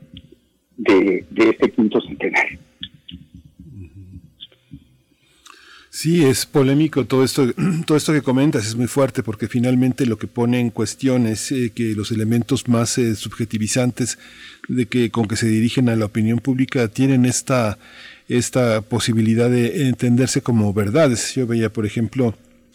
de 0.78 1.26
este 1.36 1.72
quinto 1.72 2.00
centenario. 2.02 2.60
Sí, 6.02 6.24
es 6.24 6.46
polémico 6.46 7.04
todo 7.04 7.26
esto, 7.26 7.54
todo 7.86 7.98
esto 7.98 8.14
que 8.14 8.22
comentas, 8.22 8.66
es 8.66 8.76
muy 8.78 8.88
fuerte 8.88 9.22
porque 9.22 9.50
finalmente 9.50 10.06
lo 10.06 10.18
que 10.18 10.28
pone 10.28 10.62
en 10.62 10.70
cuestión 10.70 11.28
es 11.28 11.52
eh, 11.52 11.74
que 11.76 11.94
los 11.94 12.12
elementos 12.12 12.70
más 12.70 12.98
eh, 12.98 13.16
subjetivizantes 13.16 14.18
de 14.70 14.86
que 14.86 15.12
con 15.12 15.28
que 15.28 15.36
se 15.36 15.48
dirigen 15.48 15.90
a 15.90 15.98
la 15.98 16.06
opinión 16.06 16.40
pública 16.40 16.88
tienen 16.88 17.26
esta 17.26 17.78
esta 18.30 18.80
posibilidad 18.80 19.50
de 19.50 19.90
entenderse 19.90 20.42
como 20.42 20.74
verdades. 20.74 21.36
Yo 21.36 21.46
veía, 21.46 21.74
por 21.74 21.86
ejemplo, 21.86 22.34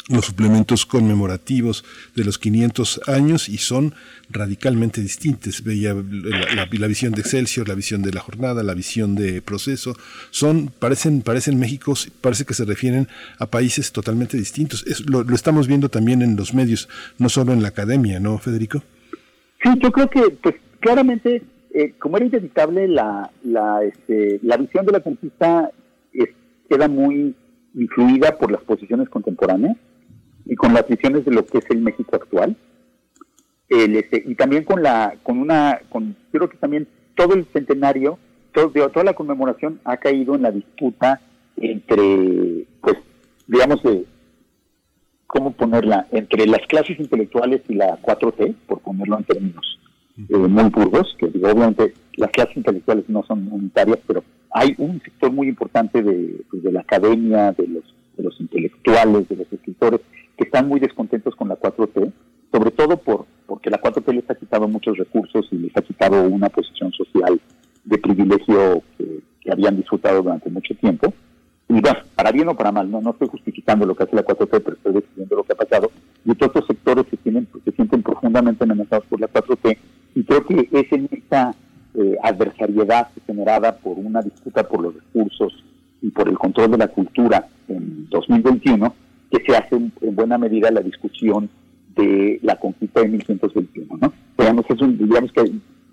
los 0.09 0.27
suplementos 0.27 0.85
conmemorativos 0.85 1.85
de 2.15 2.25
los 2.25 2.39
500 2.39 3.01
años 3.07 3.49
y 3.49 3.59
son 3.59 3.95
radicalmente 4.29 5.01
distintas. 5.01 5.65
Veía 5.65 5.95
la, 5.95 6.87
visión 6.87 7.13
de 7.13 7.23
Excelsior, 7.23 7.69
la 7.69 7.75
visión 7.75 8.03
de 8.03 8.13
la 8.13 8.21
jornada, 8.21 8.63
la 8.63 8.75
visión 8.75 9.15
de 9.15 9.41
proceso, 9.41 9.97
son, 10.31 10.71
parecen, 10.79 11.23
parecen 11.23 11.59
México, 11.59 11.95
parece 12.21 12.45
que 12.45 12.55
se 12.55 12.65
refieren 12.65 13.09
a 13.39 13.47
países 13.47 13.93
totalmente 13.93 14.37
distintos. 14.37 14.85
lo, 15.09 15.23
estamos 15.35 15.69
viendo 15.69 15.89
también 15.89 16.21
en 16.21 16.37
los 16.37 16.53
medios, 16.53 16.89
no 17.19 17.29
solo 17.29 17.53
en 17.53 17.63
la 17.63 17.69
academia, 17.69 18.21
¿no, 18.21 18.39
Federico? 18.39 18.83
Sí, 19.63 19.71
yo 19.81 19.91
creo 19.91 20.11
que, 20.11 20.23
pues, 20.43 20.57
claramente, 20.81 21.43
eh, 21.73 21.95
como 21.99 22.19
era 22.19 22.27
inevitable, 22.27 22.89
la, 22.89 23.31
la, 23.43 23.83
este, 23.83 24.39
la 24.43 24.59
visión 24.59 24.85
de 24.85 24.93
la 24.93 25.01
conquista 25.01 25.71
queda 26.69 26.89
muy 26.89 27.35
influida 27.75 28.39
por 28.39 28.51
las 28.51 28.63
posiciones 28.63 29.09
contemporáneas 29.09 29.77
y 30.47 30.57
con 30.57 30.75
las 30.75 30.87
visiones 30.89 31.25
de 31.25 31.33
lo 31.33 31.45
que 31.47 31.59
es 31.59 31.71
el 31.71 31.81
México 31.81 32.17
actual. 32.17 32.57
Este, 33.69 34.23
y 34.27 34.35
también 34.35 34.65
con 34.65 34.83
la, 34.83 35.15
con 35.23 35.39
una, 35.39 35.81
con, 35.89 36.15
creo 36.31 36.49
que 36.49 36.59
también 36.59 36.87
todo 37.15 37.35
el 37.35 37.47
centenario, 37.47 38.19
todo, 38.53 38.71
toda 38.91 39.05
la 39.05 39.15
conmemoración 39.15 39.81
ha 39.85 39.97
caído 39.97 40.35
en 40.35 40.43
la 40.43 40.51
disputa 40.51 41.21
entre, 41.57 42.67
pues, 42.81 42.97
digamos, 43.47 43.83
de, 43.83 44.05
¿cómo 45.27 45.53
ponerla? 45.53 46.07
Entre 46.13 46.47
las 46.47 46.61
clases 46.69 46.99
intelectuales 47.01 47.63
y 47.69 47.75
la 47.75 48.01
4T, 48.03 48.55
por 48.67 48.81
ponerlo 48.81 49.19
en 49.19 49.25
términos 49.25 49.81
eh, 50.17 50.37
muy 50.37 50.71
burdos, 50.71 51.17
que 51.19 51.29
digo, 51.29 51.49
obviamente 51.49 51.95
las 52.17 52.31
clases 52.31 52.57
intelectuales 52.57 53.09
no 53.09 53.25
son 53.25 53.49
unitarias, 53.51 53.99
pero 54.07 54.23
hay 54.53 54.75
un 54.79 55.01
sector 55.03 55.33
muy 55.33 55.49
importante 55.49 56.03
de, 56.03 56.43
pues, 56.51 56.63
de 56.63 56.73
la 56.73 56.81
academia, 56.81 57.53
de 57.53 57.67
los, 57.67 57.95
de 58.17 58.23
los 58.23 58.41
intelectuales, 58.41 59.29
de 59.29 59.37
los 59.37 59.53
escritores, 59.53 60.01
que 60.37 60.45
están 60.45 60.69
muy 60.69 60.81
descontentos 60.81 61.35
con 61.37 61.49
la 61.49 61.57
4T, 61.57 62.13
sobre 62.53 62.71
todo 62.71 62.97
por 62.97 63.27
porque 63.47 63.71
la 63.71 63.81
4T 63.81 64.13
les 64.13 64.31
ha 64.31 64.35
quitado 64.35 64.69
muchos 64.69 64.97
recursos 64.97 65.47
y 65.51 65.57
les 65.57 65.77
ha 65.77 65.83
quitado 65.83 66.23
una 66.29 66.49
posición 66.49 66.93
social 66.93 67.41
de 67.85 67.99
privilegio 67.99 68.83
que, 68.97 69.23
habían 69.53 69.77
disfrutado 69.77 70.23
durante 70.23 70.49
mucho 70.49 70.75
tiempo. 70.75 71.13
Y 71.69 71.79
bueno, 71.79 71.99
para 72.15 72.33
bien 72.33 72.49
o 72.49 72.57
para 72.57 72.73
mal, 72.73 72.91
no, 72.91 73.03
no 73.03 73.11
estoy 73.11 73.29
justificando 73.29 73.85
lo 73.85 73.95
que 73.95 74.05
hace 74.05 74.17
la 74.17 74.25
4T, 74.25 74.49
pero 74.49 74.73
estoy 74.73 74.95
describiendo 74.95 75.37
lo 75.37 75.45
que 75.45 75.53
ha 75.53 75.57
pasado. 75.57 75.91
Y 76.25 76.31
otros 76.31 76.67
sectores 76.67 77.05
que 77.07 77.19
tienen, 77.19 77.47
se 77.63 77.73
sienten 77.73 78.03
profundamente 78.03 78.65
amenazados 78.65 79.05
por 79.05 79.21
la 79.21 79.29
4T. 79.29 79.77
Y 80.15 80.25
creo 80.25 80.47
que 80.47 80.67
es 80.73 80.93
en 80.93 81.11
esta 81.13 81.55
eh, 81.95 82.17
adversariedad 82.23 83.09
generada 83.27 83.77
por 83.77 83.99
una 83.99 84.23
disputa 84.23 84.67
por 84.67 84.81
los 84.81 84.95
recursos 84.95 85.63
y 86.01 86.09
por 86.09 86.27
el 86.27 86.39
control 86.39 86.71
de 86.71 86.79
la 86.79 86.89
cultura 86.89 87.47
en 87.69 88.09
2021 88.09 88.95
que 89.35 89.53
se 89.53 89.57
hace 89.57 89.77
en, 89.77 89.93
buena 90.15 90.39
medida 90.39 90.71
la 90.71 90.81
discusión 90.81 91.51
de 91.97 92.39
la 92.43 92.57
conquista 92.57 93.01
de 93.01 93.09
1121, 93.09 93.99
¿no? 94.01 94.13
Digamos, 94.39 94.65
digamos 94.99 95.33
que, 95.33 95.41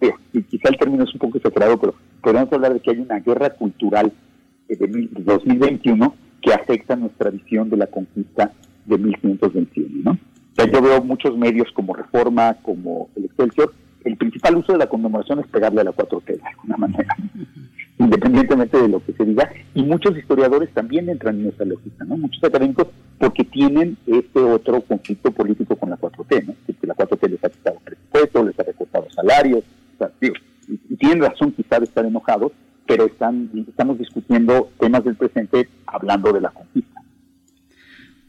eh, 0.02 0.44
quizá 0.50 0.70
el 0.70 0.78
término 0.78 1.04
es 1.04 1.14
un 1.14 1.20
poco 1.20 1.38
exagerado, 1.38 1.80
pero 1.80 1.96
podemos 2.22 2.52
hablar 2.54 2.74
de 2.74 2.80
que 2.80 2.92
hay 2.92 3.00
una 3.00 3.20
guerra 3.20 3.52
cultural 3.52 4.12
de 4.68 5.10
2021 5.26 6.16
que 6.42 6.54
afecta 6.54 6.96
nuestra 6.96 7.30
visión 7.30 7.70
de 7.70 7.78
la 7.78 7.88
conquista 7.88 8.52
de 8.86 8.98
1521, 8.98 10.04
¿no? 10.04 10.12
O 10.12 10.56
sea, 10.56 10.72
yo 10.72 10.82
veo 10.82 11.04
muchos 11.04 11.38
medios 11.38 11.72
como 11.74 11.94
Reforma, 11.94 12.56
como 12.62 13.10
el 13.16 13.26
Excelsior, 13.26 13.74
el 14.04 14.18
principal 14.18 14.58
uso 14.58 14.74
de 14.74 14.80
la 14.80 14.88
conmemoración 14.88 15.40
es 15.40 15.48
pegarle 15.48 15.82
a 15.82 15.86
la 15.86 15.92
4T 15.92 16.26
de 16.26 16.42
alguna 16.48 16.78
manera 16.78 17.16
independientemente 17.98 18.82
de 18.82 18.88
lo 18.88 19.04
que 19.04 19.14
se 19.14 19.26
diga, 19.26 19.52
y 19.74 19.84
muchos 19.84 20.18
historiadores 20.18 20.70
también 20.74 21.10
entran 21.10 21.40
en 21.40 21.48
esa 21.48 21.66
lógica, 21.66 22.04
¿no? 22.06 22.18
Muchos 22.18 22.44
académicos 22.44 22.88
porque 23.18 23.44
tienen 23.44 23.98
este 24.08 24.40
otro 24.40 24.82
conflicto 24.82 25.32
político 25.32 25.76
con 25.76 25.90
la 25.90 25.98
4T, 25.98 26.48
¿no? 26.48 26.56
Que 26.66 26.88
la 26.88 26.96
4T 26.96 27.30
les 27.30 27.44
ha 27.44 27.50
quitado 27.50 27.80
presupuesto, 27.84 28.44
les 28.44 28.60
ha 28.60 28.64
recortado 28.64 29.08
salarios, 29.12 29.64
y, 30.22 30.96
tienen 30.96 31.22
razón 31.22 31.52
quizá 31.52 31.80
de 31.80 31.86
estar 31.86 32.06
enojados, 32.06 32.52
pero 32.88 33.06
están, 33.06 33.50
estamos 33.68 33.98
discutiendo 33.98 34.70
temas 34.80 35.04
del 35.04 35.16
presente 35.16 35.68
hablando 35.86 36.32
de 36.32 36.42
la 36.42 36.50
conquista. 36.50 37.01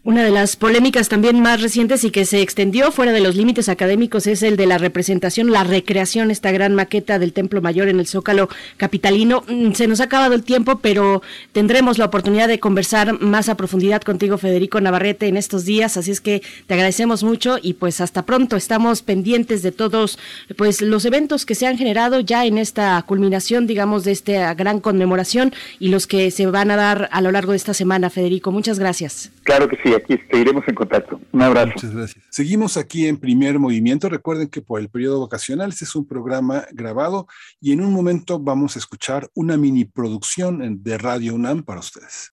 Una 0.04 0.24
de 0.24 0.32
las 0.32 0.56
polémicas 0.56 1.08
también 1.08 1.40
más 1.40 1.62
recientes 1.62 2.02
y 2.02 2.10
que 2.10 2.24
se 2.24 2.42
extendió 2.42 2.90
fuera 2.90 3.12
de 3.12 3.20
los 3.20 3.36
límites 3.36 3.68
académicos 3.68 4.26
es 4.26 4.42
el 4.42 4.56
de 4.56 4.66
la 4.66 4.76
representación, 4.76 5.52
la 5.52 5.62
recreación, 5.62 6.32
esta 6.32 6.50
gran 6.50 6.74
maqueta 6.74 7.20
del 7.20 7.32
Templo 7.32 7.62
Mayor 7.62 7.86
en 7.86 8.00
el 8.00 8.08
Zócalo 8.08 8.48
Capitalino. 8.78 9.44
Mm, 9.46 9.74
se 9.74 9.86
nos 9.86 10.00
ha 10.00 10.04
acabado 10.04 10.34
el 10.34 10.42
tiempo, 10.42 10.80
pero 10.80 11.22
tendremos 11.52 11.98
la 11.98 12.06
oportunidad 12.06 12.48
de 12.48 12.58
conversar 12.58 13.20
más 13.20 13.48
a 13.48 13.56
profundidad 13.56 14.02
contigo, 14.02 14.38
Federico 14.38 14.80
Navarrete, 14.80 15.28
en 15.28 15.36
estos 15.36 15.64
días. 15.66 15.96
Así 15.96 16.10
es 16.10 16.20
que 16.20 16.42
te 16.66 16.74
agradecemos 16.74 17.22
mucho 17.22 17.58
y 17.62 17.74
pues 17.74 18.00
hasta 18.00 18.26
pronto. 18.26 18.56
Estamos 18.56 19.02
pendientes 19.02 19.62
de 19.62 19.70
todos 19.70 20.18
pues 20.56 20.82
los 20.82 21.04
eventos 21.04 21.46
que 21.46 21.54
se 21.54 21.68
han 21.68 21.78
generado 21.78 22.18
ya 22.18 22.44
en 22.44 22.58
esta 22.58 23.00
culminación, 23.02 23.68
digamos, 23.68 24.02
de 24.02 24.10
esta 24.10 24.52
gran 24.54 24.80
conmemoración 24.80 25.54
y 25.78 25.90
los 25.90 26.08
que 26.08 26.32
se 26.32 26.46
van 26.46 26.72
a 26.72 26.76
dar 26.76 27.08
a 27.12 27.20
lo 27.20 27.30
largo 27.30 27.52
de 27.52 27.58
esta 27.58 27.72
semana, 27.72 28.10
Federico. 28.10 28.50
Muchas 28.50 28.80
gracias. 28.80 29.30
Claro 29.44 29.68
que 29.68 29.76
sí 29.84 29.91
aquí 29.94 30.18
seguiremos 30.30 30.64
en 30.66 30.74
contacto. 30.74 31.20
Un 31.32 31.42
abrazo. 31.42 31.72
Muchas 31.74 31.94
gracias. 31.94 32.24
Seguimos 32.30 32.76
aquí 32.76 33.06
en 33.06 33.16
Primer 33.16 33.58
Movimiento. 33.58 34.08
Recuerden 34.08 34.48
que 34.48 34.62
por 34.62 34.80
el 34.80 34.88
periodo 34.88 35.20
vacacional 35.20 35.70
este 35.70 35.84
es 35.84 35.94
un 35.94 36.06
programa 36.06 36.64
grabado 36.72 37.26
y 37.60 37.72
en 37.72 37.80
un 37.80 37.92
momento 37.92 38.38
vamos 38.38 38.76
a 38.76 38.78
escuchar 38.78 39.28
una 39.34 39.56
mini 39.56 39.84
producción 39.84 40.82
de 40.82 40.98
Radio 40.98 41.34
UNAM 41.34 41.62
para 41.62 41.80
ustedes. 41.80 42.32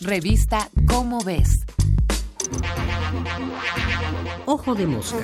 Revista 0.00 0.70
Cómo 0.86 1.20
ves. 1.24 1.64
Ojo 4.44 4.74
de 4.74 4.86
mosca. 4.86 5.18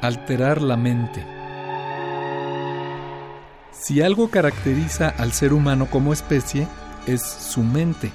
Alterar 0.00 0.62
la 0.62 0.76
mente. 0.76 1.37
Si 3.80 4.02
algo 4.02 4.28
caracteriza 4.28 5.08
al 5.08 5.32
ser 5.32 5.52
humano 5.52 5.86
como 5.88 6.12
especie, 6.12 6.66
es 7.06 7.22
su 7.22 7.62
mente. 7.62 8.10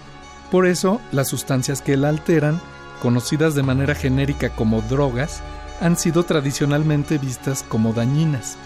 Por 0.51 0.67
eso, 0.67 0.99
las 1.11 1.29
sustancias 1.29 1.81
que 1.81 1.95
la 1.95 2.09
alteran, 2.09 2.59
conocidas 3.01 3.55
de 3.55 3.63
manera 3.63 3.95
genérica 3.95 4.49
como 4.49 4.81
drogas, 4.81 5.41
han 5.81 5.97
sido 5.97 6.23
tradicionalmente 6.23 7.17
vistas 7.17 7.63
como 7.67 7.93
dañinas. 7.93 8.57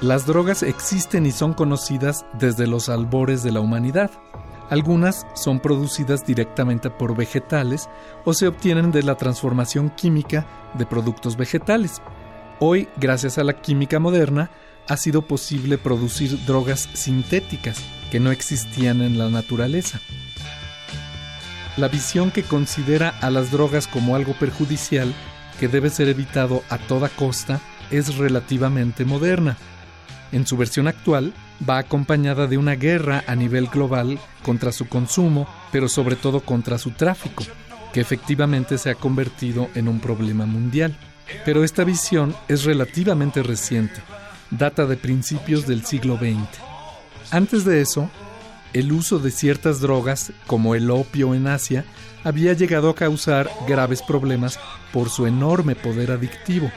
Las 0.00 0.26
drogas 0.26 0.62
existen 0.62 1.26
y 1.26 1.32
son 1.32 1.54
conocidas 1.54 2.24
desde 2.38 2.66
los 2.66 2.88
albores 2.88 3.42
de 3.42 3.50
la 3.50 3.60
humanidad. 3.60 4.10
Algunas 4.70 5.26
son 5.34 5.58
producidas 5.58 6.24
directamente 6.24 6.90
por 6.90 7.16
vegetales 7.16 7.88
o 8.24 8.34
se 8.34 8.46
obtienen 8.46 8.92
de 8.92 9.02
la 9.02 9.16
transformación 9.16 9.90
química 9.90 10.46
de 10.74 10.84
productos 10.84 11.36
vegetales. 11.36 12.02
Hoy, 12.60 12.88
gracias 12.98 13.38
a 13.38 13.44
la 13.44 13.54
química 13.54 13.98
moderna, 13.98 14.50
ha 14.88 14.96
sido 14.96 15.22
posible 15.22 15.78
producir 15.78 16.44
drogas 16.46 16.88
sintéticas 16.94 17.78
que 18.10 18.20
no 18.20 18.30
existían 18.30 19.02
en 19.02 19.18
la 19.18 19.28
naturaleza. 19.28 20.00
La 21.76 21.88
visión 21.88 22.30
que 22.30 22.42
considera 22.42 23.10
a 23.20 23.30
las 23.30 23.52
drogas 23.52 23.86
como 23.86 24.16
algo 24.16 24.32
perjudicial 24.32 25.14
que 25.60 25.68
debe 25.68 25.90
ser 25.90 26.08
evitado 26.08 26.62
a 26.70 26.78
toda 26.78 27.08
costa 27.08 27.60
es 27.90 28.16
relativamente 28.16 29.04
moderna. 29.04 29.56
En 30.32 30.46
su 30.46 30.56
versión 30.56 30.88
actual, 30.88 31.32
va 31.68 31.78
acompañada 31.78 32.46
de 32.46 32.58
una 32.58 32.74
guerra 32.74 33.24
a 33.26 33.34
nivel 33.34 33.66
global 33.66 34.18
contra 34.42 34.72
su 34.72 34.88
consumo, 34.88 35.46
pero 35.70 35.88
sobre 35.88 36.16
todo 36.16 36.40
contra 36.40 36.78
su 36.78 36.90
tráfico, 36.92 37.44
que 37.92 38.00
efectivamente 38.00 38.78
se 38.78 38.90
ha 38.90 38.94
convertido 38.94 39.68
en 39.74 39.88
un 39.88 40.00
problema 40.00 40.46
mundial. 40.46 40.96
Pero 41.44 41.64
esta 41.64 41.84
visión 41.84 42.34
es 42.48 42.64
relativamente 42.64 43.42
reciente 43.42 44.02
data 44.50 44.86
de 44.86 44.96
principios 44.96 45.66
del 45.66 45.84
siglo 45.84 46.16
XX. 46.16 46.46
Antes 47.30 47.64
de 47.64 47.80
eso, 47.80 48.10
el 48.72 48.92
uso 48.92 49.18
de 49.18 49.30
ciertas 49.30 49.80
drogas, 49.80 50.32
como 50.46 50.74
el 50.74 50.90
opio 50.90 51.34
en 51.34 51.46
Asia, 51.46 51.84
había 52.24 52.52
llegado 52.52 52.90
a 52.90 52.94
causar 52.94 53.50
graves 53.66 54.02
problemas 54.02 54.58
por 54.92 55.10
su 55.10 55.26
enorme 55.26 55.74
poder 55.74 56.10
adictivo. 56.10 56.70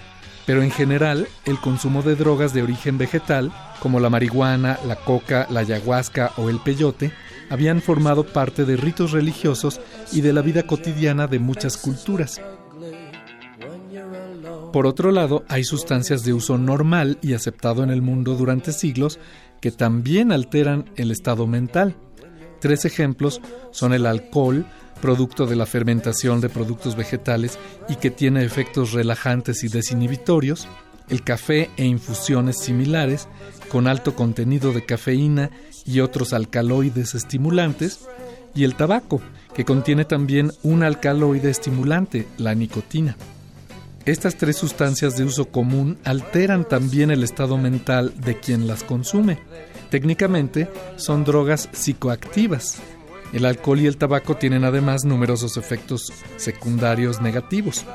Pero 0.46 0.64
en 0.64 0.72
general, 0.72 1.28
el 1.46 1.60
consumo 1.60 2.02
de 2.02 2.16
drogas 2.16 2.54
de 2.54 2.64
origen 2.64 2.98
vegetal, 2.98 3.52
como 3.80 4.00
la 4.00 4.10
marihuana, 4.10 4.80
la 4.86 4.96
coca, 4.96 5.48
la 5.50 5.62
ayahuasca 5.62 6.32
o 6.38 6.50
el 6.50 6.60
peyote, 6.60 7.12
habían 7.50 7.82
formado 7.82 8.26
parte 8.26 8.66
de 8.66 8.78
ritos 8.78 9.12
religiosos 9.12 9.82
y 10.12 10.22
de 10.22 10.34
la 10.34 10.42
vida 10.42 10.64
cotidiana 10.64 11.28
de 11.28 11.40
muchas 11.40 11.78
culturas. 11.78 12.42
Por 14.72 14.88
otro 14.88 15.12
lado, 15.12 15.44
hay 15.50 15.64
sustancias 15.66 16.24
de 16.24 16.34
uso 16.34 16.58
normal 16.58 17.18
y 17.22 17.34
aceptado 17.34 17.84
en 17.84 17.90
el 17.90 18.02
mundo 18.02 18.36
durante 18.36 18.72
siglos 18.72 19.20
que 19.60 19.72
también 19.72 20.32
alteran 20.32 20.86
el 20.96 21.12
estado 21.12 21.46
mental. 21.46 21.96
Tres 22.60 22.86
ejemplos 22.86 23.42
son 23.72 23.94
el 23.94 24.06
alcohol, 24.06 24.66
producto 25.02 25.46
de 25.46 25.56
la 25.56 25.66
fermentación 25.66 26.40
de 26.40 26.50
productos 26.50 26.96
vegetales 26.96 27.60
y 27.90 27.96
que 27.96 28.12
tiene 28.12 28.46
efectos 28.46 28.94
relajantes 28.94 29.64
y 29.64 29.68
desinhibitorios, 29.68 30.68
el 31.10 31.24
café 31.24 31.70
e 31.76 31.86
infusiones 31.86 32.60
similares 32.60 33.28
con 33.70 33.88
alto 33.88 34.16
contenido 34.16 34.72
de 34.72 34.86
cafeína 34.86 35.50
y 35.86 36.00
otros 36.00 36.32
alcaloides 36.34 37.16
estimulantes, 37.16 38.08
y 38.54 38.64
el 38.64 38.76
tabaco, 38.76 39.22
que 39.54 39.66
contiene 39.66 40.06
también 40.06 40.52
un 40.62 40.84
alcaloide 40.84 41.50
estimulante, 41.50 42.28
la 42.38 42.54
nicotina. 42.54 43.18
Estas 44.06 44.36
tres 44.36 44.58
sustancias 44.58 45.16
de 45.16 45.24
uso 45.26 45.46
común 45.46 46.00
alteran 46.06 46.68
también 46.68 47.12
el 47.12 47.24
estado 47.24 47.58
mental 47.58 48.14
de 48.18 48.40
quien 48.40 48.66
las 48.66 48.84
consume. 48.84 49.38
Técnicamente 49.92 50.68
son 50.96 51.24
drogas 51.24 51.70
psicoactivas. 51.72 52.78
El 53.32 53.46
alcohol 53.46 53.80
y 53.80 53.88
el 53.88 53.98
tabaco 53.98 54.38
tienen 54.38 54.64
además 54.64 55.06
numerosos 55.06 55.56
efectos 55.56 56.12
secundarios 56.38 57.22
negativos. 57.22 57.86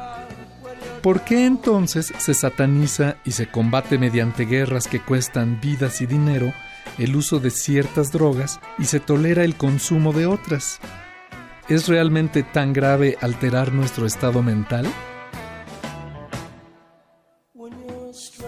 ¿Por 1.02 1.22
qué 1.22 1.44
entonces 1.44 2.12
se 2.18 2.34
sataniza 2.34 3.16
y 3.24 3.32
se 3.32 3.48
combate 3.48 3.98
mediante 3.98 4.44
guerras 4.44 4.86
que 4.86 5.00
cuestan 5.00 5.60
vidas 5.60 6.00
y 6.00 6.06
dinero 6.06 6.52
el 6.98 7.16
uso 7.16 7.40
de 7.40 7.50
ciertas 7.50 8.12
drogas 8.12 8.60
y 8.78 8.84
se 8.84 9.00
tolera 9.00 9.42
el 9.42 9.56
consumo 9.56 10.12
de 10.12 10.26
otras? 10.26 10.78
¿Es 11.68 11.88
realmente 11.88 12.44
tan 12.44 12.72
grave 12.72 13.18
alterar 13.20 13.72
nuestro 13.72 14.06
estado 14.06 14.42
mental? 14.42 14.86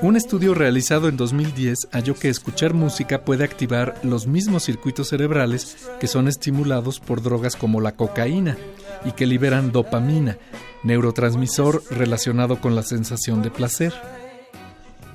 Un 0.00 0.14
estudio 0.14 0.54
realizado 0.54 1.08
en 1.08 1.16
2010 1.16 1.88
halló 1.90 2.14
que 2.14 2.28
escuchar 2.28 2.72
música 2.72 3.24
puede 3.24 3.42
activar 3.42 3.98
los 4.04 4.28
mismos 4.28 4.62
circuitos 4.62 5.08
cerebrales 5.08 5.76
que 5.98 6.06
son 6.06 6.28
estimulados 6.28 7.00
por 7.00 7.20
drogas 7.20 7.56
como 7.56 7.80
la 7.80 7.96
cocaína 7.96 8.56
y 9.04 9.10
que 9.10 9.26
liberan 9.26 9.72
dopamina, 9.72 10.38
neurotransmisor 10.84 11.82
relacionado 11.90 12.60
con 12.60 12.76
la 12.76 12.84
sensación 12.84 13.42
de 13.42 13.50
placer. 13.50 13.92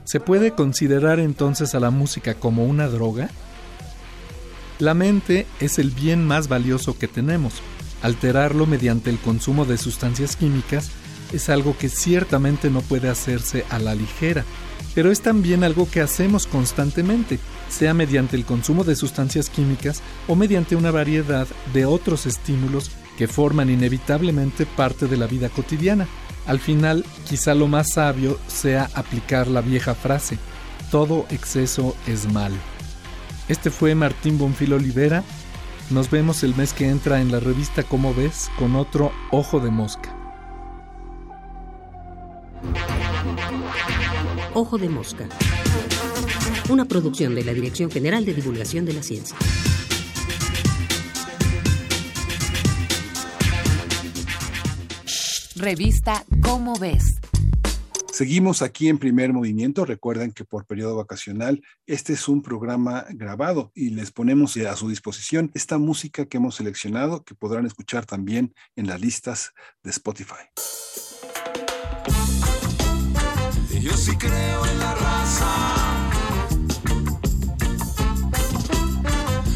¿Se 0.04 0.20
puede 0.20 0.52
considerar 0.52 1.22
entonces 1.22 1.76
a 1.76 1.80
la 1.80 1.90
música 1.90 2.34
como 2.34 2.66
una 2.66 2.90
droga? 2.90 3.30
La 4.80 4.94
mente 4.94 5.48
es 5.62 5.80
el 5.80 5.92
bien 5.92 6.28
más 6.28 6.50
valioso 6.50 7.00
que 7.00 7.08
tenemos. 7.08 7.54
Alterarlo 8.02 8.66
mediante 8.66 9.10
el 9.10 9.18
consumo 9.18 9.64
de 9.64 9.78
sustancias 9.78 10.36
químicas 10.36 10.92
es 11.32 11.50
algo 11.50 11.78
que 11.78 11.88
ciertamente 11.88 12.70
no 12.70 12.82
puede 12.82 13.10
hacerse 13.10 13.66
a 13.70 13.80
la 13.80 13.96
ligera, 13.96 14.44
pero 14.96 15.12
es 15.12 15.22
también 15.22 15.64
algo 15.64 15.90
que 15.90 16.02
hacemos 16.02 16.48
constantemente, 16.48 17.40
sea 17.70 17.94
mediante 17.94 18.36
el 18.36 18.46
consumo 18.46 18.84
de 18.84 18.96
sustancias 18.96 19.50
químicas 19.50 20.02
o 20.28 20.36
mediante 20.36 20.76
una 20.76 20.92
variedad 20.92 21.48
de 21.74 21.86
otros 21.86 22.26
estímulos 22.26 22.92
que 23.18 23.28
forman 23.28 23.70
inevitablemente 23.70 24.66
parte 24.66 25.08
de 25.08 25.18
la 25.18 25.28
vida 25.28 25.50
cotidiana. 25.50 26.08
Al 26.46 26.60
final, 26.60 27.06
quizá 27.28 27.54
lo 27.54 27.68
más 27.68 27.94
sabio 27.94 28.40
sea 28.48 28.90
aplicar 28.94 29.48
la 29.48 29.62
vieja 29.62 29.96
frase, 29.96 30.38
todo 30.92 31.26
exceso 31.30 31.96
es 32.06 32.32
mal. 32.32 32.54
Este 33.48 33.70
fue 33.70 33.96
Martín 33.96 34.38
Bonfil 34.38 34.74
Olivera. 34.74 35.24
Nos 35.90 36.10
vemos 36.10 36.44
el 36.44 36.56
mes 36.56 36.74
que 36.74 36.90
entra 36.90 37.20
en 37.20 37.32
la 37.32 37.40
revista 37.40 37.84
Como 37.84 38.14
ves 38.14 38.50
con 38.58 38.76
otro 38.76 39.12
Ojo 39.32 39.60
de 39.60 39.70
Mosca. 39.70 40.16
Ojo 44.56 44.78
de 44.78 44.88
Mosca. 44.88 45.28
Una 46.70 46.86
producción 46.86 47.34
de 47.34 47.44
la 47.44 47.54
Dirección 47.54 47.90
General 47.90 48.24
de 48.24 48.36
Divulgación 48.36 48.86
de 48.86 48.94
la 48.94 49.02
Ciencia. 49.02 49.36
Revista 55.56 56.24
Cómo 56.44 56.78
ves. 56.78 57.16
Seguimos 58.12 58.62
aquí 58.62 58.90
en 58.90 59.00
primer 59.00 59.34
movimiento. 59.34 59.86
Recuerden 59.86 60.32
que 60.32 60.46
por 60.46 60.68
periodo 60.68 60.98
vacacional 60.98 61.64
este 61.88 62.14
es 62.14 62.28
un 62.28 62.44
programa 62.44 63.06
grabado 63.10 63.72
y 63.74 63.90
les 63.90 64.12
ponemos 64.12 64.56
a 64.58 64.76
su 64.76 64.88
disposición 64.88 65.50
esta 65.56 65.80
música 65.80 66.28
que 66.28 66.38
hemos 66.38 66.56
seleccionado 66.56 67.24
que 67.24 67.34
podrán 67.34 67.66
escuchar 67.66 68.06
también 68.06 68.54
en 68.76 68.86
las 68.86 69.02
listas 69.02 69.54
de 69.82 69.90
Spotify. 69.90 70.46
Yo 73.84 73.92
sí 73.98 74.16
creo 74.16 74.66
en 74.66 74.80
la 74.80 74.96
raza. 74.96 75.52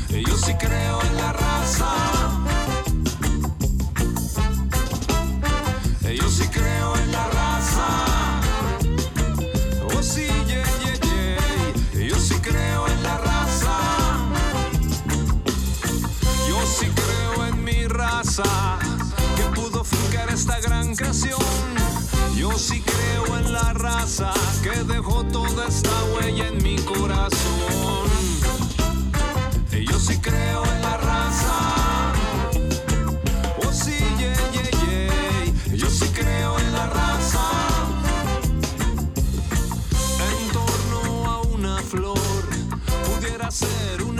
Yo 0.10 0.38
sí 0.38 0.54
creo 0.60 1.02
en 1.02 1.16
la 1.16 1.32
raza. 1.32 1.92
Yo 6.14 6.30
sí 6.30 6.46
creo 6.50 6.98
en 6.98 7.12
la 7.14 7.28
raza. 7.30 7.88
Oh 9.96 10.04
sí, 10.04 10.28
yeah, 10.46 10.66
yeah, 10.84 11.00
yeah. 11.94 12.08
Yo 12.10 12.16
sí 12.20 12.36
creo 12.42 12.86
en 12.86 13.04
la 13.04 13.18
raza. 13.20 13.78
Yo 16.50 16.66
sí 16.66 16.88
creo 16.94 17.46
en 17.46 17.64
mi 17.64 17.88
raza 17.88 18.78
que 19.38 19.44
pudo 19.56 19.86
fincar 19.86 20.30
esta 20.32 20.60
gran 20.60 20.98
creación. 20.98 21.57
Yo 22.58 22.64
sí 22.64 22.82
creo 22.82 23.38
en 23.38 23.54
la 23.54 23.72
raza 23.74 24.34
que 24.64 24.84
dejó 24.92 25.24
toda 25.26 25.68
esta 25.68 25.92
huella 26.06 26.48
en 26.48 26.64
mi 26.64 26.76
corazón. 26.78 28.10
Yo 29.72 30.00
sí 30.00 30.18
creo 30.18 30.66
en 30.66 30.82
la 30.82 30.98
raza. 30.98 32.14
Oh 33.64 33.72
sí, 33.72 34.00
yeah, 34.18 34.34
yeah, 34.54 34.72
yeah. 34.72 35.76
Yo 35.76 35.88
sí 35.88 36.08
creo 36.08 36.58
en 36.58 36.74
la 36.74 36.88
raza. 36.88 37.48
En 40.32 40.50
torno 40.52 41.30
a 41.30 41.42
una 41.42 41.78
flor 41.84 42.18
pudiera 43.06 43.52
ser 43.52 44.02
una 44.02 44.17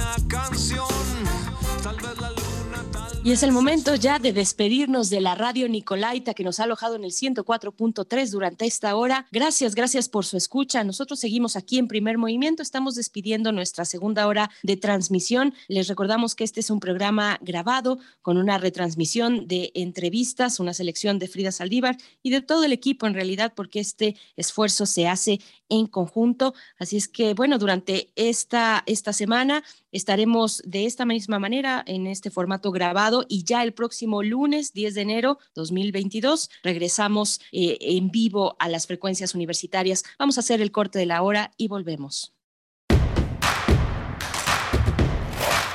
Y 3.28 3.34
es 3.34 3.44
el 3.44 3.52
momento 3.52 3.94
ya 3.94 4.20
de 4.20 4.32
despedirnos 4.32 5.10
de 5.10 5.20
la 5.20 5.36
radio 5.36 5.68
Nicolaita 5.68 6.34
que 6.34 6.46
nos 6.46 6.62
ha 6.62 6.64
alojado 6.64 6.96
en 6.96 7.04
el 7.04 7.12
104.3 7.12 8.30
durante 8.30 8.66
esta 8.66 8.96
hora. 8.96 9.28
Gracias, 9.34 9.76
gracias 9.76 10.08
por 10.08 10.24
su 10.24 10.38
escucha. 10.38 10.86
Nosotros 10.86 11.20
seguimos 11.20 11.58
aquí 11.58 11.78
en 11.78 11.90
primer 11.90 12.18
movimiento. 12.18 12.64
Estamos 12.64 12.96
despidiendo 12.96 13.52
nuestra 13.52 13.84
segunda 13.84 14.28
hora 14.28 14.50
de 14.64 14.78
transmisión. 14.78 15.54
Les 15.68 15.90
recordamos 15.90 16.36
que 16.36 16.46
este 16.46 16.62
es 16.62 16.70
un 16.70 16.80
programa 16.80 17.38
grabado 17.42 18.00
con 18.22 18.38
una 18.38 18.60
retransmisión 18.60 19.46
de 19.46 19.72
entrevistas, 19.74 20.62
una 20.62 20.74
selección 20.74 21.20
de 21.20 21.28
Frida 21.28 21.52
Saldívar 21.52 21.98
y 22.24 22.30
de 22.30 22.40
todo 22.40 22.64
el 22.64 22.72
equipo 22.72 23.08
en 23.08 23.14
realidad, 23.14 23.52
porque 23.54 23.82
este 23.82 24.16
esfuerzo 24.38 24.86
se 24.86 25.10
hace 25.10 25.42
en 25.70 25.88
conjunto. 25.88 26.54
Así 26.78 26.98
es 26.98 27.08
que, 27.08 27.34
bueno, 27.34 27.58
durante 27.58 28.12
esta, 28.16 28.84
esta 28.86 29.14
semana 29.14 29.64
estaremos 29.92 30.62
de 30.66 30.86
esta 30.86 31.06
misma 31.06 31.40
manera 31.40 31.84
en 31.88 32.08
este 32.08 32.30
formato 32.30 32.72
grabado 32.72 33.26
y 33.28 33.44
ya 33.44 33.64
el 33.64 33.74
próximo 33.74 34.24
lunes 34.24 34.74
10 34.74 34.94
de 34.96 35.02
enero 35.02 35.40
2022 35.56 36.50
regresamos 36.64 37.40
eh, 37.52 37.78
en 37.82 38.10
vivo 38.10 38.56
a 38.60 38.70
las 38.70 38.88
frecuencias 38.88 39.36
universitarias. 39.36 40.04
Vamos 40.20 40.38
a 40.38 40.42
hacer 40.42 40.62
el 40.62 40.72
corte 40.72 41.00
de 41.00 41.06
la 41.06 41.22
hora 41.22 41.52
y 41.58 41.68
volvemos. 41.68 42.34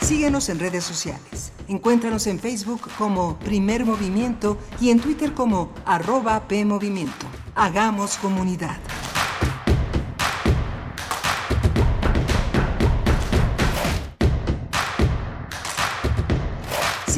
Síguenos 0.03 0.49
en 0.49 0.59
redes 0.59 0.85
sociales. 0.85 1.53
Encuéntranos 1.69 2.27
en 2.27 2.39
Facebook 2.39 2.83
como 2.99 3.39
Primer 3.39 3.85
Movimiento 3.87 4.59
y 4.81 4.91
en 4.91 5.01
Twitter 5.01 5.33
como 5.33 5.73
arroba 5.87 6.49
PMovimiento. 6.49 7.27
Hagamos 7.55 8.17
comunidad. 8.17 8.79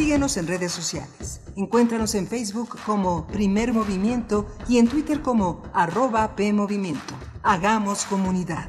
Síguenos 0.04 0.36
en 0.36 0.46
redes 0.46 0.70
sociales. 0.70 1.40
Encuéntranos 1.56 2.14
en 2.14 2.26
Facebook 2.26 2.76
como 2.84 3.26
Primer 3.26 3.72
Movimiento 3.72 4.46
y 4.68 4.76
en 4.76 4.86
Twitter 4.86 5.22
como 5.22 5.62
arroba 5.72 6.36
PMovimiento. 6.36 7.14
Hagamos 7.42 8.04
comunidad. 8.04 8.68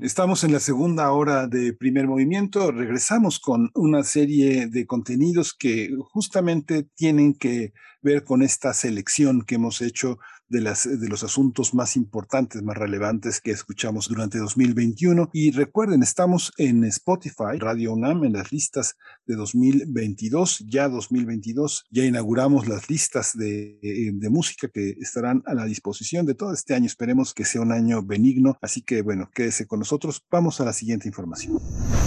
Estamos 0.00 0.44
en 0.44 0.52
la 0.52 0.60
segunda 0.60 1.12
hora 1.12 1.46
de 1.46 1.74
primer 1.74 2.08
movimiento. 2.08 2.72
Regresamos 2.72 3.38
con 3.38 3.70
una 3.74 4.02
serie 4.02 4.68
de 4.68 4.86
contenidos 4.86 5.52
que 5.52 5.90
justamente 6.10 6.84
tienen 6.96 7.34
que 7.34 7.74
ver 8.00 8.24
con 8.24 8.40
esta 8.40 8.72
selección 8.72 9.42
que 9.42 9.56
hemos 9.56 9.82
hecho 9.82 10.18
de, 10.52 10.60
las, 10.60 10.88
de 11.00 11.08
los 11.08 11.24
asuntos 11.24 11.74
más 11.74 11.96
importantes, 11.96 12.62
más 12.62 12.76
relevantes 12.76 13.40
que 13.40 13.50
escuchamos 13.50 14.08
durante 14.08 14.38
2021. 14.38 15.30
Y 15.32 15.50
recuerden, 15.50 16.02
estamos 16.02 16.52
en 16.58 16.84
Spotify, 16.84 17.58
Radio 17.58 17.94
UNAM, 17.94 18.24
en 18.24 18.34
las 18.34 18.52
listas 18.52 18.96
de 19.26 19.34
2022, 19.34 20.64
ya 20.68 20.88
2022, 20.88 21.86
ya 21.90 22.04
inauguramos 22.04 22.68
las 22.68 22.88
listas 22.88 23.36
de, 23.36 23.78
de 24.14 24.30
música 24.30 24.68
que 24.68 24.90
estarán 25.00 25.42
a 25.46 25.54
la 25.54 25.64
disposición 25.64 26.26
de 26.26 26.34
todo 26.34 26.52
este 26.52 26.74
año. 26.74 26.86
Esperemos 26.86 27.34
que 27.34 27.44
sea 27.44 27.62
un 27.62 27.72
año 27.72 28.02
benigno. 28.02 28.58
Así 28.60 28.82
que, 28.82 29.02
bueno, 29.02 29.28
quédese 29.34 29.66
con 29.66 29.80
nosotros. 29.80 30.22
Vamos 30.30 30.60
a 30.60 30.64
la 30.64 30.72
siguiente 30.72 31.08
información. 31.08 31.58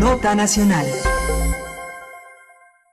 Nota 0.00 0.34
Nacional. 0.34 0.86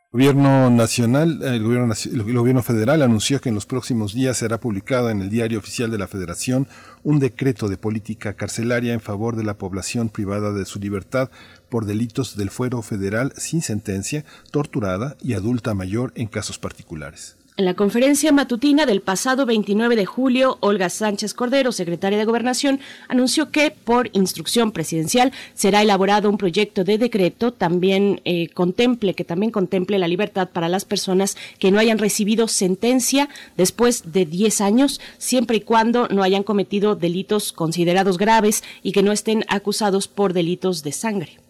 Gobierno 0.09 0.69
nacional, 0.69 1.43
el 1.43 1.61
gobierno, 1.61 1.93
el 1.93 2.33
gobierno 2.33 2.63
federal 2.63 3.01
anunció 3.01 3.41
que 3.41 3.49
en 3.49 3.55
los 3.55 3.65
próximos 3.65 4.13
días 4.13 4.37
será 4.37 4.57
publicado 4.57 5.09
en 5.09 5.21
el 5.21 5.29
diario 5.29 5.59
oficial 5.59 5.91
de 5.91 5.97
la 5.97 6.07
Federación 6.07 6.65
un 7.03 7.19
decreto 7.19 7.67
de 7.67 7.75
política 7.75 8.33
carcelaria 8.33 8.93
en 8.93 9.01
favor 9.01 9.35
de 9.35 9.43
la 9.43 9.57
población 9.57 10.07
privada 10.07 10.53
de 10.53 10.63
su 10.63 10.79
libertad 10.79 11.29
por 11.67 11.85
delitos 11.85 12.37
del 12.37 12.51
fuero 12.51 12.81
federal 12.81 13.33
sin 13.35 13.61
sentencia, 13.61 14.23
torturada 14.49 15.17
y 15.21 15.33
adulta 15.33 15.73
mayor 15.73 16.13
en 16.15 16.27
casos 16.27 16.57
particulares. 16.57 17.35
En 17.57 17.65
la 17.65 17.73
conferencia 17.73 18.31
matutina 18.31 18.85
del 18.85 19.01
pasado 19.01 19.47
29 19.47 19.95
de 19.95 20.05
julio, 20.05 20.59
Olga 20.59 20.89
Sánchez 20.89 21.33
Cordero, 21.33 21.71
secretaria 21.71 22.19
de 22.19 22.25
Gobernación, 22.25 22.79
anunció 23.07 23.49
que, 23.49 23.71
por 23.71 24.11
instrucción 24.13 24.71
presidencial, 24.71 25.33
será 25.55 25.81
elaborado 25.81 26.29
un 26.29 26.37
proyecto 26.37 26.83
de 26.83 26.99
decreto 26.99 27.51
también 27.51 28.21
eh, 28.25 28.49
contemple, 28.49 29.15
que 29.15 29.23
también 29.23 29.51
contemple 29.51 29.97
la 29.97 30.07
libertad 30.07 30.49
para 30.53 30.69
las 30.69 30.85
personas 30.85 31.35
que 31.57 31.71
no 31.71 31.79
hayan 31.79 31.97
recibido 31.97 32.47
sentencia 32.47 33.27
después 33.57 34.11
de 34.11 34.27
10 34.27 34.61
años, 34.61 35.01
siempre 35.17 35.57
y 35.57 35.61
cuando 35.61 36.07
no 36.09 36.21
hayan 36.21 36.43
cometido 36.43 36.95
delitos 36.95 37.53
considerados 37.53 38.19
graves 38.19 38.63
y 38.83 38.91
que 38.91 39.01
no 39.01 39.11
estén 39.11 39.45
acusados 39.47 40.07
por 40.07 40.33
delitos 40.33 40.83
de 40.83 40.91
sangre. 40.91 41.46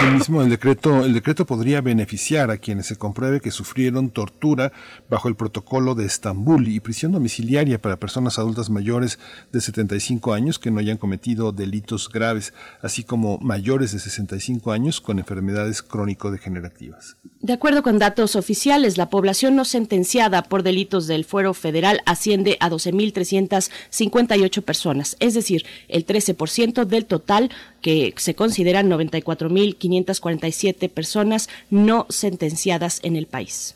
Asimismo, 0.00 0.40
el 0.40 0.48
decreto, 0.48 1.04
el 1.04 1.12
decreto 1.12 1.44
podría 1.44 1.82
beneficiar 1.82 2.50
a 2.50 2.56
quienes 2.56 2.86
se 2.86 2.96
compruebe 2.96 3.42
que 3.42 3.50
sufrieron 3.50 4.08
tortura 4.08 4.72
bajo 5.10 5.28
el 5.28 5.36
protocolo 5.36 5.94
de 5.94 6.06
Estambul 6.06 6.68
y 6.68 6.80
prisión 6.80 7.12
domiciliaria 7.12 7.78
para 7.78 7.98
personas 7.98 8.38
adultas 8.38 8.70
mayores 8.70 9.18
de 9.52 9.60
75 9.60 10.32
años 10.32 10.58
que 10.58 10.70
no 10.70 10.80
hayan 10.80 10.96
cometido 10.96 11.52
delitos 11.52 12.08
graves, 12.08 12.54
así 12.80 13.04
como 13.04 13.36
mayores 13.42 13.92
de 13.92 13.98
65 13.98 14.72
años 14.72 15.02
con 15.02 15.18
enfermedades 15.18 15.82
crónico-degenerativas. 15.82 17.18
De 17.42 17.52
acuerdo 17.52 17.82
con 17.82 17.98
datos 17.98 18.36
oficiales, 18.36 18.96
la 18.96 19.10
población 19.10 19.54
no 19.54 19.66
sentenciada 19.66 20.44
por 20.44 20.62
delitos 20.62 21.08
del 21.08 21.26
fuero 21.26 21.52
federal 21.52 22.00
asciende 22.06 22.56
a 22.60 22.70
12.358 22.70 24.62
personas, 24.62 25.16
es 25.20 25.34
decir, 25.34 25.66
el 25.88 26.06
13% 26.06 26.86
del 26.86 27.04
total 27.04 27.50
que 27.82 28.14
se 28.16 28.34
consideran 28.34 28.88
94.547 29.90 30.88
personas 30.90 31.48
no 31.70 32.06
sentenciadas 32.08 33.00
en 33.02 33.16
el 33.16 33.26
país. 33.26 33.74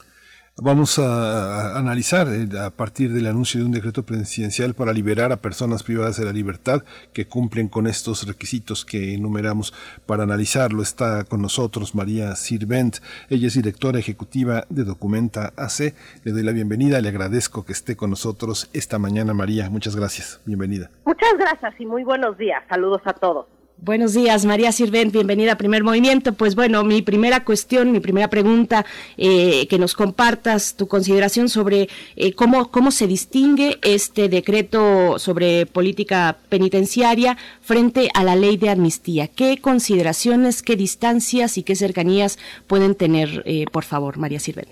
Vamos 0.63 1.01
a, 1.01 1.77
analizar 1.77 2.29
eh, 2.29 2.47
a 2.61 2.71
partir 2.71 3.13
del 3.13 3.27
anuncio 3.27 3.59
de 3.59 3.67
un 3.67 3.73
decreto 3.73 4.05
presidencial 4.05 4.73
para 4.75 4.93
liberar 4.93 5.33
a 5.33 5.39
personas 5.39 5.83
privadas 5.83 6.17
de 6.17 6.25
la 6.25 6.33
libertad 6.33 6.85
que 7.13 7.27
cumplen 7.27 7.67
con 7.69 7.89
estos 7.89 8.25
requisitos 8.25 8.85
que 8.85 9.15
enumeramos. 9.15 9.75
Para 10.07 10.23
analizarlo 10.23 10.81
está 10.81 11.25
con 11.25 11.43
nosotros 11.43 11.97
María 11.97 12.37
Sirvent. 12.37 12.99
Ella 13.31 13.49
es 13.49 13.55
directora 13.55 13.99
ejecutiva 13.99 14.65
de 14.69 14.85
Documenta 14.85 15.53
AC. 15.57 15.93
Le 16.23 16.31
doy 16.31 16.45
la 16.45 16.53
bienvenida. 16.53 17.01
Le 17.01 17.09
agradezco 17.09 17.65
que 17.65 17.73
esté 17.73 17.97
con 17.97 18.11
nosotros 18.11 18.71
esta 18.73 19.01
mañana, 19.01 19.35
María. 19.35 19.69
Muchas 19.71 19.97
gracias. 19.97 20.41
Bienvenida. 20.45 20.89
Muchas 21.05 21.37
gracias 21.37 21.75
y 21.81 21.85
muy 21.85 22.05
buenos 22.05 22.39
días. 22.39 22.63
Saludos 22.69 23.03
a 23.07 23.13
todos. 23.13 23.47
Buenos 23.85 24.15
días, 24.15 24.47
María 24.47 24.73
Sirvent, 24.73 25.13
bienvenida 25.13 25.53
a 25.53 25.59
Primer 25.59 25.85
Movimiento. 25.85 26.33
Pues 26.33 26.55
bueno, 26.55 26.85
mi 26.85 27.03
primera 27.03 27.45
cuestión, 27.45 27.93
mi 27.93 28.01
primera 28.01 28.29
pregunta, 28.29 28.87
eh, 29.19 29.69
que 29.69 29.79
nos 29.79 29.93
compartas 29.95 30.75
tu 30.75 30.89
consideración 30.89 31.51
sobre 31.51 31.91
eh, 32.17 32.33
cómo, 32.33 32.71
cómo 32.71 32.91
se 32.91 33.07
distingue 33.07 33.77
este 33.83 34.31
decreto 34.31 35.19
sobre 35.19 35.67
política 35.67 36.39
penitenciaria 36.49 37.37
frente 37.61 38.09
a 38.15 38.25
la 38.25 38.37
ley 38.37 38.57
de 38.57 38.71
amnistía. 38.71 39.29
¿Qué 39.29 39.59
consideraciones, 39.61 40.63
qué 40.63 40.77
distancias 40.77 41.59
y 41.59 41.63
qué 41.63 41.77
cercanías 41.77 42.39
pueden 42.67 42.95
tener, 42.95 43.43
eh, 43.45 43.67
por 43.71 43.85
favor, 43.85 44.17
María 44.17 44.41
Sirvent? 44.41 44.71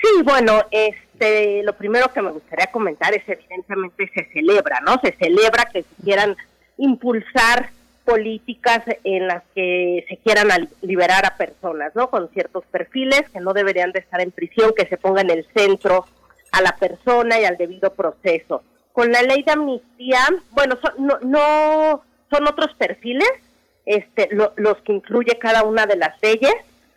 Sí, 0.00 0.22
bueno, 0.24 0.62
este, 0.70 1.62
lo 1.62 1.74
primero 1.74 2.10
que 2.10 2.22
me 2.22 2.30
gustaría 2.30 2.68
comentar 2.68 3.12
es 3.12 3.22
evidentemente 3.28 4.10
se 4.14 4.24
celebra, 4.32 4.80
¿no? 4.80 4.98
Se 5.04 5.12
celebra 5.12 5.68
que 5.70 5.84
quieran 6.02 6.34
impulsar 6.78 7.70
políticas 8.04 8.82
en 9.02 9.26
las 9.26 9.42
que 9.54 10.04
se 10.08 10.16
quieran 10.18 10.68
liberar 10.82 11.24
a 11.26 11.36
personas, 11.36 11.94
¿no? 11.94 12.10
Con 12.10 12.28
ciertos 12.30 12.64
perfiles 12.66 13.22
que 13.30 13.40
no 13.40 13.52
deberían 13.52 13.92
de 13.92 14.00
estar 14.00 14.20
en 14.20 14.30
prisión, 14.30 14.72
que 14.76 14.86
se 14.86 14.98
ponga 14.98 15.22
en 15.22 15.30
el 15.30 15.46
centro 15.54 16.04
a 16.52 16.60
la 16.60 16.76
persona 16.76 17.40
y 17.40 17.44
al 17.44 17.56
debido 17.56 17.92
proceso. 17.94 18.62
Con 18.92 19.10
la 19.10 19.22
ley 19.22 19.42
de 19.42 19.52
amnistía, 19.52 20.20
bueno, 20.50 20.78
no, 20.98 21.18
no 21.22 22.02
son 22.30 22.46
otros 22.46 22.74
perfiles, 22.74 23.28
este, 23.86 24.28
los 24.30 24.76
que 24.82 24.92
incluye 24.92 25.38
cada 25.38 25.64
una 25.64 25.86
de 25.86 25.96
las 25.96 26.14
leyes, 26.22 26.54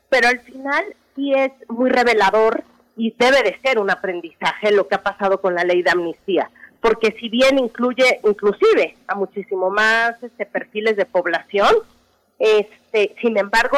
pero 0.09 0.27
al 0.27 0.39
final 0.41 0.85
sí 1.15 1.33
es 1.33 1.51
muy 1.69 1.89
revelador 1.89 2.63
y 2.95 3.13
debe 3.17 3.43
de 3.43 3.57
ser 3.61 3.79
un 3.79 3.89
aprendizaje 3.89 4.71
lo 4.71 4.87
que 4.87 4.95
ha 4.95 5.03
pasado 5.03 5.41
con 5.41 5.55
la 5.55 5.63
ley 5.63 5.83
de 5.83 5.91
amnistía 5.91 6.49
porque 6.81 7.15
si 7.19 7.29
bien 7.29 7.57
incluye 7.57 8.19
inclusive 8.23 8.95
a 9.07 9.15
muchísimo 9.15 9.69
más 9.69 10.21
este, 10.21 10.45
perfiles 10.45 10.95
de 10.95 11.05
población, 11.05 11.73
este, 12.39 13.15
sin 13.21 13.37
embargo, 13.37 13.77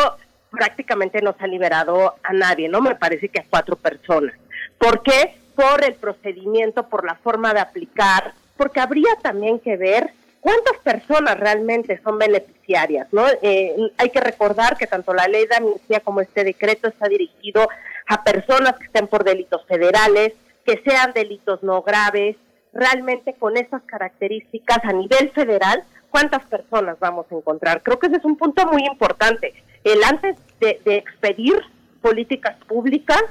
prácticamente 0.51 1.21
no 1.21 1.33
se 1.37 1.43
ha 1.43 1.47
liberado 1.47 2.15
a 2.23 2.33
nadie, 2.33 2.67
¿no? 2.67 2.81
Me 2.81 2.95
parece 2.95 3.29
que 3.29 3.39
a 3.39 3.45
cuatro 3.49 3.75
personas. 3.75 4.35
¿Por 4.77 5.03
qué? 5.03 5.35
Por 5.55 5.83
el 5.83 5.95
procedimiento, 5.95 6.87
por 6.87 7.05
la 7.05 7.15
forma 7.15 7.53
de 7.53 7.59
aplicar, 7.59 8.33
porque 8.57 8.79
habría 8.79 9.15
también 9.21 9.59
que 9.59 9.77
ver 9.77 10.11
cuántas 10.41 10.77
personas 10.83 11.39
realmente 11.39 11.99
son 12.03 12.17
beneficiarias, 12.17 13.07
¿no? 13.11 13.25
Eh, 13.41 13.75
hay 13.97 14.09
que 14.09 14.21
recordar 14.21 14.77
que 14.77 14.87
tanto 14.87 15.13
la 15.13 15.27
ley 15.27 15.45
de 15.47 15.55
amnistía 15.55 15.99
como 15.99 16.21
este 16.21 16.43
decreto 16.43 16.87
está 16.87 17.07
dirigido 17.07 17.67
a 18.07 18.23
personas 18.23 18.77
que 18.77 18.85
estén 18.85 19.07
por 19.07 19.23
delitos 19.23 19.65
federales, 19.65 20.33
que 20.65 20.81
sean 20.83 21.13
delitos 21.13 21.61
no 21.63 21.81
graves, 21.81 22.35
realmente 22.73 23.33
con 23.33 23.57
esas 23.57 23.81
características 23.83 24.79
a 24.83 24.93
nivel 24.93 25.31
federal, 25.31 25.83
cuántas 26.09 26.45
personas 26.45 26.97
vamos 26.99 27.25
a 27.31 27.35
encontrar. 27.35 27.81
Creo 27.81 27.99
que 27.99 28.07
ese 28.07 28.17
es 28.17 28.25
un 28.25 28.37
punto 28.37 28.65
muy 28.67 28.85
importante. 28.85 29.53
El 29.83 30.03
antes 30.03 30.37
de, 30.59 30.79
expedir 30.85 31.61
políticas 32.01 32.55
públicas, 32.67 33.23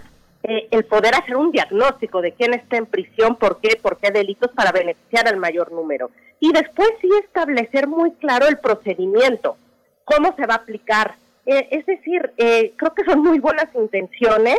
eh, 0.42 0.68
el 0.70 0.84
poder 0.84 1.14
hacer 1.14 1.36
un 1.36 1.50
diagnóstico 1.50 2.20
de 2.22 2.32
quién 2.32 2.54
está 2.54 2.76
en 2.76 2.86
prisión, 2.86 3.36
por 3.36 3.60
qué, 3.60 3.76
por 3.80 3.98
qué 3.98 4.10
delitos 4.10 4.50
para 4.52 4.72
beneficiar 4.72 5.28
al 5.28 5.36
mayor 5.36 5.72
número. 5.72 6.10
Y 6.40 6.52
después 6.52 6.88
sí 7.00 7.08
establecer 7.24 7.88
muy 7.88 8.12
claro 8.12 8.46
el 8.46 8.58
procedimiento, 8.58 9.56
cómo 10.04 10.34
se 10.36 10.46
va 10.46 10.54
a 10.54 10.58
aplicar. 10.58 11.16
Eh, 11.46 11.68
es 11.70 11.86
decir, 11.86 12.32
eh, 12.36 12.72
creo 12.76 12.94
que 12.94 13.04
son 13.04 13.22
muy 13.22 13.38
buenas 13.38 13.68
intenciones, 13.74 14.58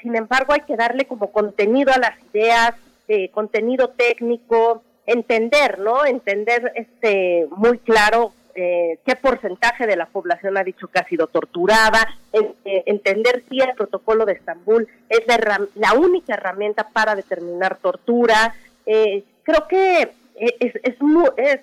sin 0.00 0.14
embargo 0.14 0.52
hay 0.52 0.60
que 0.60 0.76
darle 0.76 1.04
como 1.06 1.32
contenido 1.32 1.92
a 1.92 1.98
las 1.98 2.16
ideas, 2.32 2.74
eh, 3.08 3.30
contenido 3.30 3.88
técnico, 3.88 4.84
entender, 5.06 5.80
¿no? 5.80 6.06
Entender 6.06 6.72
este 6.76 7.48
muy 7.50 7.78
claro 7.80 8.32
eh, 8.54 9.00
qué 9.04 9.16
porcentaje 9.16 9.88
de 9.88 9.96
la 9.96 10.06
población 10.06 10.56
ha 10.56 10.62
dicho 10.62 10.86
que 10.86 11.00
ha 11.00 11.08
sido 11.08 11.26
torturada, 11.26 12.06
eh, 12.32 12.84
entender 12.86 13.42
si 13.48 13.58
el 13.58 13.74
protocolo 13.74 14.24
de 14.24 14.34
Estambul 14.34 14.86
es 15.08 15.20
la, 15.26 15.94
única 15.94 16.34
herramienta 16.34 16.90
para 16.90 17.16
determinar 17.16 17.78
tortura. 17.78 18.54
creo 18.84 19.66
que 19.68 20.02
es, 20.36 20.74
es, 20.84 20.96
es, 21.36 21.60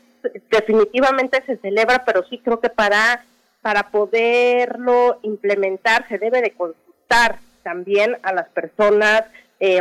definitivamente 0.52 1.42
se 1.46 1.56
celebra, 1.58 2.04
pero 2.06 2.26
sí 2.28 2.40
creo 2.40 2.60
que 2.60 2.70
para, 2.70 3.24
para 3.62 3.92
poderlo 3.92 5.20
implementar 5.22 6.06
se 6.10 6.18
debe 6.18 6.42
de 6.42 6.52
consultar 6.52 7.40
también 7.64 8.18
a 8.24 8.34
las 8.34 8.50
personas, 8.50 9.24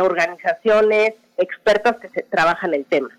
organizaciones, 0.01 1.15
expertos 1.39 1.95
que 2.01 2.09
se 2.09 2.23
trabajan 2.23 2.73
el 2.73 2.85
tema. 2.85 3.09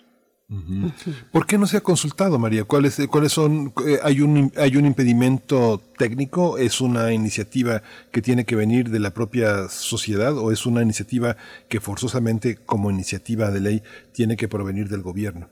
¿Por 1.30 1.46
qué 1.46 1.58
no 1.58 1.66
se 1.68 1.76
ha 1.76 1.80
consultado, 1.80 2.36
María? 2.36 2.64
¿Cuáles, 2.64 3.00
cuáles 3.08 3.30
son? 3.30 3.72
Eh, 3.86 4.00
hay 4.02 4.20
un 4.20 4.52
hay 4.56 4.76
un 4.76 4.84
impedimento 4.84 5.80
técnico. 5.96 6.58
¿Es 6.58 6.80
una 6.80 7.12
iniciativa 7.12 7.82
que 8.10 8.20
tiene 8.20 8.44
que 8.44 8.56
venir 8.56 8.90
de 8.90 8.98
la 8.98 9.14
propia 9.14 9.68
sociedad 9.68 10.36
o 10.36 10.50
es 10.50 10.66
una 10.66 10.82
iniciativa 10.82 11.36
que 11.68 11.80
forzosamente, 11.80 12.56
como 12.56 12.90
iniciativa 12.90 13.52
de 13.52 13.60
ley, 13.60 13.82
tiene 14.10 14.36
que 14.36 14.48
provenir 14.48 14.88
del 14.88 15.02
gobierno? 15.02 15.48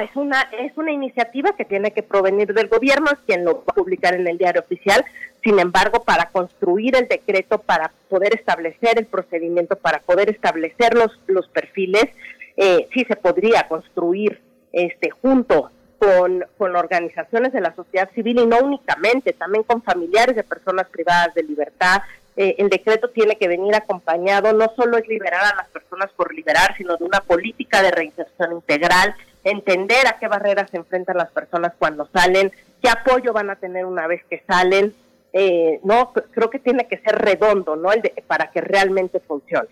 Es 0.00 0.14
una 0.14 0.42
es 0.58 0.76
una 0.76 0.92
iniciativa 0.92 1.52
que 1.56 1.64
tiene 1.64 1.90
que 1.90 2.02
provenir 2.02 2.52
del 2.52 2.68
gobierno, 2.68 3.06
es 3.12 3.18
quien 3.26 3.44
lo 3.44 3.56
va 3.56 3.64
a 3.68 3.74
publicar 3.74 4.14
en 4.14 4.26
el 4.26 4.38
diario 4.38 4.60
oficial. 4.60 5.04
Sin 5.42 5.58
embargo, 5.58 6.02
para 6.02 6.30
construir 6.30 6.96
el 6.96 7.08
decreto, 7.08 7.58
para 7.58 7.92
poder 8.08 8.34
establecer 8.34 8.98
el 8.98 9.06
procedimiento, 9.06 9.76
para 9.76 10.00
poder 10.00 10.30
establecer 10.30 10.94
los, 10.94 11.18
los 11.26 11.48
perfiles, 11.48 12.06
eh, 12.56 12.88
sí 12.92 13.04
se 13.06 13.16
podría 13.16 13.68
construir 13.68 14.40
este 14.72 15.10
junto 15.10 15.70
con, 15.98 16.44
con 16.58 16.76
organizaciones 16.76 17.52
de 17.52 17.60
la 17.60 17.74
sociedad 17.74 18.10
civil 18.14 18.40
y 18.40 18.46
no 18.46 18.58
únicamente, 18.58 19.32
también 19.32 19.64
con 19.64 19.82
familiares 19.82 20.36
de 20.36 20.42
personas 20.42 20.88
privadas 20.88 21.34
de 21.34 21.42
libertad, 21.42 22.02
eh, 22.36 22.56
el 22.58 22.68
decreto 22.68 23.08
tiene 23.08 23.36
que 23.36 23.48
venir 23.48 23.74
acompañado, 23.74 24.52
no 24.52 24.70
solo 24.76 24.98
es 24.98 25.08
liberar 25.08 25.42
a 25.42 25.56
las 25.56 25.68
personas 25.68 26.10
por 26.14 26.34
liberar, 26.34 26.76
sino 26.76 26.96
de 26.96 27.04
una 27.04 27.20
política 27.20 27.80
de 27.80 27.90
reinserción 27.90 28.52
integral, 28.52 29.14
entender 29.46 30.08
a 30.08 30.18
qué 30.18 30.26
barreras 30.26 30.70
se 30.70 30.76
enfrentan 30.76 31.16
las 31.16 31.30
personas 31.30 31.72
cuando 31.78 32.08
salen, 32.12 32.50
qué 32.82 32.88
apoyo 32.88 33.32
van 33.32 33.48
a 33.48 33.56
tener 33.56 33.86
una 33.86 34.08
vez 34.08 34.24
que 34.28 34.42
salen, 34.46 34.92
eh, 35.32 35.78
no, 35.84 36.12
creo 36.12 36.50
que 36.50 36.58
tiene 36.58 36.88
que 36.88 36.98
ser 36.98 37.14
redondo, 37.14 37.76
¿no? 37.76 37.92
El 37.92 38.02
para 38.26 38.50
que 38.50 38.60
realmente 38.60 39.20
funcione. 39.20 39.68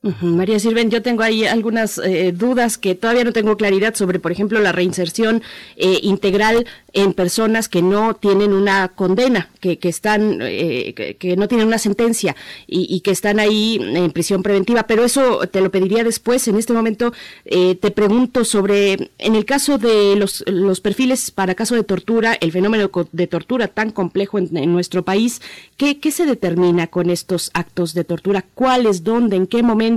María 0.00 0.60
Sirven, 0.60 0.90
yo 0.90 1.02
tengo 1.02 1.24
ahí 1.24 1.44
algunas 1.44 1.98
eh, 1.98 2.30
dudas 2.30 2.78
que 2.78 2.94
todavía 2.94 3.24
no 3.24 3.32
tengo 3.32 3.56
claridad 3.56 3.96
sobre, 3.96 4.20
por 4.20 4.30
ejemplo, 4.30 4.60
la 4.60 4.70
reinserción 4.70 5.42
eh, 5.76 5.98
integral 6.02 6.66
en 6.92 7.14
personas 7.14 7.68
que 7.68 7.82
no 7.82 8.14
tienen 8.14 8.52
una 8.52 8.88
condena, 8.88 9.50
que, 9.58 9.80
que 9.80 9.88
están, 9.88 10.38
eh, 10.40 11.16
que, 11.18 11.36
no 11.36 11.48
tienen 11.48 11.66
una 11.66 11.78
sentencia 11.78 12.36
y, 12.68 13.00
que 13.00 13.10
están 13.10 13.40
ahí 13.40 13.80
en 13.80 14.12
prisión 14.12 14.44
preventiva. 14.44 14.84
Pero 14.84 15.04
eso 15.04 15.40
te 15.48 15.60
lo 15.60 15.70
pediría 15.70 16.04
después. 16.04 16.46
En 16.46 16.56
este 16.56 16.72
momento 16.72 17.12
te 17.44 17.90
pregunto 17.90 18.44
sobre, 18.44 19.10
en 19.18 19.34
el 19.34 19.44
caso 19.44 19.78
de 19.78 20.16
los, 20.16 20.44
los 20.46 20.80
perfiles 20.80 21.30
para 21.30 21.54
caso 21.54 21.74
de 21.74 21.84
tortura, 21.84 22.36
el 22.40 22.52
fenómeno 22.52 22.90
de 23.12 23.26
tortura 23.26 23.68
tan 23.68 23.90
complejo 23.90 24.38
en, 24.38 24.56
en 24.56 24.72
nuestro 24.72 25.04
país, 25.04 25.40
¿qué, 25.76 25.98
¿qué 25.98 26.10
se 26.10 26.24
determina 26.24 26.86
con 26.86 27.10
estos 27.10 27.50
actos 27.54 27.94
de 27.94 28.04
tortura? 28.04 28.44
¿Cuáles, 28.54 29.04
dónde, 29.04 29.36
en 29.36 29.46
qué 29.46 29.62
momento? 29.62 29.87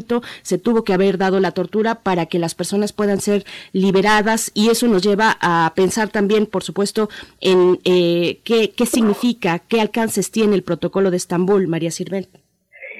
Se 0.42 0.58
tuvo 0.58 0.84
que 0.84 0.94
haber 0.94 1.18
dado 1.18 1.40
la 1.40 1.52
tortura 1.52 1.96
para 1.96 2.26
que 2.26 2.40
las 2.40 2.56
personas 2.56 2.94
puedan 2.94 3.20
ser 3.20 3.46
liberadas 3.74 4.52
y 4.54 4.70
eso 4.70 4.88
nos 4.88 5.02
lleva 5.02 5.38
a 5.42 5.74
pensar 5.76 6.10
también, 6.10 6.46
por 6.46 6.64
supuesto, 6.64 7.10
en 7.40 7.80
eh, 7.84 8.40
qué, 8.44 8.86
significa, 8.86 9.60
qué 9.60 9.82
alcances 9.82 10.32
tiene 10.32 10.56
el 10.56 10.64
protocolo 10.64 11.12
de 11.12 11.18
Estambul, 11.18 11.68
María 11.68 11.92
Sirven. 11.92 12.28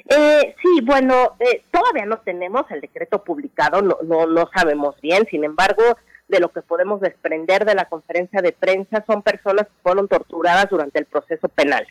Eh, 0.10 0.56
sí, 0.62 0.82
bueno, 0.84 1.36
eh, 1.40 1.64
todavía 1.72 2.06
no 2.06 2.18
tenemos 2.20 2.66
el 2.72 2.82
decreto 2.82 3.24
publicado, 3.24 3.82
no, 3.82 3.98
no, 4.04 4.26
no 4.26 4.50
sabemos 4.54 5.00
bien, 5.02 5.26
sin 5.30 5.44
embargo, 5.44 5.84
de 6.28 6.40
lo 6.40 6.50
que 6.50 6.62
podemos 6.62 7.02
desprender 7.02 7.66
de 7.66 7.76
la 7.76 7.86
conferencia 7.86 8.42
de 8.42 8.54
prensa 8.54 9.04
son 9.06 9.22
personas 9.22 9.68
que 9.68 9.84
fueron 9.84 10.08
torturadas 10.08 10.70
durante 10.70 11.00
el 11.00 11.06
proceso 11.06 11.48
penal. 11.50 11.86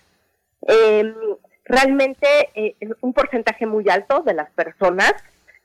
Eh, 0.67 1.15
realmente 1.65 2.27
eh, 2.55 2.75
un 3.01 3.13
porcentaje 3.13 3.67
muy 3.67 3.89
alto 3.89 4.23
de 4.23 4.35
las 4.35 4.51
personas 4.51 5.15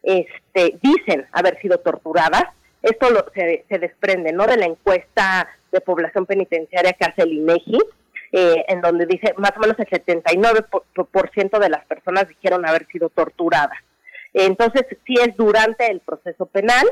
este, 0.04 0.78
dicen 0.82 1.26
haber 1.32 1.60
sido 1.60 1.80
torturadas. 1.80 2.44
Esto 2.82 3.10
lo, 3.10 3.26
se, 3.34 3.66
desprende 3.80 4.32
no 4.32 4.46
de 4.46 4.58
la 4.58 4.66
encuesta 4.66 5.50
de 5.72 5.82
población 5.82 6.26
penitenciaria 6.26 6.94
que 6.94 7.06
hace 7.06 7.24
el 7.24 7.34
INEGI, 7.34 7.80
eh, 8.32 8.66
en 8.68 8.82
donde 8.82 9.08
dice 9.08 9.34
más 9.38 9.52
o 9.58 9.60
menos 9.60 9.78
el 9.80 9.88
79% 9.88 11.60
de 11.60 11.70
las 11.70 11.86
personas 11.86 12.28
dijeron 12.28 12.68
haber 12.68 12.86
sido 12.88 13.10
torturadas. 13.10 13.80
Entonces, 14.34 14.86
sí 15.08 15.16
es 15.20 15.36
durante 15.36 15.90
el 15.90 16.02
proceso 16.02 16.46
penal, 16.46 16.86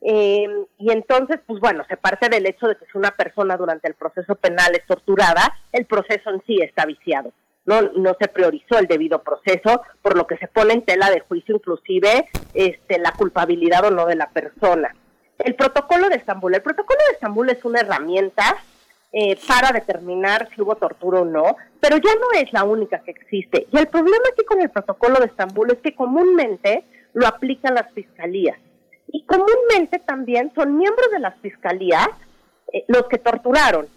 eh, 0.00 0.46
y 0.78 0.90
entonces, 0.90 1.38
pues 1.46 1.60
bueno, 1.60 1.84
se 1.88 1.96
parte 1.96 2.28
del 2.28 2.46
hecho 2.46 2.66
de 2.66 2.76
que 2.76 2.86
si 2.86 2.96
una 2.96 3.10
persona 3.10 3.56
durante 3.56 3.88
el 3.88 3.94
proceso 3.94 4.34
penal 4.36 4.74
es 4.74 4.86
torturada, 4.86 5.56
el 5.72 5.84
proceso 5.86 6.30
en 6.30 6.42
sí 6.46 6.60
está 6.62 6.86
viciado 6.86 7.32
no, 7.68 7.82
no 7.82 8.16
se 8.18 8.28
priorizó 8.28 8.78
el 8.78 8.86
debido 8.86 9.22
proceso, 9.22 9.82
por 10.00 10.16
lo 10.16 10.26
que 10.26 10.38
se 10.38 10.48
pone 10.48 10.72
en 10.72 10.82
tela 10.82 11.10
de 11.10 11.20
juicio 11.20 11.54
inclusive 11.54 12.26
este, 12.54 12.98
la 12.98 13.12
culpabilidad 13.12 13.84
o 13.84 13.90
no 13.90 14.06
de 14.06 14.16
la 14.16 14.30
persona. 14.30 14.94
El 15.38 15.54
protocolo 15.54 16.08
de 16.08 16.16
Estambul. 16.16 16.54
El 16.54 16.62
protocolo 16.62 16.98
de 17.06 17.12
Estambul 17.12 17.50
es 17.50 17.62
una 17.66 17.80
herramienta 17.80 18.56
eh, 19.12 19.38
para 19.46 19.70
determinar 19.72 20.48
si 20.54 20.62
hubo 20.62 20.76
tortura 20.76 21.20
o 21.20 21.24
no, 21.26 21.56
pero 21.78 21.98
ya 21.98 22.14
no 22.14 22.40
es 22.40 22.50
la 22.54 22.64
única 22.64 23.00
que 23.00 23.10
existe. 23.10 23.66
Y 23.70 23.76
el 23.76 23.88
problema 23.88 24.24
aquí 24.32 24.46
con 24.46 24.62
el 24.62 24.70
protocolo 24.70 25.20
de 25.20 25.26
Estambul 25.26 25.70
es 25.70 25.78
que 25.78 25.94
comúnmente 25.94 26.84
lo 27.12 27.26
aplican 27.26 27.74
las 27.74 27.92
fiscalías. 27.92 28.56
Y 29.08 29.26
comúnmente 29.26 29.98
también 29.98 30.52
son 30.54 30.78
miembros 30.78 31.10
de 31.10 31.18
las 31.18 31.38
fiscalías 31.40 32.08
eh, 32.72 32.84
los 32.88 33.06
que 33.08 33.18
torturaron. 33.18 33.88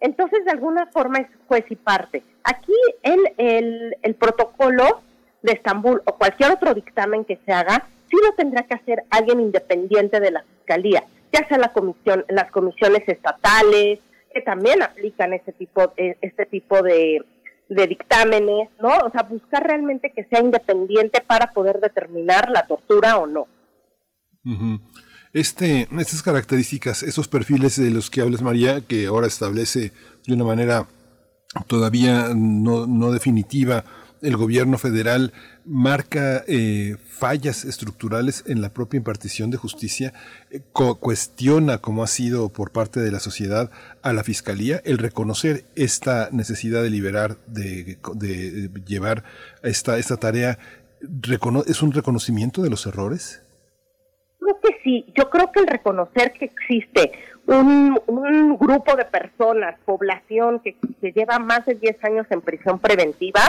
Entonces, 0.00 0.44
de 0.44 0.50
alguna 0.50 0.86
forma 0.86 1.18
es 1.18 1.28
juez 1.46 1.64
y 1.68 1.76
parte. 1.76 2.22
Aquí 2.42 2.72
el, 3.02 3.20
el, 3.36 3.96
el 4.02 4.14
protocolo 4.14 5.02
de 5.42 5.52
Estambul 5.52 6.02
o 6.04 6.16
cualquier 6.16 6.52
otro 6.52 6.74
dictamen 6.74 7.24
que 7.24 7.38
se 7.44 7.52
haga, 7.52 7.86
sí 8.10 8.16
lo 8.24 8.34
tendrá 8.34 8.62
que 8.64 8.74
hacer 8.74 9.04
alguien 9.10 9.40
independiente 9.40 10.20
de 10.20 10.30
la 10.30 10.42
Fiscalía, 10.42 11.04
ya 11.32 11.46
sea 11.48 11.58
la 11.58 11.72
comisión, 11.72 12.24
las 12.28 12.50
comisiones 12.50 13.08
estatales, 13.08 14.00
que 14.32 14.40
también 14.42 14.82
aplican 14.82 15.32
este 15.32 15.52
tipo, 15.52 15.92
eh, 15.96 16.16
este 16.20 16.46
tipo 16.46 16.82
de, 16.82 17.24
de 17.68 17.86
dictámenes, 17.86 18.68
¿no? 18.80 18.88
O 19.04 19.10
sea, 19.10 19.22
buscar 19.22 19.66
realmente 19.66 20.12
que 20.12 20.24
sea 20.24 20.40
independiente 20.40 21.20
para 21.20 21.52
poder 21.52 21.80
determinar 21.80 22.50
la 22.50 22.66
tortura 22.66 23.18
o 23.18 23.26
no. 23.26 23.46
Este, 25.32 25.88
estas 25.98 26.22
características, 26.22 27.04
esos 27.04 27.28
perfiles 27.28 27.76
de 27.76 27.90
los 27.90 28.10
que 28.10 28.20
hablas, 28.20 28.42
María, 28.42 28.80
que 28.80 29.06
ahora 29.06 29.28
establece 29.28 29.92
de 30.26 30.34
una 30.34 30.44
manera 30.44 30.88
todavía 31.66 32.32
no, 32.34 33.12
definitiva 33.12 33.84
el 34.22 34.36
gobierno 34.36 34.76
federal, 34.76 35.32
marca 35.64 36.44
eh, 36.46 36.96
fallas 37.08 37.64
estructurales 37.64 38.44
en 38.46 38.60
la 38.60 38.68
propia 38.68 38.98
impartición 38.98 39.50
de 39.50 39.56
justicia, 39.56 40.12
eh, 40.50 40.60
cuestiona, 40.72 41.78
como 41.78 42.02
ha 42.02 42.06
sido 42.06 42.50
por 42.50 42.70
parte 42.70 43.00
de 43.00 43.10
la 43.12 43.20
sociedad, 43.20 43.70
a 44.02 44.12
la 44.12 44.24
fiscalía 44.24 44.82
el 44.84 44.98
reconocer 44.98 45.64
esta 45.74 46.28
necesidad 46.32 46.82
de 46.82 46.90
liberar, 46.90 47.38
de, 47.46 47.98
de 48.14 48.70
llevar 48.84 49.24
esta, 49.62 49.96
esta 49.96 50.18
tarea. 50.18 50.58
¿Es 51.66 51.82
un 51.82 51.92
reconocimiento 51.92 52.62
de 52.62 52.68
los 52.68 52.84
errores? 52.84 53.40
Que 54.60 54.78
sí, 54.82 55.06
yo 55.14 55.30
creo 55.30 55.52
que 55.52 55.60
el 55.60 55.66
reconocer 55.66 56.32
que 56.32 56.46
existe 56.46 57.12
un, 57.46 58.56
grupo 58.58 58.96
de 58.96 59.04
personas, 59.04 59.78
población 59.84 60.60
que, 60.60 60.76
lleva 61.12 61.38
más 61.38 61.66
de 61.66 61.74
10 61.74 62.04
años 62.04 62.26
en 62.30 62.40
prisión 62.40 62.78
preventiva, 62.78 63.40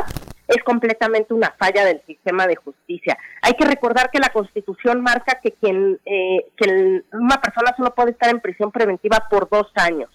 es 0.48 0.64
completamente 0.64 1.34
una 1.34 1.52
falla 1.58 1.86
del 1.86 2.02
sistema 2.06 2.48
de 2.48 2.56
justicia. 2.56 3.18
Hay 3.42 3.54
que 3.54 3.66
recordar 3.66 4.10
que 4.10 4.20
la 4.20 4.30
Constitución 4.30 5.02
marca 5.02 5.40
que 5.42 5.52
quien 5.52 6.00
eh, 6.06 6.48
que 6.58 7.04
una 7.14 7.40
persona 7.40 7.74
solo 7.78 7.94
puede 7.94 8.12
estar 8.12 8.30
en 8.30 8.42
prisión 8.42 8.72
preventiva 8.72 9.28
por 9.30 9.50
dos 9.50 9.72
años. 9.76 10.10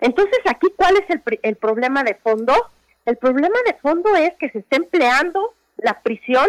Entonces, 0.00 0.38
aquí, 0.46 0.68
¿cuál 0.76 0.96
es 0.96 1.10
el, 1.10 1.22
el 1.42 1.56
problema 1.56 2.02
de 2.02 2.14
fondo? 2.14 2.54
El 3.04 3.16
problema 3.16 3.58
de 3.66 3.74
fondo 3.74 4.14
es 4.16 4.34
que 4.38 4.50
se 4.50 4.58
está 4.58 4.76
empleando 4.76 5.54
la 5.76 6.00
prisión 6.00 6.46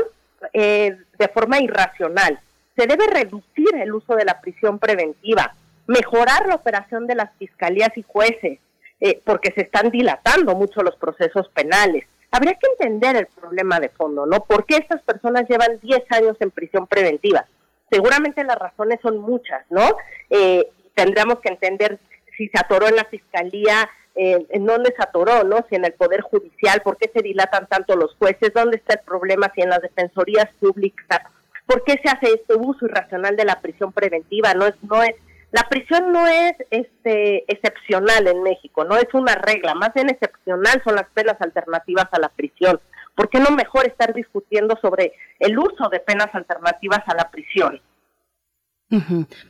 eh, 0.53 0.97
de 1.17 1.27
forma 1.27 1.59
irracional 1.59 2.39
se 2.79 2.87
debe 2.87 3.07
reducir 3.07 3.75
el 3.75 3.93
uso 3.93 4.15
de 4.15 4.23
la 4.23 4.39
prisión 4.39 4.79
preventiva, 4.79 5.53
mejorar 5.85 6.47
la 6.47 6.55
operación 6.55 7.07
de 7.07 7.15
las 7.15 7.29
fiscalías 7.37 7.89
y 7.97 8.03
jueces, 8.07 8.59
eh, 9.01 9.21
porque 9.25 9.51
se 9.53 9.63
están 9.63 9.91
dilatando 9.91 10.55
mucho 10.55 10.81
los 10.81 10.95
procesos 10.95 11.49
penales. 11.49 12.05
Habría 12.31 12.53
que 12.53 12.67
entender 12.67 13.17
el 13.17 13.27
problema 13.27 13.81
de 13.81 13.89
fondo, 13.89 14.25
¿no? 14.25 14.45
¿Por 14.45 14.65
qué 14.65 14.77
estas 14.77 15.01
personas 15.01 15.43
llevan 15.49 15.79
10 15.81 16.03
años 16.11 16.37
en 16.39 16.51
prisión 16.51 16.87
preventiva? 16.87 17.45
Seguramente 17.91 18.45
las 18.45 18.57
razones 18.57 18.99
son 19.01 19.17
muchas, 19.17 19.65
¿no? 19.69 19.97
Eh, 20.29 20.69
tendríamos 20.93 21.39
que 21.39 21.49
entender 21.49 21.99
si 22.37 22.47
se 22.47 22.59
atoró 22.59 22.87
en 22.87 22.95
la 22.95 23.05
fiscalía, 23.05 23.89
eh, 24.15 24.45
en 24.49 24.65
dónde 24.65 24.93
se 24.95 25.03
atoró, 25.03 25.43
¿no? 25.43 25.65
Si 25.69 25.75
en 25.75 25.83
el 25.83 25.93
Poder 25.93 26.21
Judicial, 26.21 26.81
¿por 26.81 26.95
qué 26.95 27.11
se 27.13 27.21
dilatan 27.21 27.67
tanto 27.67 27.97
los 27.97 28.15
jueces? 28.15 28.53
¿Dónde 28.53 28.77
está 28.77 28.93
el 28.93 29.01
problema? 29.01 29.51
Si 29.53 29.61
en 29.61 29.69
las 29.69 29.81
defensorías 29.81 30.47
públicas 30.61 31.21
¿Por 31.69 31.83
qué 31.83 32.01
se 32.03 32.09
hace 32.09 32.33
este 32.33 32.55
uso 32.55 32.87
irracional 32.87 33.35
de 33.35 33.45
la 33.45 33.61
prisión 33.61 33.93
preventiva? 33.93 34.55
No 34.55 34.65
es, 34.65 34.73
no 34.81 35.03
es, 35.03 35.13
la 35.51 35.61
prisión 35.69 36.11
no 36.11 36.25
es 36.25 36.53
este 36.71 37.43
excepcional 37.47 38.25
en 38.25 38.41
México, 38.41 38.85
no 38.85 38.97
es 38.97 39.05
una 39.13 39.35
regla, 39.35 39.75
más 39.75 39.93
bien 39.93 40.09
excepcional 40.09 40.81
son 40.83 40.95
las 40.95 41.07
penas 41.13 41.35
alternativas 41.39 42.07
a 42.11 42.17
la 42.17 42.29
prisión. 42.29 42.79
¿Por 43.13 43.29
qué 43.29 43.39
no 43.39 43.51
mejor 43.51 43.85
estar 43.85 44.15
discutiendo 44.15 44.79
sobre 44.81 45.13
el 45.37 45.59
uso 45.59 45.89
de 45.91 45.99
penas 45.99 46.33
alternativas 46.33 47.01
a 47.05 47.13
la 47.13 47.29
prisión? 47.29 47.79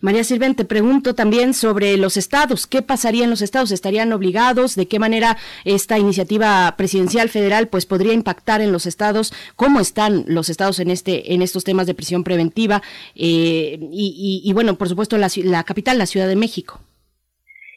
María 0.02 0.26
Silven, 0.26 0.54
te 0.54 0.66
pregunto 0.66 1.16
también 1.16 1.54
sobre 1.54 1.96
los 1.96 2.18
estados. 2.18 2.68
¿Qué 2.68 2.82
pasaría 2.82 3.24
en 3.24 3.30
los 3.30 3.42
estados? 3.42 3.72
¿Estarían 3.72 4.12
obligados? 4.12 4.76
¿De 4.76 4.88
qué 4.88 5.00
manera 5.00 5.38
esta 5.64 5.98
iniciativa 5.98 6.76
presidencial 6.76 7.30
federal 7.30 7.70
pues 7.70 7.86
podría 7.86 8.12
impactar 8.12 8.60
en 8.60 8.74
los 8.74 8.86
estados? 8.86 9.34
¿Cómo 9.56 9.80
están 9.80 10.26
los 10.28 10.50
estados 10.50 10.80
en 10.80 10.92
este 10.92 11.34
en 11.34 11.42
estos 11.42 11.64
temas 11.64 11.88
de 11.88 11.94
prisión 11.94 12.26
preventiva? 12.26 12.82
Eh, 13.16 13.78
y, 13.80 14.52
bueno, 14.54 14.76
por 14.76 14.90
supuesto 14.90 15.18
la, 15.18 15.30
la, 15.44 15.64
capital, 15.64 15.98
la 15.98 16.06
Ciudad 16.06 16.28
de 16.28 16.36
México. 16.36 16.82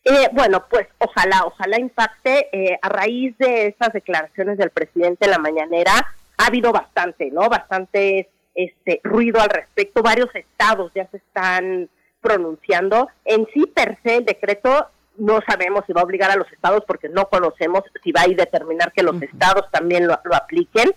Eh, 0.04 0.28
bueno, 0.32 0.64
pues 0.68 0.88
ojalá, 0.98 1.44
ojalá 1.44 1.78
impacte. 1.78 2.48
Eh, 2.52 2.76
a 2.82 2.88
raíz 2.88 3.38
de 3.38 3.68
estas 3.68 3.92
declaraciones 3.92 4.58
del 4.58 4.70
presidente 4.70 5.26
en 5.26 5.30
la 5.30 5.38
mañanera 5.38 5.92
ha 6.38 6.46
habido 6.46 6.72
bastante, 6.72 7.30
¿no? 7.30 7.48
Bastantes 7.48 8.26
este 8.54 9.00
ruido 9.04 9.40
al 9.40 9.50
respecto. 9.50 10.02
Varios 10.02 10.34
estados 10.34 10.92
ya 10.94 11.06
se 11.08 11.18
están 11.18 11.88
pronunciando. 12.20 13.08
En 13.24 13.46
sí, 13.52 13.66
per 13.66 13.98
se, 14.02 14.18
el 14.18 14.24
decreto 14.24 14.88
no 15.16 15.40
sabemos 15.46 15.84
si 15.86 15.92
va 15.92 16.00
a 16.00 16.04
obligar 16.04 16.30
a 16.30 16.36
los 16.36 16.50
estados 16.52 16.84
porque 16.86 17.08
no 17.08 17.28
conocemos 17.28 17.82
si 18.02 18.12
va 18.12 18.22
a 18.22 18.26
determinar 18.26 18.92
que 18.92 19.02
los 19.02 19.20
estados 19.20 19.70
también 19.70 20.06
lo, 20.06 20.14
apliquen. 20.34 20.92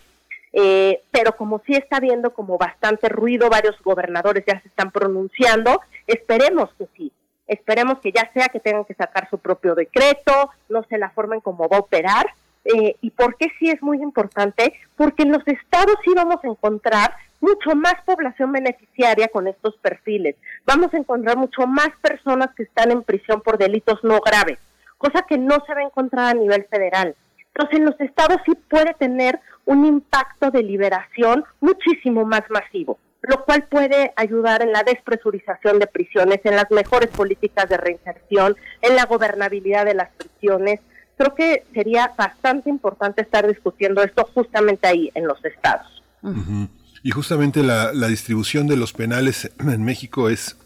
eh, 0.54 1.02
pero 1.12 1.36
como 1.36 1.62
sí 1.66 1.74
está 1.76 1.98
habiendo 1.98 2.34
como 2.34 2.58
bastante 2.58 3.10
ruido, 3.10 3.50
varios 3.50 3.76
gobernadores 3.82 4.46
ya 4.48 4.62
se 4.62 4.70
están 4.70 4.92
pronunciando, 4.92 5.82
esperemos 6.08 6.70
que 6.78 6.88
sí, 6.96 7.12
esperemos 7.46 8.00
que 8.00 8.14
ya 8.14 8.32
sea 8.34 8.48
que 8.48 8.62
tengan 8.62 8.86
que 8.86 8.94
sacar 8.94 9.30
su 9.30 9.38
propio 9.38 9.76
decreto, 9.76 10.52
no 10.70 10.84
sé 10.84 10.98
la 10.98 11.10
forma 11.10 11.36
en 11.36 11.42
cómo 11.42 11.68
va 11.68 11.78
a 11.78 11.82
operar, 11.82 12.28
eh, 12.64 12.96
y 13.02 13.12
por 13.12 13.36
qué 13.38 13.48
sí 13.60 13.70
es 13.70 13.82
muy 13.82 14.02
importante, 14.02 14.74
porque 14.96 15.24
en 15.24 15.32
los 15.32 15.46
estados 15.48 15.98
sí 16.04 16.14
vamos 16.16 16.38
a 16.44 16.48
encontrar 16.48 17.14
mucho 17.46 17.76
más 17.76 17.94
población 18.06 18.52
beneficiaria 18.52 19.28
con 19.28 19.48
estos 19.48 19.78
perfiles, 19.78 20.36
vamos 20.66 20.92
a 20.94 20.98
encontrar 20.98 21.38
mucho 21.38 21.68
más 21.68 21.90
personas 22.02 22.50
que 22.56 22.64
están 22.64 22.90
en 22.92 23.04
prisión 23.04 23.42
por 23.42 23.60
delitos 23.60 24.04
no 24.04 24.20
graves, 24.20 24.58
cosa 24.98 25.22
que 25.30 25.38
no 25.38 25.58
se 25.66 25.76
va 25.76 25.82
a 25.82 25.86
encontrar 25.86 26.26
a 26.26 26.40
nivel 26.40 26.66
federal. 26.66 27.16
Entonces, 27.54 27.80
en 27.80 27.86
los 27.86 28.02
estados 28.02 28.38
sí 28.46 28.54
puede 28.68 28.96
tener 28.96 29.40
un 29.66 29.86
impacto 29.86 30.50
de 30.50 30.64
liberación 30.64 31.46
muchísimo 31.62 32.26
más 32.26 32.42
masivo, 32.50 32.98
lo 33.22 33.46
cual 33.46 33.64
puede 33.70 34.12
ayudar 34.16 34.64
en 34.64 34.72
la 34.72 34.84
despresurización 34.84 35.78
de 35.78 35.88
prisiones, 35.88 36.40
en 36.44 36.56
las 36.56 36.70
mejores 36.72 37.10
políticas 37.10 37.70
de 37.70 37.78
reinserción, 37.78 38.56
en 38.82 38.96
la 38.96 39.06
gobernabilidad 39.06 39.86
de 39.86 39.94
las 39.94 40.10
prisiones. 40.16 40.80
Creo 41.18 41.36
que 41.36 41.64
sería 41.74 42.12
bastante 42.18 42.70
importante 42.72 43.22
estar 43.22 43.48
discutiendo 43.48 44.02
esto 44.04 44.28
justamente 44.34 44.88
ahí, 44.88 45.12
en 45.14 45.28
los 45.28 45.44
estados. 45.46 46.04
Y 47.06 47.12
justamente 47.12 47.62
la, 47.62 47.92
distribución 48.08 48.66
de 48.66 48.78
los 48.78 48.92
penales 48.92 49.52
en 49.60 49.84
México 49.84 50.28
es 50.28 50.58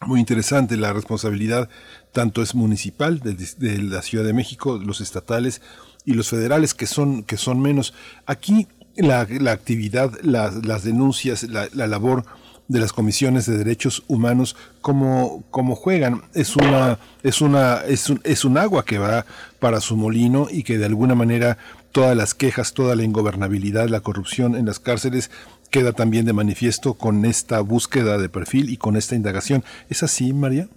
muy 0.00 0.18
interesante. 0.18 0.78
La 0.78 0.94
responsabilidad 0.94 1.68
tanto 2.10 2.40
es 2.40 2.54
municipal 2.54 3.20
de, 3.20 3.34
de 3.34 3.82
la 3.82 4.00
Ciudad 4.00 4.24
de 4.24 4.32
México, 4.32 4.80
los 4.82 5.02
estatales, 5.02 5.60
y 6.06 6.14
los 6.14 6.30
federales 6.30 6.72
que 6.72 6.86
son, 6.86 7.22
que 7.22 7.36
son 7.36 7.60
menos. 7.60 7.92
Aquí 8.24 8.66
la, 8.96 9.28
la 9.28 9.52
actividad, 9.52 10.10
las 10.22 10.84
denuncias, 10.84 11.42
la, 11.42 11.68
la, 11.74 11.86
labor 11.86 12.24
de 12.66 12.80
las 12.80 12.94
comisiones 12.94 13.44
de 13.44 13.58
derechos 13.58 14.04
humanos, 14.08 14.56
cómo, 14.80 15.44
cómo 15.50 15.74
juegan. 15.76 16.22
Es 16.32 16.56
una, 16.56 16.98
es 17.22 17.42
una, 17.42 17.82
es 17.86 18.08
un, 18.08 18.22
es 18.24 18.46
un 18.46 18.56
agua 18.56 18.86
que 18.86 18.96
va 18.96 19.26
para 19.58 19.82
su 19.82 19.96
molino 19.96 20.48
y 20.50 20.62
que 20.62 20.78
de 20.78 20.86
alguna 20.86 21.14
manera 21.14 21.58
todas 21.92 22.16
las 22.16 22.34
quejas, 22.34 22.72
toda 22.72 22.96
la 22.96 23.04
ingobernabilidad, 23.04 23.88
la 23.88 24.00
corrupción 24.00 24.56
en 24.56 24.66
las 24.66 24.80
cárceles 24.80 25.30
queda 25.74 25.92
también 25.92 26.24
de 26.24 26.32
manifiesto 26.32 26.94
con 26.94 27.24
esta 27.24 27.58
búsqueda 27.60 28.16
de 28.16 28.28
perfil 28.28 28.70
y 28.70 28.76
con 28.76 28.94
esta 28.94 29.16
indagación. 29.16 29.64
¿Es 29.90 30.04
así, 30.04 30.32
María? 30.32 30.68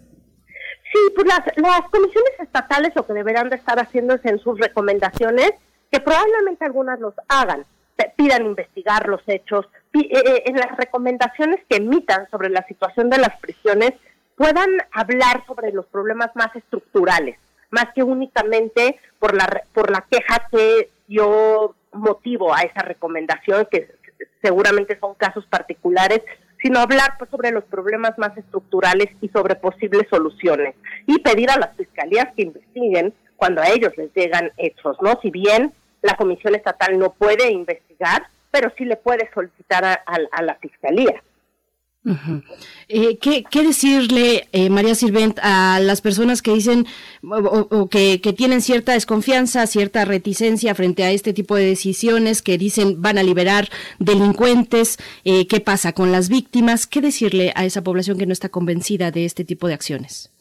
Sí, 0.92 1.00
pues 1.14 1.28
las, 1.28 1.42
comisiones 1.92 2.32
estatales 2.40 2.96
lo 2.96 3.06
que 3.06 3.14
deberán 3.14 3.48
de 3.50 3.58
estar 3.58 3.80
haciendo 3.80 4.16
es 4.16 4.26
en 4.26 4.40
sus 4.40 4.60
recomendaciones, 4.60 5.52
que 5.92 6.00
probablemente 6.00 6.66
algunas 6.66 7.00
los 7.00 7.14
hagan, 7.28 7.64
pidan 8.16 8.48
investigar 8.48 9.08
los 9.08 9.22
hechos, 9.28 9.68
eh, 9.94 10.10
eh, 10.12 10.44
en 10.48 10.56
las 10.56 10.76
recomendaciones 10.76 11.60
que 11.70 11.78
emitan 11.78 12.28
sobre 12.32 12.50
la 12.50 12.66
situación 12.66 13.12
de 13.12 13.20
las 13.20 13.40
prisiones 13.40 13.94
puedan 14.36 14.70
hablar 14.92 15.44
sobre 15.46 15.74
los 15.74 15.86
problemas 15.86 16.32
más 16.34 16.56
estructurales, 16.56 17.38
más 17.70 17.86
que 17.94 18.02
únicamente 18.02 19.00
por 19.20 19.36
la, 19.36 19.62
por 19.74 19.92
la 19.92 20.04
queja 20.10 20.48
que 20.52 20.90
yo 21.08 21.76
motivo 21.92 22.54
a 22.54 22.62
esa 22.62 22.82
recomendación, 22.82 23.68
que 23.70 23.97
seguramente 24.42 24.98
son 25.00 25.16
casos 25.16 25.46
particulares, 25.48 26.22
sino 26.62 26.80
hablar 26.80 27.16
pues, 27.18 27.30
sobre 27.30 27.52
los 27.52 27.64
problemas 27.66 28.18
más 28.18 28.38
estructurales 28.38 29.08
y 29.22 29.30
sobre 29.30 29.56
posibles 29.56 30.08
soluciones 30.10 30.76
y 31.06 31.20
pedir 31.20 31.52
a 31.52 31.58
las 31.58 31.76
fiscalías 31.76 32.28
que 32.36 32.44
investiguen 32.44 33.14
cuando 33.36 33.62
a 33.62 33.70
ellos 33.70 33.94
les 33.98 34.14
llegan 34.14 34.52
hechos, 34.58 34.98
¿no? 35.02 35.20
Si 35.22 35.30
bien 35.30 35.74
la 36.02 36.16
Comisión 36.16 36.56
Estatal 36.56 36.98
no 36.98 37.14
puede 37.14 37.52
investigar, 37.52 38.28
pero 38.50 38.72
sí 38.78 38.86
le 38.86 38.96
puede 38.96 39.30
solicitar 39.34 39.84
a 40.06 40.42
la 40.42 40.56
fiscalía. 40.56 41.22
Eh, 42.88 43.18
¿qué, 43.20 43.64
decirle, 43.64 44.48
eh, 44.54 44.70
María 44.70 44.96
Sirvent, 44.96 45.40
a 45.42 45.80
las 45.82 46.02
personas 46.02 46.42
que 46.42 46.52
dicen 46.52 46.86
o, 47.22 47.90
que, 47.90 48.20
tienen 48.38 48.62
cierta 48.62 48.94
desconfianza, 48.94 49.68
cierta 49.68 50.06
reticencia 50.06 50.74
frente 50.74 51.04
a 51.04 51.12
este 51.12 51.34
tipo 51.34 51.56
de 51.56 51.66
decisiones, 51.66 52.42
que 52.42 52.58
dicen 52.58 53.02
van 53.02 53.18
a 53.18 53.24
liberar 53.24 53.66
delincuentes? 54.00 54.98
Eh, 55.26 55.48
¿Qué 55.48 55.60
pasa 55.60 55.94
con 55.94 56.12
las 56.12 56.30
víctimas? 56.30 56.88
¿Qué 56.88 57.02
decirle 57.02 57.52
a 57.56 57.66
esa 57.66 57.82
población 57.82 58.18
que 58.18 58.26
no 58.26 58.34
está 58.34 58.50
convencida 58.50 59.12
de 59.12 59.26
este 59.26 59.44
tipo 59.44 59.68
de 59.68 59.74
acciones? 59.74 60.32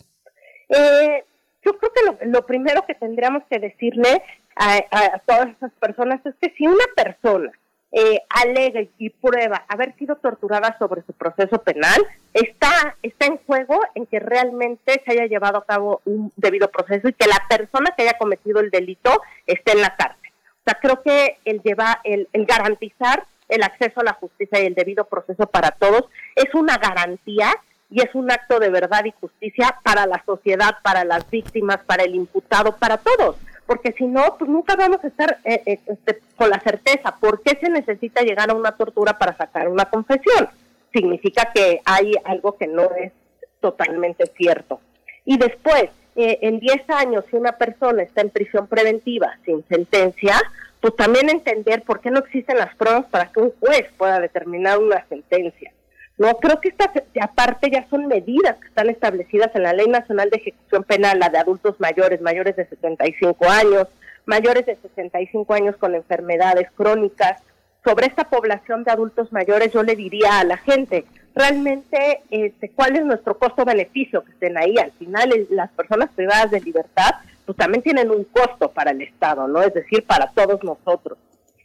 yo 0.68 1.78
creo 1.78 1.92
que 1.92 2.26
lo, 2.26 2.44
primero 2.44 2.84
que 2.86 2.94
tendríamos 2.94 3.42
que 3.48 3.58
decirle 3.60 4.22
a, 4.56 4.76
a 4.90 5.18
todas 5.26 5.48
esas 5.56 5.72
personas 5.80 6.24
es 6.26 6.34
que 6.40 6.52
si 6.56 6.66
una 6.66 6.84
persona 6.96 7.52
eh, 7.92 8.20
alega 8.28 8.80
y 8.98 9.10
prueba 9.10 9.64
haber 9.68 9.94
sido 9.96 10.16
torturada 10.16 10.76
sobre 10.78 11.02
su 11.02 11.12
proceso 11.12 11.62
penal, 11.62 12.04
está, 12.34 12.96
está 13.02 13.26
en 13.26 13.38
juego 13.38 13.80
en 13.94 14.06
que 14.06 14.20
realmente 14.20 15.02
se 15.04 15.12
haya 15.12 15.26
llevado 15.26 15.58
a 15.58 15.64
cabo 15.64 16.00
un 16.04 16.32
debido 16.36 16.70
proceso 16.70 17.08
y 17.08 17.12
que 17.12 17.26
la 17.26 17.42
persona 17.48 17.94
que 17.96 18.02
haya 18.02 18.18
cometido 18.18 18.60
el 18.60 18.70
delito 18.70 19.22
esté 19.46 19.72
en 19.72 19.80
la 19.80 19.96
cárcel. 19.96 20.30
O 20.60 20.64
sea, 20.64 20.78
creo 20.80 21.02
que 21.02 21.38
el, 21.44 21.62
lleva, 21.62 22.00
el, 22.04 22.28
el 22.32 22.44
garantizar 22.44 23.24
el 23.48 23.62
acceso 23.62 24.00
a 24.00 24.04
la 24.04 24.14
justicia 24.14 24.60
y 24.60 24.66
el 24.66 24.74
debido 24.74 25.04
proceso 25.04 25.46
para 25.46 25.70
todos 25.70 26.06
es 26.34 26.52
una 26.54 26.78
garantía 26.78 27.54
y 27.88 28.02
es 28.02 28.12
un 28.14 28.30
acto 28.30 28.58
de 28.58 28.68
verdad 28.68 29.04
y 29.04 29.14
justicia 29.20 29.78
para 29.84 30.06
la 30.06 30.20
sociedad, 30.26 30.78
para 30.82 31.04
las 31.04 31.30
víctimas, 31.30 31.78
para 31.86 32.02
el 32.02 32.16
imputado, 32.16 32.76
para 32.76 32.96
todos 32.96 33.36
porque 33.66 33.92
si 33.92 34.06
no, 34.06 34.36
pues 34.38 34.48
nunca 34.50 34.76
vamos 34.76 35.02
a 35.02 35.08
estar 35.08 35.38
eh, 35.44 35.62
eh, 35.66 35.78
este, 35.86 36.20
con 36.36 36.50
la 36.50 36.60
certeza. 36.60 37.16
¿Por 37.20 37.42
qué 37.42 37.58
se 37.60 37.68
necesita 37.68 38.22
llegar 38.22 38.50
a 38.50 38.54
una 38.54 38.72
tortura 38.72 39.18
para 39.18 39.36
sacar 39.36 39.68
una 39.68 39.86
confesión? 39.86 40.48
Significa 40.92 41.50
que 41.52 41.80
hay 41.84 42.12
algo 42.24 42.56
que 42.56 42.66
no 42.66 42.90
es 42.96 43.12
totalmente 43.60 44.24
cierto. 44.36 44.80
Y 45.24 45.36
después, 45.38 45.90
eh, 46.14 46.38
en 46.42 46.60
10 46.60 46.88
años, 46.90 47.24
si 47.30 47.36
una 47.36 47.52
persona 47.52 48.02
está 48.02 48.20
en 48.20 48.30
prisión 48.30 48.68
preventiva 48.68 49.36
sin 49.44 49.66
sentencia, 49.66 50.40
pues 50.80 50.94
también 50.94 51.28
entender 51.28 51.82
por 51.82 52.00
qué 52.00 52.10
no 52.10 52.20
existen 52.20 52.58
las 52.58 52.74
pruebas 52.76 53.06
para 53.06 53.32
que 53.32 53.40
un 53.40 53.52
juez 53.58 53.86
pueda 53.98 54.20
determinar 54.20 54.78
una 54.78 55.04
sentencia. 55.08 55.72
No, 56.18 56.34
creo 56.38 56.60
que 56.60 56.68
estas, 56.68 56.88
aparte 57.20 57.70
ya 57.70 57.86
son 57.90 58.06
medidas 58.06 58.56
que 58.58 58.68
están 58.68 58.88
establecidas 58.88 59.54
en 59.54 59.64
la 59.64 59.74
Ley 59.74 59.86
Nacional 59.86 60.30
de 60.30 60.38
Ejecución 60.38 60.82
Penal, 60.84 61.18
la 61.18 61.28
de 61.28 61.38
adultos 61.38 61.78
mayores, 61.78 62.22
mayores 62.22 62.56
de 62.56 62.66
75 62.66 63.46
años, 63.48 63.88
mayores 64.24 64.64
de 64.64 64.76
65 64.76 65.52
años 65.52 65.76
con 65.76 65.94
enfermedades 65.94 66.68
crónicas. 66.74 67.42
Sobre 67.84 68.06
esta 68.06 68.24
población 68.30 68.82
de 68.82 68.92
adultos 68.92 69.30
mayores 69.30 69.72
yo 69.72 69.82
le 69.82 69.94
diría 69.94 70.40
a 70.40 70.44
la 70.44 70.56
gente, 70.56 71.04
realmente, 71.34 72.22
este, 72.30 72.70
¿cuál 72.70 72.96
es 72.96 73.04
nuestro 73.04 73.38
costo-beneficio 73.38 74.24
que 74.24 74.32
estén 74.32 74.56
ahí? 74.56 74.76
Al 74.78 74.92
final, 74.92 75.30
las 75.50 75.70
personas 75.72 76.08
privadas 76.16 76.50
de 76.50 76.62
libertad, 76.62 77.10
pues 77.44 77.58
también 77.58 77.82
tienen 77.82 78.10
un 78.10 78.24
costo 78.24 78.70
para 78.70 78.90
el 78.90 79.02
Estado, 79.02 79.46
¿no? 79.46 79.62
Es 79.62 79.74
decir, 79.74 80.04
para 80.04 80.30
todos 80.32 80.64
nosotros 80.64 81.18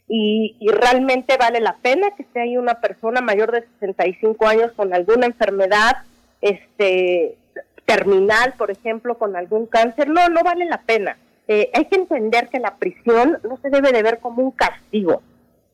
y, 0.08 0.56
realmente 0.68 1.36
vale 1.38 1.60
la 1.60 1.76
pena 1.76 2.10
que 2.16 2.22
esté 2.22 2.40
ahí 2.40 2.56
una 2.56 2.74
persona 2.80 3.20
mayor 3.20 3.52
de 3.52 3.64
65 3.80 4.46
años 4.46 4.72
con 4.76 4.92
alguna 4.92 5.26
enfermedad 5.26 6.02
este 6.40 7.38
terminal, 7.86 8.54
por 8.58 8.70
ejemplo, 8.70 9.16
con 9.16 9.36
algún 9.36 9.66
cáncer. 9.66 10.08
No, 10.08 10.28
no 10.28 10.42
vale 10.42 10.64
la 10.66 10.82
pena. 10.82 11.16
Eh, 11.48 11.70
hay 11.74 11.86
que 11.86 11.96
entender 11.96 12.48
que 12.48 12.58
la 12.58 12.76
prisión 12.76 13.38
no 13.42 13.58
se 13.62 13.70
debe 13.70 13.92
de 13.92 14.02
ver 14.02 14.20
como 14.20 14.42
un 14.42 14.50
castigo, 14.50 15.22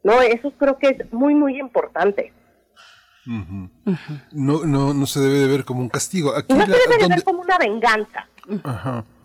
¿no? 0.03 0.21
Eso 0.23 0.51
creo 0.53 0.79
que 0.79 0.89
es 0.89 1.13
muy, 1.13 1.35
muy 1.35 1.59
importante. 1.59 2.33
No, 4.33 4.65
no, 4.65 4.95
no 4.95 5.07
se 5.07 5.21
debe 5.21 5.39
de 5.41 5.47
ver 5.49 5.65
como 5.65 5.81
un 5.81 5.89
castigo. 5.89 6.35
Aquí 6.35 6.55
no 6.55 6.65
se 6.65 6.73
debe 6.73 6.99
de 6.99 7.09
ver 7.09 7.25
como 7.25 7.43
una 7.43 7.59
venganza. 7.59 8.27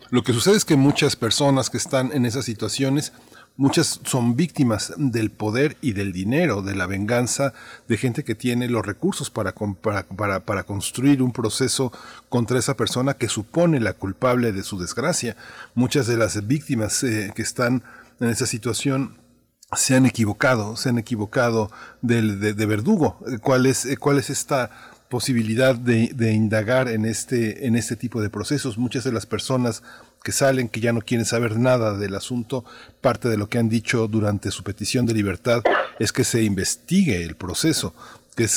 Lo 0.09 0.23
que 0.23 0.33
sucede 0.33 0.57
es 0.57 0.65
que 0.65 0.75
muchas 0.75 1.15
personas 1.15 1.69
que 1.69 1.77
están 1.77 2.11
en 2.11 2.25
esas 2.25 2.45
situaciones 2.45 3.13
Muchas 3.55 3.99
son 4.03 4.35
víctimas 4.35 4.93
del 4.97 5.29
poder 5.29 5.77
y 5.79 5.93
del 5.93 6.11
dinero, 6.11 6.63
de 6.63 6.73
la 6.73 6.87
venganza 6.87 7.53
de 7.87 7.97
gente 7.97 8.23
que 8.23 8.33
tiene 8.33 8.67
los 8.67 8.83
recursos 8.83 9.29
para, 9.29 9.53
para, 9.53 10.39
para, 10.39 10.63
construir 10.63 11.21
un 11.21 11.31
proceso 11.31 11.91
contra 12.29 12.57
esa 12.57 12.75
persona 12.75 13.13
que 13.13 13.29
supone 13.29 13.79
la 13.79 13.93
culpable 13.93 14.53
de 14.53 14.63
su 14.63 14.79
desgracia. 14.79 15.37
Muchas 15.75 16.07
de 16.07 16.17
las 16.17 16.47
víctimas 16.47 17.03
eh, 17.03 17.31
que 17.35 17.43
están 17.43 17.83
en 18.19 18.29
esa 18.29 18.47
situación 18.47 19.17
se 19.75 19.95
han 19.95 20.07
equivocado, 20.07 20.75
se 20.75 20.89
han 20.89 20.97
equivocado 20.97 21.71
del, 22.01 22.39
de, 22.39 22.65
verdugo. 22.65 23.19
¿Cuál 23.43 23.67
es, 23.67 23.87
cuál 23.99 24.17
es 24.17 24.31
esta 24.31 24.71
posibilidad 25.09 25.75
de, 25.75 26.11
de, 26.15 26.33
indagar 26.33 26.87
en 26.87 27.05
este, 27.05 27.67
en 27.67 27.75
este 27.75 27.95
tipo 27.95 28.19
de 28.19 28.31
procesos? 28.31 28.79
Muchas 28.79 29.03
de 29.03 29.11
las 29.11 29.27
personas 29.27 29.83
que 30.23 30.31
salen, 30.31 30.69
que 30.69 30.79
ya 30.79 30.93
no 30.93 31.01
quieren 31.01 31.25
saber 31.25 31.57
nada 31.57 31.97
del 31.97 32.15
asunto. 32.15 32.63
Parte 33.01 33.27
de 33.29 33.37
lo 33.37 33.49
que 33.49 33.57
han 33.57 33.69
dicho 33.69 34.07
durante 34.07 34.51
su 34.51 34.63
petición 34.63 35.05
de 35.05 35.13
libertad 35.13 35.61
es 35.99 36.11
que 36.11 36.23
se 36.23 36.43
investigue 36.43 37.23
el 37.23 37.35
proceso, 37.35 37.93
que, 38.35 38.47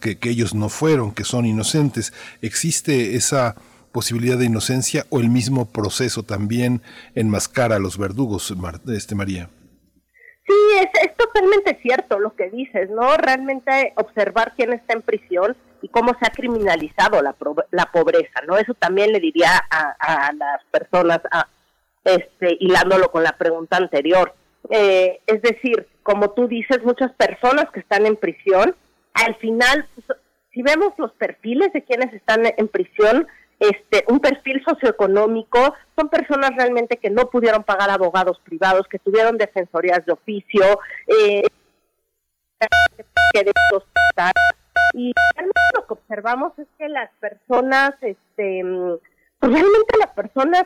que, 0.00 0.18
que 0.18 0.30
ellos 0.30 0.54
no 0.54 0.68
fueron, 0.68 1.12
que 1.12 1.24
son 1.24 1.46
inocentes. 1.46 2.12
¿Existe 2.40 3.14
esa 3.16 3.54
posibilidad 3.92 4.38
de 4.38 4.46
inocencia 4.46 5.06
o 5.10 5.20
el 5.20 5.28
mismo 5.28 5.70
proceso 5.70 6.22
también 6.22 6.80
enmascara 7.14 7.76
a 7.76 7.80
los 7.80 7.98
verdugos, 7.98 8.54
este 8.88 9.14
María? 9.14 9.50
Sí, 10.46 10.54
es, 10.80 10.88
es 11.04 11.16
totalmente 11.16 11.78
cierto 11.82 12.18
lo 12.18 12.34
que 12.34 12.50
dices, 12.50 12.88
¿no? 12.90 13.16
Realmente 13.16 13.92
observar 13.96 14.54
quién 14.56 14.72
está 14.72 14.94
en 14.94 15.02
prisión 15.02 15.56
y 15.82 15.88
cómo 15.88 16.12
se 16.18 16.26
ha 16.26 16.30
criminalizado 16.30 17.22
la, 17.22 17.34
la 17.70 17.86
pobreza, 17.86 18.40
¿no? 18.46 18.56
Eso 18.56 18.74
también 18.74 19.12
le 19.12 19.20
diría 19.20 19.50
a, 19.70 20.32
las 20.32 20.64
personas, 20.70 21.20
a, 21.30 21.48
este, 22.04 22.56
hilándolo 22.60 23.10
con 23.10 23.22
la 23.22 23.36
pregunta 23.36 23.76
anterior. 23.76 24.34
Eh, 24.68 25.20
es 25.26 25.42
decir, 25.42 25.86
como 26.02 26.30
tú 26.30 26.46
dices, 26.48 26.82
muchas 26.84 27.12
personas 27.12 27.66
que 27.72 27.80
están 27.80 28.06
en 28.06 28.16
prisión, 28.16 28.76
al 29.14 29.34
final, 29.36 29.88
pues, 29.94 30.18
si 30.52 30.62
vemos 30.62 30.92
los 30.98 31.12
perfiles 31.12 31.72
de 31.72 31.84
quienes 31.84 32.12
están 32.12 32.42
en 32.44 32.68
prisión, 32.68 33.26
este, 33.58 34.04
un 34.08 34.20
perfil 34.20 34.62
socioeconómico, 34.66 35.74
son 35.96 36.08
personas 36.08 36.50
realmente 36.56 36.96
que 36.96 37.10
no 37.10 37.28
pudieron 37.30 37.62
pagar 37.62 37.90
abogados 37.90 38.40
privados, 38.44 38.86
que 38.88 38.98
tuvieron 38.98 39.36
defensorías 39.36 40.04
de 40.06 40.12
oficio, 40.12 40.80
eh, 41.06 41.42
y 44.92 45.12
lo 45.74 45.86
que 45.86 45.94
observamos 45.94 46.58
es 46.58 46.66
que 46.78 46.88
las 46.88 47.10
personas, 47.20 47.92
este, 48.00 48.62
pues 49.38 49.52
realmente 49.52 49.98
las 49.98 50.10
personas 50.10 50.64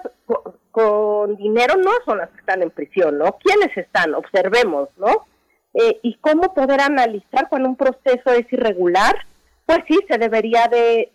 con, 0.70 1.36
dinero 1.36 1.76
no 1.76 1.92
son 2.04 2.18
las 2.18 2.30
que 2.30 2.40
están 2.40 2.62
en 2.62 2.70
prisión, 2.70 3.18
¿no? 3.18 3.38
¿Quiénes 3.38 3.76
están? 3.76 4.14
Observemos, 4.14 4.88
¿no? 4.98 5.26
Eh, 5.74 6.00
y 6.02 6.16
cómo 6.16 6.54
poder 6.54 6.80
analizar 6.80 7.48
cuando 7.48 7.68
un 7.68 7.76
proceso 7.76 8.30
es 8.32 8.52
irregular, 8.52 9.14
pues 9.66 9.78
sí, 9.88 9.98
se 10.08 10.18
debería 10.18 10.68
de, 10.68 11.10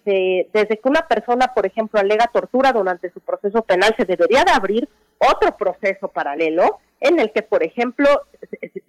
desde 0.51 0.77
que 0.79 0.89
una 0.89 1.07
persona, 1.07 1.53
por 1.53 1.65
ejemplo, 1.65 1.99
alega 1.99 2.29
tortura 2.33 2.71
durante 2.71 3.11
su 3.11 3.19
proceso 3.19 3.61
penal, 3.61 3.93
se 3.95 4.05
debería 4.05 4.43
de 4.43 4.51
abrir 4.51 4.89
otro 5.19 5.55
proceso 5.55 6.07
paralelo 6.07 6.79
en 6.99 7.19
el 7.19 7.31
que, 7.31 7.43
por 7.43 7.63
ejemplo, 7.63 8.07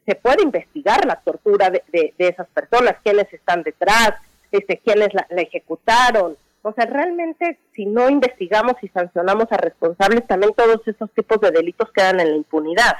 se, 0.06 0.14
puede 0.14 0.42
investigar 0.42 1.04
la 1.04 1.16
tortura 1.16 1.70
de, 1.70 2.14
esas 2.18 2.48
personas, 2.48 2.96
quiénes 3.02 3.32
están 3.32 3.62
detrás, 3.62 4.14
este, 4.50 4.78
quiénes 4.78 5.12
la, 5.12 5.26
la, 5.28 5.42
ejecutaron. 5.42 6.36
O 6.62 6.72
sea, 6.72 6.86
realmente 6.86 7.58
si 7.74 7.86
no 7.86 8.08
investigamos 8.08 8.74
y 8.82 8.88
sancionamos 8.88 9.46
a 9.50 9.56
responsables, 9.56 10.26
también 10.26 10.52
todos 10.54 10.86
esos 10.86 11.10
tipos 11.12 11.40
de 11.40 11.50
delitos 11.50 11.90
quedan 11.92 12.20
en 12.20 12.30
la 12.30 12.36
impunidad. 12.36 12.96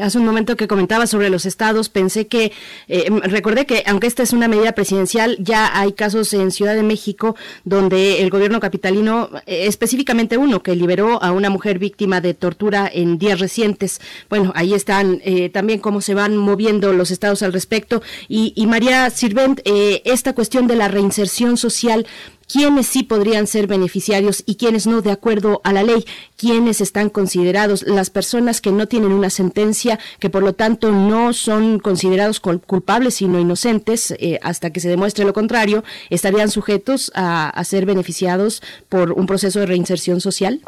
Hace 0.00 0.16
un 0.16 0.24
momento 0.24 0.56
que 0.56 0.68
comentaba 0.68 1.08
sobre 1.08 1.28
los 1.28 1.44
estados, 1.44 1.88
pensé 1.88 2.28
que, 2.28 2.52
eh, 2.86 3.06
em, 3.06 3.18
recordé 3.18 3.66
que 3.66 3.82
aunque 3.84 4.06
esta 4.06 4.22
es 4.22 4.32
una 4.32 4.46
medida 4.46 4.70
presidencial, 4.72 5.36
ya 5.40 5.76
hay 5.76 5.92
casos 5.92 6.32
en 6.34 6.52
Ciudad 6.52 6.76
de 6.76 6.84
México 6.84 7.34
donde 7.64 8.22
el 8.22 8.30
gobierno 8.30 8.60
capitalino, 8.60 9.28
eh, 9.46 9.66
específicamente 9.66 10.38
uno, 10.38 10.62
que 10.62 10.76
liberó 10.76 11.20
a 11.20 11.32
una 11.32 11.50
mujer 11.50 11.80
víctima 11.80 12.20
de 12.20 12.32
tortura 12.32 12.88
en 12.92 13.18
días 13.18 13.40
recientes. 13.40 14.00
Bueno, 14.28 14.52
ahí 14.54 14.72
están 14.72 15.20
eh, 15.24 15.48
también 15.48 15.80
cómo 15.80 16.00
se 16.00 16.14
van 16.14 16.36
moviendo 16.36 16.92
los 16.92 17.10
estados 17.10 17.42
al 17.42 17.52
respecto. 17.52 18.02
Y, 18.28 18.52
y 18.54 18.68
María 18.68 19.10
Sirvent, 19.10 19.62
esta 19.64 20.32
cuestión 20.32 20.68
de 20.68 20.76
la 20.76 20.86
reinserción 20.86 21.56
social, 21.56 22.06
quiénes 22.50 22.86
sí 22.86 23.02
podrían 23.02 23.46
ser 23.46 23.66
beneficiarios 23.66 24.42
y 24.46 24.56
quiénes 24.56 24.86
no, 24.86 25.02
de 25.02 25.12
acuerdo 25.12 25.60
a 25.64 25.72
la 25.72 25.82
ley, 25.82 26.04
quiénes 26.36 26.80
están 26.80 27.08
considerados, 27.08 27.82
las 27.82 28.10
personas 28.10 28.60
que 28.60 28.72
no 28.72 28.88
tienen 28.88 29.12
una 29.12 29.30
sentencia, 29.30 29.98
que 30.18 30.30
por 30.30 30.42
lo 30.42 30.54
tanto 30.54 30.90
no 30.90 31.32
son 31.32 31.78
considerados 31.78 32.40
culpables 32.40 33.14
sino 33.14 33.38
inocentes, 33.38 34.10
eh, 34.12 34.38
hasta 34.42 34.70
que 34.70 34.80
se 34.80 34.88
demuestre 34.88 35.24
lo 35.24 35.32
contrario, 35.32 35.84
estarían 36.10 36.50
sujetos 36.50 37.12
a, 37.14 37.60
ser 37.64 37.86
beneficiados 37.86 38.62
por 38.88 39.12
un 39.12 39.26
proceso 39.26 39.60
de 39.60 39.66
reinserción 39.66 40.20
social. 40.20 40.60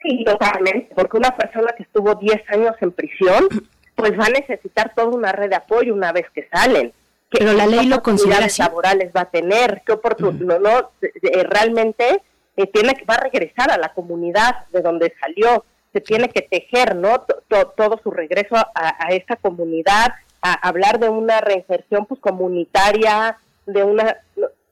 Sí, 0.00 0.24
totalmente, 0.24 0.94
porque 0.94 1.18
una 1.18 1.36
persona 1.36 1.72
que 1.76 1.82
estuvo 1.82 2.14
10 2.14 2.42
años 2.48 2.74
en 2.80 2.92
prisión, 2.92 3.48
pues 3.94 4.12
va 4.18 4.26
a 4.26 4.30
necesitar 4.30 4.92
toda 4.94 5.08
una 5.08 5.32
red 5.32 5.50
de 5.50 5.56
apoyo 5.56 5.92
una 5.92 6.12
vez 6.12 6.26
que 6.34 6.48
salen 6.52 6.92
pero 7.38 7.52
la 7.52 7.66
ley 7.66 7.86
lo 7.86 8.02
considera 8.02 8.46
laborales 8.58 9.10
va 9.14 9.22
a 9.22 9.30
tener, 9.30 9.82
qué 9.84 9.92
oportunidad, 9.92 10.60
no, 10.60 10.90
eh, 11.02 11.42
realmente 11.44 12.22
eh, 12.56 12.66
tiene 12.66 12.94
que 12.94 13.04
va 13.04 13.14
a 13.14 13.20
regresar 13.20 13.70
a 13.70 13.78
la 13.78 13.92
comunidad 13.92 14.66
de 14.72 14.80
donde 14.80 15.12
salió, 15.20 15.64
se 15.92 16.00
tiene 16.00 16.28
que 16.28 16.42
tejer, 16.42 16.96
¿no? 16.96 17.24
todo 17.48 18.00
su 18.02 18.10
regreso 18.10 18.56
a, 18.56 19.08
esta 19.10 19.36
comunidad, 19.36 20.14
a 20.42 20.52
hablar 20.68 20.98
de 20.98 21.08
una 21.08 21.40
reinserción 21.40 22.06
pues 22.06 22.20
comunitaria, 22.20 23.38
de 23.66 23.84
una 23.84 24.16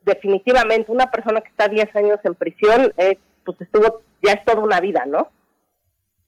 definitivamente 0.04 0.90
una 0.90 1.10
persona 1.10 1.40
que 1.40 1.48
está 1.48 1.68
10 1.68 1.94
años 1.96 2.18
en 2.24 2.34
prisión, 2.34 2.92
eh, 2.96 3.18
pues 3.44 3.60
estuvo 3.60 4.02
ya 4.22 4.32
es 4.32 4.44
toda 4.44 4.60
una 4.60 4.80
vida, 4.80 5.04
¿no? 5.06 5.28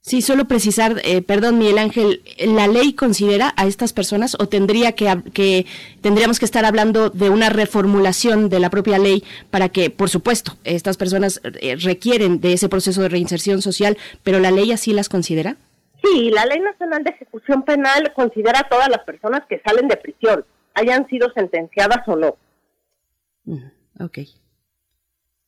Sí, 0.06 0.20
solo 0.20 0.44
precisar, 0.44 1.00
eh, 1.02 1.22
perdón, 1.22 1.56
Miguel 1.56 1.78
Ángel, 1.78 2.20
¿la 2.38 2.68
ley 2.68 2.92
considera 2.92 3.54
a 3.56 3.66
estas 3.66 3.94
personas 3.94 4.36
o 4.38 4.46
tendría 4.50 4.92
que, 4.92 5.10
que 5.32 5.64
tendríamos 6.02 6.38
que 6.38 6.44
estar 6.44 6.66
hablando 6.66 7.08
de 7.08 7.30
una 7.30 7.48
reformulación 7.48 8.50
de 8.50 8.60
la 8.60 8.68
propia 8.68 8.98
ley 8.98 9.24
para 9.50 9.70
que, 9.70 9.88
por 9.88 10.10
supuesto, 10.10 10.58
estas 10.62 10.98
personas 10.98 11.40
eh, 11.42 11.76
requieren 11.76 12.38
de 12.42 12.52
ese 12.52 12.68
proceso 12.68 13.00
de 13.00 13.08
reinserción 13.08 13.62
social, 13.62 13.96
pero 14.22 14.40
la 14.40 14.50
ley 14.50 14.72
así 14.72 14.92
las 14.92 15.08
considera? 15.08 15.56
Sí, 16.02 16.30
la 16.30 16.44
Ley 16.44 16.60
Nacional 16.60 17.02
de 17.02 17.08
Ejecución 17.08 17.62
Penal 17.62 18.12
considera 18.14 18.60
a 18.60 18.68
todas 18.68 18.90
las 18.90 19.02
personas 19.04 19.46
que 19.48 19.62
salen 19.64 19.88
de 19.88 19.96
prisión, 19.96 20.44
hayan 20.74 21.08
sido 21.08 21.32
sentenciadas 21.32 22.06
o 22.06 22.16
no. 22.16 22.36
Ok. 24.00 24.18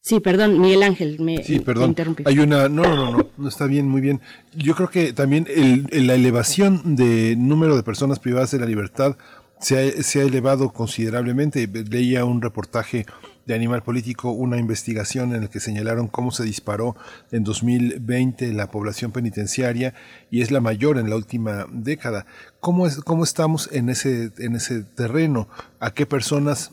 Sí, 0.07 0.21
perdón, 0.21 0.61
Miguel 0.61 0.85
Ángel, 0.85 1.19
me, 1.19 1.43
sí, 1.43 1.59
perdón. 1.59 1.97
Hay 2.27 2.39
una, 2.39 2.69
no, 2.69 2.85
no, 2.85 3.11
no, 3.11 3.29
no, 3.37 3.49
está 3.49 3.67
bien, 3.67 3.89
muy 3.89 4.01
bien. 4.01 4.21
Yo 4.55 4.77
creo 4.77 4.89
que 4.89 5.13
también 5.13 5.49
el, 5.53 5.89
la 6.07 6.15
elevación 6.15 6.95
de 6.95 7.35
número 7.37 7.75
de 7.75 7.83
personas 7.83 8.21
privadas 8.21 8.53
de 8.53 8.61
la 8.61 8.67
libertad 8.67 9.17
se 9.59 9.77
ha, 9.77 10.03
se 10.05 10.21
ha 10.21 10.23
elevado 10.23 10.73
considerablemente. 10.73 11.67
Leía 11.67 12.25
un 12.25 12.41
reportaje 12.41 13.05
de 13.47 13.55
Animal 13.57 13.83
Político, 13.83 14.31
una 14.31 14.59
investigación 14.59 15.35
en 15.35 15.41
la 15.41 15.49
que 15.49 15.59
señalaron 15.59 16.07
cómo 16.07 16.31
se 16.31 16.45
disparó 16.45 16.95
en 17.33 17.43
2020 17.43 18.53
la 18.53 18.71
población 18.71 19.11
penitenciaria 19.11 19.93
y 20.31 20.41
es 20.41 20.53
la 20.53 20.61
mayor 20.61 20.99
en 20.99 21.11
la 21.11 21.17
última 21.17 21.67
década. 21.73 22.27
¿Cómo, 22.61 22.87
es, 22.87 22.99
cómo 22.99 23.25
estamos 23.25 23.69
en 23.73 23.89
ese, 23.89 24.31
en 24.39 24.55
ese 24.55 24.85
terreno? 24.85 25.49
¿A 25.81 25.91
qué 25.91 26.07
personas 26.07 26.71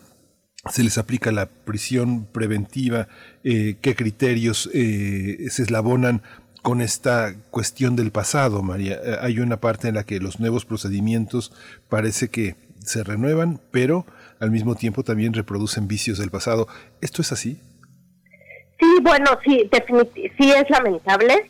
se 0.70 0.84
les 0.84 0.98
aplica 0.98 1.32
la 1.32 1.48
prisión 1.48 2.26
preventiva, 2.26 3.08
eh, 3.44 3.76
qué 3.82 3.96
criterios 3.96 4.70
eh, 4.74 5.48
se 5.50 5.64
eslabonan 5.64 6.22
con 6.62 6.80
esta 6.80 7.36
cuestión 7.52 7.98
del 7.98 8.12
pasado, 8.12 8.64
María. 8.64 8.94
Eh, 9.04 9.18
hay 9.22 9.40
una 9.40 9.58
parte 9.58 9.90
en 9.90 9.96
la 9.96 10.06
que 10.06 10.20
los 10.20 10.40
nuevos 10.40 10.66
procedimientos 10.66 11.52
parece 11.90 12.30
que 12.30 12.56
se 12.80 13.04
renuevan, 13.04 13.60
pero 13.72 14.06
al 14.40 14.52
mismo 14.52 14.76
tiempo 14.76 15.04
también 15.04 15.34
reproducen 15.34 15.88
vicios 15.88 16.18
del 16.18 16.32
pasado. 16.32 16.68
¿Esto 17.02 17.22
es 17.22 17.34
así? 17.34 17.60
Sí, 18.80 18.88
bueno, 19.02 19.38
sí, 19.46 19.70
sí 20.38 20.52
es 20.52 20.70
lamentable 20.70 21.50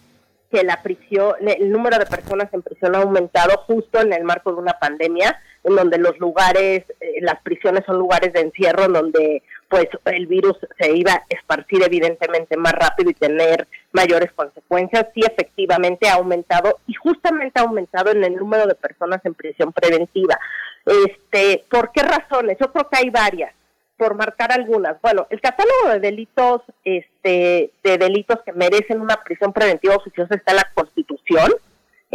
que 0.53 0.63
la 0.63 0.83
prisión, 0.83 1.33
el 1.39 1.71
número 1.71 1.97
de 1.97 2.05
personas 2.05 2.47
en 2.53 2.61
prisión 2.61 2.95
ha 2.95 2.99
aumentado 2.99 3.57
justo 3.65 3.99
en 3.99 4.13
el 4.13 4.23
marco 4.23 4.51
de 4.51 4.59
una 4.59 4.73
pandemia 4.73 5.41
en 5.63 5.75
donde 5.75 5.97
los 5.97 6.19
lugares, 6.19 6.83
eh, 6.99 7.21
las 7.21 7.41
prisiones 7.41 7.83
son 7.87 7.97
lugares 7.97 8.33
de 8.33 8.41
encierro 8.41 8.85
en 8.85 8.93
donde 8.93 9.43
pues 9.67 9.87
el 10.05 10.27
virus 10.27 10.55
se 10.79 10.95
iba 10.95 11.13
a 11.13 11.23
esparcir 11.27 11.81
evidentemente 11.83 12.55
más 12.55 12.73
rápido 12.73 13.09
y 13.09 13.15
tener 13.15 13.67
mayores 13.93 14.31
consecuencias, 14.33 15.07
sí 15.15 15.21
efectivamente 15.25 16.07
ha 16.07 16.15
aumentado 16.15 16.77
y 16.85 16.93
justamente 16.93 17.59
ha 17.59 17.63
aumentado 17.63 18.11
en 18.11 18.23
el 18.23 18.35
número 18.35 18.67
de 18.67 18.75
personas 18.75 19.25
en 19.25 19.33
prisión 19.33 19.73
preventiva. 19.73 20.37
Este, 20.85 21.63
¿por 21.67 21.91
qué 21.91 22.03
razones? 22.03 22.57
Yo 22.59 22.71
creo 22.71 22.87
que 22.89 22.97
hay 22.97 23.09
varias, 23.09 23.55
por 23.97 24.15
marcar 24.15 24.51
algunas. 24.51 24.99
Bueno, 25.01 25.27
el 25.29 25.41
catálogo 25.41 25.89
de 25.89 25.99
delitos 25.99 26.61
este 26.83 27.71
de 27.83 27.97
delitos 27.97 28.39
que 28.45 28.53
merecen 28.53 29.01
una 29.01 29.23
prisión 29.23 29.53
preventiva 29.53 29.95
oficiosa 29.95 30.35
está 30.35 30.51
en 30.51 30.57
la 30.57 30.71
Constitución 30.73 31.51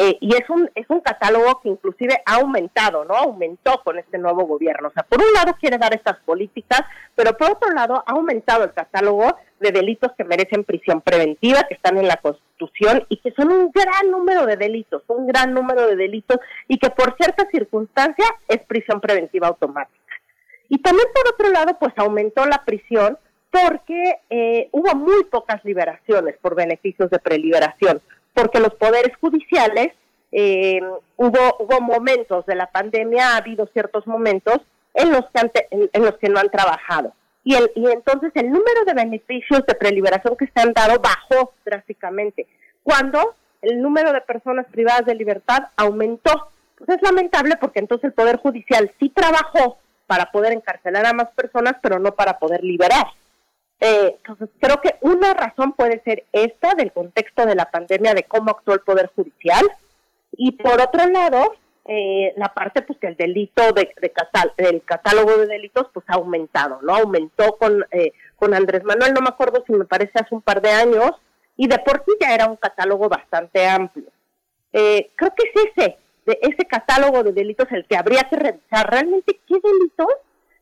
eh, 0.00 0.16
y 0.20 0.32
es 0.32 0.48
un, 0.48 0.70
es 0.76 0.88
un 0.90 1.00
catálogo 1.00 1.60
que 1.60 1.68
inclusive 1.70 2.22
ha 2.24 2.36
aumentado, 2.36 3.05
¿no? 3.05 3.16
Aumentó 3.16 3.82
con 3.82 3.98
este 3.98 4.16
nuevo 4.16 4.46
gobierno. 4.46 4.86
O 4.86 4.92
sea, 4.92 5.02
por 5.02 5.20
un 5.20 5.32
lado 5.32 5.56
quiere 5.60 5.76
dar 5.76 5.92
estas 5.92 6.18
políticas, 6.20 6.82
pero 7.16 7.36
por 7.36 7.50
otro 7.50 7.68
lado 7.70 8.05
ha 8.06 8.12
aumentado 8.12 8.62
el 8.62 8.72
catálogo 8.72 9.36
de 9.59 9.72
delitos 9.72 10.12
que 10.16 10.22
merecen 10.22 10.62
prisión 10.62 11.00
preventiva, 11.00 11.64
que 11.64 11.74
están 11.74 11.98
en 11.98 12.06
la 12.06 12.16
Constitución 12.16 13.06
y 13.09 13.16
que 13.16 13.32
son 13.32 13.50
un 13.50 13.72
gran 13.72 14.09
número 14.09 14.46
de 14.46 14.56
delitos, 14.56 15.02
un 15.09 15.26
gran 15.26 15.52
número 15.52 15.88
de 15.88 15.96
delitos 15.96 16.38
y 16.68 16.78
que 16.78 16.90
por 16.90 17.16
ciertas 17.16 17.48
circunstancias 17.50 18.30
es 18.46 18.59
prisión 18.68 19.00
preventiva 19.00 19.48
automática. 19.48 19.98
Y 20.69 20.78
también 20.78 21.09
por 21.15 21.32
otro 21.32 21.51
lado, 21.51 21.78
pues 21.78 21.93
aumentó 21.97 22.45
la 22.47 22.65
prisión 22.65 23.19
porque 23.51 24.20
eh, 24.28 24.69
hubo 24.73 24.95
muy 24.95 25.24
pocas 25.24 25.65
liberaciones 25.65 26.36
por 26.39 26.55
beneficios 26.55 27.11
de 27.11 27.19
preliberación 27.19 28.03
porque 28.39 28.61
los 28.61 28.74
poderes 28.74 29.16
judiciales, 29.20 29.93
eh, 30.31 30.81
hubo, 31.16 31.57
hubo 31.59 31.81
momentos 31.81 32.47
de 32.47 32.55
la 32.55 32.66
pandemia, 32.66 33.32
ha 33.32 33.36
habido 33.39 33.66
ciertos 33.73 34.07
momentos 34.07 34.61
en 34.95 35.11
los 35.11 35.24
que, 35.32 35.66
en, 35.70 36.03
los 36.03 36.16
que 36.19 36.28
no 36.28 36.39
han 36.39 36.51
trabajado. 36.51 37.12
Y, 37.43 37.57
el, 37.57 37.70
y 37.74 37.90
entonces 37.90 38.31
el 38.35 38.51
número 38.51 38.85
de 38.86 38.95
beneficios 38.95 39.66
de 39.66 39.74
preliberación 39.74 40.36
que 40.36 40.47
se 40.47 40.61
han 40.61 40.73
dado 40.73 41.01
bajó 41.01 41.53
drásticamente, 41.65 42.47
cuando 42.85 43.35
el 43.62 43.82
número 43.82 44.12
de 44.12 44.20
personas 44.20 44.66
privadas 44.70 45.05
de 45.07 45.16
libertad 45.16 45.65
aumentó. 45.77 46.51
pues 46.77 46.90
es 46.90 47.03
lamentable 47.03 47.57
porque 47.57 47.81
entonces 47.81 48.05
el 48.05 48.12
Poder 48.12 48.36
Judicial 48.36 48.93
sí 49.01 49.09
trabajó 49.09 49.78
para 50.09 50.32
poder 50.32 50.52
encarcelar 50.52 51.06
a 51.06 51.12
más 51.12 51.28
personas, 51.32 51.74
pero 51.80 52.01
no 52.01 52.14
para 52.14 52.39
poder 52.39 52.64
liberar. 52.64 53.06
Eh, 53.78 54.16
entonces, 54.16 54.48
creo 54.59 54.80
que 54.80 54.97
una 55.02 55.35
razón 55.35 55.74
puede 55.74 56.02
ser 56.02 56.24
esta 56.32 56.74
del 56.74 56.90
contexto 56.90 57.47
de 57.47 57.55
la 57.55 57.70
pandemia, 57.70 58.14
de 58.14 58.24
cómo 58.24 58.51
actuó 58.51 58.74
el 58.74 58.80
Poder 58.80 59.12
Judicial, 59.14 59.64
y 60.32 60.52
por 60.52 60.80
otro 60.80 61.06
lado, 61.06 61.55
eh, 61.85 62.32
la 62.36 62.52
parte 62.55 62.82
pues 62.82 62.98
que 62.98 63.06
el 63.06 63.16
delito 63.16 63.72
de, 63.72 63.94
del 64.56 64.82
catálogo 64.82 65.36
de 65.36 65.47
delitos 65.47 65.86
pues 65.93 66.05
ha 66.09 66.14
aumentado, 66.14 66.80
¿no? 66.82 66.97
Aumentó 66.97 67.56
con, 67.59 67.85
eh, 67.90 68.12
con 68.36 68.55
Andrés 68.55 68.85
Manuel, 68.85 69.12
no 69.12 69.20
me 69.20 69.28
acuerdo 69.28 69.62
si 69.66 69.72
me 69.74 69.85
parece 69.85 70.12
hace 70.14 70.35
un 70.35 70.43
par 70.43 70.62
de 70.62 70.70
años, 70.70 71.12
y 71.56 71.68
de 71.68 71.78
por 71.80 72.02
sí 72.06 72.12
ya 72.20 72.35
era 72.35 72.47
un 72.47 72.56
catálogo 72.56 73.09
bastante 73.10 73.66
amplio. 73.66 74.06
Eh, 74.72 75.10
creo 75.16 75.35
que 75.35 75.48
es 75.48 75.72
ese, 75.76 75.98
de 76.28 76.38
ese 76.42 76.66
catálogo 76.66 77.22
de 77.22 77.32
delitos 77.32 77.66
el 77.70 77.86
que 77.86 77.96
habría 77.96 78.24
que 78.28 78.36
revisar 78.36 78.90
realmente 78.90 79.40
qué 79.48 79.55
delitos 79.62 80.14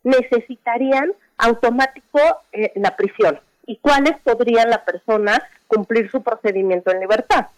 necesitarían 0.04 1.12
automático 1.36 2.20
eh, 2.52 2.70
la 2.76 2.96
prisión 2.96 3.40
y 3.66 3.76
cuáles 3.78 4.16
podría 4.22 4.64
la 4.64 4.84
persona 4.84 5.42
cumplir 5.66 6.08
su 6.12 6.22
procedimiento 6.22 6.92
en 6.92 7.00
libertad. 7.00 7.48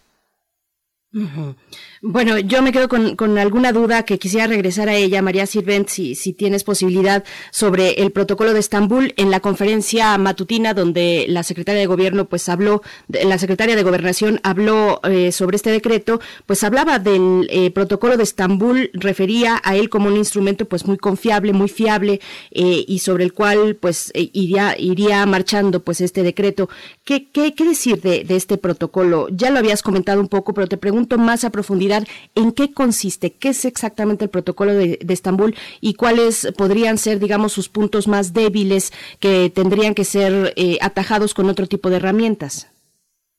Bueno, 2.02 2.39
yo 2.39 2.60
me 2.60 2.70
quedo 2.70 2.86
con, 2.86 3.39
alguna 3.39 3.72
duda 3.72 4.02
que 4.02 4.18
quisiera 4.18 4.47
regresar 4.47 4.90
a 4.90 4.94
ella, 4.94 5.22
María 5.22 5.47
Sirvent, 5.47 5.89
si, 5.89 6.14
si 6.14 6.35
tienes 6.35 6.64
posibilidad 6.64 7.24
sobre 7.51 8.02
el 8.02 8.12
protocolo 8.12 8.52
de 8.52 8.60
Estambul 8.60 9.14
en 9.16 9.30
la 9.30 9.40
conferencia 9.40 10.18
matutina 10.18 10.74
donde 10.74 11.24
la 11.28 11.43
secretaria 11.44 11.80
de 11.80 11.86
Gobierno 11.86 12.28
pues 12.28 12.51
habló, 12.51 12.82
la 13.09 13.39
secretaria 13.39 13.74
de 13.74 13.82
Gobernación 13.82 14.39
habló 14.43 15.01
eh, 15.05 15.32
sobre 15.32 15.56
este 15.56 15.70
decreto, 15.70 16.20
pues 16.44 16.62
hablaba 16.62 16.98
del 16.98 17.48
eh, 17.51 17.70
protocolo 17.70 18.18
de 18.18 18.24
Estambul, 18.24 18.90
refería 18.93 19.62
a 19.64 19.76
él 19.76 19.89
como 19.89 20.09
un 20.09 20.16
instrumento 20.16 20.66
pues 20.66 20.86
muy 20.86 20.98
confiable, 20.98 21.55
muy 21.55 21.70
fiable 21.70 22.20
eh, 22.51 22.85
y 22.86 22.98
sobre 22.98 23.24
el 23.24 23.32
cual 23.32 23.76
pues 23.76 24.12
iría, 24.14 24.76
iría 24.78 25.24
marchando 25.24 25.80
pues 25.80 26.02
este 26.02 26.22
decreto. 26.22 26.68
¿Qué, 27.05 27.30
qué, 27.30 27.55
qué 27.55 27.64
decir 27.64 28.02
de, 28.02 28.24
de 28.24 28.36
este 28.36 28.59
protocolo? 28.59 29.28
Ya 29.30 29.48
lo 29.48 29.59
habías 29.59 29.82
comentado 29.82 30.20
un 30.20 30.28
poco, 30.28 30.52
pero 30.52 30.66
te 30.66 30.76
pregunto 30.76 30.98
más 31.19 31.45
a 31.45 31.51
profundidad 31.51 32.05
en 32.35 32.53
qué 32.53 32.73
consiste, 32.73 33.33
qué 33.33 33.51
es 33.51 33.65
exactamente 33.65 34.25
el 34.25 34.31
protocolo 34.31 34.75
de, 34.75 34.99
Estambul 35.09 35.57
y 35.81 35.95
cuáles 35.95 36.53
podrían 36.57 36.99
ser, 36.99 37.19
digamos, 37.19 37.53
sus 37.53 37.69
puntos 37.69 38.09
más 38.09 38.33
débiles 38.33 38.93
que 39.20 39.51
tendrían 39.51 39.95
que 39.95 40.05
ser 40.05 40.53
eh, 40.57 40.79
atajados 40.81 41.35
con 41.35 41.49
otro 41.49 41.66
tipo 41.66 41.91
de 41.91 41.97
herramientas. 41.97 42.70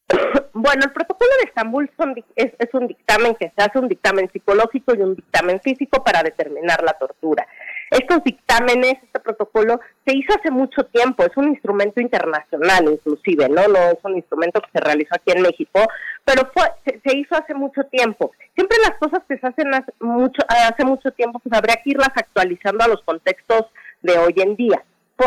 Bueno, 0.52 0.82
el 0.84 0.92
protocolo 0.92 1.30
de 1.40 1.48
Estambul 1.48 1.90
es, 2.36 2.52
es, 2.58 2.74
un 2.74 2.88
dictamen 2.88 3.34
que 3.36 3.50
se 3.56 3.62
hace 3.64 3.80
un 3.80 3.88
dictamen 3.88 4.30
psicológico 4.30 4.94
y 4.94 5.02
un 5.02 5.16
dictamen 5.16 5.62
físico 5.62 6.04
para 6.04 6.22
determinar 6.22 6.84
la 6.84 6.94
tortura. 6.94 7.48
Estos 7.90 8.24
dictámenes, 8.24 8.96
este 9.02 9.20
protocolo, 9.20 9.80
se 10.06 10.16
hizo 10.16 10.34
hace 10.34 10.52
mucho 10.52 10.84
tiempo, 10.86 11.24
es 11.24 11.36
un 11.36 11.50
instrumento 11.50 12.00
internacional 12.00 12.86
inclusive, 12.92 13.50
¿no? 13.50 13.68
No 13.68 13.80
es 13.80 13.98
un 14.04 14.16
instrumento 14.16 14.62
que 14.62 14.72
se 14.72 14.80
realizó 14.80 15.16
aquí 15.16 15.32
en 15.32 15.42
México, 15.42 15.82
pero 16.24 16.50
fue, 16.54 16.64
se, 16.86 17.18
hizo 17.18 17.36
hace 17.36 17.54
mucho 17.54 17.84
tiempo. 17.86 18.32
Siempre 18.54 18.78
las 18.84 18.98
cosas 19.00 19.22
que 19.28 19.38
se 19.38 19.48
hacen 19.48 19.74
hace 19.74 19.92
mucho, 20.00 20.42
hace 20.48 20.86
mucho 20.86 21.12
tiempo, 21.12 21.40
pues 21.40 21.54
habría 21.54 21.78
que 21.78 21.92
irlas 21.92 22.12
actualizando 22.16 22.84
a 22.84 22.88
los 22.88 23.02
contextos 23.04 23.66
de 24.02 24.18
hoy 24.18 24.34
en 24.38 24.56
día. 24.56 24.84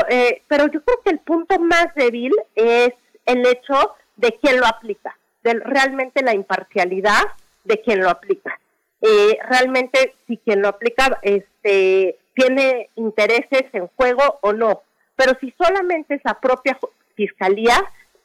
Eh, 0.08 0.42
pero 0.48 0.66
yo 0.68 0.82
creo 0.82 1.00
que 1.04 1.10
el 1.10 1.18
punto 1.18 1.58
más 1.58 1.94
débil 1.94 2.32
es 2.54 2.90
el 3.26 3.46
hecho 3.46 3.94
de 4.16 4.38
quién 4.40 4.58
lo 4.58 4.66
aplica, 4.66 5.16
de 5.42 5.54
realmente 5.54 6.22
la 6.22 6.34
imparcialidad 6.34 7.22
de 7.64 7.80
quien 7.80 8.00
lo 8.00 8.08
aplica. 8.08 8.58
Eh, 9.00 9.36
realmente 9.48 10.14
si 10.26 10.38
quien 10.38 10.62
lo 10.62 10.68
aplica 10.68 11.18
este 11.22 12.18
tiene 12.34 12.90
intereses 12.96 13.64
en 13.72 13.88
juego 13.88 14.38
o 14.42 14.52
no. 14.52 14.82
Pero 15.16 15.32
si 15.40 15.54
solamente 15.62 16.14
es 16.14 16.20
la 16.24 16.40
propia 16.40 16.78
fiscalía, 17.14 17.74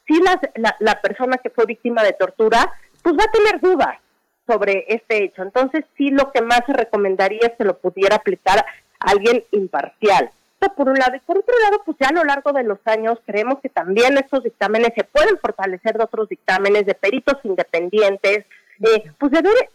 si 0.06 0.20
la, 0.22 0.40
la, 0.78 1.00
persona 1.00 1.36
que 1.36 1.50
fue 1.50 1.66
víctima 1.66 2.02
de 2.02 2.14
tortura, 2.14 2.72
pues 3.02 3.14
va 3.14 3.24
a 3.24 3.30
tener 3.30 3.60
dudas 3.60 3.98
sobre 4.46 4.86
este 4.88 5.24
hecho. 5.24 5.42
Entonces, 5.42 5.84
sí 5.96 6.10
lo 6.10 6.32
que 6.32 6.40
más 6.40 6.62
se 6.66 6.72
recomendaría 6.72 7.40
es 7.42 7.52
que 7.58 7.64
lo 7.64 7.78
pudiera 7.78 8.16
aplicar 8.16 8.64
alguien 8.98 9.44
imparcial. 9.52 10.30
Por 10.76 10.88
un 10.88 10.98
lado. 10.98 11.14
Y 11.14 11.20
por 11.20 11.38
otro 11.38 11.54
lado, 11.62 11.82
pues 11.84 11.96
ya 12.00 12.08
a 12.08 12.12
lo 12.12 12.24
largo 12.24 12.52
de 12.52 12.64
los 12.64 12.78
años 12.84 13.18
creemos 13.24 13.60
que 13.60 13.68
también 13.68 14.18
estos 14.18 14.42
dictámenes 14.42 14.92
se 14.96 15.04
pueden 15.04 15.38
fortalecer 15.38 15.96
de 15.96 16.04
otros 16.04 16.28
dictámenes, 16.28 16.84
de 16.84 16.94
peritos 16.94 17.36
independientes, 17.44 18.44
eh, 18.80 19.04
pues 19.18 19.30
de 19.30 19.42
ver 19.42 19.70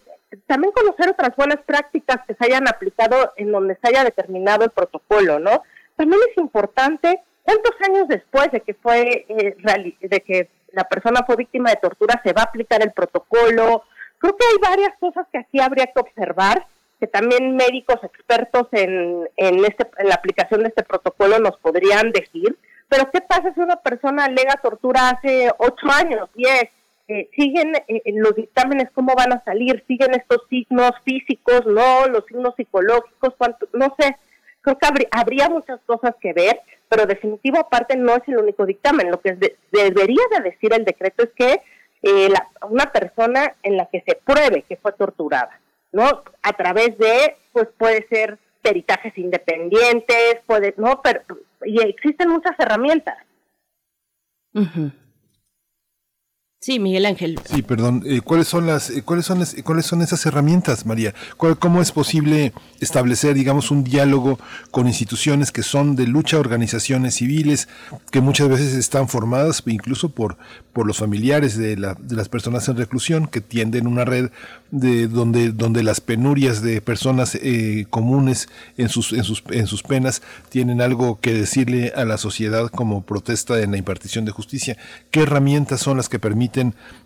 también 0.47 0.71
conocer 0.71 1.09
otras 1.09 1.35
buenas 1.35 1.59
prácticas 1.65 2.17
que 2.27 2.35
se 2.35 2.45
hayan 2.45 2.67
aplicado 2.67 3.33
en 3.37 3.51
donde 3.51 3.75
se 3.75 3.89
haya 3.89 4.03
determinado 4.03 4.65
el 4.65 4.71
protocolo, 4.71 5.39
¿no? 5.39 5.63
También 5.95 6.21
es 6.29 6.37
importante 6.37 7.21
cuántos 7.43 7.73
años 7.87 8.07
después 8.07 8.51
de 8.51 8.61
que 8.61 8.73
fue 8.73 9.25
eh, 9.29 9.55
de 10.01 10.21
que 10.21 10.49
la 10.71 10.83
persona 10.85 11.23
fue 11.25 11.35
víctima 11.35 11.69
de 11.69 11.77
tortura 11.77 12.19
se 12.23 12.33
va 12.33 12.41
a 12.41 12.45
aplicar 12.45 12.81
el 12.81 12.91
protocolo. 12.91 13.83
Creo 14.17 14.35
que 14.35 14.45
hay 14.45 14.57
varias 14.61 14.97
cosas 14.99 15.27
que 15.31 15.39
aquí 15.39 15.59
habría 15.59 15.87
que 15.87 15.99
observar 15.99 16.65
que 16.99 17.07
también 17.07 17.55
médicos 17.55 17.99
expertos 18.03 18.67
en, 18.71 19.27
en, 19.35 19.65
este, 19.65 19.89
en 19.97 20.07
la 20.07 20.15
aplicación 20.15 20.61
de 20.61 20.69
este 20.69 20.83
protocolo 20.83 21.37
nos 21.37 21.57
podrían 21.57 22.11
decir. 22.11 22.57
Pero 22.87 23.11
¿qué 23.11 23.21
pasa 23.21 23.53
si 23.53 23.59
una 23.59 23.75
persona 23.75 24.25
alega 24.25 24.59
tortura 24.61 25.09
hace 25.09 25.51
ocho 25.57 25.85
años, 25.91 26.29
diez? 26.33 26.69
Eh, 27.07 27.29
siguen 27.35 27.73
eh, 27.87 28.01
los 28.13 28.33
dictámenes 28.35 28.89
cómo 28.93 29.13
van 29.13 29.33
a 29.33 29.43
salir, 29.43 29.83
siguen 29.87 30.13
estos 30.13 30.43
signos 30.49 30.91
físicos, 31.03 31.65
no, 31.65 32.07
los 32.07 32.25
signos 32.25 32.55
psicológicos, 32.55 33.33
cuánto, 33.37 33.67
no 33.73 33.93
sé, 33.99 34.15
creo 34.61 34.77
que 34.77 35.07
habría, 35.11 35.49
muchas 35.49 35.81
cosas 35.85 36.15
que 36.21 36.31
ver, 36.31 36.61
pero 36.87 37.05
definitivo 37.05 37.59
aparte 37.59 37.97
no 37.97 38.15
es 38.15 38.23
el 38.27 38.37
único 38.37 38.65
dictamen, 38.65 39.11
lo 39.11 39.19
que 39.19 39.33
debería 39.71 40.23
de 40.31 40.49
decir 40.49 40.73
el 40.73 40.85
decreto 40.85 41.23
es 41.23 41.31
que 41.31 41.61
eh, 42.03 42.29
una 42.69 42.89
persona 42.93 43.53
en 43.63 43.75
la 43.75 43.87
que 43.87 44.01
se 44.07 44.15
pruebe 44.23 44.61
que 44.61 44.77
fue 44.77 44.93
torturada, 44.93 45.59
¿no? 45.91 46.23
A 46.41 46.53
través 46.53 46.97
de, 46.97 47.35
pues 47.51 47.67
puede 47.77 48.07
ser 48.07 48.37
peritajes 48.61 49.17
independientes, 49.17 50.37
puede, 50.45 50.73
no, 50.77 51.01
pero, 51.01 51.19
y 51.65 51.81
existen 51.81 52.29
muchas 52.29 52.57
herramientas. 52.57 53.17
Sí, 56.63 56.79
Miguel 56.79 57.05
Ángel. 57.05 57.37
Sí, 57.43 57.61
perdón. 57.61 58.03
Eh, 58.05 58.21
¿Cuáles 58.21 58.47
son 58.47 58.65
las, 58.65 58.89
eh, 58.89 59.03
cuáles 59.03 59.25
son, 59.25 59.43
cuáles 59.65 59.85
son 59.85 60.01
esas 60.01 60.25
herramientas, 60.25 60.85
María? 60.85 61.13
¿Cómo 61.35 61.81
es 61.81 61.91
posible 61.91 62.53
establecer, 62.79 63.33
digamos, 63.33 63.69
un 63.69 63.83
diálogo 63.83 64.39
con 64.71 64.87
instituciones 64.87 65.51
que 65.51 65.61
son 65.61 65.97
de 65.97 66.07
lucha, 66.07 66.39
organizaciones 66.39 67.15
civiles, 67.15 67.67
que 68.11 68.21
muchas 68.21 68.47
veces 68.47 68.75
están 68.75 69.09
formadas 69.09 69.61
incluso 69.65 70.07
por, 70.07 70.37
por 70.71 70.87
los 70.87 70.99
familiares 70.99 71.57
de, 71.57 71.75
la, 71.75 71.97
de 71.99 72.15
las 72.15 72.29
personas 72.29 72.65
en 72.69 72.77
reclusión, 72.77 73.27
que 73.27 73.41
tienden 73.41 73.85
una 73.85 74.05
red 74.05 74.29
de 74.71 75.09
donde, 75.09 75.51
donde 75.51 75.83
las 75.83 75.99
penurias 75.99 76.61
de 76.61 76.79
personas 76.79 77.35
eh, 77.35 77.87
comunes 77.89 78.47
en 78.77 78.87
sus, 78.87 79.11
en 79.11 79.25
sus, 79.25 79.43
en 79.51 79.67
sus 79.67 79.83
penas 79.83 80.21
tienen 80.47 80.81
algo 80.81 81.19
que 81.19 81.33
decirle 81.33 81.91
a 81.93 82.05
la 82.05 82.17
sociedad 82.17 82.69
como 82.69 83.03
protesta 83.03 83.61
en 83.61 83.71
la 83.71 83.77
impartición 83.77 84.23
de 84.23 84.31
justicia? 84.31 84.77
¿Qué 85.11 85.23
herramientas 85.23 85.81
son 85.81 85.97
las 85.97 86.07
que 86.07 86.19
permiten 86.19 86.52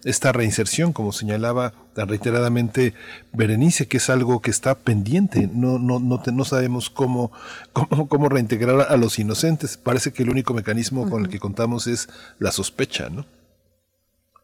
esta 0.04 0.32
reinserción, 0.32 0.94
como 0.94 1.12
señalaba 1.12 1.74
reiteradamente 1.96 2.94
Berenice, 3.34 3.88
que 3.88 3.98
es 3.98 4.10
algo 4.10 4.42
que 4.42 4.52
está 4.52 4.76
pendiente. 4.76 5.50
No, 5.52 5.80
no, 5.80 6.00
no, 6.00 6.22
no 6.26 6.46
sabemos 6.46 6.90
cómo, 6.90 7.32
cómo, 7.74 8.08
cómo, 8.08 8.30
reintegrar 8.30 8.88
a 8.90 8.98
los 8.98 9.20
inocentes. 9.20 9.78
Parece 9.78 10.14
que 10.14 10.24
el 10.24 10.30
único 10.30 10.54
mecanismo 10.54 11.10
con 11.10 11.24
el 11.24 11.30
que 11.30 11.40
contamos 11.40 11.88
es 11.88 12.10
la 12.40 12.52
sospecha, 12.52 13.10
¿no? 13.10 13.26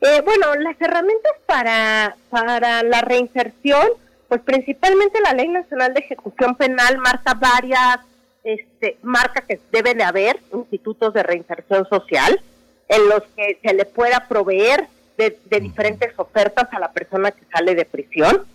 Eh, 0.01 0.21
bueno, 0.25 0.53
las 0.55 0.75
herramientas 0.81 1.31
para, 1.45 2.17
para 2.29 2.83
la 2.83 3.01
reinserción, 3.01 3.87
pues 4.27 4.41
principalmente 4.41 5.21
la 5.21 5.33
Ley 5.33 5.47
Nacional 5.47 5.93
de 5.93 6.01
Ejecución 6.01 6.55
Penal 6.55 6.97
marca 6.97 7.33
varias, 7.35 7.99
este, 8.43 8.97
marca 9.01 9.45
que 9.47 9.61
debe 9.71 9.93
de 9.93 10.03
haber 10.03 10.41
institutos 10.51 11.13
de 11.13 11.23
reinserción 11.23 11.87
social 11.87 12.41
en 12.89 13.07
los 13.07 13.23
que 13.37 13.57
se 13.63 13.73
le 13.73 13.85
pueda 13.85 14.27
proveer 14.27 14.89
de, 15.17 15.59
diferentes 15.59 16.11
ofertas 16.17 16.67
a 16.71 16.79
la 16.79 16.91
persona 16.91 17.31
que 17.31 17.43
sale 17.53 17.75
de 17.75 17.85
prisión. 17.85 18.45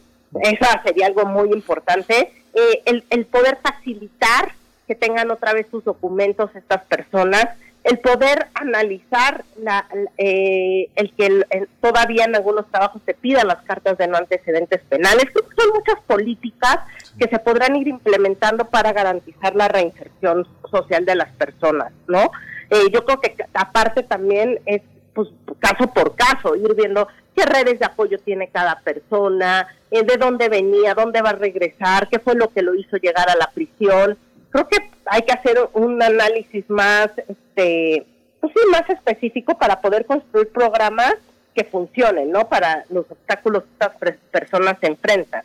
Eso 0.43 0.66
sería 0.85 1.06
algo 1.06 1.24
muy 1.24 1.52
importante. 1.52 2.32
Eh, 2.55 2.82
el, 2.85 3.05
el, 3.10 3.26
poder 3.26 3.59
facilitar 3.62 4.52
que 4.86 4.94
tengan 4.94 5.30
otra 5.30 5.52
vez 5.52 5.66
sus 5.70 5.85
documentos 5.85 6.51
estas 6.55 6.82
personas, 6.85 7.47
el 7.85 7.98
poder 8.01 8.48
analizar 8.55 9.44
la, 9.56 9.86
eh, 10.18 10.89
el 10.97 11.12
que 11.14 11.44
todavía 11.80 12.24
en 12.24 12.36
algunos 12.36 12.66
trabajos 12.70 13.01
se 13.06 13.14
pidan 13.14 13.47
las 13.47 13.62
cartas 13.62 13.97
de 13.97 14.09
no 14.09 14.18
antecedentes 14.18 14.80
penales. 14.89 15.26
Creo 15.32 15.48
que 15.48 15.62
son 15.62 15.70
muchas 15.74 16.01
políticas 16.06 16.78
que 17.18 17.28
se 17.28 17.39
podrán 17.39 17.76
ir 17.76 17.89
implementando 17.89 18.66
para 18.66 18.93
garantizar 18.93 19.55
la 19.55 19.68
reinserción 19.68 20.47
social 20.70 21.05
de 21.05 21.14
las 21.14 21.30
personas, 21.32 21.93
¿no? 22.06 22.30
Eh, 22.70 22.90
yo 22.93 23.05
creo 23.05 23.20
que 23.20 23.35
aparte 23.55 24.02
también 24.02 24.60
es 24.66 24.82
pues 25.19 25.31
caso 25.59 25.89
por 25.89 26.15
caso, 26.15 26.55
ir 26.55 26.77
viendo 26.77 27.09
qué 27.35 27.45
redes 27.45 27.81
de 27.81 27.86
apoyo 27.86 28.19
tiene 28.20 28.51
cada 28.51 28.78
persona, 28.78 29.66
eh, 29.90 30.05
de 30.05 30.16
dónde 30.16 30.49
venía, 30.49 30.95
dónde 30.95 31.23
va 31.23 31.31
a 31.31 31.32
regresar, 31.32 32.09
qué 32.09 32.20
fue 32.20 32.36
lo 32.36 32.51
que 32.51 32.62
lo 32.62 32.73
hizo 32.77 32.99
llegar 32.99 33.28
a 33.28 33.35
la 33.35 33.51
prisión. 33.51 34.16
Creo 34.51 34.69
que 34.69 34.77
hay 35.07 35.23
que 35.23 35.32
hacer 35.32 35.59
un 35.73 36.01
análisis 36.01 36.70
más, 36.70 37.11
este, 37.27 38.07
pues 38.40 38.53
sí, 38.55 38.61
más 38.70 38.89
específico 38.89 39.59
para 39.59 39.81
poder 39.81 40.07
construir 40.07 40.53
programas 40.53 41.16
que 41.53 41.65
funcionen, 41.65 42.31
¿no? 42.31 42.49
Para 42.49 42.85
los 42.89 43.11
obstáculos 43.11 43.65
que 43.65 43.70
estas 43.73 43.97
personas 44.31 44.77
se 44.81 44.86
enfrentan. 44.86 45.43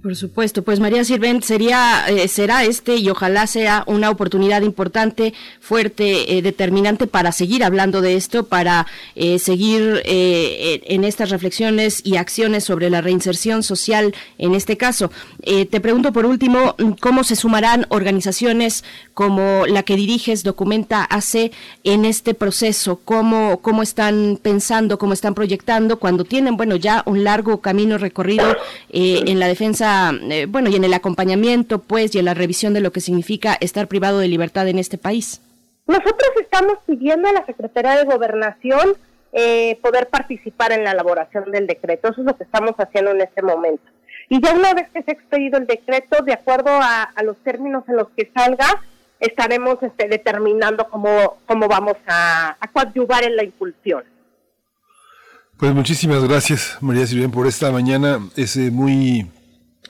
Por 0.00 0.14
supuesto, 0.14 0.62
pues 0.62 0.78
María 0.78 1.02
Sirvent 1.02 1.42
sería, 1.42 2.04
eh, 2.06 2.28
será 2.28 2.62
este 2.62 2.94
y 2.98 3.10
ojalá 3.10 3.48
sea 3.48 3.82
una 3.88 4.10
oportunidad 4.10 4.62
importante, 4.62 5.34
fuerte, 5.58 6.38
eh, 6.38 6.40
determinante 6.40 7.08
para 7.08 7.32
seguir 7.32 7.64
hablando 7.64 8.00
de 8.00 8.14
esto, 8.14 8.44
para 8.46 8.86
eh, 9.16 9.40
seguir 9.40 10.00
en 10.04 11.02
estas 11.02 11.30
reflexiones 11.30 12.00
y 12.04 12.16
acciones 12.16 12.62
sobre 12.62 12.90
la 12.90 13.00
reinserción 13.00 13.64
social 13.64 14.14
en 14.38 14.54
este 14.54 14.76
caso. 14.76 15.10
te 15.42 15.80
pregunto 15.80 16.12
por 16.12 16.26
último, 16.26 16.76
¿cómo 17.00 17.24
se 17.24 17.34
sumarán 17.34 17.86
organizaciones 17.88 18.84
como 19.14 19.66
la 19.66 19.82
que 19.82 19.96
diriges, 19.96 20.44
Documenta 20.44 21.04
AC, 21.04 21.50
en 21.82 22.04
este 22.04 22.34
proceso? 22.34 23.00
¿Cómo, 23.04 23.60
cómo 23.62 23.82
están 23.82 24.38
pensando, 24.40 24.98
cómo 24.98 25.12
están 25.12 25.34
proyectando 25.34 25.98
cuando 25.98 26.24
tienen, 26.24 26.56
bueno, 26.56 26.76
ya 26.76 27.02
un 27.06 27.24
largo 27.24 27.60
camino 27.60 27.98
recorrido 27.98 28.56
en 28.90 29.40
la 29.40 29.48
defensa 29.48 29.71
eh, 29.80 30.46
bueno, 30.48 30.70
y 30.70 30.76
en 30.76 30.84
el 30.84 30.94
acompañamiento, 30.94 31.78
pues, 31.78 32.14
y 32.14 32.18
en 32.18 32.26
la 32.26 32.34
revisión 32.34 32.74
de 32.74 32.80
lo 32.80 32.92
que 32.92 33.00
significa 33.00 33.56
estar 33.60 33.88
privado 33.88 34.18
de 34.18 34.28
libertad 34.28 34.68
en 34.68 34.78
este 34.78 34.98
país? 34.98 35.40
Nosotros 35.86 36.30
estamos 36.40 36.74
pidiendo 36.86 37.28
a 37.28 37.32
la 37.32 37.46
Secretaría 37.46 37.96
de 37.96 38.04
Gobernación 38.04 38.96
eh, 39.32 39.78
poder 39.82 40.08
participar 40.08 40.72
en 40.72 40.84
la 40.84 40.92
elaboración 40.92 41.50
del 41.50 41.66
decreto. 41.66 42.08
Eso 42.08 42.20
es 42.20 42.26
lo 42.26 42.36
que 42.36 42.44
estamos 42.44 42.74
haciendo 42.76 43.12
en 43.12 43.22
este 43.22 43.42
momento. 43.42 43.82
Y 44.28 44.40
ya 44.42 44.54
una 44.54 44.74
vez 44.74 44.88
que 44.92 45.02
se 45.02 45.10
ha 45.10 45.14
expedido 45.14 45.58
el 45.58 45.66
decreto, 45.66 46.22
de 46.22 46.34
acuerdo 46.34 46.70
a, 46.70 47.10
los 47.24 47.36
términos 47.38 47.84
en 47.88 47.96
los 47.96 48.08
que 48.16 48.30
salga, 48.34 48.82
estaremos 49.20 49.82
este, 49.82 50.08
determinando 50.08 50.88
cómo, 50.88 51.38
cómo 51.46 51.68
vamos 51.68 51.96
a, 52.06 52.56
a 52.60 52.66
coadyuvar 52.68 53.24
en 53.24 53.36
la 53.36 53.44
impulsión. 53.44 54.04
Pues 55.58 55.74
muchísimas 55.74 56.24
gracias, 56.24 56.78
María 56.80 57.06
Silvia, 57.06 57.28
por 57.28 57.46
esta 57.46 57.70
mañana. 57.70 58.20
Es 58.36 58.56
eh, 58.56 58.70
muy 58.70 59.30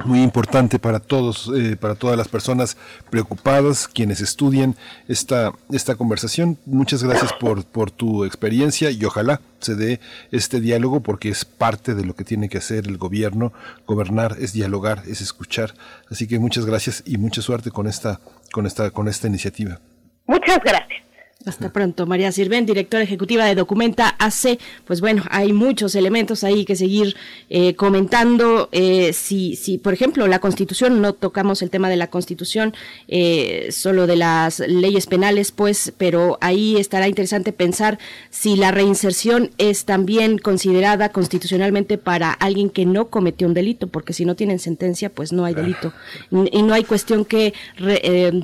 muy 0.05 0.23
importante 0.23 0.79
para 0.79 1.01
todos, 1.01 1.51
eh, 1.55 1.77
para 1.77 1.95
todas 1.95 2.17
las 2.17 2.29
personas 2.29 2.77
preocupadas, 3.11 3.89
quienes 3.89 4.21
estudian 4.21 4.75
esta, 5.09 5.53
esta 5.71 5.95
conversación. 5.95 6.59
Muchas 6.67 7.03
gracias 7.05 7.33
por, 7.35 7.65
por 7.65 7.91
tu 7.91 8.25
experiencia 8.25 8.91
y 8.91 9.05
ojalá 9.05 9.41
se 9.61 9.75
dé 9.75 10.01
este 10.31 10.61
diálogo 10.61 11.01
porque 11.01 11.29
es 11.29 11.45
parte 11.45 11.95
de 11.95 12.05
lo 12.05 12.15
que 12.15 12.25
tiene 12.25 12.49
que 12.49 12.59
hacer 12.59 12.87
el 12.87 12.99
gobierno. 12.99 13.53
Gobernar 13.87 14.37
es 14.41 14.53
dialogar, 14.53 15.03
es 15.07 15.21
escuchar. 15.21 15.75
Así 16.11 16.27
que 16.27 16.39
muchas 16.39 16.67
gracias 16.67 17.03
y 17.07 17.19
mucha 17.19 17.43
suerte 17.43 17.71
con 17.71 17.87
esta, 17.87 18.21
con 18.51 18.67
esta, 18.67 18.91
con 18.91 19.09
esta 19.09 19.29
iniciativa. 19.29 19.79
Muchas 20.27 20.59
gracias. 20.65 21.03
Hasta 21.45 21.73
pronto, 21.73 22.07
María 22.07 22.31
Sirven, 22.31 22.67
directora 22.67 23.03
ejecutiva 23.03 23.45
de 23.45 23.57
Documenta 23.57 24.15
AC. 24.19 24.61
Pues 24.85 25.01
bueno, 25.01 25.25
hay 25.29 25.53
muchos 25.53 25.97
elementos 25.97 26.45
ahí 26.45 26.65
que 26.65 26.77
seguir 26.77 27.17
eh, 27.51 27.75
comentando. 27.75 28.69
Eh, 28.71 29.13
si, 29.13 29.57
si, 29.57 29.79
por 29.79 29.93
ejemplo, 29.93 30.29
la 30.29 30.39
Constitución, 30.39 31.01
no 31.01 31.15
tocamos 31.15 31.63
el 31.63 31.71
tema 31.71 31.89
de 31.89 31.97
la 31.97 32.11
Constitución, 32.11 32.75
eh, 33.09 33.69
solo 33.73 34.07
de 34.07 34.17
las 34.17 34.61
leyes 34.61 35.07
penales, 35.07 35.51
pues, 35.51 35.93
pero 35.99 36.39
ahí 36.41 36.77
estará 36.77 37.09
interesante 37.09 37.53
pensar 37.53 37.99
si 38.31 38.55
la 38.55 38.71
reinserción 38.71 39.51
es 39.59 39.85
también 39.85 40.39
considerada 40.39 41.09
constitucionalmente 41.09 41.99
para 41.99 42.31
alguien 42.31 42.71
que 42.71 42.87
no 42.87 43.09
cometió 43.09 43.49
un 43.49 43.55
delito, 43.55 43.89
porque 43.89 44.13
si 44.13 44.25
no 44.25 44.37
tienen 44.37 44.61
sentencia, 44.61 45.11
pues 45.11 45.33
no 45.33 45.45
hay 45.45 45.55
delito. 45.55 45.93
Y 46.31 46.63
no 46.63 46.75
hay 46.75 46.85
cuestión 46.85 47.25
que, 47.25 47.53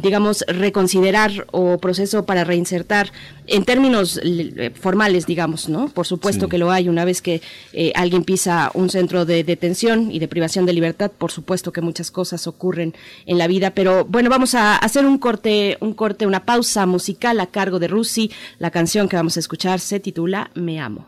digamos, 0.02 0.44
reconsiderar 0.48 1.46
o 1.52 1.78
proceso 1.78 2.26
para 2.26 2.42
reinsertar 2.42 2.87
en 3.46 3.64
términos 3.64 4.20
eh, 4.22 4.70
formales, 4.74 5.26
digamos, 5.26 5.68
¿no? 5.68 5.88
Por 5.88 6.06
supuesto 6.06 6.48
que 6.48 6.58
lo 6.58 6.70
hay. 6.70 6.88
Una 6.88 7.04
vez 7.04 7.22
que 7.22 7.40
eh, 7.72 7.92
alguien 7.94 8.24
pisa 8.24 8.70
un 8.74 8.90
centro 8.90 9.24
de 9.24 9.44
detención 9.44 10.10
y 10.10 10.18
de 10.18 10.28
privación 10.28 10.66
de 10.66 10.72
libertad, 10.72 11.10
por 11.10 11.32
supuesto 11.32 11.72
que 11.72 11.80
muchas 11.80 12.10
cosas 12.10 12.46
ocurren 12.46 12.94
en 13.26 13.38
la 13.38 13.46
vida. 13.46 13.70
Pero 13.70 14.04
bueno, 14.04 14.30
vamos 14.30 14.54
a 14.54 14.76
hacer 14.76 15.06
un 15.06 15.18
corte, 15.18 15.78
un 15.80 15.94
corte, 15.94 16.26
una 16.26 16.44
pausa 16.44 16.86
musical 16.86 17.40
a 17.40 17.46
cargo 17.46 17.78
de 17.78 17.88
Rusi. 17.88 18.30
La 18.58 18.70
canción 18.70 19.08
que 19.08 19.16
vamos 19.16 19.36
a 19.36 19.40
escuchar 19.40 19.80
se 19.80 20.00
titula 20.00 20.50
Me 20.54 20.80
amo. 20.80 21.06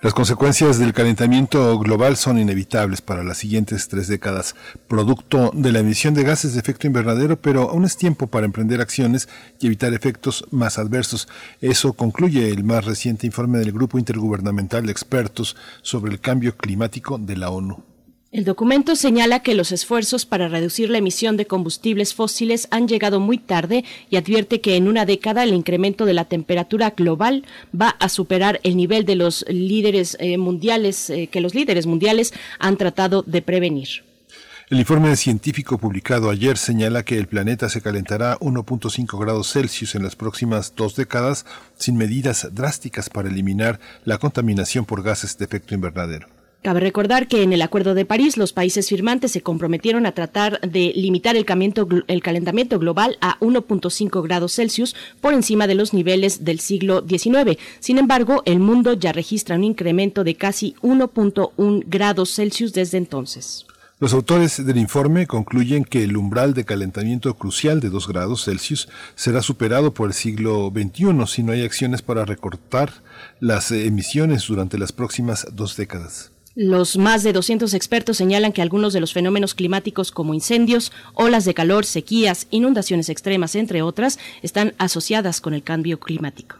Las 0.00 0.14
consecuencias 0.14 0.78
del 0.78 0.92
calentamiento 0.92 1.76
global 1.80 2.16
son 2.16 2.38
inevitables 2.38 3.02
para 3.02 3.24
las 3.24 3.38
siguientes 3.38 3.88
tres 3.88 4.06
décadas, 4.06 4.54
producto 4.88 5.50
de 5.54 5.70
la 5.70 5.80
emisión 5.80 6.14
de 6.14 6.24
gases 6.24 6.54
de 6.54 6.60
efecto 6.60 6.86
invernadero, 6.86 7.40
pero 7.40 7.70
aún 7.70 7.84
es 7.84 7.96
tiempo 7.96 8.26
para 8.26 8.46
emprender 8.46 8.80
acciones 8.80 9.28
y 9.60 9.66
evitar 9.66 9.94
efectos 9.94 10.44
más 10.50 10.78
adversos. 10.78 11.28
Eso 11.60 11.92
concluye 11.92 12.48
el 12.50 12.64
más 12.64 12.84
reciente 12.84 13.26
informe 13.26 13.58
del 13.58 13.72
Grupo 13.72 13.98
Intergubernamental 13.98 14.86
de 14.86 14.92
Expertos 14.92 15.56
sobre 15.82 16.10
el 16.10 16.20
Cambio 16.20 16.56
Climático 16.56 17.18
de 17.18 17.36
la 17.36 17.50
ONU. 17.50 17.84
El 18.30 18.44
documento 18.44 18.94
señala 18.94 19.40
que 19.40 19.54
los 19.54 19.72
esfuerzos 19.72 20.26
para 20.26 20.48
reducir 20.48 20.90
la 20.90 20.98
emisión 20.98 21.38
de 21.38 21.46
combustibles 21.46 22.12
fósiles 22.12 22.68
han 22.70 22.86
llegado 22.86 23.20
muy 23.20 23.38
tarde 23.38 23.86
y 24.10 24.16
advierte 24.16 24.60
que 24.60 24.76
en 24.76 24.86
una 24.86 25.06
década 25.06 25.44
el 25.44 25.54
incremento 25.54 26.04
de 26.04 26.12
la 26.12 26.26
temperatura 26.26 26.90
global 26.94 27.44
va 27.78 27.88
a 27.88 28.10
superar 28.10 28.60
el 28.64 28.76
nivel 28.76 29.06
de 29.06 29.16
los 29.16 29.46
líderes 29.48 30.14
eh, 30.20 30.36
mundiales 30.36 31.08
eh, 31.08 31.28
que 31.28 31.40
los 31.40 31.54
líderes 31.54 31.86
mundiales 31.86 32.34
han 32.58 32.76
tratado 32.76 33.22
de 33.22 33.40
prevenir. 33.40 34.07
El 34.70 34.80
informe 34.80 35.16
científico 35.16 35.78
publicado 35.78 36.28
ayer 36.28 36.58
señala 36.58 37.02
que 37.02 37.16
el 37.16 37.26
planeta 37.26 37.70
se 37.70 37.80
calentará 37.80 38.38
1.5 38.40 39.18
grados 39.18 39.50
Celsius 39.50 39.94
en 39.94 40.02
las 40.02 40.14
próximas 40.14 40.74
dos 40.76 40.94
décadas 40.94 41.46
sin 41.74 41.96
medidas 41.96 42.50
drásticas 42.52 43.08
para 43.08 43.30
eliminar 43.30 43.80
la 44.04 44.18
contaminación 44.18 44.84
por 44.84 45.02
gases 45.02 45.38
de 45.38 45.46
efecto 45.46 45.74
invernadero. 45.74 46.28
Cabe 46.60 46.80
recordar 46.80 47.28
que 47.28 47.42
en 47.42 47.54
el 47.54 47.62
Acuerdo 47.62 47.94
de 47.94 48.04
París 48.04 48.36
los 48.36 48.52
países 48.52 48.90
firmantes 48.90 49.32
se 49.32 49.40
comprometieron 49.40 50.04
a 50.04 50.12
tratar 50.12 50.60
de 50.60 50.92
limitar 50.94 51.34
el, 51.34 51.46
calentamiento 51.46 52.78
global 52.78 53.16
a 53.22 53.38
1.5 53.40 54.22
grados 54.22 54.52
Celsius 54.52 54.94
por 55.22 55.32
encima 55.32 55.66
de 55.66 55.76
los 55.76 55.94
niveles 55.94 56.44
del 56.44 56.60
siglo 56.60 57.02
XIX. 57.08 57.56
Sin 57.80 57.96
embargo, 57.96 58.42
el 58.44 58.58
mundo 58.58 58.92
ya 58.92 59.12
registra 59.12 59.56
un 59.56 59.64
incremento 59.64 60.24
de 60.24 60.34
casi 60.34 60.74
1.1 60.82 61.84
grados 61.86 62.34
Celsius 62.34 62.74
desde 62.74 62.98
entonces. 62.98 63.67
Los 64.00 64.12
autores 64.12 64.64
del 64.64 64.76
informe 64.76 65.26
concluyen 65.26 65.84
que 65.84 66.04
el 66.04 66.16
umbral 66.16 66.54
de 66.54 66.64
calentamiento 66.64 67.34
crucial 67.34 67.80
de 67.80 67.90
2 67.90 68.06
grados 68.06 68.44
Celsius 68.44 68.88
será 69.16 69.42
superado 69.42 69.92
por 69.92 70.06
el 70.06 70.14
siglo 70.14 70.72
XXI 70.72 71.26
si 71.26 71.42
no 71.42 71.50
hay 71.50 71.64
acciones 71.64 72.00
para 72.00 72.24
recortar 72.24 72.92
las 73.40 73.72
emisiones 73.72 74.46
durante 74.46 74.78
las 74.78 74.92
próximas 74.92 75.48
dos 75.52 75.76
décadas. 75.76 76.30
Los 76.54 76.96
más 76.96 77.24
de 77.24 77.32
200 77.32 77.74
expertos 77.74 78.16
señalan 78.16 78.52
que 78.52 78.62
algunos 78.62 78.92
de 78.92 79.00
los 79.00 79.12
fenómenos 79.12 79.56
climáticos 79.56 80.12
como 80.12 80.32
incendios, 80.32 80.92
olas 81.14 81.44
de 81.44 81.54
calor, 81.54 81.84
sequías, 81.84 82.46
inundaciones 82.50 83.08
extremas, 83.08 83.56
entre 83.56 83.82
otras, 83.82 84.20
están 84.42 84.74
asociadas 84.78 85.40
con 85.40 85.54
el 85.54 85.64
cambio 85.64 85.98
climático. 85.98 86.54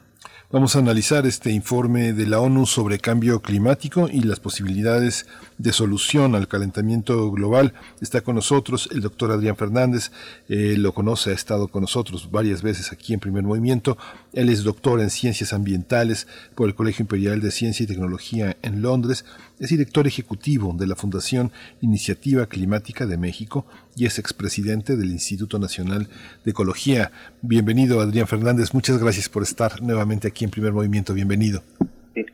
Vamos 0.51 0.77
a 0.77 0.79
analizar 0.79 1.27
este 1.27 1.53
informe 1.53 2.15
de 2.15 2.27
la 2.27 2.41
ONU 2.41 2.65
sobre 2.65 2.99
cambio 2.99 3.43
climático 3.43 4.09
y 4.11 4.23
las 4.23 4.41
posibilidades 4.41 5.27
de 5.59 5.73
solución 5.73 6.35
al 6.35 6.49
calentamiento 6.49 7.31
global. 7.31 7.75
Está 8.01 8.21
con 8.21 8.37
nosotros 8.37 8.89
el 8.93 9.01
doctor 9.01 9.33
Adrián 9.33 9.57
Fernández, 9.57 10.11
eh, 10.49 10.77
lo 10.79 10.93
conoce, 10.93 11.31
ha 11.31 11.35
estado 11.35 11.69
con 11.69 11.83
nosotros 11.83 12.31
varias 12.31 12.63
veces 12.63 12.93
aquí 12.93 13.13
en 13.13 13.21
Primer 13.21 13.43
Movimiento. 13.43 13.99
Él 14.33 14.49
es 14.49 14.63
doctor 14.63 15.01
en 15.01 15.11
ciencias 15.11 15.53
ambientales 15.53 16.27
por 16.55 16.69
el 16.69 16.75
Colegio 16.75 17.03
Imperial 17.03 17.41
de 17.41 17.51
Ciencia 17.51 17.85
y 17.85 17.87
Tecnología 17.87 18.57
en 18.63 18.83
Londres. 18.83 19.25
Es 19.59 19.71
director 19.71 20.07
ejecutivo 20.07 20.75
de 20.79 20.87
la 20.87 20.95
Fundación 20.95 21.51
Iniciativa 21.81 22.47
Climática 22.47 23.07
de 23.07 23.19
México 23.19 23.67
y 23.97 24.07
es 24.07 24.19
expresidente 24.19 24.97
del 24.97 25.11
Instituto 25.11 25.59
Nacional 25.59 26.09
de 26.45 26.51
Ecología. 26.53 27.11
Bienvenido, 27.43 28.01
Adrián 28.01 28.29
Fernández. 28.29 28.73
Muchas 28.73 28.99
gracias 28.99 29.29
por 29.29 29.43
estar 29.43 29.83
nuevamente 29.83 30.29
aquí 30.29 30.45
en 30.45 30.51
Primer 30.51 30.73
Movimiento. 30.73 31.15
Bienvenido. 31.15 31.63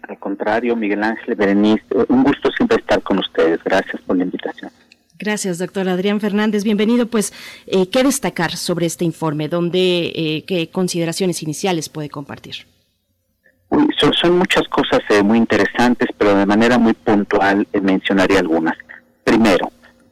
al 0.08 0.18
contrario, 0.18 0.76
Miguel 0.76 1.02
Ángel 1.02 1.34
Berenice, 1.34 1.84
un 2.08 2.22
gusto 2.22 2.50
estar 2.76 3.02
con 3.02 3.18
ustedes. 3.18 3.62
Gracias 3.64 4.00
por 4.02 4.16
la 4.16 4.24
invitación. 4.24 4.70
Gracias, 5.18 5.58
doctor 5.58 5.88
Adrián 5.88 6.20
Fernández. 6.20 6.64
Bienvenido. 6.64 7.06
Pues, 7.06 7.32
eh, 7.66 7.88
¿qué 7.88 8.02
destacar 8.02 8.56
sobre 8.56 8.86
este 8.86 9.04
informe? 9.04 9.48
¿Dónde, 9.48 10.12
eh, 10.14 10.44
qué 10.46 10.68
consideraciones 10.70 11.42
iniciales 11.42 11.88
puede 11.88 12.10
compartir? 12.10 12.66
son, 14.20 14.38
muchas 14.38 14.66
cosas 14.68 15.00
eh, 15.08 15.22
muy 15.22 15.38
interesantes, 15.38 16.08
pero 16.16 16.36
de 16.36 16.46
manera 16.46 16.78
muy 16.78 16.94
puntual 16.94 17.66
eh, 17.72 17.80
mencionaré 17.80 18.38
algunas. 18.38 18.76
Primero, 19.24 19.70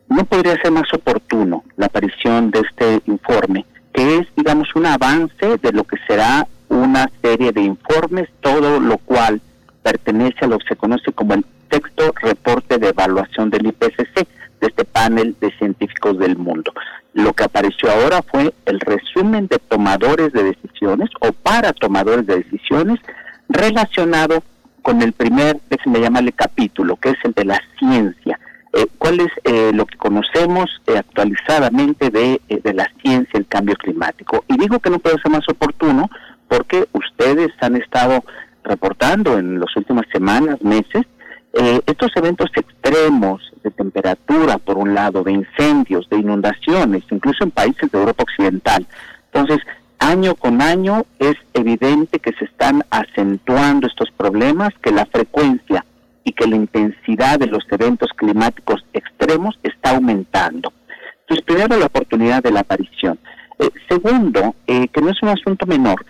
no 0.09 0.25
podría 0.25 0.61
ser 0.61 0.71
más 0.71 0.93
oportuno 0.93 1.65
la 1.77 1.87
aparición 1.87 2.51
de 2.51 2.61
este 2.61 3.03
informe, 3.07 3.65
que 3.93 4.19
es, 4.19 4.27
digamos, 4.37 4.69
un 4.75 4.87
avance 4.87 5.59
de 5.61 5.73
lo 5.73 5.85
que 5.85 5.97
será 6.07 6.47
una 6.69 7.11
serie 7.23 7.53
de 7.53 7.63
informes, 7.63 8.29
todo 8.41 8.81
lo 8.81 8.99
cual 8.99 9.41
pertenece 9.83 10.45
a 10.45 10.49
lo 10.49 10.59
que 10.59 10.69
se 10.69 10.77
conoce 10.77 11.13
como 11.13 11.35
el 11.35 11.45
texto 11.73 12.13
reporte 12.21 12.77
de 12.77 12.91
evaluación 12.91 13.49
del 13.49 13.67
IPCC, 13.67 14.29
de 14.61 14.67
este 14.69 14.85
panel 14.85 15.35
de 15.41 15.51
científicos 15.57 16.19
del 16.19 16.37
mundo. 16.37 16.73
Lo 17.15 17.33
que 17.33 17.45
apareció 17.45 17.91
ahora 17.91 18.23
fue 18.23 18.53
el 18.67 18.79
resumen 18.81 19.47
de 19.49 19.59
tomadores 19.59 20.33
de 20.35 20.45
decisiones 20.45 21.09
o 21.21 21.33
para 21.33 21.73
tomadores 21.73 22.27
de 22.27 22.37
decisiones 22.37 23.01
relacionado 23.49 24.43
con 24.83 25.01
el 25.01 25.13
primer, 25.13 25.61
déjenme 25.71 26.01
llamarle 26.01 26.33
capítulo, 26.33 26.97
que 26.97 27.11
es 27.11 27.17
el 27.25 27.33
de 27.33 27.45
la 27.47 27.61
ciencia. 27.79 28.39
Eh, 28.75 28.87
¿Cuál 28.99 29.21
es 29.21 29.31
eh, 29.45 29.73
lo 29.73 29.87
que 29.87 29.97
conocemos 29.97 30.71
eh, 30.87 30.99
actualizadamente 30.99 32.11
de, 32.11 32.41
de 32.49 32.75
la 32.75 32.91
ciencia, 33.01 33.39
el 33.39 33.47
cambio 33.47 33.77
climático? 33.77 34.45
Y 34.49 34.59
digo 34.59 34.79
que 34.79 34.91
no 34.91 34.99
puede 34.99 35.21
ser 35.23 35.31
más 35.31 35.49
oportuno 35.49 36.11
porque 36.49 36.87
ustedes 36.93 37.51
han 37.61 37.77
estado 37.77 38.25
reportando 38.63 39.39
en 39.39 39.59
las 39.59 39.75
últimas 39.77 40.07
semanas, 40.13 40.61
meses, 40.63 41.07
estos 41.53 42.11
eventos 42.17 42.51
extremos 42.57 43.53
de 43.63 43.71
temperatura, 43.71 44.59
por 44.59 44.79
un 44.79 44.95
lado, 44.95 45.23
de 45.23 45.33
incendios, 45.33 46.09
de 46.09 46.19
inundaciones, 46.19 47.05
incluso 47.11 47.45
en 47.45 47.51
países 47.51 47.91
de 47.91 47.99
Europa 47.99 48.23
Occidental. 48.23 48.87
Entonces, 49.33 49.59
año 49.99 50.35
con 50.35 50.61
año 50.61 51.05
es 51.19 51.37
evidente 51.55 52.19
que 52.19 52.33
se 52.33 52.47
están 52.47 52.83
acentuando 52.91 53.87
estos 53.87 54.11
problemas, 54.11 54.71
que 54.83 54.91
la 54.91 55.07
frecuencia 55.07 55.85
y 56.25 56.33
que 56.33 56.47
la 56.47 56.57
intensidad 56.57 57.39
de 57.39 57.47
los 57.47 57.65
eventos 57.71 58.11
climáticos 58.17 58.85
extremos 58.93 59.59
está 59.63 59.91
aumentando. 59.91 60.73
Entonces, 61.21 61.45
primero 61.45 61.79
la 61.79 61.87
oportunidad 61.87 62.43
de 62.43 62.51
la 62.51 62.61
aparición. 62.61 63.19
Eh, 63.59 63.71
segundo, 63.89 64.55
eh, 64.67 64.89
que 64.89 65.01
no 65.01 65.11
es 65.11 65.23
un 65.23 65.29
asunto 65.29 65.67
menor, 65.67 66.05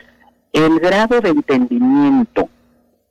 el 0.52 0.80
grado 0.80 1.20
de 1.20 1.30
entendimiento 1.30 2.48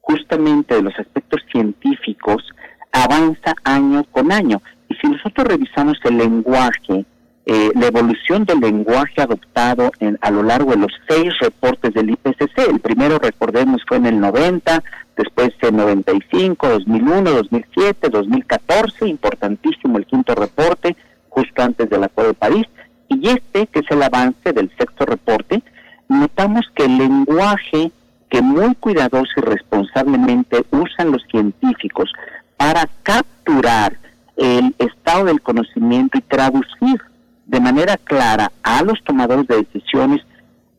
justamente 0.01 0.75
de 0.75 0.81
los 0.81 0.97
aspectos 0.99 1.41
científicos 1.51 2.43
avanza 2.91 3.53
año 3.63 4.03
con 4.11 4.31
año. 4.31 4.61
Y 4.89 4.95
si 4.95 5.07
nosotros 5.07 5.47
revisamos 5.47 5.97
el 6.03 6.17
lenguaje 6.17 7.05
eh, 7.43 7.71
la 7.73 7.87
evolución 7.87 8.45
del 8.45 8.59
lenguaje 8.59 9.19
adoptado 9.19 9.91
en, 9.99 10.17
a 10.21 10.29
lo 10.29 10.43
largo 10.43 10.71
de 10.71 10.77
los 10.77 10.91
seis 11.09 11.33
reportes 11.39 11.91
del 11.93 12.11
IPCC. 12.11 12.69
El 12.69 12.79
primero, 12.79 13.17
recordemos, 13.17 13.81
fue 13.87 13.97
en 13.97 14.05
el 14.05 14.19
90, 14.19 14.83
después 15.17 15.49
en 15.61 15.77
95, 15.77 16.69
2001, 16.69 17.31
2007, 17.31 18.09
2014, 18.09 19.07
importantísimo 19.07 19.97
el 19.97 20.05
quinto 20.05 20.35
reporte, 20.35 20.95
justo 21.29 21.63
antes 21.63 21.89
del 21.89 22.03
Acuerdo 22.03 22.31
de 22.31 22.37
París. 22.37 22.67
Y 23.09 23.27
este, 23.27 23.65
que 23.67 23.79
es 23.79 23.89
el 23.89 24.03
avance 24.03 24.53
del 24.53 24.71
sexto 24.77 25.05
reporte, 25.07 25.63
notamos 26.09 26.65
que 26.75 26.85
el 26.85 26.99
lenguaje 26.99 27.91
que 28.31 28.41
muy 28.41 28.73
cuidadoso 28.75 29.33
y 29.37 29.41
responsablemente 29.41 30.65
usan 30.71 31.11
los 31.11 31.21
científicos 31.29 32.11
para 32.55 32.87
capturar 33.03 33.97
el 34.37 34.73
estado 34.79 35.25
del 35.25 35.41
conocimiento 35.41 36.17
y 36.17 36.21
traducir 36.21 37.01
de 37.45 37.59
manera 37.59 37.97
clara 37.97 38.49
a 38.63 38.81
los 38.83 39.03
tomadores 39.03 39.47
de 39.47 39.57
decisiones 39.57 40.21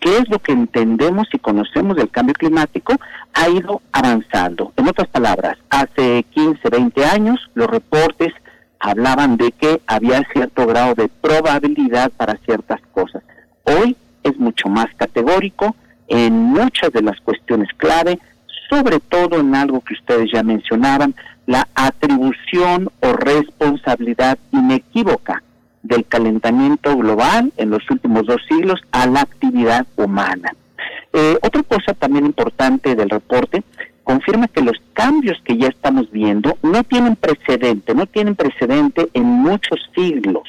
qué 0.00 0.16
es 0.16 0.28
lo 0.30 0.38
que 0.38 0.52
entendemos 0.52 1.28
y 1.32 1.38
conocemos 1.38 1.96
del 1.96 2.10
cambio 2.10 2.34
climático, 2.34 2.94
ha 3.34 3.48
ido 3.48 3.82
avanzando. 3.92 4.72
En 4.76 4.88
otras 4.88 5.08
palabras, 5.08 5.58
hace 5.70 6.24
15, 6.30 6.70
20 6.70 7.04
años 7.04 7.38
los 7.54 7.68
reportes 7.68 8.32
hablaban 8.80 9.36
de 9.36 9.52
que 9.52 9.80
había 9.86 10.22
cierto 10.32 10.66
grado 10.66 10.94
de 10.94 11.08
probabilidad 11.08 12.10
para 12.16 12.36
ciertas 12.38 12.80
cosas. 12.92 13.22
Hoy 13.64 13.94
es 14.24 14.36
mucho 14.38 14.68
más 14.68 14.86
categórico 14.96 15.76
en 16.08 16.34
muchas 16.34 16.92
de 16.92 17.02
las 17.02 17.20
cuestiones 17.20 17.68
clave, 17.76 18.18
sobre 18.68 19.00
todo 19.00 19.40
en 19.40 19.54
algo 19.54 19.80
que 19.80 19.94
ustedes 19.94 20.30
ya 20.32 20.42
mencionaban, 20.42 21.14
la 21.46 21.68
atribución 21.74 22.90
o 23.00 23.12
responsabilidad 23.12 24.38
inequívoca 24.52 25.42
del 25.82 26.06
calentamiento 26.06 26.96
global 26.96 27.52
en 27.56 27.70
los 27.70 27.82
últimos 27.90 28.26
dos 28.26 28.40
siglos 28.48 28.80
a 28.92 29.06
la 29.06 29.22
actividad 29.22 29.86
humana. 29.96 30.54
Eh, 31.12 31.36
otra 31.42 31.62
cosa 31.64 31.92
también 31.94 32.24
importante 32.26 32.94
del 32.94 33.10
reporte 33.10 33.62
confirma 34.04 34.48
que 34.48 34.62
los 34.62 34.76
cambios 34.94 35.38
que 35.44 35.56
ya 35.56 35.68
estamos 35.68 36.10
viendo 36.10 36.56
no 36.62 36.82
tienen 36.84 37.16
precedente, 37.16 37.94
no 37.94 38.06
tienen 38.06 38.34
precedente 38.34 39.08
en 39.12 39.24
muchos 39.24 39.78
siglos. 39.94 40.48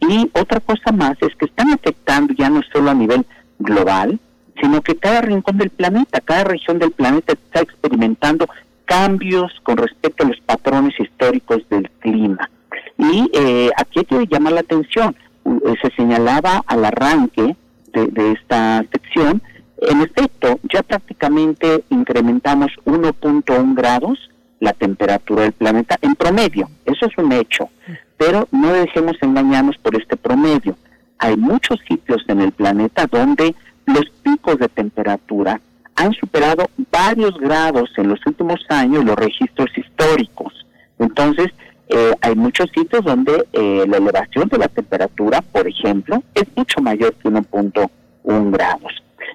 Y 0.00 0.30
otra 0.32 0.60
cosa 0.60 0.92
más 0.92 1.16
es 1.20 1.34
que 1.36 1.46
están 1.46 1.70
afectando 1.70 2.34
ya 2.34 2.48
no 2.48 2.60
solo 2.72 2.90
a 2.90 2.94
nivel 2.94 3.26
global, 3.58 4.18
sino 4.60 4.80
que 4.82 4.96
cada 4.96 5.20
rincón 5.20 5.58
del 5.58 5.70
planeta, 5.70 6.20
cada 6.20 6.44
región 6.44 6.78
del 6.78 6.92
planeta 6.92 7.32
está 7.32 7.60
experimentando 7.60 8.48
cambios 8.84 9.52
con 9.62 9.76
respecto 9.76 10.24
a 10.24 10.28
los 10.28 10.40
patrones 10.40 10.98
históricos 10.98 11.62
del 11.68 11.90
clima. 12.00 12.50
Y 12.96 13.30
eh, 13.34 13.70
aquí 13.76 14.00
hay 14.00 14.04
que 14.04 14.26
llamar 14.26 14.54
la 14.54 14.60
atención, 14.60 15.14
eh, 15.44 15.74
se 15.80 15.90
señalaba 15.94 16.62
al 16.66 16.84
arranque 16.84 17.56
de, 17.92 18.06
de 18.06 18.32
esta 18.32 18.84
sección, 18.90 19.42
en 19.80 20.00
efecto, 20.00 20.58
ya 20.64 20.82
prácticamente 20.82 21.84
incrementamos 21.90 22.72
1.1 22.84 23.74
grados 23.74 24.18
la 24.60 24.72
temperatura 24.72 25.42
del 25.42 25.52
planeta 25.52 25.96
en 26.02 26.16
promedio, 26.16 26.68
eso 26.84 27.06
es 27.06 27.16
un 27.16 27.30
hecho, 27.32 27.68
pero 28.16 28.48
no 28.50 28.72
dejemos 28.72 29.16
engañarnos 29.20 29.76
por 29.78 29.94
este 29.94 30.16
promedio. 30.16 30.76
Hay 31.18 31.36
muchos 31.36 31.78
sitios 31.88 32.24
en 32.28 32.40
el 32.40 32.52
planeta 32.52 33.06
donde 33.06 33.54
los 33.88 34.10
picos 34.22 34.58
de 34.58 34.68
temperatura 34.68 35.60
han 35.96 36.12
superado 36.12 36.68
varios 36.90 37.36
grados 37.38 37.90
en 37.96 38.08
los 38.08 38.20
últimos 38.26 38.60
años 38.68 39.04
los 39.04 39.16
registros 39.16 39.70
históricos. 39.76 40.52
Entonces, 40.98 41.48
eh, 41.88 42.12
hay 42.20 42.34
muchos 42.34 42.70
sitios 42.70 43.04
donde 43.04 43.46
eh, 43.52 43.84
la 43.88 43.96
elevación 43.96 44.48
de 44.48 44.58
la 44.58 44.68
temperatura, 44.68 45.40
por 45.40 45.66
ejemplo, 45.66 46.22
es 46.34 46.44
mucho 46.54 46.80
mayor 46.80 47.14
que 47.14 47.28
1.1 47.28 48.50
grados. 48.50 48.92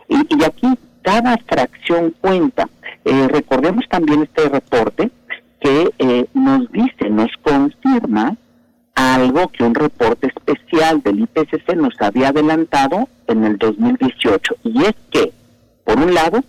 Y, 0.08 0.44
aquí 0.44 0.68
cada 1.02 1.38
fracción 1.38 2.14
cuenta. 2.22 2.70
Eh, 3.06 3.28
recordemos 3.28 3.84
también 3.90 4.24
este 4.24 4.48
reporte 4.48 5.12
que 5.60 5.90
eh, 6.00 6.26
nos 6.34 6.72
dice, 6.72 7.10
nos 7.10 7.32
confirma 7.42 8.36
algo 8.96 9.48
que 9.50 9.64
un 9.64 9.76
reporte 9.76 10.28
especial 10.28 11.02
del 11.02 11.22
IPCC 11.22 11.76
nos 11.76 12.00
había 12.00 12.30
adelantado 12.30 13.08
en 13.28 13.44
el 13.46 13.58
2018. 13.58 14.56
Y 14.64 14.84
es 14.84 14.96
que, 15.10 15.32
por 15.84 15.98
un 15.98 16.14
lado, 16.14 16.44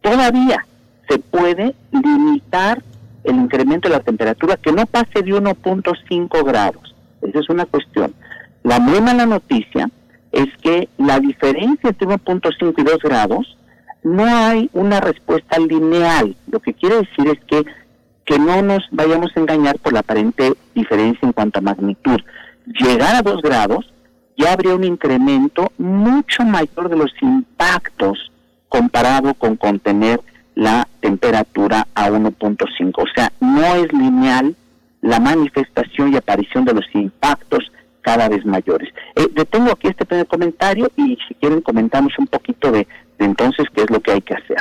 todavía 0.00 0.66
se 1.08 1.18
puede 1.18 1.74
limitar 1.90 2.82
el 3.24 3.36
incremento 3.36 3.88
de 3.88 3.96
la 3.96 4.02
temperatura 4.02 4.56
que 4.56 4.72
no 4.72 4.86
pase 4.86 5.22
de 5.22 5.32
1.5 5.32 6.44
grados. 6.44 6.94
Esa 7.20 7.38
es 7.38 7.48
una 7.48 7.66
cuestión. 7.66 8.14
La 8.62 8.78
muy 8.78 9.00
mala 9.00 9.26
noticia 9.26 9.88
es 10.32 10.46
que 10.62 10.88
la 10.98 11.20
diferencia 11.20 11.90
entre 11.90 12.08
1.5 12.08 12.74
y 12.76 12.82
2 12.82 12.98
grados 13.02 13.56
no 14.02 14.24
hay 14.24 14.68
una 14.72 15.00
respuesta 15.00 15.58
lineal. 15.58 16.34
Lo 16.50 16.60
que 16.60 16.74
quiere 16.74 16.96
decir 16.96 17.28
es 17.28 17.38
que, 17.46 17.64
que 18.24 18.38
no 18.38 18.62
nos 18.62 18.86
vayamos 18.90 19.30
a 19.34 19.40
engañar 19.40 19.78
por 19.78 19.92
la 19.92 20.00
aparente 20.00 20.52
diferencia 20.74 21.26
en 21.26 21.32
cuanto 21.32 21.58
a 21.58 21.62
magnitud. 21.62 22.20
Llegar 22.66 23.16
a 23.16 23.22
2 23.22 23.42
grados 23.42 23.92
ya 24.36 24.52
habría 24.52 24.74
un 24.74 24.84
incremento 24.84 25.72
mucho 25.78 26.44
mayor 26.44 26.88
de 26.88 26.96
los 26.96 27.12
impactos 27.20 28.30
comparado 28.68 29.34
con 29.34 29.56
contener 29.56 30.20
la 30.54 30.88
temperatura 31.00 31.86
a 31.94 32.10
1.5. 32.10 32.92
O 32.96 33.06
sea, 33.14 33.32
no 33.40 33.74
es 33.74 33.92
lineal 33.92 34.54
la 35.00 35.18
manifestación 35.18 36.12
y 36.12 36.16
aparición 36.16 36.64
de 36.64 36.74
los 36.74 36.84
impactos 36.94 37.70
cada 38.02 38.28
vez 38.28 38.44
mayores. 38.44 38.92
Eh, 39.14 39.28
detengo 39.32 39.72
aquí 39.72 39.88
este 39.88 40.04
primer 40.04 40.26
comentario 40.26 40.90
y 40.96 41.18
si 41.28 41.34
quieren 41.34 41.60
comentamos 41.60 42.18
un 42.18 42.26
poquito 42.26 42.70
de, 42.70 42.86
entonces 43.18 43.66
qué 43.74 43.82
es 43.82 43.90
lo 43.90 44.00
que 44.00 44.12
hay 44.12 44.20
que 44.20 44.34
hacer. 44.34 44.58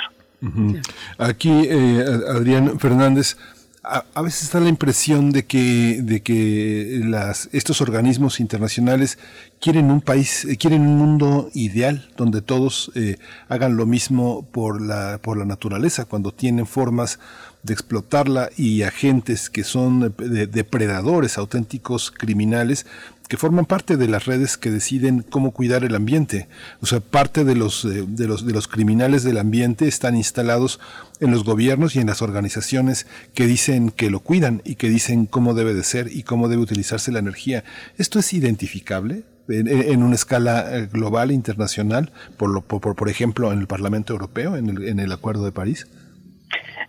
Aquí, 1.17 1.51
eh, 1.69 2.03
Adrián 2.27 2.79
Fernández, 2.79 3.37
a, 3.83 4.21
veces 4.21 4.43
está 4.43 4.59
la 4.59 4.69
impresión 4.69 5.31
de 5.31 5.45
que, 5.45 6.01
de 6.03 6.21
que 6.21 7.01
las, 7.03 7.49
estos 7.51 7.81
organismos 7.81 8.39
internacionales 8.39 9.17
quieren 9.59 9.89
un 9.89 10.01
país, 10.01 10.45
eh, 10.45 10.57
quieren 10.57 10.81
un 10.81 10.97
mundo 10.97 11.49
ideal 11.55 12.07
donde 12.15 12.41
todos 12.41 12.91
eh, 12.93 13.17
hagan 13.49 13.77
lo 13.77 13.87
mismo 13.87 14.45
por 14.51 14.81
la, 14.81 15.19
por 15.21 15.37
la 15.37 15.45
naturaleza, 15.45 16.05
cuando 16.05 16.31
tienen 16.31 16.67
formas 16.67 17.19
de 17.63 17.73
explotarla 17.73 18.49
y 18.55 18.83
agentes 18.83 19.49
que 19.49 19.63
son 19.63 20.15
depredadores, 20.17 21.37
auténticos 21.37 22.11
criminales, 22.11 22.85
que 23.31 23.37
forman 23.37 23.63
parte 23.63 23.95
de 23.95 24.09
las 24.09 24.25
redes 24.25 24.57
que 24.57 24.69
deciden 24.69 25.21
cómo 25.21 25.51
cuidar 25.51 25.85
el 25.85 25.95
ambiente. 25.95 26.49
O 26.81 26.85
sea, 26.85 26.99
parte 26.99 27.45
de 27.45 27.55
los, 27.55 27.85
eh, 27.85 28.03
de 28.05 28.27
los, 28.27 28.45
de 28.45 28.51
los 28.51 28.67
criminales 28.67 29.23
del 29.23 29.37
ambiente 29.37 29.87
están 29.87 30.17
instalados 30.17 30.81
en 31.21 31.31
los 31.31 31.45
gobiernos 31.45 31.95
y 31.95 31.99
en 31.99 32.07
las 32.07 32.21
organizaciones 32.21 33.07
que 33.33 33.47
dicen 33.47 33.89
que 33.89 34.09
lo 34.09 34.19
cuidan 34.19 34.61
y 34.65 34.75
que 34.75 34.89
dicen 34.89 35.27
cómo 35.27 35.53
debe 35.53 35.73
de 35.73 35.83
ser 35.85 36.09
y 36.11 36.23
cómo 36.23 36.49
debe 36.49 36.61
utilizarse 36.61 37.09
la 37.13 37.19
energía. 37.19 37.63
¿Esto 37.97 38.19
es 38.19 38.33
identificable? 38.33 39.23
En, 39.47 40.03
una 40.03 40.15
escala 40.15 40.65
eh, 40.69 40.89
global, 40.91 41.31
internacional, 41.31 42.11
por, 42.35 42.49
lo, 42.49 42.59
por, 42.59 42.81
por 42.81 43.07
ejemplo, 43.07 43.53
en 43.53 43.59
el 43.59 43.67
Parlamento 43.67 44.11
Europeo, 44.11 44.57
en 44.57 44.71
el, 44.71 44.89
en 44.89 44.99
el 44.99 45.09
Acuerdo 45.09 45.45
de 45.45 45.53
París? 45.53 45.87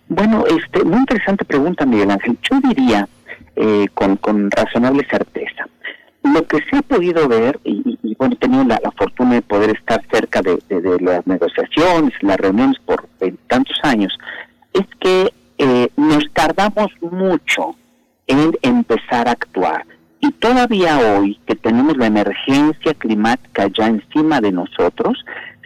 Bueno, 0.09 0.45
este, 0.47 0.83
muy 0.83 0.99
interesante 0.99 1.45
pregunta, 1.45 1.87
Miguel 1.87 2.11
Ángel. 2.11 2.37
Yo 2.51 2.61
diría, 2.69 3.09
eh, 3.55 3.87
con, 3.95 4.17
con 4.17 4.51
razonable 4.51 5.07
certeza, 5.09 5.69
lo 6.23 6.47
que 6.47 6.59
se 6.71 6.77
ha 6.77 6.83
podido 6.83 7.29
ver, 7.29 7.59
y, 7.65 8.15
bueno, 8.17 8.35
he 8.35 8.37
tenido 8.37 8.65
la, 8.65 8.81
fortuna 8.97 9.35
de 9.35 9.43
poder 9.43 9.71
estar 9.71 10.03
cerca 10.11 10.41
de, 10.43 10.59
las 11.01 11.27
negociaciones, 11.27 12.13
las 12.23 12.37
reuniones 12.37 12.79
por 12.85 13.09
tantos 13.49 13.77
años, 13.83 14.17
es 14.73 14.87
que 15.01 15.33
eh, 15.59 15.89
nos 15.97 16.25
tardamos 16.33 16.89
mucho 17.01 17.77
en 18.27 18.53
empezar 18.63 19.29
a 19.29 19.33
actuar. 19.33 19.85
Y 20.21 20.31
todavía 20.33 20.99
hoy, 20.99 21.41
que 21.47 21.57
tenemos 21.57 21.97
la 21.97 22.07
emergencia 22.07 22.95
climática 22.95 23.67
ya 23.77 23.89
encima 23.89 24.41
de 24.41 24.53
nosotros, 24.53 25.25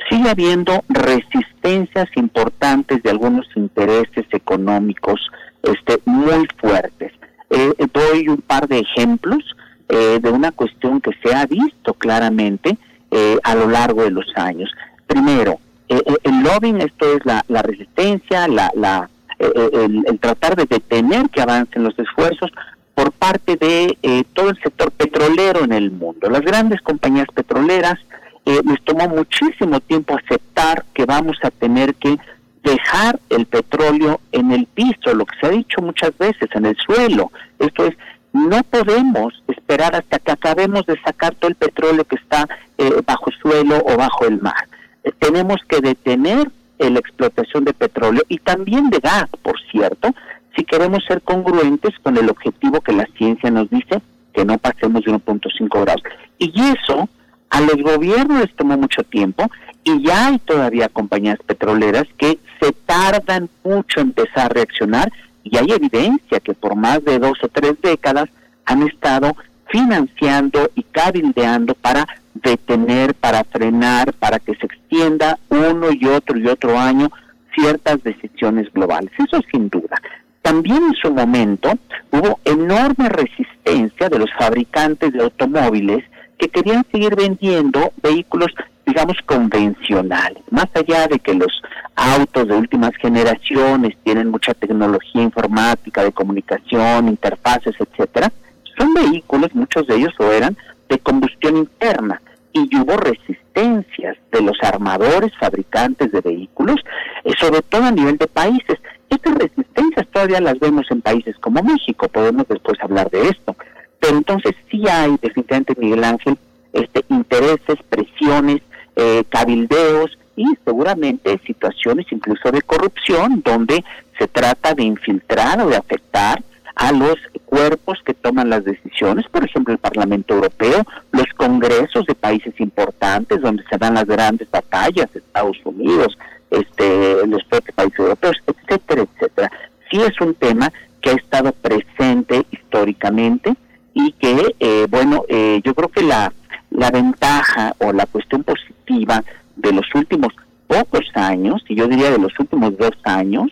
sigue 0.08 0.30
habiendo 0.30 0.82
resistencias 0.88 2.08
importantes 2.16 3.02
de 3.02 3.10
algunos 3.10 3.46
intereses 3.54 4.24
económicos 4.32 5.20
este, 5.62 6.00
muy 6.04 6.46
fuertes. 6.58 7.12
Eh, 7.50 7.72
doy 7.92 8.28
un 8.28 8.38
par 8.38 8.66
de 8.68 8.78
ejemplos. 8.78 9.44
Eh, 9.88 10.18
de 10.20 10.30
una 10.30 10.50
cuestión 10.50 11.00
que 11.00 11.12
se 11.22 11.32
ha 11.32 11.46
visto 11.46 11.94
claramente 11.94 12.76
eh, 13.12 13.38
a 13.44 13.54
lo 13.54 13.68
largo 13.68 14.02
de 14.02 14.10
los 14.10 14.26
años. 14.34 14.68
Primero, 15.06 15.60
eh, 15.88 16.02
el 16.24 16.42
lobbying, 16.42 16.80
esto 16.80 17.06
es 17.14 17.20
la, 17.24 17.62
resistencia, 17.62 18.48
la, 18.48 18.72
la, 18.74 19.08
el, 19.38 20.18
tratar 20.18 20.56
de 20.56 20.64
detener 20.64 21.30
que 21.30 21.40
avancen 21.40 21.84
los 21.84 21.96
esfuerzos 22.00 22.50
por 22.96 23.12
parte 23.12 23.54
de 23.54 24.26
todo 24.32 24.50
el 24.50 24.58
sector 24.60 24.90
petrolero 24.90 25.62
en 25.62 25.72
el 25.72 25.92
mundo. 25.92 26.28
Las 26.30 26.40
grandes 26.40 26.80
compañías 26.80 27.28
petroleras 27.32 28.00
les 28.44 28.82
tomó 28.84 29.08
muchísimo 29.08 29.78
tiempo 29.80 30.16
aceptar 30.16 30.84
que 30.94 31.04
vamos 31.04 31.36
a 31.44 31.50
tener 31.50 31.94
que 31.94 32.18
dejar 32.64 33.20
el 33.30 33.46
petróleo 33.46 34.20
en 34.32 34.50
el 34.50 34.66
piso, 34.66 35.14
lo 35.14 35.26
que 35.26 35.38
se 35.38 35.46
ha 35.46 35.50
dicho 35.50 35.80
muchas 35.80 36.16
veces, 36.18 36.48
en 36.54 36.66
el 36.66 36.76
suelo. 36.76 37.30
Esto 37.60 37.86
es, 37.86 37.94
no 38.36 38.62
podemos 38.64 39.42
esperar 39.48 39.96
hasta 39.96 40.18
que 40.18 40.32
acabemos 40.32 40.86
de 40.86 41.00
sacar 41.00 41.34
todo 41.34 41.48
el 41.48 41.56
petróleo 41.56 42.04
que 42.04 42.16
está 42.16 42.48
eh, 42.78 43.02
bajo 43.06 43.30
suelo 43.42 43.82
o 43.86 43.96
bajo 43.96 44.26
el 44.26 44.40
mar. 44.40 44.68
Eh, 45.04 45.12
tenemos 45.18 45.56
que 45.68 45.80
detener 45.80 46.50
la 46.78 46.98
explotación 46.98 47.64
de 47.64 47.72
petróleo 47.72 48.22
y 48.28 48.36
también 48.36 48.90
de 48.90 48.98
gas, 48.98 49.28
por 49.42 49.54
cierto, 49.70 50.14
si 50.54 50.64
queremos 50.64 51.04
ser 51.06 51.22
congruentes 51.22 51.94
con 52.02 52.16
el 52.16 52.28
objetivo 52.28 52.80
que 52.82 52.92
la 52.92 53.06
ciencia 53.16 53.50
nos 53.50 53.70
dice, 53.70 54.02
que 54.32 54.44
no 54.44 54.58
pasemos 54.58 55.02
de 55.04 55.12
1.5 55.12 55.80
grados. 55.82 56.02
Y 56.38 56.52
eso 56.60 57.08
a 57.50 57.60
los 57.60 57.76
gobiernos 57.76 58.40
les 58.40 58.54
tomó 58.54 58.76
mucho 58.76 59.02
tiempo 59.04 59.50
y 59.84 60.02
ya 60.02 60.28
hay 60.28 60.38
todavía 60.40 60.88
compañías 60.88 61.38
petroleras 61.46 62.04
que 62.18 62.38
se 62.60 62.72
tardan 62.72 63.48
mucho 63.64 64.00
en 64.00 64.08
empezar 64.08 64.46
a 64.46 64.48
reaccionar 64.48 65.12
y 65.50 65.56
hay 65.56 65.70
evidencia 65.70 66.40
que 66.40 66.54
por 66.54 66.74
más 66.74 67.04
de 67.04 67.18
dos 67.18 67.38
o 67.42 67.48
tres 67.48 67.74
décadas 67.82 68.28
han 68.64 68.82
estado 68.82 69.36
financiando 69.68 70.70
y 70.74 70.82
cabildeando 70.82 71.74
para 71.74 72.06
detener, 72.34 73.14
para 73.14 73.44
frenar, 73.44 74.12
para 74.14 74.38
que 74.38 74.54
se 74.56 74.66
extienda 74.66 75.38
uno 75.48 75.88
y 75.92 76.06
otro 76.06 76.38
y 76.38 76.46
otro 76.48 76.78
año 76.78 77.08
ciertas 77.54 78.02
decisiones 78.02 78.70
globales. 78.72 79.10
Eso 79.18 79.40
sin 79.50 79.68
duda. 79.68 80.00
También 80.42 80.82
en 80.82 80.94
su 80.94 81.12
momento 81.12 81.72
hubo 82.10 82.38
enorme 82.44 83.08
resistencia 83.08 84.08
de 84.08 84.18
los 84.18 84.30
fabricantes 84.38 85.12
de 85.12 85.22
automóviles 85.22 86.04
que 86.38 86.48
querían 86.48 86.84
seguir 86.92 87.16
vendiendo 87.16 87.92
vehículos 88.02 88.52
digamos, 88.86 89.16
convencionales. 89.26 90.42
Más 90.50 90.68
allá 90.74 91.08
de 91.08 91.18
que 91.18 91.34
los 91.34 91.60
autos 91.96 92.46
de 92.46 92.54
últimas 92.54 92.94
generaciones 92.96 93.96
tienen 94.04 94.30
mucha 94.30 94.54
tecnología 94.54 95.22
informática, 95.22 96.04
de 96.04 96.12
comunicación, 96.12 97.08
interfaces, 97.08 97.74
etcétera, 97.78 98.30
son 98.78 98.92
vehículos, 98.94 99.54
muchos 99.54 99.86
de 99.86 99.96
ellos 99.96 100.12
lo 100.18 100.30
eran, 100.30 100.56
de 100.88 100.98
combustión 100.98 101.56
interna. 101.56 102.20
y 102.52 102.74
hubo 102.74 102.96
resistencias 102.96 104.16
de 104.32 104.40
los 104.40 104.56
armadores, 104.62 105.30
fabricantes 105.38 106.10
de 106.10 106.22
vehículos, 106.22 106.76
eh, 107.22 107.32
sobre 107.38 107.60
todo 107.60 107.84
a 107.84 107.90
nivel 107.90 108.16
de 108.16 108.26
países. 108.26 108.78
Estas 109.10 109.34
resistencias 109.34 110.06
todavía 110.10 110.40
las 110.40 110.58
vemos 110.58 110.86
en 110.90 111.02
países 111.02 111.36
como 111.38 111.62
México, 111.62 112.08
podemos 112.08 112.48
después 112.48 112.78
hablar 112.80 113.10
de 113.10 113.28
esto. 113.28 113.54
Pero 114.00 114.16
entonces 114.16 114.54
sí 114.70 114.88
hay 114.88 115.16
definitivamente, 115.20 115.74
Miguel 115.78 116.04
Ángel, 116.04 116.38
este, 116.72 117.04
intereses, 117.10 117.76
presiones, 117.90 118.62
eh, 118.96 119.24
cabildeos 119.28 120.16
y 120.36 120.46
seguramente 120.64 121.40
situaciones 121.46 122.06
incluso 122.10 122.52
de 122.52 122.62
corrupción 122.62 123.42
donde 123.44 123.84
se 124.18 124.28
trata 124.28 124.74
de 124.74 124.84
infiltrar 124.84 125.60
o 125.60 125.68
de 125.68 125.76
afectar 125.76 126.42
a 126.76 126.92
los 126.92 127.16
cuerpos 127.46 127.98
que 128.04 128.12
toman 128.12 128.50
las 128.50 128.64
decisiones, 128.64 129.26
por 129.30 129.44
ejemplo 129.44 129.72
el 129.72 129.78
Parlamento 129.78 130.34
Europeo, 130.34 130.84
los 131.10 131.26
congresos 131.36 132.04
de 132.06 132.14
países 132.14 132.54
importantes 132.60 133.40
donde 133.40 133.64
se 133.70 133.78
dan 133.78 133.94
las 133.94 134.04
grandes 134.04 134.50
batallas, 134.50 135.08
Estados 135.14 135.56
Unidos, 135.64 136.18
este, 136.50 137.26
los 137.26 137.42
propios 137.44 137.74
países 137.74 137.98
europeos, 137.98 138.36
etcétera, 138.46 139.02
etcétera. 139.02 139.52
Sí 139.90 140.02
es 140.02 140.20
un 140.20 140.34
tema 140.34 140.70
que 141.00 141.10
ha 141.10 141.14
estado 141.14 141.52
presente 141.52 142.44
históricamente 142.50 143.54
y 143.94 144.12
que, 144.12 144.54
eh, 144.60 144.86
bueno, 144.90 145.24
eh, 145.28 145.60
yo 145.64 145.74
creo 145.74 145.88
que 145.88 146.02
la, 146.02 146.30
la 146.70 146.90
ventaja 146.90 147.74
o 147.78 147.92
la 147.92 148.04
cuestión 148.04 148.44
positiva 148.44 149.22
de 149.56 149.72
los 149.72 149.86
últimos 149.94 150.32
pocos 150.66 151.04
años, 151.14 151.62
y 151.68 151.76
yo 151.76 151.88
diría 151.88 152.10
de 152.10 152.18
los 152.18 152.32
últimos 152.38 152.76
dos 152.76 152.92
años, 153.04 153.50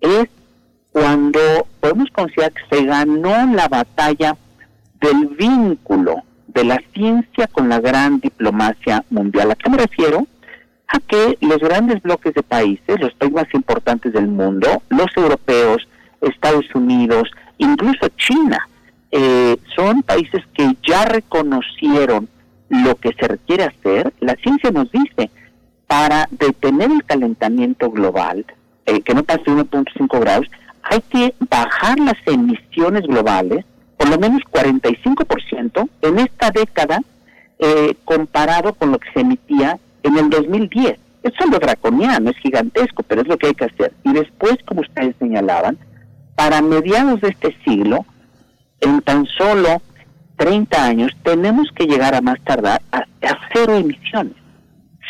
es 0.00 0.26
cuando 0.92 1.40
podemos 1.80 2.08
considerar 2.10 2.52
que 2.52 2.76
se 2.76 2.84
ganó 2.84 3.54
la 3.54 3.68
batalla 3.68 4.36
del 5.00 5.28
vínculo 5.28 6.22
de 6.48 6.64
la 6.64 6.82
ciencia 6.92 7.46
con 7.46 7.68
la 7.68 7.80
gran 7.80 8.20
diplomacia 8.20 9.04
mundial. 9.10 9.50
¿A 9.50 9.54
qué 9.54 9.70
me 9.70 9.78
refiero? 9.78 10.26
A 10.88 11.00
que 11.00 11.38
los 11.40 11.58
grandes 11.58 12.02
bloques 12.02 12.34
de 12.34 12.42
países, 12.42 13.00
los 13.00 13.14
países 13.14 13.34
más 13.34 13.54
importantes 13.54 14.12
del 14.12 14.28
mundo, 14.28 14.82
los 14.90 15.08
europeos, 15.16 15.88
Estados 16.20 16.66
Unidos, 16.74 17.30
incluso 17.58 18.08
China, 18.16 18.68
eh, 19.10 19.56
son 19.74 20.02
países 20.02 20.42
que 20.54 20.76
ya 20.86 21.04
reconocieron 21.06 22.28
lo 22.68 22.94
que 22.96 23.12
se 23.18 23.28
requiere 23.28 23.64
hacer. 23.64 24.12
La 24.20 24.34
ciencia 24.36 24.70
nos 24.70 24.90
dice, 24.92 25.30
para 25.92 26.26
detener 26.30 26.90
el 26.90 27.04
calentamiento 27.04 27.90
global, 27.90 28.46
eh, 28.86 29.02
que 29.02 29.12
no 29.12 29.24
pase 29.24 29.42
de 29.42 29.62
1.5 29.62 30.20
grados, 30.20 30.46
hay 30.82 31.02
que 31.02 31.34
bajar 31.50 31.98
las 32.00 32.16
emisiones 32.24 33.02
globales 33.02 33.66
por 33.98 34.08
lo 34.08 34.18
menos 34.18 34.40
45% 34.50 35.90
en 36.00 36.18
esta 36.18 36.50
década 36.50 37.02
eh, 37.58 37.94
comparado 38.06 38.72
con 38.72 38.90
lo 38.90 38.98
que 38.98 39.12
se 39.12 39.20
emitía 39.20 39.78
en 40.02 40.16
el 40.16 40.30
2010. 40.30 40.98
Eso 41.24 41.36
es 41.38 41.50
lo 41.50 41.58
draconiano, 41.58 42.30
es 42.30 42.38
gigantesco, 42.38 43.02
pero 43.02 43.20
es 43.20 43.28
lo 43.28 43.36
que 43.36 43.48
hay 43.48 43.54
que 43.54 43.66
hacer. 43.66 43.92
Y 44.02 44.14
después, 44.14 44.56
como 44.64 44.80
ustedes 44.80 45.14
señalaban, 45.18 45.76
para 46.34 46.62
mediados 46.62 47.20
de 47.20 47.28
este 47.28 47.54
siglo, 47.66 48.06
en 48.80 49.02
tan 49.02 49.26
solo 49.26 49.82
30 50.36 50.86
años, 50.86 51.12
tenemos 51.22 51.68
que 51.74 51.84
llegar 51.84 52.14
a 52.14 52.22
más 52.22 52.40
tardar 52.40 52.80
a 52.90 53.04
cero 53.52 53.76
emisiones. 53.76 54.41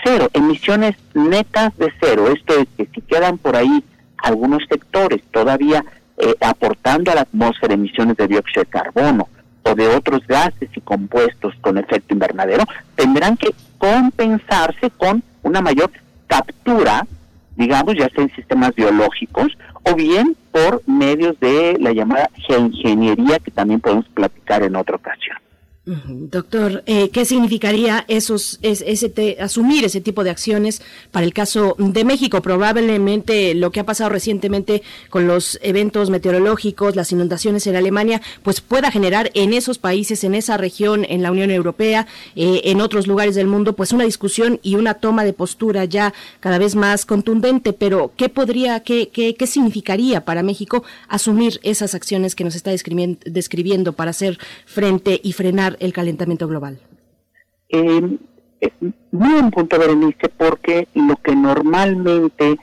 Cero, 0.05 0.29
emisiones 0.33 0.97
netas 1.15 1.77
de 1.77 1.93
cero. 2.01 2.29
Esto 2.29 2.59
es 2.59 2.67
que 2.77 2.89
si 2.93 3.01
quedan 3.03 3.39
por 3.39 3.57
ahí 3.57 3.85
algunos 4.19 4.63
sectores 4.69 5.23
todavía 5.31 5.85
eh, 6.19 6.35
aportando 6.41 7.11
a 7.11 7.15
la 7.15 7.21
atmósfera 7.23 7.75
emisiones 7.75 8.17
de 8.17 8.29
dióxido 8.29 8.65
de 8.65 8.71
carbono 8.71 9.29
o 9.63 9.75
de 9.75 9.89
otros 9.89 10.27
gases 10.27 10.69
y 10.75 10.81
compuestos 10.81 11.55
con 11.61 11.79
efecto 11.79 12.15
invernadero, 12.15 12.65
tendrán 12.97 13.37
que 13.37 13.55
compensarse 13.79 14.91
con 14.91 15.23
una 15.43 15.61
mayor 15.61 15.91
captura, 16.27 17.07
digamos, 17.57 17.95
ya 17.97 18.09
sea 18.09 18.25
en 18.25 18.35
sistemas 18.35 18.75
biológicos 18.75 19.57
o 19.85 19.95
bien 19.95 20.37
por 20.51 20.83
medios 20.87 21.39
de 21.41 21.77
la 21.81 21.93
llamada 21.93 22.29
geoingeniería 22.47 23.39
que 23.39 23.51
también 23.51 23.81
podemos 23.81 24.09
platicar 24.09 24.63
en 24.63 24.77
otra 24.77 24.97
ocasión. 24.97 25.42
Doctor, 25.85 26.85
eh, 26.87 27.11
¿qué 27.11 27.25
significaría 27.25 28.05
esos, 28.07 28.61
ese 28.63 29.37
asumir 29.41 29.85
ese 29.85 30.01
tipo 30.01 30.23
de 30.23 30.31
acciones 30.31 30.81
para 31.11 31.27
el 31.27 31.35
caso 31.35 31.75
de 31.77 32.05
México? 32.05 32.41
Probablemente 32.41 33.53
lo 33.57 33.73
que 33.73 33.81
ha 33.81 33.85
pasado 33.85 34.09
recientemente 34.09 34.85
con 35.11 35.27
los 35.27 35.59
eventos 35.61 36.09
meteorológicos, 36.09 36.95
las 36.95 37.11
inundaciones 37.11 37.67
en 37.67 37.75
Alemania, 37.75 38.23
pues 38.45 38.61
pueda 38.61 38.93
generar 38.93 39.33
en 39.35 39.53
esos 39.53 39.79
países, 39.79 40.23
en 40.23 40.37
esa 40.37 40.57
región, 40.57 41.05
en 41.09 41.21
la 41.21 41.33
Unión 41.33 41.51
Europea, 41.51 42.07
eh, 42.37 42.61
en 42.67 42.81
otros 42.81 43.09
lugares 43.09 43.35
del 43.35 43.49
mundo, 43.49 43.75
pues 43.75 43.93
una 43.93 44.05
discusión 44.05 44.61
y 44.63 44.77
una 44.77 44.95
toma 44.95 45.25
de 45.25 45.33
postura 45.33 45.85
ya 45.85 46.15
cada 46.39 46.59
vez 46.59 46.77
más 46.77 47.05
contundente. 47.05 47.73
Pero 47.73 48.13
¿qué 48.17 48.29
podría, 48.29 48.85
qué, 48.85 49.09
qué, 49.09 49.35
qué 49.35 49.49
significaría 49.49 50.25
para 50.25 50.45
México 50.45 50.85
asumir 51.09 51.59
esas 51.65 51.97
acciones 51.97 52.37
que 52.37 52.45
nos 52.45 52.55
está 52.55 52.71
describiendo 52.71 53.95
para 53.95 54.13
hacer 54.13 54.39
frente 54.65 55.21
y 55.25 55.33
frenar 55.33 55.72
el 55.81 55.93
calentamiento 55.93 56.49
global? 56.49 56.79
Eh, 57.69 58.19
muy 59.11 59.33
buen 59.33 59.51
punto, 59.51 59.79
Berenice, 59.79 60.29
porque 60.37 60.89
lo 60.95 61.17
que 61.17 61.35
normalmente 61.35 62.57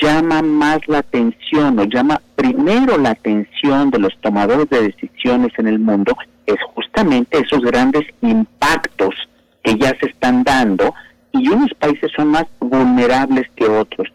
llama 0.00 0.42
más 0.42 0.78
la 0.86 0.98
atención 0.98 1.78
o 1.78 1.84
llama 1.84 2.20
primero 2.34 2.96
la 2.98 3.10
atención 3.10 3.90
de 3.90 3.98
los 3.98 4.18
tomadores 4.20 4.68
de 4.70 4.82
decisiones 4.82 5.52
en 5.58 5.68
el 5.68 5.78
mundo 5.78 6.16
es 6.46 6.56
justamente 6.74 7.38
esos 7.38 7.60
grandes 7.60 8.04
impactos 8.22 9.14
que 9.62 9.76
ya 9.76 9.94
se 10.00 10.06
están 10.06 10.42
dando 10.42 10.94
y 11.32 11.48
unos 11.48 11.72
países 11.74 12.10
son 12.16 12.28
más 12.28 12.46
vulnerables 12.58 13.46
que 13.54 13.66
otros. 13.66 14.08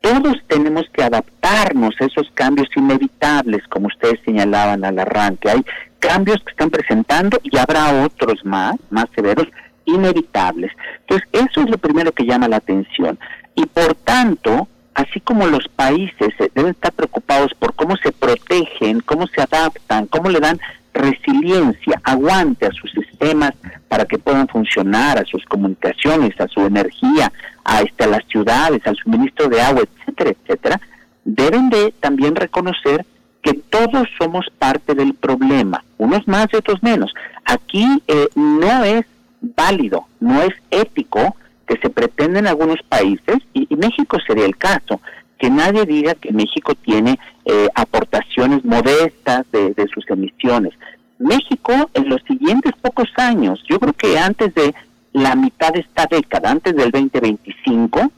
Todos 0.00 0.36
tenemos 0.46 0.84
que 0.92 1.02
adaptarnos 1.02 1.94
a 2.00 2.06
esos 2.06 2.30
cambios 2.34 2.68
inevitables, 2.74 3.66
como 3.68 3.88
ustedes 3.88 4.18
señalaban 4.24 4.84
al 4.84 4.98
arranque. 4.98 5.50
Hay 5.50 5.64
cambios 6.00 6.42
que 6.42 6.50
están 6.50 6.70
presentando 6.70 7.38
y 7.44 7.56
habrá 7.56 8.04
otros 8.04 8.44
más, 8.44 8.74
más 8.90 9.06
severos, 9.14 9.46
inevitables. 9.84 10.72
Entonces, 11.00 11.28
eso 11.32 11.60
es 11.60 11.70
lo 11.70 11.78
primero 11.78 12.12
que 12.12 12.24
llama 12.24 12.48
la 12.48 12.56
atención. 12.56 13.18
Y 13.54 13.66
por 13.66 13.94
tanto, 13.94 14.68
así 14.94 15.20
como 15.20 15.46
los 15.46 15.68
países 15.68 16.34
deben 16.54 16.72
estar 16.72 16.92
preocupados 16.92 17.52
por 17.58 17.74
cómo 17.74 17.96
se 17.96 18.12
protegen, 18.12 19.00
cómo 19.00 19.26
se 19.26 19.42
adaptan, 19.42 20.06
cómo 20.06 20.28
le 20.28 20.40
dan 20.40 20.58
resiliencia, 20.92 22.00
aguante 22.02 22.66
a 22.66 22.72
sus 22.72 22.90
sistemas 22.90 23.52
para 23.88 24.04
que 24.04 24.18
puedan 24.18 24.48
funcionar, 24.48 25.18
a 25.18 25.24
sus 25.24 25.44
comunicaciones, 25.44 26.38
a 26.40 26.48
su 26.48 26.60
energía, 26.60 27.32
a, 27.64 27.82
este, 27.82 28.04
a 28.04 28.08
las 28.08 28.24
ciudades, 28.26 28.80
al 28.86 28.96
suministro 28.96 29.48
de 29.48 29.60
agua, 29.60 29.82
etcétera, 29.82 30.30
etcétera, 30.30 30.80
deben 31.24 31.70
de 31.70 31.94
también 32.00 32.34
reconocer 32.34 33.04
que 33.42 33.54
todos 33.54 34.08
somos 34.18 34.46
parte 34.58 34.94
del 34.94 35.14
problema, 35.14 35.84
unos 35.98 36.26
más 36.28 36.48
y 36.52 36.56
otros 36.56 36.82
menos. 36.82 37.12
Aquí 37.44 37.86
eh, 38.06 38.28
no 38.34 38.84
es 38.84 39.06
válido, 39.40 40.06
no 40.20 40.42
es 40.42 40.52
ético 40.70 41.36
que 41.66 41.78
se 41.78 41.88
pretenda 41.88 42.40
en 42.40 42.46
algunos 42.46 42.82
países, 42.88 43.38
y, 43.54 43.68
México 43.76 44.18
sería 44.26 44.44
el 44.44 44.56
caso, 44.56 45.00
que 45.38 45.48
nadie 45.48 45.86
diga 45.86 46.14
que 46.14 46.32
México 46.32 46.74
tiene 46.74 47.18
eh, 47.46 47.68
aportaciones 47.74 48.64
modestas 48.64 49.50
de, 49.52 49.72
de 49.72 49.88
sus 49.88 50.08
emisiones. 50.10 50.74
México 51.18 51.72
en 51.94 52.08
los 52.08 52.20
siguientes 52.22 52.72
pocos 52.82 53.08
años, 53.16 53.62
yo 53.68 53.78
creo 53.78 53.92
que 53.94 54.18
antes 54.18 54.54
de 54.54 54.74
la 55.12 55.34
mitad 55.34 55.72
de 55.72 55.80
esta 55.80 56.06
década, 56.10 56.50
antes 56.50 56.74
del 56.74 56.90
2025, 56.90 58.10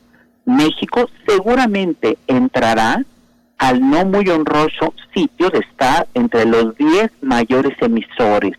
México 0.46 1.08
seguramente 1.26 2.18
entrará 2.26 3.04
al 3.62 3.78
no 3.78 4.04
muy 4.04 4.28
honroso 4.28 4.92
sitio 5.14 5.48
de 5.48 5.60
estar 5.60 6.08
entre 6.14 6.44
los 6.46 6.76
10 6.78 7.12
mayores 7.20 7.80
emisores 7.80 8.58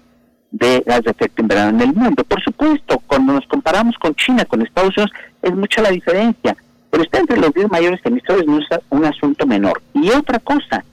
de 0.49 0.81
gas 0.85 1.03
de 1.03 1.11
efecto 1.11 1.41
invernadero 1.41 1.75
en 1.75 1.89
el 1.89 1.93
mundo. 1.93 2.23
Por 2.23 2.41
supuesto, 2.41 3.03
cuando 3.05 3.33
nos 3.33 3.45
comparamos 3.47 3.97
con 3.97 4.15
China, 4.15 4.45
con 4.45 4.61
Estados 4.61 4.95
Unidos, 4.95 5.11
es 5.41 5.53
mucha 5.53 5.81
la 5.81 5.89
diferencia, 5.89 6.55
pero 6.89 7.03
estar 7.03 7.19
entre 7.19 7.37
los 7.37 7.53
10 7.53 7.69
mayores 7.69 7.99
emisores 8.05 8.45
no 8.45 8.59
es 8.59 8.65
un 8.91 9.03
asunto 9.03 9.45
menor. 9.45 9.81
Y 9.93 10.09
otra 10.11 10.39
cosa, 10.39 10.85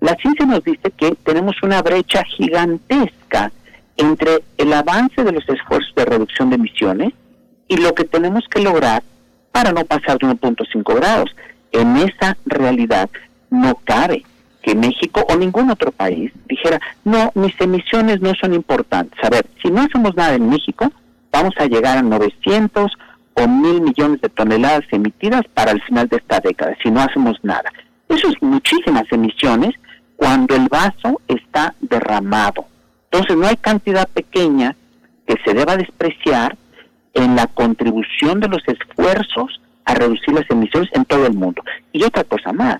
la 0.00 0.14
ciencia 0.14 0.46
nos 0.46 0.64
dice 0.64 0.90
que 0.96 1.14
tenemos 1.22 1.54
una 1.62 1.82
brecha 1.82 2.24
gigantesca 2.24 3.52
entre 3.98 4.44
el 4.56 4.72
avance 4.72 5.22
de 5.22 5.32
los 5.32 5.46
esfuerzos 5.46 5.94
de 5.94 6.06
reducción 6.06 6.48
de 6.48 6.56
emisiones 6.56 7.12
y 7.68 7.76
lo 7.76 7.92
que 7.92 8.04
tenemos 8.04 8.44
que 8.48 8.62
lograr 8.62 9.02
para 9.52 9.72
no 9.72 9.84
pasar 9.84 10.16
de 10.16 10.26
1.5 10.26 10.94
grados. 10.94 11.36
En 11.70 11.98
esa 11.98 12.38
realidad 12.46 13.10
no 13.50 13.74
cabe 13.84 14.24
que 14.62 14.74
México 14.74 15.24
o 15.28 15.36
ningún 15.36 15.70
otro 15.70 15.92
país 15.92 16.32
dijera, 16.46 16.80
no, 17.04 17.30
mis 17.34 17.58
emisiones 17.60 18.20
no 18.20 18.34
son 18.34 18.54
importantes. 18.54 19.18
A 19.22 19.30
ver, 19.30 19.46
si 19.62 19.70
no 19.70 19.82
hacemos 19.82 20.14
nada 20.16 20.34
en 20.34 20.48
México, 20.48 20.90
vamos 21.30 21.54
a 21.58 21.66
llegar 21.66 21.98
a 21.98 22.02
900 22.02 22.92
o 23.34 23.48
1000 23.48 23.80
millones 23.80 24.20
de 24.20 24.28
toneladas 24.28 24.84
emitidas 24.90 25.42
para 25.54 25.70
el 25.70 25.80
final 25.82 26.08
de 26.08 26.16
esta 26.16 26.40
década, 26.40 26.76
si 26.82 26.90
no 26.90 27.00
hacemos 27.00 27.38
nada. 27.42 27.72
Eso 28.08 28.28
es 28.28 28.42
muchísimas 28.42 29.04
emisiones 29.10 29.74
cuando 30.16 30.56
el 30.56 30.68
vaso 30.68 31.20
está 31.28 31.74
derramado. 31.80 32.66
Entonces 33.10 33.36
no 33.36 33.46
hay 33.46 33.56
cantidad 33.56 34.08
pequeña 34.08 34.74
que 35.26 35.36
se 35.44 35.54
deba 35.54 35.76
despreciar 35.76 36.56
en 37.14 37.36
la 37.36 37.46
contribución 37.46 38.40
de 38.40 38.48
los 38.48 38.62
esfuerzos 38.66 39.60
a 39.84 39.94
reducir 39.94 40.34
las 40.34 40.50
emisiones 40.50 40.90
en 40.92 41.04
todo 41.04 41.26
el 41.26 41.34
mundo. 41.34 41.62
Y 41.92 42.02
otra 42.02 42.24
cosa 42.24 42.52
más, 42.52 42.78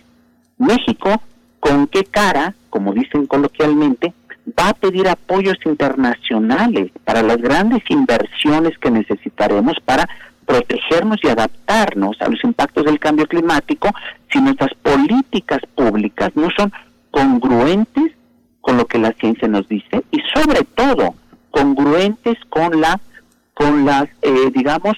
México, 0.59 1.23
¿con 1.61 1.87
qué 1.87 2.05
cara, 2.05 2.55
como 2.71 2.93
dicen 2.93 3.27
coloquialmente, 3.27 4.13
va 4.59 4.71
a 4.71 4.75
pedir 4.75 5.09
apoyos 5.09 5.57
internacionales 5.65 6.91
para 7.05 7.23
las 7.23 7.39
grandes 7.39 7.83
inversiones 7.89 8.77
que 8.79 8.91
necesitaremos 8.91 9.75
para 9.85 10.09
protegernos 10.47 11.19
y 11.23 11.29
adaptarnos 11.29 12.17
a 12.21 12.29
los 12.29 12.43
impactos 12.43 12.85
del 12.87 12.99
cambio 12.99 13.27
climático 13.27 13.91
si 14.33 14.41
nuestras 14.41 14.73
políticas 14.83 15.61
públicas 15.75 16.31
no 16.35 16.49
son 16.57 16.73
congruentes 17.11 18.13
con 18.61 18.79
lo 18.79 18.87
que 18.87 18.99
la 18.99 19.13
ciencia 19.13 19.47
nos 19.47 19.69
dice 19.69 20.03
y 20.11 20.21
sobre 20.35 20.63
todo 20.75 21.15
congruentes 21.51 22.39
con 22.49 22.81
la 22.81 22.99
con 23.53 23.85
las 23.85 24.09
eh, 24.23 24.51
digamos 24.55 24.95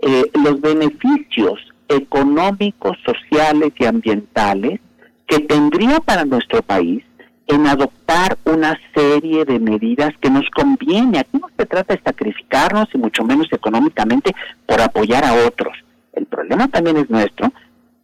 eh, 0.00 0.24
los 0.42 0.60
beneficios 0.60 1.60
económicos, 1.88 2.96
sociales 3.04 3.72
y 3.78 3.84
ambientales 3.84 4.80
que 5.30 5.38
tendría 5.38 6.00
para 6.00 6.24
nuestro 6.24 6.60
país 6.60 7.04
en 7.46 7.66
adoptar 7.68 8.36
una 8.44 8.76
serie 8.92 9.44
de 9.44 9.60
medidas 9.60 10.12
que 10.20 10.28
nos 10.28 10.44
conviene. 10.50 11.20
Aquí 11.20 11.38
no 11.40 11.48
se 11.56 11.66
trata 11.66 11.94
de 11.94 12.02
sacrificarnos 12.02 12.88
y 12.92 12.98
mucho 12.98 13.22
menos 13.22 13.46
económicamente 13.52 14.34
por 14.66 14.80
apoyar 14.80 15.24
a 15.24 15.34
otros. 15.46 15.72
El 16.14 16.26
problema 16.26 16.66
también 16.66 16.96
es 16.96 17.08
nuestro. 17.08 17.52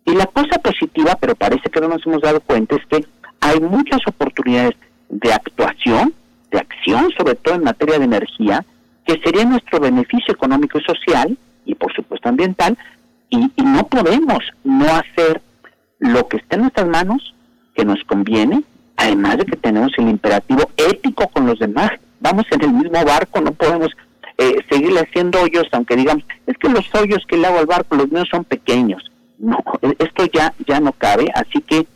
Y 0.04 0.14
la 0.14 0.26
cosa 0.26 0.58
positiva, 0.60 1.18
pero 1.20 1.34
parece 1.34 1.68
que 1.68 1.80
no 1.80 1.88
nos 1.88 2.06
hemos 2.06 2.22
dado 2.22 2.40
cuenta, 2.40 2.76
es 2.76 2.86
que 2.86 3.04
hay 3.40 3.58
muchas 3.58 4.00
oportunidades 4.06 4.76
de 5.08 5.32
actuación, 5.32 6.14
de 6.52 6.58
acción, 6.58 7.10
sobre 7.18 7.34
todo 7.34 7.56
en 7.56 7.64
materia 7.64 7.98
de 7.98 8.04
energía, 8.04 8.64
que 9.04 9.20
sería 9.24 9.44
nuestro 9.44 9.80
beneficio 9.80 10.32
económico 10.32 10.78
y 10.78 10.84
social, 10.84 11.36
y 11.64 11.74
por 11.74 11.92
supuesto 11.92 12.28
ambiental, 12.28 12.78
y, 13.30 13.50
y 13.56 13.62
no 13.62 13.84
podemos 13.88 14.44
no 14.62 14.86
hacer 14.86 15.42
lo 15.98 16.28
que 16.28 16.38
está 16.38 16.56
en 16.56 16.62
nuestras 16.62 16.88
manos, 16.88 17.34
que 17.74 17.84
nos 17.84 18.02
conviene, 18.04 18.62
además 18.96 19.38
de 19.38 19.44
que 19.46 19.56
tenemos 19.56 19.92
el 19.98 20.08
imperativo 20.08 20.70
ético 20.76 21.28
con 21.28 21.46
los 21.46 21.58
demás. 21.58 21.90
Vamos 22.20 22.46
en 22.50 22.62
el 22.62 22.72
mismo 22.72 23.04
barco, 23.04 23.40
no 23.40 23.52
podemos 23.52 23.90
eh, 24.38 24.64
seguirle 24.70 25.00
haciendo 25.00 25.40
hoyos, 25.40 25.66
aunque 25.72 25.96
digamos, 25.96 26.24
es 26.46 26.56
que 26.58 26.68
los 26.68 26.92
hoyos 26.94 27.24
que 27.26 27.36
le 27.36 27.46
hago 27.46 27.58
al 27.58 27.66
barco, 27.66 27.96
los 27.96 28.10
míos 28.10 28.28
son 28.30 28.44
pequeños. 28.44 29.04
No, 29.38 29.58
e, 29.82 29.94
esto 29.98 30.26
ya, 30.32 30.54
ya 30.66 30.80
no 30.80 30.92
cabe, 30.92 31.30
así 31.34 31.60
que 31.60 31.86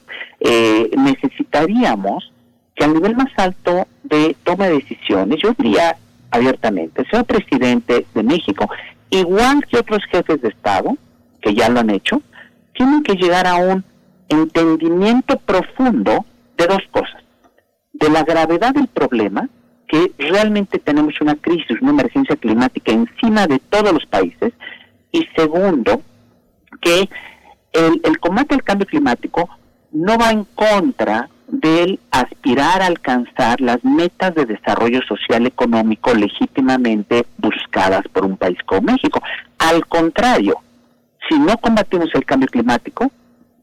eh, 0.40 0.90
necesitaríamos 0.96 2.32
que 2.74 2.84
al 2.84 2.94
nivel 2.94 3.16
más 3.16 3.30
alto 3.36 3.86
de 4.04 4.36
toma 4.44 4.66
de 4.66 4.74
decisiones, 4.74 5.38
yo 5.42 5.52
diría 5.58 5.96
abiertamente, 6.30 7.04
señor 7.10 7.26
presidente 7.26 8.06
de 8.14 8.22
México, 8.22 8.68
igual 9.10 9.64
que 9.66 9.78
otros 9.78 10.02
jefes 10.10 10.40
de 10.40 10.48
Estado, 10.48 10.96
que 11.42 11.54
ya 11.54 11.68
lo 11.68 11.80
han 11.80 11.90
hecho, 11.90 12.22
tienen 12.74 13.02
que 13.02 13.14
llegar 13.14 13.46
a 13.46 13.56
un 13.56 13.84
entendimiento 14.30 15.38
profundo 15.38 16.24
de 16.56 16.66
dos 16.66 16.82
cosas. 16.90 17.22
De 17.92 18.08
la 18.08 18.22
gravedad 18.22 18.72
del 18.72 18.88
problema, 18.88 19.48
que 19.86 20.12
realmente 20.18 20.78
tenemos 20.78 21.20
una 21.20 21.34
crisis, 21.34 21.80
una 21.82 21.90
emergencia 21.90 22.36
climática 22.36 22.92
encima 22.92 23.46
de 23.46 23.58
todos 23.58 23.92
los 23.92 24.06
países, 24.06 24.52
y 25.12 25.26
segundo, 25.36 26.00
que 26.80 27.08
el, 27.72 28.00
el 28.04 28.18
combate 28.20 28.54
al 28.54 28.62
cambio 28.62 28.86
climático 28.86 29.48
no 29.92 30.16
va 30.16 30.30
en 30.30 30.44
contra 30.44 31.28
del 31.48 31.98
aspirar 32.12 32.80
a 32.80 32.86
alcanzar 32.86 33.60
las 33.60 33.84
metas 33.84 34.34
de 34.36 34.46
desarrollo 34.46 35.00
social 35.02 35.46
económico 35.46 36.14
legítimamente 36.14 37.26
buscadas 37.38 38.06
por 38.12 38.24
un 38.24 38.36
país 38.36 38.58
como 38.64 38.92
México. 38.92 39.20
Al 39.58 39.84
contrario, 39.86 40.54
si 41.28 41.38
no 41.38 41.56
combatimos 41.58 42.08
el 42.14 42.24
cambio 42.24 42.48
climático, 42.48 43.10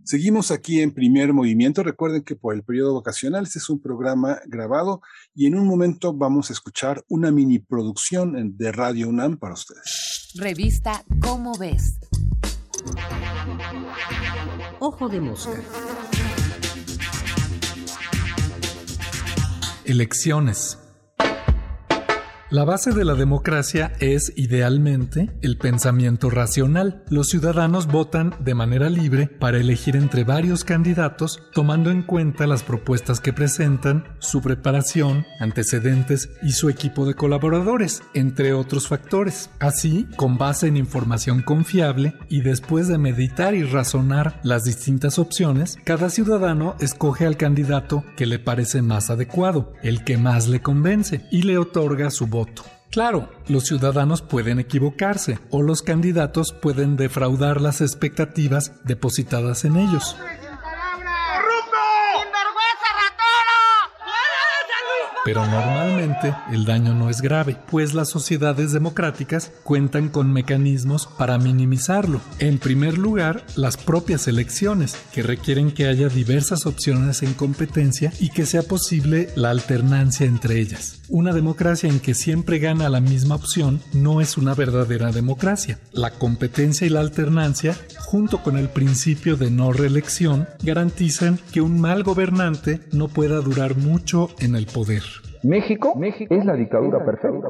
Seguimos 0.04 0.50
aquí 0.50 0.80
en 0.80 0.92
primer 0.92 1.32
movimiento. 1.32 1.82
Recuerden 1.82 2.22
que 2.22 2.34
por 2.34 2.54
el 2.54 2.64
periodo 2.64 2.96
vacacional 2.96 3.44
este 3.44 3.60
es 3.60 3.70
un 3.70 3.80
programa 3.80 4.40
grabado 4.46 5.00
y 5.34 5.46
en 5.46 5.54
un 5.54 5.66
momento 5.66 6.12
vamos 6.12 6.50
a 6.50 6.52
escuchar 6.52 7.04
una 7.08 7.30
mini 7.30 7.60
producción 7.60 8.56
de 8.56 8.72
Radio 8.72 9.08
UNAM 9.08 9.38
para 9.38 9.54
ustedes. 9.54 10.32
Revista 10.34 11.04
Cómo 11.20 11.56
ves. 11.56 11.98
Ojo 14.80 15.08
de 15.08 15.20
mosca. 15.20 15.60
Elecciones. 19.84 20.78
La 22.52 22.64
base 22.64 22.92
de 22.92 23.06
la 23.06 23.14
democracia 23.14 23.94
es, 23.98 24.34
idealmente, 24.36 25.30
el 25.40 25.56
pensamiento 25.56 26.28
racional. 26.28 27.02
Los 27.08 27.30
ciudadanos 27.30 27.86
votan 27.86 28.34
de 28.40 28.54
manera 28.54 28.90
libre 28.90 29.26
para 29.26 29.56
elegir 29.56 29.96
entre 29.96 30.22
varios 30.22 30.62
candidatos, 30.62 31.42
tomando 31.54 31.90
en 31.90 32.02
cuenta 32.02 32.46
las 32.46 32.62
propuestas 32.62 33.20
que 33.20 33.32
presentan, 33.32 34.04
su 34.18 34.42
preparación, 34.42 35.24
antecedentes 35.40 36.28
y 36.42 36.52
su 36.52 36.68
equipo 36.68 37.06
de 37.06 37.14
colaboradores, 37.14 38.02
entre 38.12 38.52
otros 38.52 38.86
factores. 38.86 39.48
Así, 39.58 40.06
con 40.16 40.36
base 40.36 40.66
en 40.66 40.76
información 40.76 41.40
confiable 41.40 42.18
y 42.28 42.42
después 42.42 42.86
de 42.86 42.98
meditar 42.98 43.54
y 43.54 43.62
razonar 43.62 44.38
las 44.42 44.64
distintas 44.64 45.18
opciones, 45.18 45.78
cada 45.84 46.10
ciudadano 46.10 46.76
escoge 46.80 47.24
al 47.24 47.38
candidato 47.38 48.04
que 48.14 48.26
le 48.26 48.38
parece 48.38 48.82
más 48.82 49.08
adecuado, 49.08 49.72
el 49.82 50.04
que 50.04 50.18
más 50.18 50.48
le 50.48 50.60
convence, 50.60 51.26
y 51.30 51.44
le 51.44 51.56
otorga 51.56 52.10
su 52.10 52.26
voto 52.26 52.41
Claro, 52.90 53.30
los 53.48 53.64
ciudadanos 53.64 54.20
pueden 54.20 54.58
equivocarse 54.58 55.38
o 55.50 55.62
los 55.62 55.80
candidatos 55.80 56.52
pueden 56.52 56.96
defraudar 56.96 57.60
las 57.60 57.80
expectativas 57.80 58.72
depositadas 58.84 59.64
en 59.64 59.76
ellos. 59.78 60.14
Pero 65.24 65.46
normalmente 65.46 66.34
el 66.50 66.64
daño 66.64 66.94
no 66.94 67.08
es 67.08 67.20
grave, 67.20 67.56
pues 67.70 67.94
las 67.94 68.10
sociedades 68.10 68.72
democráticas 68.72 69.52
cuentan 69.62 70.08
con 70.08 70.32
mecanismos 70.32 71.08
para 71.16 71.38
minimizarlo. 71.38 72.20
En 72.40 72.58
primer 72.58 72.98
lugar, 72.98 73.44
las 73.54 73.76
propias 73.76 74.26
elecciones, 74.26 74.96
que 75.12 75.22
requieren 75.22 75.70
que 75.70 75.86
haya 75.86 76.08
diversas 76.08 76.66
opciones 76.66 77.22
en 77.22 77.34
competencia 77.34 78.12
y 78.18 78.30
que 78.30 78.46
sea 78.46 78.62
posible 78.62 79.28
la 79.36 79.50
alternancia 79.50 80.26
entre 80.26 80.58
ellas. 80.58 81.02
Una 81.08 81.32
democracia 81.32 81.88
en 81.88 82.00
que 82.00 82.14
siempre 82.14 82.58
gana 82.58 82.88
la 82.88 83.00
misma 83.00 83.36
opción 83.36 83.80
no 83.92 84.20
es 84.20 84.36
una 84.36 84.54
verdadera 84.54 85.12
democracia. 85.12 85.78
La 85.92 86.10
competencia 86.10 86.86
y 86.86 86.90
la 86.90 87.00
alternancia, 87.00 87.76
junto 87.98 88.42
con 88.42 88.56
el 88.56 88.70
principio 88.70 89.36
de 89.36 89.50
no 89.50 89.72
reelección, 89.72 90.48
garantizan 90.62 91.38
que 91.52 91.60
un 91.60 91.80
mal 91.80 92.02
gobernante 92.02 92.80
no 92.92 93.08
pueda 93.08 93.40
durar 93.40 93.76
mucho 93.76 94.30
en 94.40 94.56
el 94.56 94.66
poder. 94.66 95.02
México, 95.42 95.94
México 95.96 96.34
es 96.34 96.44
la 96.44 96.54
dictadura 96.54 97.04
perfecta. 97.04 97.48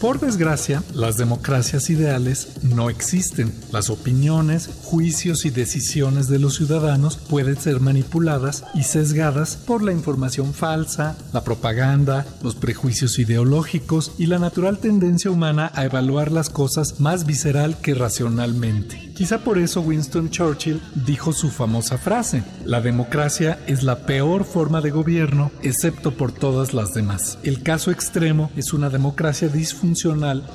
Por 0.00 0.20
desgracia, 0.20 0.82
las 0.92 1.16
democracias 1.16 1.88
ideales 1.88 2.48
no 2.62 2.90
existen. 2.90 3.50
Las 3.72 3.88
opiniones, 3.88 4.68
juicios 4.82 5.46
y 5.46 5.50
decisiones 5.50 6.28
de 6.28 6.38
los 6.38 6.56
ciudadanos 6.56 7.16
pueden 7.16 7.56
ser 7.56 7.80
manipuladas 7.80 8.64
y 8.74 8.82
sesgadas 8.82 9.56
por 9.56 9.82
la 9.82 9.92
información 9.92 10.52
falsa, 10.52 11.16
la 11.32 11.44
propaganda, 11.44 12.26
los 12.42 12.56
prejuicios 12.56 13.18
ideológicos 13.18 14.12
y 14.18 14.26
la 14.26 14.38
natural 14.38 14.78
tendencia 14.78 15.30
humana 15.30 15.72
a 15.74 15.86
evaluar 15.86 16.30
las 16.30 16.50
cosas 16.50 17.00
más 17.00 17.24
visceral 17.24 17.78
que 17.80 17.94
racionalmente. 17.94 19.14
Quizá 19.16 19.38
por 19.38 19.56
eso 19.56 19.80
Winston 19.80 20.28
Churchill 20.28 20.82
dijo 21.06 21.32
su 21.32 21.48
famosa 21.48 21.96
frase, 21.96 22.42
la 22.66 22.82
democracia 22.82 23.58
es 23.66 23.82
la 23.82 24.00
peor 24.00 24.44
forma 24.44 24.82
de 24.82 24.90
gobierno 24.90 25.50
excepto 25.62 26.10
por 26.10 26.32
todas 26.32 26.74
las 26.74 26.92
demás. 26.92 27.38
El 27.44 27.62
caso 27.62 27.90
extremo 27.90 28.50
es 28.56 28.74
una 28.74 28.90
democracia 28.90 29.48
disfuncional 29.48 29.85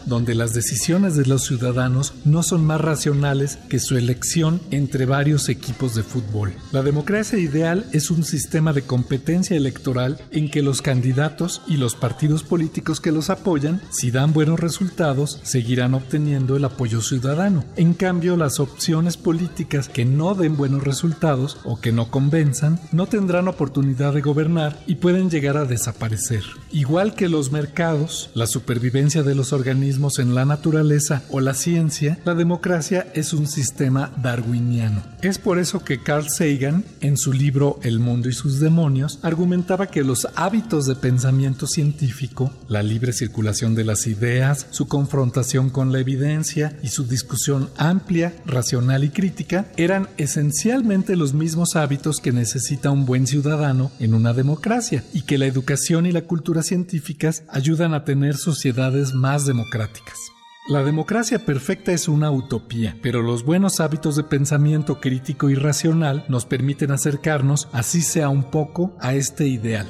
donde 0.06 0.36
las 0.36 0.53
decisiones 0.53 1.16
de 1.16 1.26
los 1.26 1.44
ciudadanos 1.44 2.14
no 2.24 2.44
son 2.44 2.64
más 2.66 2.80
racionales 2.80 3.58
que 3.70 3.80
su 3.80 3.98
elección 3.98 4.62
entre 4.70 5.06
varios 5.06 5.49
equipos 5.49 5.95
de 5.95 6.03
fútbol. 6.03 6.53
La 6.72 6.84
democracia 6.84 7.40
ideal 7.40 7.86
es 7.91 8.12
un 8.12 8.24
sistema 8.24 8.74
de 8.74 8.84
competencia 8.84 9.58
electoral 9.58 10.20
en 10.32 10.52
que 10.52 10.62
los 10.62 10.82
candidatos 10.82 11.62
y 11.68 11.78
los 11.78 11.95
partidos 11.95 12.44
políticos 12.44 13.02
que 13.02 13.12
los 13.12 13.30
apoyan, 13.30 13.82
si 13.90 14.12
dan 14.12 14.34
buenos 14.34 14.60
resultados, 14.60 15.40
seguirán 15.44 15.94
obteniendo 15.94 16.56
el 16.56 16.66
apoyo 16.66 17.02
ciudadano. 17.02 17.64
En 17.76 17.94
cambio, 17.94 18.38
la 18.38 18.52
opciones 18.60 19.18
políticas 19.18 19.88
que 19.88 20.06
no 20.06 20.36
den 20.36 20.58
buenos 20.58 20.84
resultados 20.84 21.58
o 21.64 21.80
que 21.80 21.91
no 21.91 22.10
convenzan 22.10 22.80
no 22.91 23.08
tendrán 23.08 23.48
oportunidad 23.48 24.14
de 24.14 24.22
gobernar 24.22 24.78
y 24.88 24.95
pueden 24.95 25.30
llegar 25.30 25.58
a 25.58 25.66
desaparecer. 25.66 26.44
Igual 26.72 27.16
que 27.16 27.30
los 27.30 27.52
mercados, 27.52 28.30
la 28.34 28.48
supervivencia 28.48 29.20
de 29.23 29.35
los 29.35 29.53
organismos 29.53 30.19
en 30.19 30.35
la 30.35 30.45
naturaleza 30.45 31.23
o 31.30 31.39
la 31.39 31.53
ciencia, 31.53 32.19
la 32.26 32.35
democracia 32.35 33.07
es 33.14 33.34
un 33.34 33.48
sistema 33.48 34.11
darwiniano. 34.22 35.03
Es 35.22 35.38
por 35.38 35.60
eso 35.60 35.84
que 35.84 36.02
Carl 36.02 36.30
Sagan, 36.30 36.84
en 36.99 37.18
su 37.18 37.34
libro 37.34 37.80
El 37.84 37.99
mundo 37.99 38.30
y 38.30 38.34
sus 38.34 38.60
demonios, 38.60 39.19
argumentaba 39.22 39.88
que 39.88 40.03
los 40.03 40.27
hábitos 40.35 40.85
de 40.85 40.95
pensamiento 40.95 41.68
científico, 41.68 42.52
la 42.68 42.84
libre 42.84 43.14
circulación 43.14 43.76
de 43.76 43.85
las 43.85 44.07
ideas, 44.07 44.68
su 44.72 44.88
confrontación 44.88 45.69
con 45.69 45.91
la 45.91 45.99
evidencia 45.99 46.77
y 46.81 46.88
su 46.88 47.06
discusión 47.06 47.69
amplia 47.77 48.34
racional 48.45 49.03
y 49.03 49.10
crítica 49.10 49.65
eran 49.77 50.10
esencialmente 50.18 51.15
los 51.15 51.34
mismos 51.34 51.76
hábitos 51.76 52.19
que 52.19 52.31
necesita 52.31 52.91
un 52.91 53.06
buen 53.06 53.27
ciudadano 53.27 53.91
en 53.99 54.14
una 54.14 54.34
democracia 54.34 55.03
y 55.14 55.22
que 55.23 55.38
la 55.38 55.45
educación 55.45 56.06
y 56.06 56.11
la 56.11 56.23
cultura 56.23 56.64
científicas 56.64 57.43
ayudan 57.48 57.93
a 57.93 58.06
tener 58.06 58.38
sociedades 58.38 59.11
más 59.14 59.46
democráticas. 59.46 60.32
La 60.68 60.84
democracia 60.84 61.44
perfecta 61.44 61.92
es 61.92 62.08
una 62.08 62.30
utopía, 62.30 62.96
pero 63.02 63.22
los 63.22 63.44
buenos 63.44 63.80
hábitos 63.80 64.16
de 64.16 64.24
pensamiento 64.24 65.00
crítico 65.00 65.50
y 65.50 65.56
racional 65.56 66.24
nos 66.30 66.46
permiten 66.46 66.92
acercarnos, 66.92 67.68
así 67.74 68.02
sea 68.02 68.30
un 68.30 68.44
poco, 68.52 68.96
a 69.00 69.16
este 69.16 69.48
ideal. 69.48 69.88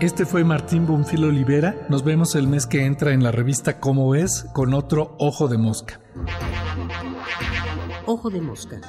Este 0.00 0.26
fue 0.26 0.42
Martín 0.42 0.86
Bonfil 0.86 1.24
Olivera. 1.24 1.86
Nos 1.88 2.04
vemos 2.04 2.34
el 2.34 2.48
mes 2.48 2.66
que 2.66 2.84
entra 2.86 3.12
en 3.12 3.22
la 3.22 3.30
revista 3.30 3.78
Cómo 3.78 4.14
es 4.14 4.46
con 4.52 4.74
otro 4.74 5.14
Ojo 5.18 5.48
de 5.48 5.58
Mosca. 5.58 6.00
Ojo 8.06 8.30
de 8.30 8.40
Mosca. 8.40 8.80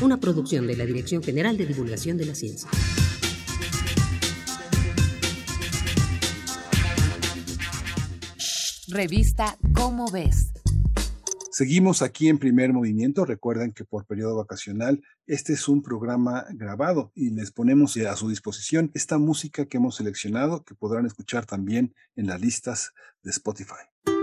Una 0.00 0.18
producción 0.18 0.66
de 0.66 0.76
la 0.76 0.84
Dirección 0.84 1.22
General 1.22 1.56
de 1.56 1.66
Divulgación 1.66 2.16
de 2.16 2.26
la 2.26 2.34
Ciencia. 2.34 2.68
Revista 8.92 9.56
Cómo 9.74 10.10
ves. 10.10 10.52
Seguimos 11.50 12.02
aquí 12.02 12.28
en 12.28 12.38
primer 12.38 12.72
movimiento. 12.72 13.24
Recuerden 13.24 13.72
que 13.72 13.84
por 13.84 14.06
periodo 14.06 14.36
vacacional 14.36 15.02
este 15.26 15.54
es 15.54 15.66
un 15.66 15.82
programa 15.82 16.44
grabado 16.50 17.10
y 17.14 17.30
les 17.30 17.50
ponemos 17.52 17.96
a 17.96 18.16
su 18.16 18.28
disposición 18.28 18.90
esta 18.94 19.16
música 19.16 19.66
que 19.66 19.78
hemos 19.78 19.96
seleccionado 19.96 20.64
que 20.64 20.74
podrán 20.74 21.06
escuchar 21.06 21.46
también 21.46 21.94
en 22.16 22.26
las 22.26 22.40
listas 22.40 22.92
de 23.22 23.30
Spotify. 23.30 24.21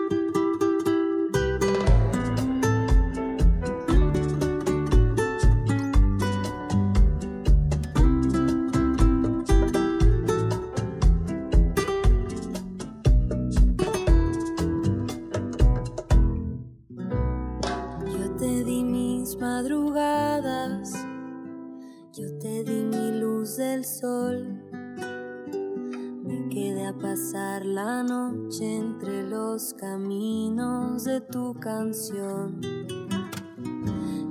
Del 23.58 23.84
sol. 23.84 24.62
Me 26.24 26.50
quedé 26.50 26.88
a 26.88 26.98
pasar 26.98 27.66
la 27.66 28.04
noche 28.04 28.78
entre 28.78 29.24
los 29.24 29.74
caminos 29.74 31.04
de 31.04 31.20
tu 31.22 31.54
canción. 31.56 32.62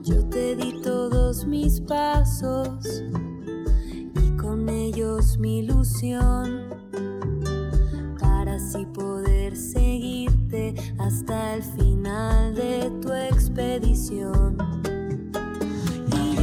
Yo 0.02 0.24
te 0.28 0.56
di 0.56 0.80
todos 0.82 1.46
mis 1.46 1.80
pasos 1.80 3.02
y 4.14 4.36
con 4.36 4.68
ellos 4.68 5.36
mi 5.38 5.58
ilusión 5.58 6.70
para 8.20 8.54
así 8.54 8.86
poder 8.86 9.56
seguirte 9.56 10.74
hasta 10.98 11.54
el 11.54 11.62
final 11.62 12.54
de 12.54 12.90
tu 13.02 13.12
expedición. 13.12 14.56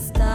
está. 0.00 0.29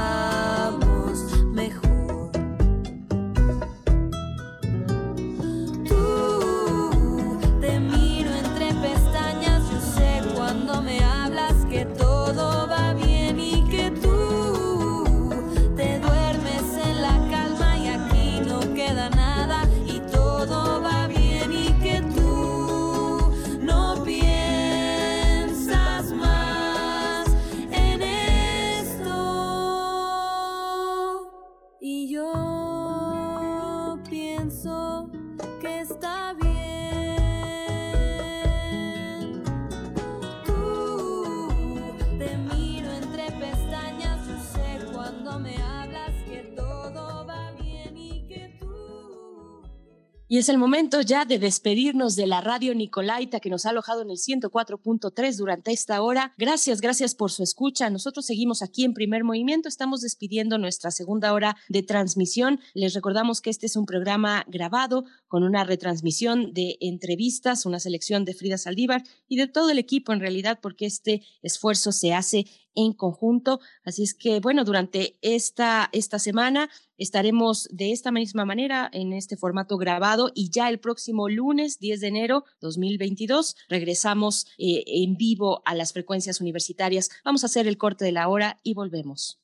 Y 50.35 50.37
es 50.37 50.49
el 50.49 50.57
momento 50.57 50.99
ya 50.99 51.23
de 51.23 51.39
despedirnos 51.39 52.17
de 52.17 52.27
la 52.27 52.41
radio 52.41 52.75
Nicolaita 52.75 53.39
que 53.39 53.49
nos 53.49 53.65
ha 53.65 53.69
alojado 53.69 54.01
en 54.01 54.09
el 54.09 54.17
104.3 54.17 55.37
durante 55.37 55.71
esta 55.71 56.01
hora. 56.01 56.33
Gracias, 56.37 56.81
gracias 56.81 57.15
por 57.15 57.31
su 57.31 57.41
escucha. 57.41 57.89
Nosotros 57.89 58.25
seguimos 58.25 58.61
aquí 58.61 58.83
en 58.83 58.93
primer 58.93 59.23
movimiento. 59.23 59.69
Estamos 59.69 60.01
despidiendo 60.01 60.57
nuestra 60.57 60.91
segunda 60.91 61.31
hora 61.31 61.55
de 61.69 61.83
transmisión. 61.83 62.59
Les 62.73 62.93
recordamos 62.93 63.39
que 63.39 63.49
este 63.49 63.67
es 63.67 63.77
un 63.77 63.85
programa 63.85 64.43
grabado 64.49 65.05
con 65.29 65.43
una 65.43 65.63
retransmisión 65.63 66.53
de 66.53 66.75
entrevistas, 66.81 67.65
una 67.65 67.79
selección 67.79 68.25
de 68.25 68.33
Frida 68.33 68.57
Saldívar 68.57 69.03
y 69.29 69.37
de 69.37 69.47
todo 69.47 69.69
el 69.69 69.79
equipo 69.79 70.11
en 70.11 70.19
realidad, 70.19 70.59
porque 70.61 70.85
este 70.85 71.21
esfuerzo 71.43 71.93
se 71.93 72.13
hace 72.13 72.45
en 72.75 72.91
conjunto. 72.91 73.59
Así 73.83 74.03
es 74.03 74.13
que, 74.13 74.39
bueno, 74.41 74.65
durante 74.65 75.17
esta, 75.21 75.89
esta 75.93 76.19
semana 76.19 76.69
estaremos 76.97 77.67
de 77.71 77.91
esta 77.91 78.11
misma 78.11 78.45
manera 78.45 78.89
en 78.91 79.13
este 79.13 79.37
formato 79.37 79.77
grabado 79.77 80.31
y 80.33 80.49
ya 80.49 80.69
el 80.69 80.79
próximo 80.79 81.29
lunes 81.29 81.79
10 81.79 82.01
de 82.01 82.07
enero 82.07 82.45
2022 82.61 83.55
regresamos 83.69 84.47
eh, 84.57 84.83
en 84.85 85.15
vivo 85.17 85.61
a 85.65 85.75
las 85.75 85.93
frecuencias 85.93 86.41
universitarias. 86.41 87.09
Vamos 87.23 87.43
a 87.43 87.47
hacer 87.47 87.67
el 87.67 87.77
corte 87.77 88.05
de 88.05 88.11
la 88.11 88.27
hora 88.27 88.59
y 88.63 88.73
volvemos. 88.73 89.39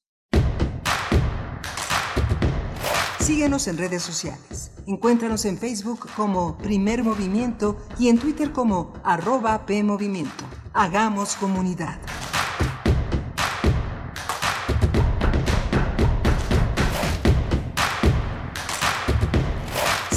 Síguenos 3.19 3.67
en 3.67 3.77
redes 3.77 4.01
sociales. 4.01 4.71
Encuéntranos 4.87 5.45
en 5.45 5.57
Facebook 5.57 6.09
como 6.15 6.57
Primer 6.57 7.03
Movimiento 7.03 7.77
y 7.99 8.09
en 8.09 8.17
Twitter 8.17 8.51
como 8.51 8.93
arroba 9.03 9.65
PMovimiento. 9.65 10.43
Hagamos 10.73 11.35
comunidad. 11.35 11.99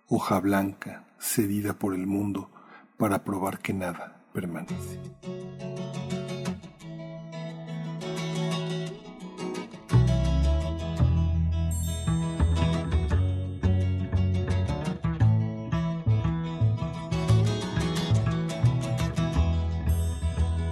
Hoja 0.08 0.40
blanca, 0.40 1.04
cedida 1.22 1.72
por 1.72 1.94
el 1.94 2.06
mundo 2.06 2.50
para 2.98 3.22
probar 3.22 3.60
que 3.60 3.72
nada 3.72 4.20
permanece. 4.34 4.98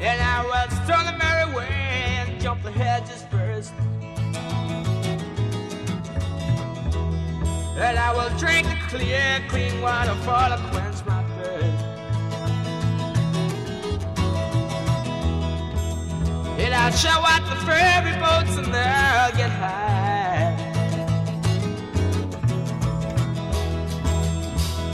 And 0.02 0.20
I 0.20 0.44
was 0.44 0.72
strong 0.82 1.06
and 1.06 1.18
merry 1.18 1.64
and 1.68 2.40
jumped 2.40 2.64
the 2.64 2.72
hedges 2.72 3.22
first. 3.30 3.72
And 7.82 7.98
I 7.98 8.12
will 8.12 8.28
drink 8.38 8.66
the 8.68 8.76
clear, 8.88 9.42
clean 9.48 9.80
water 9.80 10.14
for 10.16 10.44
to 10.52 10.58
quench 10.70 11.02
my 11.06 11.22
thirst. 11.36 11.84
And 16.60 16.74
I'll 16.74 16.92
show 16.92 17.08
out 17.08 17.42
the 17.48 17.56
ferry 17.64 18.12
boats 18.20 18.58
and 18.58 18.66
they'll 18.66 19.32
get 19.34 19.50
high. 19.50 20.00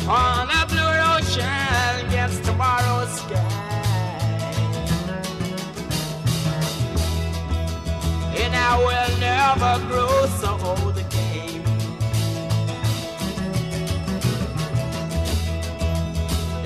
On 0.09 0.47
the 0.47 0.67
blue 0.69 0.97
ocean 1.13 2.07
against 2.07 2.45
tomorrow's 2.45 3.11
sky. 3.19 3.67
And 8.39 8.55
I 8.55 8.79
will 8.79 9.19
never 9.19 9.87
grow 9.89 10.27
so 10.41 10.57
old 10.65 10.96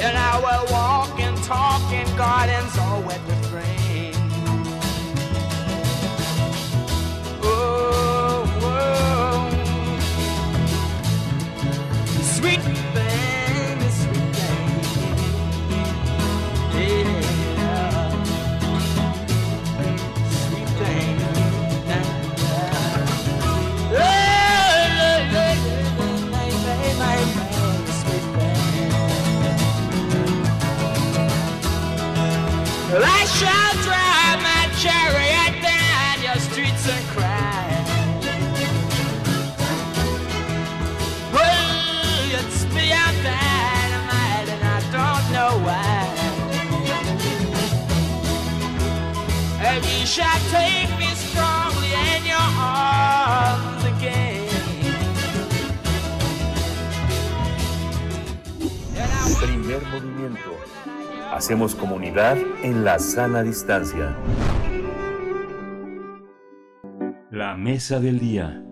And 0.03 0.17
I 0.17 0.39
will 0.39 0.67
walk 0.73 1.21
and 1.21 1.37
talk 1.45 1.93
in 1.93 2.07
gardens 2.17 2.79
all 2.79 3.03
wet 3.03 3.21
with 3.27 3.53
rain. 3.53 4.15
Oh, 7.43 8.47
oh. 8.63 9.51
Sweet 12.23 12.63
thing, 12.95 13.10
wish 49.83 50.19
I'd 50.21 50.41
take 50.51 50.91
me 50.99 51.11
strongly 51.15 51.93
in 52.17 52.27
your 52.27 52.49
arms. 52.59 53.81
Primer 59.41 59.83
movimiento. 59.87 60.51
Hacemos 61.33 61.75
comunidad 61.75 62.37
en 62.63 62.85
la 62.85 62.99
sana 62.99 63.43
distancia. 63.43 64.15
La 67.31 67.57
mesa 67.57 68.01
del 68.01 68.19
día. 68.19 68.70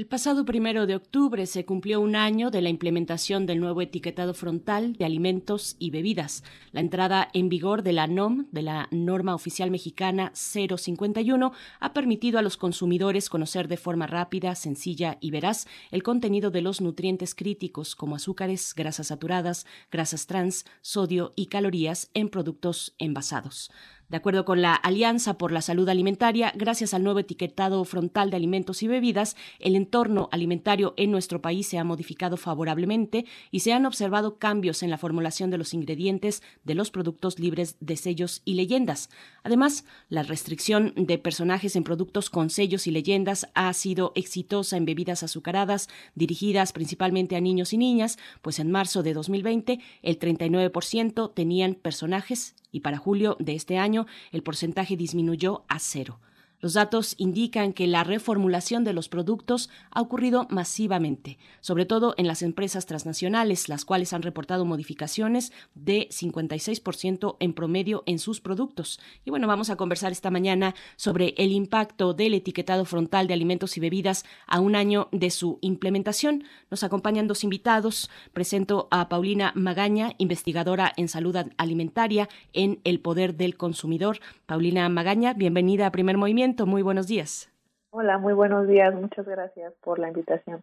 El 0.00 0.06
pasado 0.06 0.46
primero 0.46 0.86
de 0.86 0.96
octubre 0.96 1.44
se 1.44 1.66
cumplió 1.66 2.00
un 2.00 2.16
año 2.16 2.50
de 2.50 2.62
la 2.62 2.70
implementación 2.70 3.44
del 3.44 3.60
nuevo 3.60 3.82
etiquetado 3.82 4.32
frontal 4.32 4.94
de 4.94 5.04
alimentos 5.04 5.76
y 5.78 5.90
bebidas. 5.90 6.42
La 6.72 6.80
entrada 6.80 7.28
en 7.34 7.50
vigor 7.50 7.82
de 7.82 7.92
la 7.92 8.06
NOM, 8.06 8.46
de 8.50 8.62
la 8.62 8.88
norma 8.92 9.34
oficial 9.34 9.70
mexicana 9.70 10.32
051, 10.34 11.52
ha 11.80 11.92
permitido 11.92 12.38
a 12.38 12.42
los 12.42 12.56
consumidores 12.56 13.28
conocer 13.28 13.68
de 13.68 13.76
forma 13.76 14.06
rápida, 14.06 14.54
sencilla 14.54 15.18
y 15.20 15.32
veraz 15.32 15.66
el 15.90 16.02
contenido 16.02 16.50
de 16.50 16.62
los 16.62 16.80
nutrientes 16.80 17.34
críticos 17.34 17.94
como 17.94 18.16
azúcares, 18.16 18.72
grasas 18.74 19.08
saturadas, 19.08 19.66
grasas 19.92 20.26
trans, 20.26 20.64
sodio 20.80 21.34
y 21.36 21.48
calorías 21.48 22.08
en 22.14 22.30
productos 22.30 22.94
envasados. 22.96 23.70
De 24.10 24.16
acuerdo 24.16 24.44
con 24.44 24.60
la 24.60 24.74
Alianza 24.74 25.38
por 25.38 25.52
la 25.52 25.62
Salud 25.62 25.88
Alimentaria, 25.88 26.52
gracias 26.56 26.94
al 26.94 27.04
nuevo 27.04 27.20
etiquetado 27.20 27.84
frontal 27.84 28.30
de 28.30 28.36
alimentos 28.36 28.82
y 28.82 28.88
bebidas, 28.88 29.36
el 29.60 29.76
entorno 29.76 30.28
alimentario 30.32 30.94
en 30.96 31.12
nuestro 31.12 31.40
país 31.40 31.68
se 31.68 31.78
ha 31.78 31.84
modificado 31.84 32.36
favorablemente 32.36 33.24
y 33.52 33.60
se 33.60 33.72
han 33.72 33.86
observado 33.86 34.36
cambios 34.36 34.82
en 34.82 34.90
la 34.90 34.98
formulación 34.98 35.50
de 35.50 35.58
los 35.58 35.74
ingredientes 35.74 36.42
de 36.64 36.74
los 36.74 36.90
productos 36.90 37.38
libres 37.38 37.76
de 37.78 37.96
sellos 37.96 38.42
y 38.44 38.54
leyendas. 38.54 39.10
Además, 39.44 39.84
la 40.08 40.24
restricción 40.24 40.92
de 40.96 41.16
personajes 41.18 41.76
en 41.76 41.84
productos 41.84 42.30
con 42.30 42.50
sellos 42.50 42.88
y 42.88 42.90
leyendas 42.90 43.46
ha 43.54 43.72
sido 43.74 44.10
exitosa 44.16 44.76
en 44.76 44.86
bebidas 44.86 45.22
azucaradas 45.22 45.88
dirigidas 46.16 46.72
principalmente 46.72 47.36
a 47.36 47.40
niños 47.40 47.72
y 47.72 47.78
niñas, 47.78 48.18
pues 48.42 48.58
en 48.58 48.72
marzo 48.72 49.04
de 49.04 49.14
2020 49.14 49.78
el 50.02 50.18
39% 50.18 51.32
tenían 51.32 51.74
personajes 51.74 52.56
y 52.72 52.80
para 52.80 52.98
julio 52.98 53.36
de 53.40 53.54
este 53.54 53.78
año 53.78 54.06
el 54.32 54.42
porcentaje 54.42 54.96
disminuyó 54.96 55.64
a 55.68 55.78
cero. 55.78 56.20
Los 56.60 56.74
datos 56.74 57.14
indican 57.16 57.72
que 57.72 57.86
la 57.86 58.04
reformulación 58.04 58.84
de 58.84 58.92
los 58.92 59.08
productos 59.08 59.70
ha 59.90 60.02
ocurrido 60.02 60.46
masivamente, 60.50 61.38
sobre 61.62 61.86
todo 61.86 62.14
en 62.18 62.26
las 62.26 62.42
empresas 62.42 62.84
transnacionales, 62.84 63.70
las 63.70 63.86
cuales 63.86 64.12
han 64.12 64.20
reportado 64.20 64.66
modificaciones 64.66 65.52
de 65.74 66.08
56% 66.10 67.36
en 67.40 67.54
promedio 67.54 68.02
en 68.04 68.18
sus 68.18 68.42
productos. 68.42 69.00
Y 69.24 69.30
bueno, 69.30 69.46
vamos 69.46 69.70
a 69.70 69.76
conversar 69.76 70.12
esta 70.12 70.30
mañana 70.30 70.74
sobre 70.96 71.34
el 71.38 71.50
impacto 71.52 72.12
del 72.12 72.34
etiquetado 72.34 72.84
frontal 72.84 73.26
de 73.26 73.32
alimentos 73.32 73.78
y 73.78 73.80
bebidas 73.80 74.26
a 74.46 74.60
un 74.60 74.76
año 74.76 75.08
de 75.12 75.30
su 75.30 75.58
implementación. 75.62 76.44
Nos 76.70 76.84
acompañan 76.84 77.26
dos 77.26 77.42
invitados. 77.42 78.10
Presento 78.34 78.86
a 78.90 79.08
Paulina 79.08 79.52
Magaña, 79.54 80.12
investigadora 80.18 80.92
en 80.98 81.08
salud 81.08 81.36
alimentaria 81.56 82.28
en 82.52 82.80
El 82.84 83.00
Poder 83.00 83.34
del 83.34 83.56
Consumidor. 83.56 84.20
Paulina 84.44 84.86
Magaña, 84.90 85.32
bienvenida 85.32 85.86
a 85.86 85.92
Primer 85.92 86.18
Movimiento 86.18 86.49
muy 86.66 86.82
buenos 86.82 87.06
días. 87.06 87.50
Hola, 87.90 88.18
muy 88.18 88.32
buenos 88.32 88.68
días. 88.68 88.94
Muchas 88.94 89.26
gracias 89.26 89.72
por 89.82 89.98
la 89.98 90.08
invitación. 90.08 90.60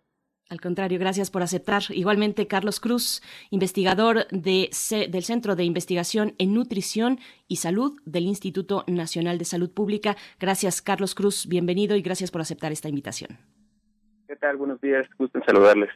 Al 0.49 0.61
contrario, 0.61 0.97
gracias 0.97 1.29
por 1.29 1.41
aceptar. 1.41 1.83
Igualmente, 1.89 2.47
Carlos 2.47 2.79
Cruz, 2.79 3.21
investigador 3.49 4.27
de, 4.29 4.69
del 5.09 5.23
Centro 5.23 5.57
de 5.57 5.65
Investigación 5.65 6.35
en 6.37 6.53
Nutrición 6.53 7.19
y 7.49 7.57
Salud 7.57 7.99
del 8.05 8.23
Instituto 8.23 8.85
Nacional 8.87 9.37
de 9.37 9.45
Salud 9.45 9.71
Pública. 9.71 10.15
Gracias, 10.39 10.81
Carlos 10.81 11.15
Cruz. 11.15 11.47
Bienvenido 11.47 11.97
y 11.97 12.01
gracias 12.01 12.31
por 12.31 12.39
aceptar 12.39 12.71
esta 12.71 12.87
invitación. 12.87 13.37
¿Qué 14.27 14.37
tal? 14.37 14.55
Buenos 14.55 14.79
días. 14.79 15.05
Gusto 15.17 15.37
en 15.37 15.45
saludarles. 15.45 15.89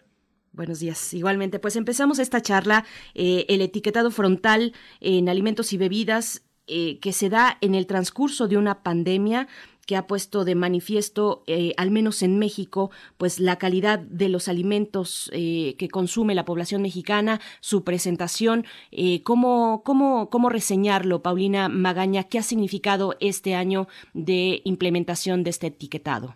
Buenos 0.52 0.82
días. 0.82 1.14
Igualmente, 1.14 1.60
pues 1.60 1.78
empezamos 1.78 2.20
esta 2.20 2.42
charla. 2.42 2.84
Eh, 3.14 3.46
el 3.48 3.62
etiquetado 3.62 4.12
frontal 4.12 4.74
en 5.00 5.30
alimentos 5.30 5.72
y 5.72 5.78
bebidas 5.78 6.46
eh, 6.68 7.00
que 7.00 7.12
se 7.12 7.30
da 7.30 7.58
en 7.60 7.74
el 7.74 7.88
transcurso 7.88 8.48
de 8.48 8.56
una 8.56 8.84
pandemia 8.84 9.48
que 9.86 9.96
ha 9.96 10.08
puesto 10.08 10.46
de 10.46 10.56
manifiesto, 10.56 11.44
eh, 11.48 11.74
al 11.78 11.92
menos 11.92 12.24
en 12.24 12.40
México, 12.40 12.92
pues 13.18 13.40
la 13.40 13.58
calidad 13.58 14.00
de 14.00 14.30
los 14.30 14.48
alimentos 14.48 15.30
eh, 15.34 15.76
que 15.78 15.90
consume 15.90 16.36
la 16.36 16.46
población 16.46 16.82
mexicana, 16.82 17.40
su 17.60 17.84
presentación. 17.84 18.66
Eh, 18.92 19.24
¿cómo, 19.24 19.82
cómo, 19.84 20.30
¿Cómo 20.30 20.50
reseñarlo, 20.50 21.22
Paulina 21.22 21.70
Magaña? 21.70 22.24
¿Qué 22.26 22.40
ha 22.40 22.44
significado 22.44 23.16
este 23.20 23.56
año 23.56 23.88
de 24.14 24.62
implementación 24.64 25.44
de 25.44 25.50
este 25.50 25.68
etiquetado? 25.68 26.36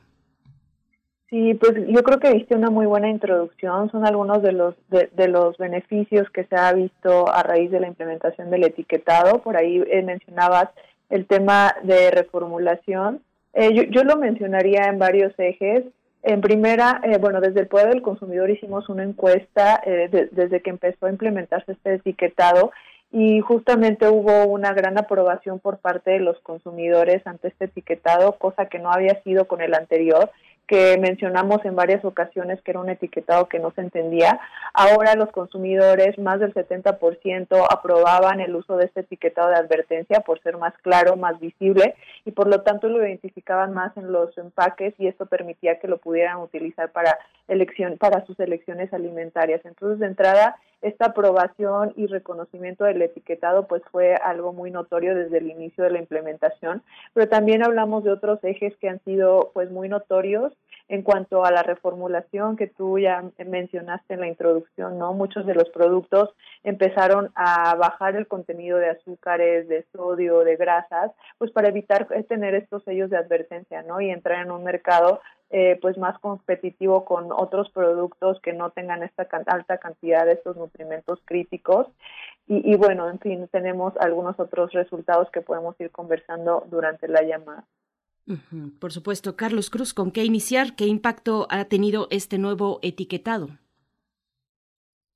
Sí, 1.30 1.56
pues 1.56 1.74
yo 1.88 2.04
creo 2.04 2.20
que 2.20 2.34
viste 2.34 2.56
una 2.56 2.70
muy 2.70 2.86
buena 2.86 3.10
introducción. 3.10 3.90
Son 3.92 4.06
algunos 4.06 4.42
de 4.42 4.52
los 4.52 4.76
de, 4.90 5.10
de, 5.16 5.28
los 5.28 5.58
beneficios 5.58 6.30
que 6.30 6.46
se 6.46 6.56
ha 6.56 6.72
visto 6.72 7.28
a 7.34 7.42
raíz 7.42 7.72
de 7.72 7.80
la 7.80 7.88
implementación 7.88 8.52
del 8.52 8.64
etiquetado. 8.64 9.42
Por 9.42 9.58
ahí 9.58 9.84
mencionabas 10.04 10.70
el 11.10 11.26
tema 11.26 11.76
de 11.84 12.12
reformulación. 12.12 13.22
Eh, 13.56 13.74
yo, 13.74 13.84
yo, 13.84 14.04
lo 14.04 14.18
mencionaría 14.18 14.84
en 14.90 15.00
varios 15.00 15.34
ejes. 15.38 15.86
En 16.24 16.42
primera, 16.42 17.00
eh, 17.04 17.18
bueno, 17.20 17.40
desde 17.40 17.62
el 17.62 17.68
Poder 17.68 17.90
del 17.90 18.02
Consumidor 18.02 18.50
hicimos 18.50 18.90
una 18.90 19.04
encuesta 19.04 19.82
eh, 19.86 20.10
de, 20.12 20.28
desde 20.32 20.62
que 20.62 20.72
empezó 20.72 21.06
a 21.06 21.12
implementarse 21.12 21.72
este 21.72 21.96
etiquetado 21.96 22.72
y 23.12 23.40
justamente 23.40 24.10
hubo 24.10 24.46
una 24.46 24.74
gran 24.74 24.98
aprobación 24.98 25.60
por 25.60 25.78
parte 25.78 26.12
de 26.12 26.20
los 26.20 26.38
consumidores 26.40 27.26
ante 27.26 27.48
este 27.48 27.66
etiquetado, 27.66 28.34
cosa 28.34 28.66
que 28.66 28.80
no 28.80 28.92
había 28.92 29.22
sido 29.24 29.48
con 29.48 29.62
el 29.62 29.74
anterior 29.74 30.32
que 30.68 30.98
mencionamos 30.98 31.64
en 31.66 31.76
varias 31.76 32.04
ocasiones 32.04 32.62
que 32.62 32.72
era 32.72 32.80
un 32.80 32.90
etiquetado 32.90 33.48
que 33.48 33.60
no 33.60 33.72
se 33.72 33.82
entendía. 33.82 34.40
Ahora 34.74 35.16
los 35.16 35.32
consumidores, 35.32 36.18
más 36.18 36.40
del 36.40 36.54
70%, 36.54 37.68
aprobaban 37.70 38.40
el 38.40 38.56
uso 38.56 38.78
de 38.78 38.86
este 38.86 39.02
etiquetado 39.02 39.50
de 39.50 39.56
advertencia 39.56 40.22
por 40.22 40.42
ser 40.42 40.58
más 40.58 40.74
claro, 40.82 41.16
más 41.16 41.40
visible 41.40 41.96
y 42.26 42.32
por 42.32 42.48
lo 42.48 42.62
tanto 42.62 42.88
lo 42.88 43.06
identificaban 43.06 43.74
más 43.74 43.96
en 43.98 44.12
los 44.12 44.38
empaques 44.38 44.94
y 44.98 45.08
esto 45.08 45.26
permitía 45.26 45.80
que 45.80 45.88
lo 45.88 45.98
pudieran 45.98 46.38
utilizar 46.38 46.92
para 46.92 47.18
elección 47.48 47.98
para 47.98 48.26
sus 48.26 48.40
elecciones 48.40 48.94
alimentarias. 48.94 49.62
Entonces, 49.66 50.00
de 50.00 50.08
entrada, 50.08 50.56
esta 50.86 51.08
aprobación 51.08 51.94
y 51.96 52.06
reconocimiento 52.06 52.84
del 52.84 53.02
etiquetado 53.02 53.68
pues 53.68 53.82
fue 53.92 54.14
algo 54.16 54.54
muy 54.54 54.70
notorio 54.70 55.16
desde 55.16 55.40
el 55.40 55.50
inicio 55.50 55.84
de 55.84 55.90
la 55.90 56.00
implementación, 56.00 56.84
pero 57.14 57.28
también 57.28 57.64
hablamos 57.64 58.04
de 58.04 58.12
otros 58.12 58.40
ejes 58.44 58.76
que 58.78 58.90
han 58.90 59.04
sido 59.04 59.52
pues 59.54 59.72
muy 59.72 59.90
notorios 59.90 60.54
en 60.88 61.02
cuanto 61.02 61.44
a 61.46 61.52
la 61.52 61.64
reformulación 61.64 62.56
que 62.56 62.68
tú 62.68 63.00
ya 63.00 63.24
mencionaste 63.44 64.14
en 64.14 64.20
la 64.20 64.28
introducción, 64.28 65.00
¿no? 65.00 65.14
Muchos 65.14 65.46
de 65.46 65.56
los 65.56 65.70
productos 65.70 66.30
empezaron 66.64 67.32
a 67.36 67.76
bajar 67.76 68.16
el 68.16 68.28
contenido 68.28 68.78
de 68.78 68.90
azúcares, 68.90 69.68
de 69.68 69.86
sodio, 69.92 70.40
de 70.40 70.56
grasas, 70.56 71.12
pues 71.38 71.52
para 71.52 71.70
evitar 71.70 72.08
tener 72.28 72.54
estos 72.56 72.84
sellos 72.84 73.10
de 73.10 73.18
advertencia, 73.18 73.82
¿no? 73.82 74.00
Y 74.00 74.12
entrar 74.12 74.46
en 74.46 74.52
un 74.52 74.64
mercado 74.64 75.22
eh, 75.52 75.78
pues 75.82 75.98
más 75.98 76.18
competitivo 76.20 77.06
con 77.06 77.32
otros 77.32 77.70
productos 77.70 78.40
que 78.42 78.52
no 78.54 78.72
tengan 78.72 79.04
esta 79.04 79.28
alta 79.46 79.78
cantidad 79.78 80.26
de 80.26 80.34
estos 80.34 80.58
nutrimentos 80.58 81.20
críticos 81.24 81.88
y, 82.48 82.74
y, 82.74 82.76
bueno 82.78 83.08
en 83.10 83.20
fin 83.20 83.48
tenemos 83.50 83.94
algunos 83.98 84.40
otros 84.40 84.72
resultados 84.74 85.30
que 85.30 85.42
podemos 85.42 85.80
ir 85.80 85.92
conversando 85.92 86.66
durante 86.70 87.08
la 87.08 87.22
llamada 87.22 87.64
por 88.80 88.92
supuesto. 88.92 89.36
Carlos 89.36 89.70
Cruz 89.70 89.94
con 89.94 90.12
qué 90.12 90.24
iniciar 90.24 90.76
qué 90.76 90.86
impacto 90.86 91.48
ha 91.50 91.66
tenido 91.66 92.08
este 92.10 92.38
nuevo 92.38 92.80
etiquetado 92.82 93.50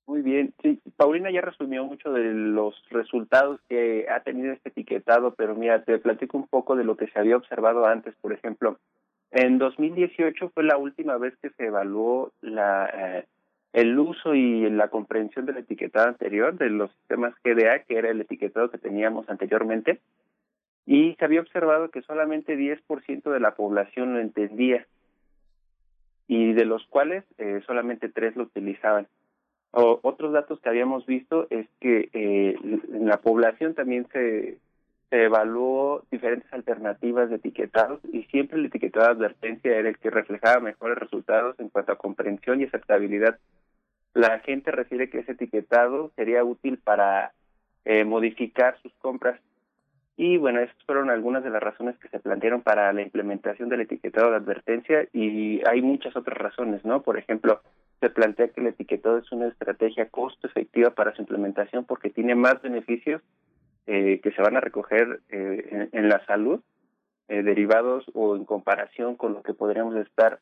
muy 0.10 0.24
bien, 0.24 0.56
sí, 0.64 0.82
Paulina 0.98 1.30
ya 1.30 1.42
resumió 1.42 1.86
mucho 1.86 2.12
de 2.12 2.34
los 2.34 2.74
resultados 2.90 3.62
que 3.70 4.08
ha 4.10 4.22
tenido 4.22 4.52
este 4.52 4.70
etiquetado, 4.70 5.36
pero 5.36 5.54
mira, 5.54 5.84
te 5.84 6.00
platico 6.00 6.36
un 6.36 6.48
poco 6.48 6.76
de 6.76 6.84
lo 6.84 6.98
que 6.98 7.06
se 7.08 7.20
había 7.20 7.38
observado 7.38 7.86
antes, 7.86 8.16
por 8.20 8.34
ejemplo, 8.34 8.80
en 9.30 9.60
2018 9.60 10.50
fue 10.50 10.64
la 10.64 10.78
última 10.78 11.18
vez 11.18 11.36
que 11.44 11.52
se 11.52 11.68
evaluó 11.68 12.32
la, 12.42 12.90
eh, 12.92 13.26
el 13.74 14.00
uso 14.00 14.34
y 14.34 14.68
la 14.72 14.88
comprensión 14.88 15.46
del 15.46 15.58
etiquetado 15.58 16.08
anterior 16.08 16.58
de 16.58 16.72
los 16.72 16.92
sistemas 16.94 17.36
GDA, 17.44 17.84
que 17.84 18.00
era 18.00 18.10
el 18.10 18.20
etiquetado 18.20 18.72
que 18.72 18.80
teníamos 18.80 19.30
anteriormente, 19.30 20.00
y 20.86 21.16
se 21.16 21.26
había 21.26 21.42
observado 21.42 21.90
que 21.90 22.02
solamente 22.02 22.58
10% 22.58 23.32
de 23.32 23.40
la 23.40 23.56
población 23.56 24.14
lo 24.14 24.20
entendía, 24.20 24.86
y 26.28 26.54
de 26.54 26.66
los 26.66 26.86
cuales 26.88 27.24
eh, 27.38 27.62
solamente 27.66 28.10
3 28.10 28.36
lo 28.36 28.44
utilizaban. 28.44 29.08
O, 29.72 30.00
otros 30.04 30.34
datos 30.34 30.60
que 30.60 30.70
habíamos 30.70 31.06
visto 31.06 31.48
es 31.50 31.68
que 31.80 32.10
eh, 32.14 32.56
en 32.64 33.08
la 33.08 33.18
población 33.18 33.74
también 33.74 34.08
se 34.12 34.58
se 35.10 35.24
evaluó 35.24 36.04
diferentes 36.12 36.52
alternativas 36.54 37.30
de 37.30 37.38
etiquetados 37.38 38.00
y 38.12 38.24
siempre 38.24 38.60
el 38.60 38.66
etiquetado 38.66 39.08
de 39.08 39.12
advertencia 39.14 39.76
era 39.76 39.90
el 39.90 39.98
que 39.98 40.12
reflejaba 40.12 40.60
mejores 40.60 40.98
resultados 40.98 41.60
en 41.60 41.70
cuanto 41.70 41.92
a 41.92 41.98
comprensión 41.98 42.62
y 42.62 42.66
aceptabilidad. 42.66 43.40
La 44.14 44.40
gente 44.40 44.72
refiere 44.72 45.10
que 45.10 45.20
ese 45.20 45.32
etiquetado 45.32 46.12
sería 46.16 46.44
útil 46.44 46.78
para 46.78 47.32
eh, 47.86 48.04
modificar 48.04 48.80
sus 48.82 48.94
compras. 48.96 49.40
Y 50.22 50.36
bueno, 50.36 50.60
esas 50.60 50.76
fueron 50.86 51.10
algunas 51.10 51.46
de 51.46 51.50
las 51.50 51.64
razones 51.64 51.98
que 51.98 52.10
se 52.10 52.20
plantearon 52.20 52.62
para 52.62 52.92
la 52.92 53.02
implementación 53.02 53.70
del 53.70 53.80
etiquetado 53.80 54.32
de 54.32 54.36
advertencia 54.36 55.08
y 55.14 55.62
hay 55.66 55.82
muchas 55.82 56.14
otras 56.18 56.38
razones, 56.38 56.84
¿no? 56.84 57.04
Por 57.04 57.18
ejemplo, 57.18 57.62
se 58.02 58.10
plantea 58.10 58.50
que 58.50 58.60
el 58.60 58.68
etiquetado 58.68 59.20
es 59.20 59.32
una 59.32 59.48
estrategia 59.48 60.10
costo 60.10 60.46
efectiva 60.46 60.90
para 60.90 61.16
su 61.16 61.22
implementación 61.22 61.86
porque 61.86 62.10
tiene 62.10 62.36
más 62.36 62.62
beneficios 62.62 63.22
eh, 63.88 64.20
que 64.22 64.34
se 64.34 64.42
van 64.42 64.58
a 64.58 64.60
recoger 64.60 65.22
eh, 65.30 65.88
en, 65.94 66.10
la 66.10 66.26
salud 66.26 66.60
eh, 67.30 67.42
derivados 67.42 68.04
o 68.14 68.36
en 68.36 68.44
comparación 68.44 69.16
con 69.16 69.32
lo 69.32 69.42
que 69.42 69.54
podríamos 69.54 69.96
estar 69.96 70.42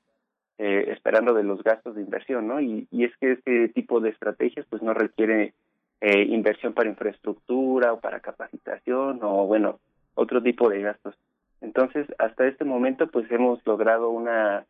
esperando 0.57 1.35
de 1.35 1.43
los 1.43 1.61
gastos 1.61 1.93
de 1.93 2.01
inversión, 2.01 2.47
¿no? 2.47 2.59
Y, 2.59 2.87
y 2.89 3.03
es 3.03 3.15
que 3.17 3.33
este 3.33 3.69
tipo 3.69 3.99
de 3.99 4.09
estrategias 4.09 4.65
pues 4.71 4.81
no 4.81 4.95
requiere 4.95 5.53
inversión 6.01 6.73
para 6.73 6.89
infraestructura 6.89 7.93
o 7.93 7.99
para 7.99 8.19
capacitación 8.19 9.19
o 9.21 9.45
bueno 9.45 9.79
otro 10.15 10.41
tipo 10.41 10.69
de 10.69 10.81
gastos. 10.81 11.15
Entonces 11.61 12.07
hasta 12.19 12.47
este 12.47 12.65
momento 12.65 13.07
pues 13.07 13.29
hemos 13.31 13.65
logrado 13.65 14.09
una 14.09 14.65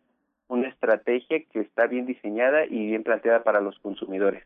una 0.47 0.69
estrategia 0.69 1.43
que 1.51 1.59
está 1.59 1.87
bien 1.87 2.05
diseñada 2.05 2.65
y 2.65 2.87
bien 2.87 3.03
planteada 3.03 3.43
para 3.43 3.59
los 3.59 3.77
consumidores. 3.79 4.43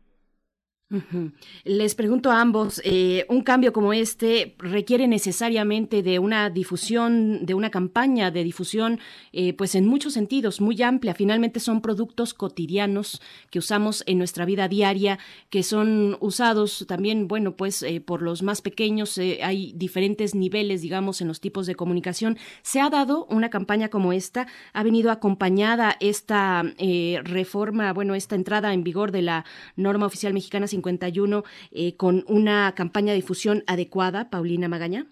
Les 1.64 1.94
pregunto 1.94 2.30
a 2.30 2.40
ambos, 2.40 2.82
eh, 2.84 3.24
¿un 3.30 3.42
cambio 3.42 3.72
como 3.72 3.94
este 3.94 4.54
requiere 4.58 5.08
necesariamente 5.08 6.02
de 6.02 6.18
una 6.18 6.50
difusión, 6.50 7.46
de 7.46 7.54
una 7.54 7.70
campaña 7.70 8.30
de 8.30 8.44
difusión, 8.44 9.00
eh, 9.32 9.54
pues 9.54 9.74
en 9.74 9.86
muchos 9.86 10.12
sentidos, 10.12 10.60
muy 10.60 10.82
amplia? 10.82 11.14
Finalmente 11.14 11.60
son 11.60 11.80
productos 11.80 12.34
cotidianos 12.34 13.22
que 13.50 13.58
usamos 13.58 14.04
en 14.06 14.18
nuestra 14.18 14.44
vida 14.44 14.68
diaria, 14.68 15.18
que 15.48 15.62
son 15.62 16.18
usados 16.20 16.84
también, 16.86 17.26
bueno, 17.26 17.56
pues 17.56 17.82
eh, 17.82 18.02
por 18.02 18.20
los 18.20 18.42
más 18.42 18.60
pequeños, 18.60 19.18
hay 19.18 19.72
diferentes 19.74 20.34
niveles, 20.34 20.82
digamos, 20.82 21.22
en 21.22 21.28
los 21.28 21.40
tipos 21.40 21.66
de 21.66 21.74
comunicación. 21.74 22.36
¿Se 22.60 22.80
ha 22.80 22.90
dado 22.90 23.24
una 23.30 23.48
campaña 23.48 23.88
como 23.88 24.12
esta? 24.12 24.46
¿Ha 24.74 24.82
venido 24.82 25.10
acompañada 25.10 25.96
esta 26.00 26.64
reforma, 27.24 27.92
bueno, 27.92 28.14
esta 28.14 28.34
entrada 28.34 28.74
en 28.74 28.84
vigor 28.84 29.10
de 29.10 29.22
la 29.22 29.44
norma 29.76 30.06
oficial 30.06 30.34
mexicana 30.34 30.66
eh, 31.72 31.96
con 31.96 32.24
una 32.28 32.74
campaña 32.74 33.12
de 33.12 33.16
difusión 33.16 33.62
adecuada, 33.66 34.30
Paulina 34.30 34.68
Magaña? 34.68 35.06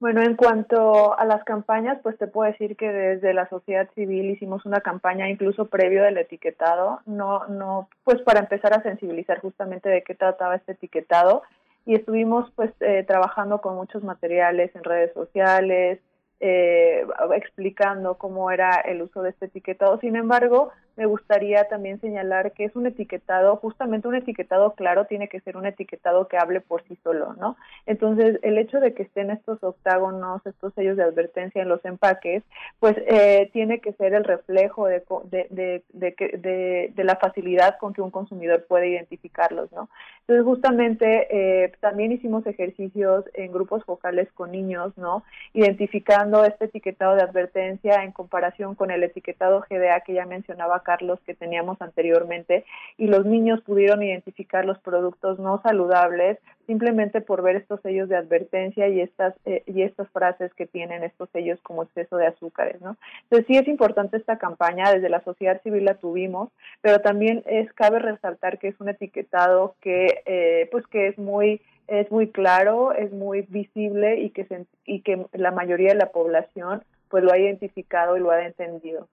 Bueno, 0.00 0.22
en 0.22 0.34
cuanto 0.34 1.18
a 1.18 1.26
las 1.26 1.44
campañas, 1.44 1.98
pues 2.02 2.16
te 2.16 2.26
puedo 2.26 2.50
decir 2.50 2.74
que 2.76 2.90
desde 2.90 3.34
la 3.34 3.46
sociedad 3.50 3.86
civil 3.94 4.30
hicimos 4.30 4.64
una 4.64 4.80
campaña 4.80 5.28
incluso 5.28 5.66
previo 5.66 6.02
del 6.02 6.16
etiquetado, 6.16 7.00
no, 7.04 7.46
no, 7.48 7.90
pues 8.02 8.22
para 8.22 8.40
empezar 8.40 8.72
a 8.72 8.82
sensibilizar 8.82 9.40
justamente 9.40 9.90
de 9.90 10.02
qué 10.02 10.14
trataba 10.14 10.56
este 10.56 10.72
etiquetado 10.72 11.42
y 11.84 11.96
estuvimos 11.96 12.50
pues 12.56 12.70
eh, 12.80 13.04
trabajando 13.06 13.60
con 13.60 13.76
muchos 13.76 14.02
materiales 14.02 14.74
en 14.74 14.84
redes 14.84 15.12
sociales, 15.12 16.00
eh, 16.40 17.06
explicando 17.34 18.16
cómo 18.16 18.50
era 18.50 18.76
el 18.76 19.02
uso 19.02 19.20
de 19.20 19.30
este 19.30 19.46
etiquetado. 19.46 20.00
Sin 20.00 20.16
embargo, 20.16 20.70
me 21.00 21.06
gustaría 21.06 21.64
también 21.64 21.98
señalar 21.98 22.52
que 22.52 22.66
es 22.66 22.76
un 22.76 22.86
etiquetado, 22.86 23.56
justamente 23.56 24.06
un 24.06 24.16
etiquetado 24.16 24.74
claro 24.74 25.06
tiene 25.06 25.28
que 25.28 25.40
ser 25.40 25.56
un 25.56 25.64
etiquetado 25.64 26.28
que 26.28 26.36
hable 26.36 26.60
por 26.60 26.82
sí 26.86 26.98
solo, 27.02 27.32
¿no? 27.40 27.56
Entonces, 27.86 28.38
el 28.42 28.58
hecho 28.58 28.80
de 28.80 28.92
que 28.92 29.04
estén 29.04 29.30
estos 29.30 29.64
octágonos, 29.64 30.44
estos 30.44 30.74
sellos 30.74 30.98
de 30.98 31.04
advertencia 31.04 31.62
en 31.62 31.70
los 31.70 31.82
empaques, 31.86 32.42
pues 32.80 32.98
eh, 33.06 33.48
tiene 33.54 33.80
que 33.80 33.94
ser 33.94 34.12
el 34.12 34.24
reflejo 34.24 34.88
de, 34.88 35.02
de, 35.30 35.82
de, 35.94 37.04
la 37.04 37.16
facilidad 37.16 37.78
con 37.78 37.94
que 37.94 38.02
un 38.02 38.10
consumidor 38.10 38.66
puede 38.68 38.88
identificarlos, 38.88 39.72
¿no? 39.72 39.88
Entonces, 40.20 40.44
justamente 40.44 41.28
eh, 41.30 41.72
también 41.80 42.12
hicimos 42.12 42.46
ejercicios 42.46 43.24
en 43.32 43.52
grupos 43.52 43.82
focales 43.86 44.30
con 44.34 44.52
niños, 44.52 44.92
¿no? 44.98 45.24
Identificando 45.54 46.44
este 46.44 46.66
etiquetado 46.66 47.14
de 47.14 47.22
advertencia 47.22 48.04
en 48.04 48.12
comparación 48.12 48.74
con 48.74 48.90
el 48.90 49.02
etiquetado 49.02 49.64
GDA 49.70 50.00
que 50.00 50.12
ya 50.12 50.26
mencionaba 50.26 50.82
Carlos 50.90 51.20
que 51.24 51.34
teníamos 51.34 51.80
anteriormente 51.80 52.64
y 52.98 53.06
los 53.06 53.24
niños 53.24 53.60
pudieron 53.60 54.02
identificar 54.02 54.64
los 54.64 54.78
productos 54.80 55.38
no 55.38 55.62
saludables 55.62 56.38
simplemente 56.66 57.20
por 57.20 57.42
ver 57.42 57.54
estos 57.54 57.80
sellos 57.80 58.08
de 58.08 58.16
advertencia 58.16 58.88
y 58.88 59.00
estas 59.00 59.34
eh, 59.44 59.62
y 59.66 59.82
estas 59.82 60.08
frases 60.10 60.52
que 60.54 60.66
tienen 60.66 61.04
estos 61.04 61.28
sellos 61.30 61.60
como 61.62 61.84
exceso 61.84 62.16
de 62.16 62.26
azúcares, 62.26 62.80
¿no? 62.80 62.96
Entonces 63.22 63.46
sí 63.46 63.56
es 63.56 63.68
importante 63.68 64.16
esta 64.16 64.36
campaña, 64.38 64.92
desde 64.92 65.08
la 65.08 65.20
sociedad 65.20 65.62
civil 65.62 65.84
la 65.84 65.94
tuvimos, 65.94 66.48
pero 66.80 67.00
también 67.00 67.44
es 67.46 67.72
cabe 67.74 68.00
resaltar 68.00 68.58
que 68.58 68.68
es 68.68 68.80
un 68.80 68.88
etiquetado 68.88 69.76
que 69.80 70.22
eh, 70.26 70.68
pues 70.72 70.84
que 70.88 71.06
es 71.06 71.18
muy 71.18 71.60
es 71.86 72.10
muy 72.10 72.30
claro, 72.30 72.92
es 72.92 73.12
muy 73.12 73.42
visible 73.42 74.18
y 74.20 74.30
que 74.30 74.44
y 74.84 75.02
que 75.02 75.24
la 75.34 75.52
mayoría 75.52 75.90
de 75.90 76.02
la 76.04 76.10
población 76.10 76.82
pues 77.08 77.22
lo 77.22 77.32
ha 77.32 77.38
identificado 77.38 78.16
y 78.16 78.20
lo 78.20 78.30
ha 78.32 78.44
entendido. 78.44 79.06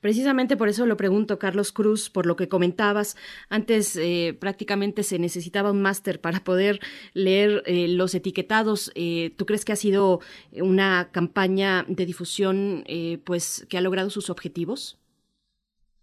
Precisamente 0.00 0.56
por 0.56 0.68
eso 0.68 0.86
lo 0.86 0.96
pregunto, 0.96 1.38
Carlos 1.38 1.72
Cruz, 1.72 2.10
por 2.10 2.26
lo 2.26 2.34
que 2.34 2.48
comentabas. 2.48 3.16
Antes 3.48 3.96
eh, 3.96 4.36
prácticamente 4.38 5.04
se 5.04 5.18
necesitaba 5.18 5.70
un 5.70 5.82
máster 5.82 6.20
para 6.20 6.40
poder 6.40 6.80
leer 7.14 7.62
eh, 7.66 7.86
los 7.88 8.14
etiquetados. 8.14 8.90
Eh, 8.96 9.32
¿Tú 9.36 9.46
crees 9.46 9.64
que 9.64 9.72
ha 9.72 9.76
sido 9.76 10.20
una 10.52 11.10
campaña 11.12 11.84
de 11.86 12.06
difusión 12.06 12.84
pues 13.24 13.66
que 13.70 13.78
ha 13.78 13.80
logrado 13.80 14.10
sus 14.10 14.30
objetivos? 14.30 14.98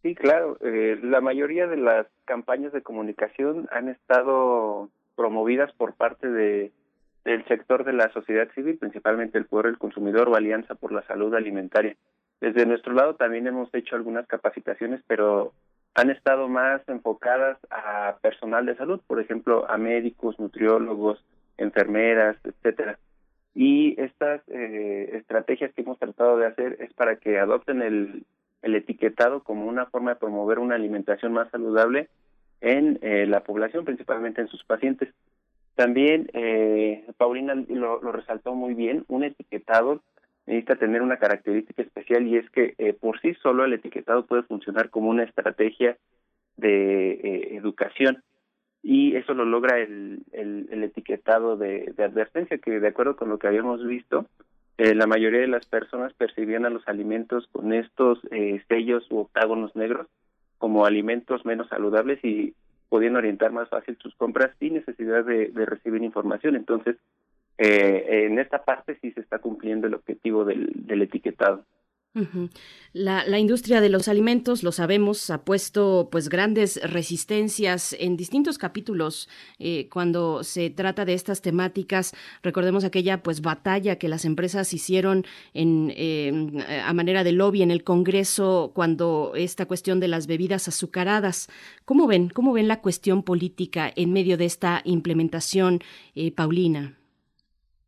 Sí, 0.04 0.16
claro. 0.16 0.58
la 0.62 1.20
mayoría 1.22 1.68
de 1.68 1.78
las 1.78 2.08
campañas 2.26 2.72
de 2.72 2.82
comunicación 2.82 3.68
han 3.72 3.90
estado 3.90 4.90
promovidas 5.16 5.74
por 5.74 5.96
parte 5.96 6.30
de 6.30 6.72
del 7.26 7.46
sector 7.46 7.84
de 7.84 7.92
la 7.92 8.10
sociedad 8.14 8.48
civil, 8.56 8.78
principalmente 8.78 9.38
el 9.38 9.48
Poder 9.48 9.66
del 9.66 9.78
Consumidor 9.78 10.30
o 10.30 10.36
Alianza 10.36 10.76
por 10.76 10.94
la 10.94 11.06
Salud 11.08 11.36
Alimentaria. 11.36 11.98
Desde 12.40 12.66
nuestro 12.66 12.94
lado 12.94 13.16
también 13.16 13.48
hemos 13.48 13.74
hecho 13.74 13.96
algunas 13.96 14.28
capacitaciones, 14.28 15.02
pero 15.08 15.54
han 15.96 16.12
estado 16.12 16.48
más 16.48 16.88
enfocadas 16.88 17.58
a 17.72 18.18
personal 18.22 18.66
de 18.66 18.76
salud, 18.76 19.02
por 19.08 19.20
ejemplo, 19.20 19.66
a 19.70 19.78
médicos, 19.78 20.40
nutriólogos, 20.40 21.24
enfermeras, 21.58 22.38
etcétera. 22.44 23.00
Y 23.56 24.00
estas 24.00 24.42
eh, 24.50 25.10
estrategias 25.14 25.74
que 25.74 25.82
hemos 25.82 25.98
tratado 25.98 26.38
de 26.38 26.46
hacer 26.46 26.78
es 26.80 26.94
para 26.94 27.16
que 27.16 27.40
adopten 27.40 27.82
el, 27.82 28.24
el 28.62 28.76
etiquetado 28.76 29.42
como 29.42 29.66
una 29.66 29.88
forma 29.88 30.12
de 30.12 30.20
promover 30.20 30.60
una 30.60 30.76
alimentación 30.76 31.34
más 31.34 31.50
saludable 31.50 32.10
en 32.62 33.00
eh, 33.02 33.26
la 33.26 33.40
población, 33.40 33.84
principalmente 33.84 34.42
en 34.42 34.48
sus 34.48 34.64
pacientes. 34.64 35.10
También 35.74 36.30
eh, 36.34 37.06
Paulina 37.18 37.56
lo, 37.56 38.02
lo 38.02 38.12
resaltó 38.12 38.54
muy 38.54 38.76
bien, 38.76 39.06
un 39.08 39.24
etiquetado 39.24 40.02
necesita 40.48 40.78
tener 40.78 41.02
una 41.02 41.18
característica 41.18 41.82
especial 41.82 42.26
y 42.26 42.38
es 42.38 42.50
que 42.52 42.74
eh, 42.78 42.94
por 42.94 43.20
sí 43.20 43.34
solo 43.44 43.66
el 43.66 43.74
etiquetado 43.74 44.26
puede 44.26 44.44
funcionar 44.44 44.90
como 44.90 45.10
una 45.10 45.24
estrategia 45.24 45.98
de 46.56 47.12
eh, 47.12 47.58
educación. 47.58 48.24
Y 48.82 49.16
eso 49.18 49.34
lo 49.34 49.44
logra 49.44 49.80
el, 49.80 50.24
el, 50.32 50.84
etiquetado 50.84 51.58
de, 51.58 51.94
advertencia 51.98 52.58
que 52.58 52.80
de 52.80 52.88
acuerdo 52.88 53.18
con 53.18 53.28
lo 53.28 53.38
que 53.38 53.48
habíamos 53.48 53.86
visto 53.86 54.28
eh, 54.78 54.96
la 54.96 55.08
mayoría 55.08 55.42
de 55.42 55.48
las 55.48 55.66
personas 55.66 56.14
percibían 56.14 56.66
a 56.66 56.70
los 56.70 56.88
alimentos 56.88 57.48
con 57.52 57.74
estos 57.74 58.20
sellos 58.70 59.06
u 59.12 59.18
octágonos 59.18 59.76
negros 59.76 60.08
como 60.58 60.86
alimentos 60.86 61.46
menos 61.46 61.68
saludables 61.68 62.24
y 62.24 62.54
podían 62.88 63.18
orientar 63.18 63.52
más 63.52 63.68
fácil 63.68 63.98
sus 64.02 64.16
compras 64.16 64.52
sin 64.60 64.76
necesidad 64.76 65.26
de 65.26 65.66
recibir 65.66 66.02
información. 66.04 66.56
Entonces 66.56 66.96
eh, 67.58 68.26
en 68.28 68.38
esta 68.40 68.64
parte 68.64 68.98
sí 69.02 69.12
se 69.12 69.22
está 69.22 69.40
cumpliendo 69.40 69.88
el 69.88 69.96
objetivo 69.96 70.46
del, 70.46 71.02
etiquetado. 71.02 71.66
La, 72.94 73.38
industria 73.38 73.80
de 73.80 73.90
los 73.90 74.08
alimentos, 74.08 74.64
lo 74.64 74.72
sabemos, 74.72 75.30
ha 75.30 75.46
puesto 75.46 76.10
pues 76.12 76.30
grandes 76.30 76.82
resistencias 76.82 77.96
en 78.00 78.18
distintos 78.18 78.58
capítulos 78.58 79.30
eh, 79.60 79.88
cuando 79.90 80.44
se 80.44 80.72
trata 80.72 81.06
de 81.06 81.14
estas 81.14 81.44
temáticas. 81.44 82.16
Recordemos 82.42 82.84
aquella 82.86 83.22
pues 83.22 83.42
batalla 83.42 83.98
que 83.98 84.08
las 84.08 84.26
empresas 84.26 84.74
hicieron 84.74 85.26
en, 85.54 85.94
eh, 85.96 86.66
a 86.84 86.92
manera 86.94 87.24
de 87.24 87.34
lobby 87.34 87.62
en 87.62 87.70
el 87.70 87.84
Congreso 87.84 88.72
cuando 88.74 89.34
esta 89.36 89.68
cuestión 89.68 90.00
de 90.00 90.08
las 90.08 90.26
bebidas 90.26 90.68
azucaradas. 90.68 91.50
¿Cómo 91.86 92.08
ven, 92.08 92.30
cómo 92.30 92.52
ven 92.52 92.68
la 92.68 92.82
cuestión 92.82 93.22
política 93.22 93.92
en 93.96 94.12
medio 94.12 94.38
de 94.38 94.46
esta 94.46 94.82
implementación, 94.86 95.82
Paulina? 96.36 96.98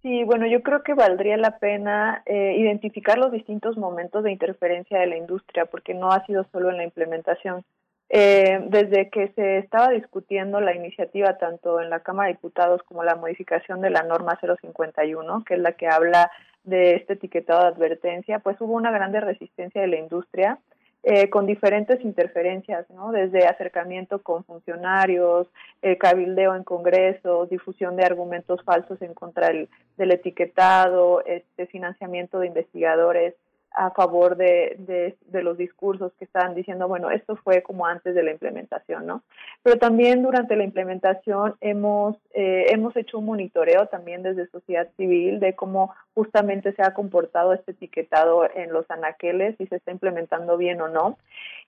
Sí, 0.01 0.23
bueno, 0.23 0.47
yo 0.47 0.63
creo 0.63 0.81
que 0.81 0.93
valdría 0.93 1.35
la 1.35 1.59
pena 1.59 2.23
eh, 2.25 2.55
identificar 2.57 3.17
los 3.17 3.33
distintos 3.33 3.77
momentos 3.77 4.23
de 4.23 4.31
interferencia 4.31 4.97
de 4.97 5.07
la 5.07 5.17
industria, 5.17 5.65
porque 5.65 5.93
no 5.93 6.11
ha 6.11 6.25
sido 6.25 6.45
solo 6.53 6.69
en 6.69 6.77
la 6.77 6.85
implementación. 6.85 7.65
Eh, 8.11 8.61
desde 8.69 9.09
que 9.09 9.27
se 9.35 9.59
estaba 9.59 9.89
discutiendo 9.89 10.61
la 10.61 10.73
iniciativa 10.73 11.37
tanto 11.37 11.79
en 11.81 11.89
la 11.91 11.99
Cámara 11.99 12.27
de 12.27 12.35
Diputados 12.35 12.81
como 12.83 13.03
la 13.03 13.15
modificación 13.15 13.81
de 13.81 13.91
la 13.91 14.03
norma 14.03 14.39
051, 14.41 15.43
que 15.43 15.55
es 15.55 15.59
la 15.59 15.73
que 15.73 15.87
habla 15.87 16.31
de 16.63 16.95
este 16.95 17.13
etiquetado 17.13 17.61
de 17.61 17.67
advertencia, 17.67 18.39
pues 18.39 18.59
hubo 18.61 18.73
una 18.73 18.91
grande 18.91 19.19
resistencia 19.19 19.81
de 19.81 19.87
la 19.87 19.97
industria 19.97 20.59
eh, 21.03 21.29
con 21.29 21.45
diferentes 21.45 22.03
interferencias, 22.03 22.89
¿no? 22.89 23.11
Desde 23.11 23.47
acercamiento 23.47 24.21
con 24.21 24.43
funcionarios, 24.43 25.47
eh, 25.81 25.97
cabildeo 25.97 26.55
en 26.55 26.65
congresos, 26.65 27.49
difusión 27.49 27.95
de 27.95 28.03
argumentos 28.03 28.61
falsos 28.63 29.01
en 29.01 29.13
contra 29.13 29.47
del, 29.47 29.69
etiquetado, 30.11 31.23
este 31.25 31.67
financiamiento 31.67 32.39
de 32.39 32.47
investigadores 32.47 33.33
a 33.79 33.91
favor 33.91 34.35
de, 34.35 35.15
de, 35.27 35.41
los 35.41 35.57
discursos 35.57 36.11
que 36.19 36.25
estaban 36.25 36.53
diciendo, 36.53 36.89
bueno, 36.89 37.11
esto 37.11 37.37
fue 37.37 37.63
como 37.63 37.85
antes 37.85 38.13
de 38.13 38.23
la 38.23 38.31
implementación, 38.31 39.05
¿no? 39.05 39.23
Pero 39.63 39.77
también 39.77 40.21
durante 40.21 40.57
la 40.57 40.65
implementación 40.65 41.55
hemos, 41.61 42.17
eh, 42.33 42.65
hemos 42.71 42.93
hecho 42.97 43.19
un 43.19 43.25
monitoreo 43.27 43.85
también 43.85 44.21
desde 44.21 44.47
sociedad 44.47 44.89
civil 44.97 45.39
de 45.39 45.55
cómo 45.55 45.95
justamente 46.13 46.73
se 46.73 46.83
ha 46.83 46.93
comportado 46.93 47.53
este 47.53 47.71
etiquetado 47.71 48.49
en 48.53 48.73
los 48.73 48.83
anaqueles, 48.91 49.55
si 49.57 49.65
se 49.67 49.77
está 49.77 49.91
implementando 49.91 50.57
bien 50.57 50.81
o 50.81 50.89
no. 50.89 51.17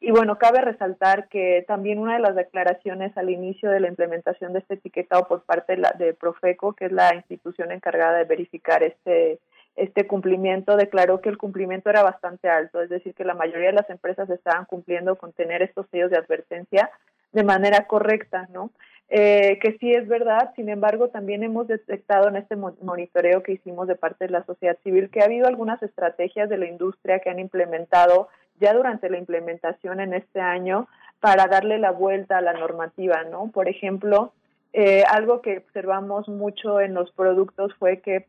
Y 0.02 0.12
bueno, 0.12 0.38
cabe 0.38 0.60
resaltar 0.60 1.30
que 1.30 1.64
también 1.66 1.98
una 1.98 2.16
de 2.16 2.20
las 2.20 2.36
declaraciones 2.36 3.16
al 3.18 3.30
inicio 3.30 3.70
de 3.70 3.80
la 3.80 3.88
implementación 3.88 4.52
de 4.52 4.60
este 4.60 4.74
etiquetado 4.74 5.30
por 5.30 5.44
parte 5.44 5.78
de, 5.78 5.82
la, 5.84 5.92
de 5.98 6.14
Profeco, 6.14 6.74
que 6.74 6.88
es 6.88 6.92
la 6.92 7.16
institución 7.16 7.72
encargada 7.72 8.18
de 8.18 8.26
verificar 8.26 8.84
este 8.84 9.40
este 9.76 10.06
cumplimiento 10.08 10.76
declaró 10.76 11.22
que 11.22 11.30
el 11.30 11.38
cumplimiento 11.38 11.90
era 11.90 12.04
bastante 12.04 12.50
alto, 12.50 12.82
es 12.82 12.90
decir, 12.90 13.14
que 13.14 13.24
la 13.24 13.34
mayoría 13.34 13.68
de 13.68 13.74
las 13.76 13.90
empresas 13.90 14.30
estaban 14.30 14.66
cumpliendo 14.66 15.16
con 15.16 15.32
tener 15.34 15.62
estos 15.62 15.88
sellos 15.92 16.12
de 16.12 16.18
advertencia 16.18 16.90
de 17.32 17.44
manera 17.44 17.88
correcta, 17.88 18.48
¿no? 18.52 18.72
Eh, 19.14 19.60
que 19.62 19.78
sí 19.78 19.92
es 19.92 20.08
verdad, 20.08 20.54
sin 20.56 20.70
embargo, 20.70 21.10
también 21.10 21.44
hemos 21.44 21.68
detectado 21.68 22.30
en 22.30 22.38
este 22.38 22.56
monitoreo 22.56 23.44
que 23.44 23.54
hicimos 23.54 23.88
de 23.88 23.96
parte 23.96 24.26
de 24.26 24.32
la 24.32 24.46
sociedad 24.46 24.78
civil 24.84 25.10
que 25.10 25.20
ha 25.20 25.26
habido 25.26 25.48
algunas 25.48 25.84
estrategias 25.84 26.48
de 26.50 26.58
la 26.58 26.68
industria 26.68 27.20
que 27.20 27.30
han 27.30 27.40
implementado 27.40 28.30
ya 28.62 28.74
durante 28.74 29.10
la 29.10 29.18
implementación 29.18 30.00
en 30.00 30.14
este 30.14 30.40
año 30.40 30.88
para 31.20 31.48
darle 31.48 31.78
la 31.78 31.92
vuelta 31.92 32.38
a 32.38 32.42
la 32.42 32.54
normativa, 32.54 33.24
¿no? 33.26 33.52
Por 33.52 33.68
ejemplo, 33.68 34.32
eh, 34.74 35.04
algo 35.10 35.42
que 35.42 35.58
observamos 35.58 36.30
mucho 36.30 36.80
en 36.80 36.94
los 36.94 37.12
productos 37.12 37.74
fue 37.76 38.00
que, 38.00 38.26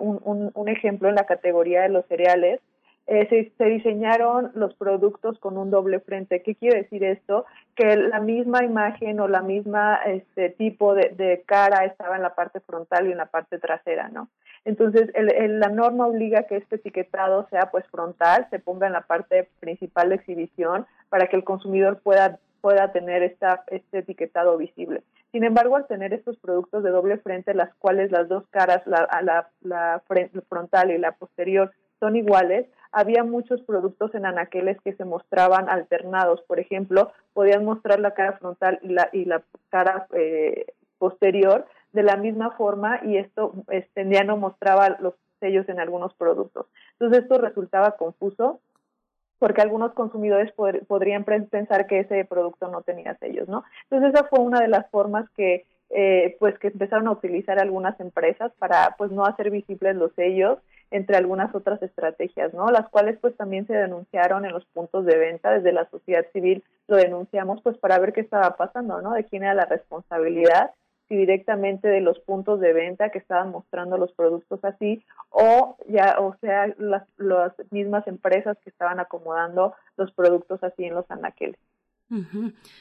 un, 0.00 0.50
un, 0.54 0.68
ejemplo 0.68 1.08
en 1.08 1.16
la 1.16 1.26
categoría 1.26 1.82
de 1.82 1.88
los 1.88 2.06
cereales, 2.06 2.60
eh, 3.06 3.26
se, 3.28 3.52
se, 3.58 3.64
diseñaron 3.64 4.52
los 4.54 4.72
productos 4.74 5.38
con 5.40 5.58
un 5.58 5.70
doble 5.70 5.98
frente. 5.98 6.42
¿Qué 6.42 6.54
quiere 6.54 6.82
decir 6.82 7.02
esto? 7.02 7.44
Que 7.74 7.96
la 7.96 8.20
misma 8.20 8.62
imagen 8.62 9.18
o 9.18 9.26
la 9.26 9.42
misma 9.42 9.96
este 10.06 10.50
tipo 10.50 10.94
de, 10.94 11.08
de 11.16 11.42
cara 11.44 11.84
estaba 11.86 12.14
en 12.14 12.22
la 12.22 12.36
parte 12.36 12.60
frontal 12.60 13.08
y 13.08 13.12
en 13.12 13.18
la 13.18 13.26
parte 13.26 13.58
trasera, 13.58 14.08
¿no? 14.10 14.28
Entonces, 14.64 15.10
el, 15.14 15.32
el, 15.34 15.58
la 15.58 15.70
norma 15.70 16.06
obliga 16.06 16.44
que 16.44 16.58
este 16.58 16.76
etiquetado 16.76 17.48
sea 17.48 17.70
pues 17.72 17.84
frontal, 17.88 18.46
se 18.50 18.60
ponga 18.60 18.86
en 18.86 18.92
la 18.92 19.00
parte 19.00 19.48
principal 19.58 20.10
de 20.10 20.16
exhibición 20.16 20.86
para 21.08 21.26
que 21.26 21.36
el 21.36 21.44
consumidor 21.44 22.00
pueda 22.00 22.38
pueda 22.60 22.92
tener 22.92 23.22
esta, 23.22 23.64
este 23.68 23.98
etiquetado 23.98 24.56
visible. 24.56 25.02
Sin 25.32 25.44
embargo, 25.44 25.76
al 25.76 25.86
tener 25.86 26.12
estos 26.12 26.36
productos 26.38 26.82
de 26.82 26.90
doble 26.90 27.18
frente, 27.18 27.54
las 27.54 27.72
cuales 27.76 28.10
las 28.10 28.28
dos 28.28 28.44
caras, 28.50 28.82
la, 28.86 30.02
frontal 30.48 30.90
y 30.90 30.98
la 30.98 31.12
posterior, 31.12 31.72
son 32.00 32.16
iguales, 32.16 32.66
había 32.92 33.22
muchos 33.22 33.60
productos 33.62 34.14
en 34.14 34.26
anaqueles 34.26 34.80
que 34.80 34.94
se 34.94 35.04
mostraban 35.04 35.68
alternados. 35.68 36.40
Por 36.42 36.58
ejemplo, 36.58 37.12
podían 37.32 37.64
mostrar 37.64 38.00
la 38.00 38.14
cara 38.14 38.38
frontal 38.38 38.80
y 38.82 38.88
la, 38.88 39.08
y 39.12 39.24
la 39.26 39.42
cara 39.68 40.08
eh, 40.14 40.66
posterior 40.98 41.66
de 41.92 42.02
la 42.02 42.16
misma 42.16 42.52
forma 42.52 43.00
y 43.04 43.16
esto 43.16 43.52
este, 43.68 44.08
ya 44.08 44.24
no 44.24 44.36
mostraba 44.36 44.96
los 45.00 45.14
sellos 45.38 45.68
en 45.68 45.78
algunos 45.78 46.14
productos. 46.14 46.66
Entonces 46.92 47.22
esto 47.22 47.38
resultaba 47.38 47.96
confuso 47.96 48.60
porque 49.40 49.62
algunos 49.62 49.92
consumidores 49.94 50.52
pod 50.52 50.76
podrían 50.86 51.24
pensar 51.24 51.88
que 51.88 52.00
ese 52.00 52.24
producto 52.24 52.68
no 52.68 52.82
tenía 52.82 53.16
sellos, 53.16 53.48
¿no? 53.48 53.64
Entonces 53.90 54.14
esa 54.14 54.28
fue 54.28 54.38
una 54.38 54.60
de 54.60 54.68
las 54.68 54.88
formas 54.90 55.28
que 55.30 55.64
eh, 55.92 56.36
pues 56.38 56.56
que 56.60 56.68
empezaron 56.68 57.08
a 57.08 57.12
utilizar 57.12 57.58
algunas 57.58 57.98
empresas 57.98 58.52
para 58.60 58.94
pues 58.96 59.10
no 59.10 59.24
hacer 59.24 59.50
visibles 59.50 59.96
los 59.96 60.12
sellos 60.14 60.58
entre 60.92 61.16
algunas 61.16 61.52
otras 61.54 61.82
estrategias, 61.82 62.54
¿no? 62.54 62.70
Las 62.70 62.88
cuales 62.90 63.18
pues 63.20 63.36
también 63.36 63.66
se 63.66 63.74
denunciaron 63.74 64.44
en 64.44 64.52
los 64.52 64.64
puntos 64.66 65.04
de 65.04 65.16
venta 65.16 65.50
desde 65.50 65.72
la 65.72 65.88
sociedad 65.90 66.24
civil 66.32 66.62
lo 66.86 66.96
denunciamos 66.96 67.60
pues 67.62 67.78
para 67.78 67.98
ver 67.98 68.12
qué 68.12 68.20
estaba 68.20 68.56
pasando, 68.56 69.00
¿no? 69.00 69.14
De 69.14 69.24
quién 69.24 69.42
era 69.42 69.54
la 69.54 69.64
responsabilidad 69.64 70.70
directamente 71.16 71.88
de 71.88 72.00
los 72.00 72.18
puntos 72.20 72.60
de 72.60 72.72
venta 72.72 73.10
que 73.10 73.18
estaban 73.18 73.50
mostrando 73.50 73.98
los 73.98 74.12
productos 74.12 74.64
así 74.64 75.02
o 75.30 75.76
ya 75.88 76.16
o 76.18 76.36
sea 76.40 76.72
las, 76.78 77.02
las 77.18 77.52
mismas 77.70 78.06
empresas 78.06 78.56
que 78.62 78.70
estaban 78.70 79.00
acomodando 79.00 79.74
los 79.96 80.12
productos 80.12 80.62
así 80.62 80.84
en 80.84 80.94
los 80.94 81.10
anaqueles. 81.10 81.58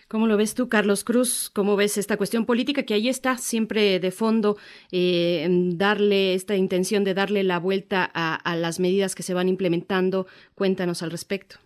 ¿Cómo 0.08 0.26
lo 0.26 0.38
ves 0.38 0.56
tú, 0.56 0.70
Carlos 0.70 1.04
Cruz? 1.04 1.52
¿Cómo 1.54 1.76
ves 1.76 2.00
esta 2.00 2.18
cuestión 2.18 2.48
política 2.48 2.82
que 2.82 2.96
ahí 2.96 3.10
está 3.10 3.38
siempre 3.38 4.00
de 4.00 4.10
fondo, 4.10 4.58
eh, 4.92 5.46
darle 5.76 6.34
esta 6.34 6.56
intención 6.56 7.04
de 7.04 7.14
darle 7.14 7.44
la 7.44 7.60
vuelta 7.60 8.10
a, 8.12 8.34
a, 8.34 8.56
las 8.56 8.80
medidas 8.80 9.14
que 9.14 9.22
se 9.22 9.36
van 9.36 9.48
implementando? 9.48 10.26
Cuéntanos 10.56 11.04
al 11.04 11.12
respecto. 11.12 11.58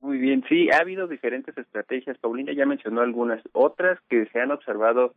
Muy 0.00 0.18
bien, 0.18 0.44
sí, 0.48 0.68
ha 0.70 0.78
habido 0.78 1.08
diferentes 1.08 1.58
estrategias. 1.58 2.18
Paulina 2.18 2.52
ya 2.52 2.66
mencionó 2.66 3.00
algunas, 3.00 3.42
otras 3.52 3.98
que 4.08 4.26
se 4.26 4.38
han 4.38 4.52
observado 4.52 5.14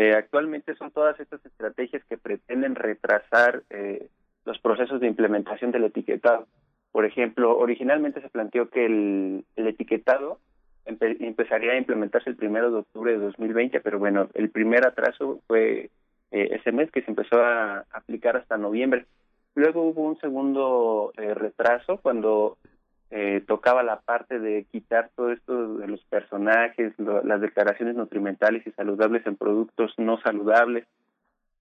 eh, 0.00 0.14
actualmente 0.14 0.74
son 0.76 0.90
todas 0.92 1.20
estas 1.20 1.44
estrategias 1.44 2.02
que 2.08 2.16
pretenden 2.16 2.74
retrasar 2.74 3.64
eh, 3.68 4.08
los 4.46 4.58
procesos 4.58 4.98
de 4.98 5.06
implementación 5.06 5.72
del 5.72 5.84
etiquetado. 5.84 6.46
Por 6.90 7.04
ejemplo, 7.04 7.58
originalmente 7.58 8.22
se 8.22 8.30
planteó 8.30 8.70
que 8.70 8.86
el, 8.86 9.44
el 9.56 9.66
etiquetado 9.66 10.38
empe 10.86 11.18
empezaría 11.20 11.72
a 11.72 11.76
implementarse 11.76 12.30
el 12.30 12.36
primero 12.36 12.70
de 12.70 12.78
octubre 12.78 13.12
de 13.12 13.18
2020, 13.18 13.78
pero 13.80 13.98
bueno, 13.98 14.30
el 14.32 14.48
primer 14.48 14.86
atraso 14.86 15.42
fue 15.46 15.90
eh, 16.30 16.48
ese 16.50 16.72
mes 16.72 16.90
que 16.90 17.02
se 17.02 17.10
empezó 17.10 17.36
a 17.42 17.84
aplicar 17.90 18.38
hasta 18.38 18.56
noviembre. 18.56 19.04
Luego 19.54 19.82
hubo 19.82 20.04
un 20.04 20.18
segundo 20.18 21.12
eh, 21.18 21.34
retraso 21.34 21.98
cuando 21.98 22.56
eh, 23.10 23.42
tocaba 23.46 23.82
la 23.82 24.00
parte 24.00 24.38
de 24.38 24.64
quitar 24.70 25.10
todo 25.16 25.32
esto 25.32 25.74
de 25.78 25.88
los 25.88 26.02
personajes, 26.04 26.92
lo, 26.98 27.22
las 27.22 27.40
declaraciones 27.40 27.96
nutrimentales 27.96 28.66
y 28.66 28.70
saludables 28.72 29.26
en 29.26 29.36
productos 29.36 29.92
no 29.98 30.20
saludables 30.20 30.86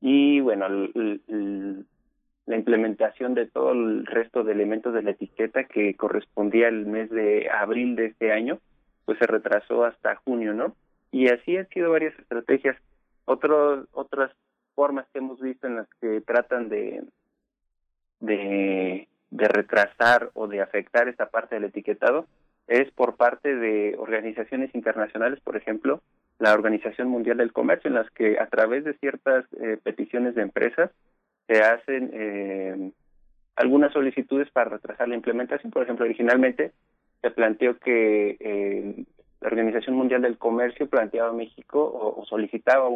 y 0.02 0.40
bueno, 0.40 0.68
la 0.70 2.56
implementación 2.56 3.34
de 3.34 3.48
todo 3.48 3.72
el 3.74 4.06
resto 4.06 4.44
de 4.44 4.54
elementos 4.54 4.94
de 4.94 5.04
la 5.04 5.12
etiqueta 5.12 5.66
que 5.66 5.96
correspondía 5.96 6.68
al 6.68 6.86
mes 6.86 7.10
de 7.10 7.50
abril 7.50 7.96
de 7.96 8.08
este 8.08 8.32
año, 8.32 8.60
pues 9.06 9.18
se 9.20 9.28
retrasó 9.28 9.84
hasta 9.84 10.16
junio, 10.18 10.54
¿no? 10.54 10.76
Y 11.12 11.28
así 11.28 11.58
han 11.58 11.68
sido 11.70 11.92
varias 11.92 12.18
estrategias. 12.18 12.78
Otros, 13.26 13.88
otras 13.92 14.32
formas 14.74 15.06
que 15.12 15.20
hemos 15.20 15.40
visto 15.42 15.68
en 15.68 15.76
las 15.76 15.88
que 16.00 16.22
tratan 16.22 16.70
de, 16.70 17.04
de 18.20 19.08
de 19.32 19.48
retrasar 19.48 20.32
o 20.34 20.48
de 20.48 20.62
afectar 20.62 21.08
esta 21.08 21.28
parte 21.30 21.56
del 21.56 21.66
etiquetado 21.66 22.26
es 22.68 22.92
por 22.92 23.16
parte 23.16 23.56
de 23.56 23.96
organizaciones 23.98 24.74
internacionales, 24.76 25.40
por 25.44 25.58
ejemplo, 25.58 26.02
la 26.38 26.54
Organización 26.54 27.10
Mundial 27.10 27.38
del 27.38 27.52
Comercio, 27.52 27.90
en 27.90 27.96
las 27.96 28.10
que 28.12 28.40
a 28.40 28.48
través 28.48 28.84
de 28.84 28.94
ciertas 28.94 29.46
eh, 29.60 29.78
peticiones 29.84 30.36
de 30.36 30.44
empresas 30.44 30.92
se 31.48 31.62
hacen 31.62 32.12
eh, 32.14 32.92
algunas 33.56 33.92
solicitudes 33.92 34.50
para 34.52 34.70
retrasar 34.70 35.08
la 35.10 35.16
implementación. 35.16 35.72
Por 35.72 35.84
ejemplo, 35.84 36.06
originalmente 36.06 36.72
se 37.22 37.32
planteó 37.32 37.78
que 37.80 38.38
eh, 38.40 39.04
la 39.42 39.48
Organización 39.48 39.96
Mundial 39.96 40.22
del 40.22 40.38
Comercio 40.38 40.88
planteaba 40.88 41.30
a 41.30 41.34
México 41.34 41.84
o, 41.84 42.22
o 42.22 42.26
solicitaba 42.26 42.88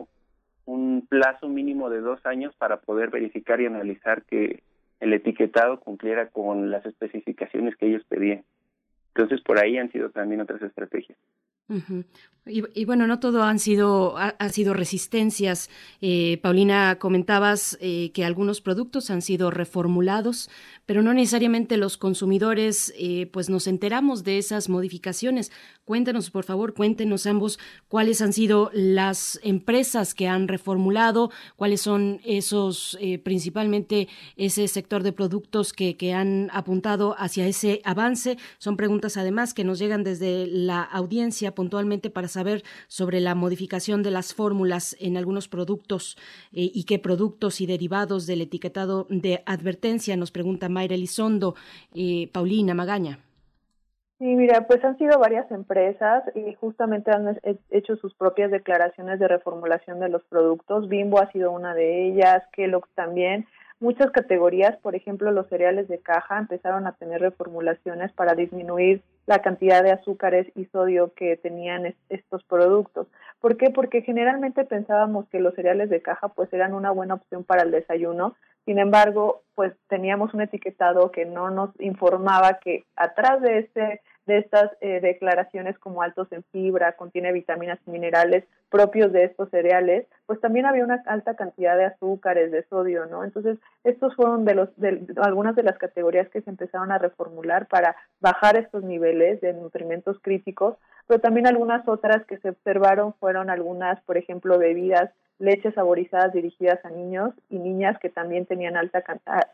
un 0.66 1.08
plazo 1.10 1.50
mínimo 1.50 1.90
de 1.90 2.00
dos 2.00 2.26
años 2.26 2.54
para 2.58 2.78
poder 2.78 3.10
verificar 3.10 3.60
y 3.60 3.66
analizar 3.66 4.24
que 4.24 4.62
el 5.04 5.12
etiquetado 5.12 5.82
cumpliera 5.82 6.30
con 6.30 6.72
las 6.72 6.86
especificaciones 6.86 7.76
que 7.76 7.88
ellos 7.88 8.06
pedían. 8.08 8.46
Entonces, 9.10 9.42
por 9.42 9.60
ahí 9.60 9.78
han 9.78 9.92
sido 9.92 10.10
también 10.12 10.40
otras 10.40 10.62
estrategias. 10.62 11.18
Y, 12.46 12.84
bueno, 12.84 13.08
no 13.08 13.20
todo 13.22 13.44
han 13.44 13.58
sido, 13.58 14.18
ha, 14.18 14.50
sido 14.50 14.74
resistencias. 14.74 15.70
Eh, 16.02 16.40
Paulina, 16.42 16.98
comentabas 17.00 17.78
eh, 17.80 18.12
que 18.14 18.26
algunos 18.26 18.60
productos 18.60 19.10
han 19.10 19.22
sido 19.22 19.50
reformulados, 19.50 20.50
pero 20.86 21.02
no 21.02 21.14
necesariamente 21.14 21.78
los 21.78 21.96
consumidores, 21.96 22.94
eh, 22.98 23.30
pues 23.32 23.50
nos 23.50 23.66
enteramos 23.66 24.26
de 24.26 24.40
esas 24.40 24.68
modificaciones. 24.68 25.54
Cuéntenos, 25.86 26.32
por 26.32 26.44
favor, 26.44 26.74
cuéntenos 26.74 27.26
ambos 27.28 27.60
cuáles 27.88 28.22
han 28.22 28.34
sido 28.34 28.72
las 28.74 29.40
empresas 29.42 30.14
que 30.14 30.28
han 30.28 30.50
reformulado, 30.50 31.32
cuáles 31.56 31.80
son 31.80 32.20
esos, 32.26 32.98
principalmente 33.24 34.10
ese 34.36 34.68
sector 34.68 35.04
de 35.04 35.14
productos 35.14 35.72
que, 35.72 35.96
que 35.96 36.14
han 36.14 36.50
apuntado 36.52 37.16
hacia 37.18 37.48
ese 37.48 37.82
avance. 37.86 38.38
Son 38.58 38.76
preguntas 38.76 39.16
además 39.16 39.54
que 39.54 39.64
nos 39.64 39.80
llegan 39.80 40.04
desde 40.04 40.48
la 40.48 40.84
audiencia 40.84 41.56
puntualmente 41.64 42.10
para 42.10 42.28
saber 42.28 42.62
sobre 42.90 43.22
la 43.22 43.36
modificación 43.36 44.04
de 44.04 44.12
las 44.12 44.34
fórmulas 44.34 44.98
en 45.00 45.16
algunos 45.16 45.48
productos 45.48 46.18
eh, 46.52 46.70
y 46.74 46.84
qué 46.84 47.00
productos 47.00 47.62
y 47.62 47.66
derivados 47.68 48.28
del 48.28 48.42
etiquetado 48.42 49.08
de 49.10 49.44
advertencia, 49.46 50.18
nos 50.18 50.32
pregunta 50.32 50.68
Mayra 50.68 50.96
Elizondo, 50.96 51.56
eh, 51.96 52.30
Paulina 52.34 52.74
Magaña. 52.74 53.20
Sí, 54.20 54.26
mira, 54.26 54.68
pues 54.68 54.84
han 54.84 54.98
sido 54.98 55.18
varias 55.20 55.50
empresas 55.52 56.24
y 56.36 56.54
justamente 56.56 57.12
han 57.12 57.40
hecho 57.70 57.96
sus 57.96 58.14
propias 58.14 58.52
declaraciones 58.52 59.18
de 59.20 59.30
reformulación 59.30 60.02
de 60.02 60.10
los 60.10 60.24
productos. 60.26 60.90
Bimbo 60.90 61.22
ha 61.22 61.32
sido 61.32 61.52
una 61.52 61.74
de 61.74 62.08
ellas, 62.08 62.44
Kellogg 62.52 62.90
también. 62.94 63.48
muchas 63.80 64.12
categorías, 64.12 64.76
por 64.82 64.96
ejemplo, 64.96 65.32
los 65.32 65.48
cereales 65.48 65.88
de 65.88 66.00
caja 66.00 66.40
empezaron 66.40 66.88
a 66.88 66.92
tener 66.98 67.22
reformulaciones 67.22 68.12
para 68.12 68.34
disminuir 68.36 69.02
la 69.26 69.40
cantidad 69.40 69.84
de 69.84 69.92
azúcares 69.92 70.48
y 70.56 70.66
sodio 70.66 71.14
que 71.14 71.38
tenían 71.38 71.96
estos 72.10 72.44
productos. 72.44 73.08
¿Por 73.40 73.58
qué? 73.58 73.70
Porque 73.70 74.02
generalmente 74.02 74.66
pensábamos 74.66 75.28
que 75.30 75.40
los 75.40 75.54
cereales 75.56 75.90
de 75.90 76.02
caja 76.02 76.30
pues 76.30 76.52
eran 76.54 76.74
una 76.74 76.92
buena 76.92 77.16
opción 77.16 77.44
para 77.44 77.64
el 77.64 77.72
desayuno, 77.72 78.36
sin 78.66 78.80
embargo, 78.80 79.44
pues 79.56 79.74
teníamos 79.90 80.34
un 80.34 80.42
etiquetado 80.42 81.12
que 81.12 81.26
no 81.26 81.50
nos 81.50 81.70
informaba 81.82 82.60
que 82.60 82.86
atrás 82.96 83.42
de 83.42 83.60
este 83.60 84.02
de 84.26 84.38
estas 84.38 84.72
eh, 84.82 85.00
declaraciones 85.02 85.78
como 85.80 86.02
altos 86.02 86.32
en 86.32 86.44
fibra, 86.52 86.94
contiene 86.94 87.32
vitaminas 87.32 87.80
y 87.86 87.92
minerales 87.92 88.46
propios 88.70 89.12
de 89.12 89.26
estos 89.26 89.50
cereales, 89.50 90.08
pues 90.26 90.40
también 90.40 90.66
había 90.66 90.84
una 90.84 91.04
alta 91.06 91.36
cantidad 91.36 91.78
de 91.78 91.86
azúcares, 91.86 92.52
de 92.52 92.64
sodio, 92.64 93.06
¿no? 93.06 93.24
Entonces, 93.24 93.60
estos 93.84 94.16
fueron 94.16 94.46
de 94.46 94.56
los 94.56 94.76
de, 94.78 95.06
algunas 95.18 95.56
de 95.56 95.64
las 95.64 95.78
categorías 95.78 96.30
que 96.30 96.42
se 96.42 96.50
empezaron 96.50 96.92
a 96.92 96.98
reformular 96.98 97.68
para 97.68 97.96
bajar 98.20 98.58
estos 98.58 98.84
niveles 98.84 99.42
de 99.42 99.54
nutrimentos 99.54 100.18
críticos, 100.22 100.78
pero 101.08 101.20
también 101.20 101.48
algunas 101.48 101.88
otras 101.88 102.26
que 102.26 102.38
se 102.38 102.50
observaron 102.50 103.14
fueron 103.16 103.50
algunas, 103.50 104.02
por 104.02 104.18
ejemplo, 104.18 104.58
bebidas 104.58 105.12
leches 105.40 105.74
saborizadas 105.74 106.32
dirigidas 106.34 106.84
a 106.86 106.90
niños 106.90 107.34
y 107.50 107.60
niñas 107.60 108.00
que 108.00 108.10
también 108.10 108.46
tenían 108.46 108.78
alta, 108.78 109.04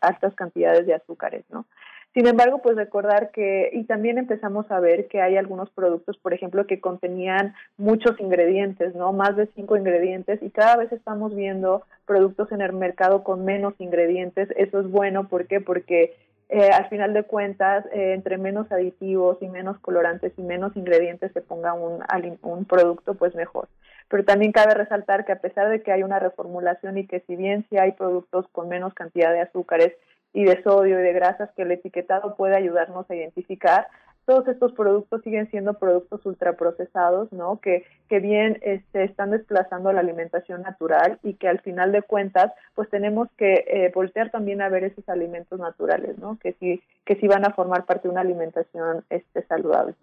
altas 0.00 0.34
cantidades 0.34 0.86
de 0.86 0.94
azúcares, 0.94 1.44
¿no? 1.50 1.66
Sin 2.12 2.26
embargo, 2.26 2.58
pues 2.58 2.76
recordar 2.76 3.30
que, 3.30 3.70
y 3.72 3.84
también 3.84 4.18
empezamos 4.18 4.68
a 4.72 4.80
ver 4.80 5.06
que 5.06 5.20
hay 5.20 5.36
algunos 5.36 5.70
productos, 5.70 6.18
por 6.18 6.34
ejemplo, 6.34 6.66
que 6.66 6.80
contenían 6.80 7.54
muchos 7.76 8.18
ingredientes, 8.18 8.96
¿no? 8.96 9.12
Más 9.12 9.36
de 9.36 9.46
cinco 9.54 9.76
ingredientes, 9.76 10.42
y 10.42 10.50
cada 10.50 10.76
vez 10.76 10.90
estamos 10.90 11.36
viendo 11.36 11.84
productos 12.06 12.50
en 12.50 12.62
el 12.62 12.72
mercado 12.72 13.22
con 13.22 13.44
menos 13.44 13.74
ingredientes. 13.78 14.48
Eso 14.56 14.80
es 14.80 14.90
bueno, 14.90 15.28
¿por 15.28 15.46
qué? 15.46 15.60
Porque 15.60 16.16
eh, 16.48 16.70
al 16.72 16.88
final 16.88 17.14
de 17.14 17.22
cuentas, 17.22 17.86
eh, 17.92 18.12
entre 18.12 18.38
menos 18.38 18.72
aditivos 18.72 19.38
y 19.40 19.48
menos 19.48 19.78
colorantes 19.78 20.32
y 20.36 20.42
menos 20.42 20.76
ingredientes 20.76 21.30
se 21.32 21.40
ponga 21.40 21.74
un, 21.74 22.02
un 22.42 22.64
producto, 22.64 23.14
pues 23.14 23.36
mejor. 23.36 23.68
Pero 24.08 24.24
también 24.24 24.50
cabe 24.50 24.74
resaltar 24.74 25.24
que 25.24 25.30
a 25.30 25.40
pesar 25.40 25.68
de 25.68 25.80
que 25.80 25.92
hay 25.92 26.02
una 26.02 26.18
reformulación 26.18 26.98
y 26.98 27.06
que 27.06 27.20
si 27.20 27.36
bien 27.36 27.64
sí 27.70 27.78
hay 27.78 27.92
productos 27.92 28.48
con 28.50 28.68
menos 28.68 28.94
cantidad 28.94 29.32
de 29.32 29.42
azúcares 29.42 29.92
y 30.32 30.44
de 30.44 30.62
sodio 30.62 31.00
y 31.00 31.02
de 31.02 31.12
grasas 31.12 31.50
que 31.56 31.62
el 31.62 31.72
etiquetado 31.72 32.36
puede 32.36 32.56
ayudarnos 32.56 33.10
a 33.10 33.14
identificar, 33.14 33.88
todos 34.26 34.46
estos 34.46 34.72
productos 34.72 35.22
siguen 35.22 35.50
siendo 35.50 35.74
productos 35.74 36.24
ultraprocesados, 36.24 37.32
¿no? 37.32 37.58
Que, 37.60 37.84
que 38.08 38.20
bien 38.20 38.58
este, 38.62 39.02
están 39.02 39.32
desplazando 39.32 39.92
la 39.92 40.00
alimentación 40.00 40.62
natural 40.62 41.18
y 41.24 41.34
que 41.34 41.48
al 41.48 41.60
final 41.60 41.90
de 41.90 42.02
cuentas, 42.02 42.52
pues 42.76 42.88
tenemos 42.90 43.28
que 43.36 43.64
eh, 43.66 43.90
voltear 43.92 44.30
también 44.30 44.62
a 44.62 44.68
ver 44.68 44.84
esos 44.84 45.08
alimentos 45.08 45.58
naturales, 45.58 46.16
¿no? 46.18 46.38
Que 46.38 46.52
sí, 46.60 46.80
que 47.04 47.16
sí 47.16 47.26
van 47.26 47.44
a 47.44 47.54
formar 47.54 47.86
parte 47.86 48.06
de 48.06 48.12
una 48.12 48.20
alimentación 48.20 49.04
este, 49.10 49.42
saludable. 49.46 49.94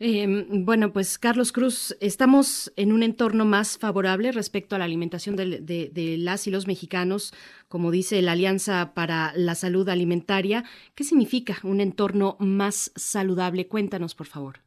Em, 0.00 0.64
bueno, 0.64 0.92
pues 0.92 1.18
Carlos 1.18 1.50
Cruz, 1.50 1.96
estamos 2.00 2.72
en 2.76 2.92
un 2.92 3.02
entorno 3.02 3.44
más 3.44 3.78
favorable 3.78 4.30
respecto 4.30 4.76
a 4.76 4.78
la 4.78 4.84
alimentación 4.84 5.34
de, 5.34 6.16
las 6.18 6.46
y 6.46 6.52
los 6.52 6.68
mexicanos, 6.68 7.34
como 7.68 7.90
dice 7.90 8.22
la 8.22 8.32
Alianza 8.32 8.92
para 8.94 9.32
la 9.34 9.56
Salud 9.56 9.88
Alimentaria. 9.88 10.62
¿Qué 10.94 11.02
significa 11.02 11.54
un 11.64 11.80
entorno 11.80 12.36
más 12.38 12.92
saludable? 12.94 13.66
Cuéntanos, 13.66 14.14
por 14.14 14.28
favor. 14.28 14.58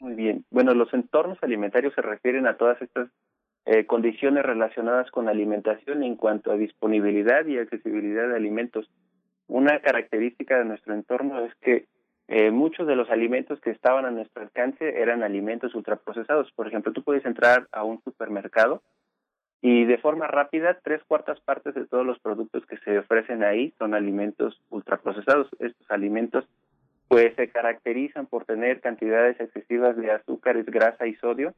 Muy 0.00 0.14
bien. 0.14 0.44
Bueno, 0.50 0.74
los 0.74 0.92
entornos 0.92 1.38
alimentarios 1.42 1.94
se 1.94 2.02
refieren 2.02 2.48
a 2.48 2.56
todas 2.56 2.82
estas 2.82 3.08
eh, 3.66 3.86
condiciones 3.86 4.44
relacionadas 4.44 5.08
con 5.12 5.28
alimentación 5.28 6.02
en 6.02 6.16
cuanto 6.16 6.50
a 6.50 6.56
disponibilidad 6.56 7.46
y 7.46 7.58
accesibilidad 7.58 8.28
de 8.28 8.36
alimentos. 8.36 8.90
Una 9.46 9.80
característica 9.80 10.58
de 10.58 10.64
nuestro 10.64 10.94
entorno 10.94 11.44
es 11.44 11.54
que 11.62 11.86
eh, 12.28 12.50
muchos 12.50 12.86
de 12.86 12.96
los 12.96 13.10
alimentos 13.10 13.60
que 13.60 13.70
estaban 13.70 14.06
a 14.06 14.10
nuestro 14.10 14.42
alcance 14.42 15.00
eran 15.00 15.22
alimentos 15.22 15.74
ultraprocesados. 15.74 16.50
Por 16.52 16.66
ejemplo, 16.66 16.92
tú 16.92 17.02
puedes 17.02 17.24
entrar 17.26 17.68
a 17.72 17.84
un 17.84 18.02
supermercado 18.02 18.82
y 19.60 19.84
de 19.84 19.98
forma 19.98 20.26
rápida, 20.26 20.78
tres 20.82 21.02
cuartas 21.06 21.40
partes 21.40 21.74
de 21.74 21.86
todos 21.86 22.04
los 22.04 22.18
productos 22.18 22.66
que 22.66 22.78
se 22.78 22.98
ofrecen 22.98 23.42
ahí 23.42 23.72
son 23.78 23.94
alimentos 23.94 24.60
ultraprocesados. 24.70 25.48
Estos 25.58 25.90
alimentos 25.90 26.46
pues 27.08 27.34
se 27.36 27.48
caracterizan 27.48 28.26
por 28.26 28.44
tener 28.44 28.80
cantidades 28.80 29.38
excesivas 29.38 29.96
de 29.96 30.10
azúcares, 30.10 30.66
grasa 30.66 31.06
y 31.06 31.14
sodio 31.16 31.54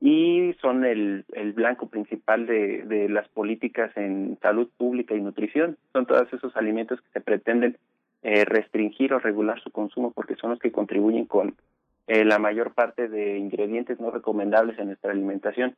y 0.00 0.54
son 0.60 0.84
el, 0.84 1.24
el 1.32 1.54
blanco 1.54 1.88
principal 1.88 2.46
de, 2.46 2.82
de 2.82 3.08
las 3.08 3.26
políticas 3.28 3.90
en 3.96 4.38
salud 4.42 4.68
pública 4.76 5.14
y 5.14 5.20
nutrición. 5.20 5.78
Son 5.92 6.04
todos 6.04 6.30
esos 6.32 6.54
alimentos 6.56 7.00
que 7.00 7.08
se 7.10 7.20
pretenden 7.20 7.78
eh, 8.26 8.46
restringir 8.46 9.12
o 9.12 9.18
regular 9.18 9.60
su 9.60 9.70
consumo 9.70 10.10
porque 10.10 10.36
son 10.36 10.48
los 10.48 10.58
que 10.58 10.72
contribuyen 10.72 11.26
con 11.26 11.56
eh, 12.06 12.24
la 12.24 12.38
mayor 12.38 12.72
parte 12.72 13.06
de 13.06 13.36
ingredientes 13.36 14.00
no 14.00 14.10
recomendables 14.10 14.78
en 14.78 14.86
nuestra 14.86 15.12
alimentación. 15.12 15.76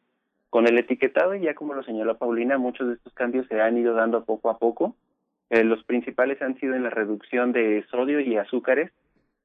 Con 0.49 0.69
el 0.69 0.79
etiquetado, 0.79 1.35
y 1.35 1.41
ya 1.41 1.55
como 1.55 1.75
lo 1.75 1.83
señaló 1.83 2.19
Paulina, 2.19 2.57
muchos 2.57 2.87
de 2.87 2.95
estos 2.95 3.13
cambios 3.15 3.49
se 3.49 3.61
han 3.61 3.77
ido 3.77 3.95
dando 3.95 4.25
poco 4.25 4.49
a 4.49 4.59
poco. 4.59 4.95
Eh, 5.51 5.65
los 5.65 5.83
principales 5.83 6.41
han 6.41 6.57
sido 6.61 6.77
en 6.77 6.85
la 6.85 6.91
reducción 6.91 7.51
de 7.51 7.85
sodio 7.91 8.21
y 8.21 8.37
azúcares, 8.37 8.93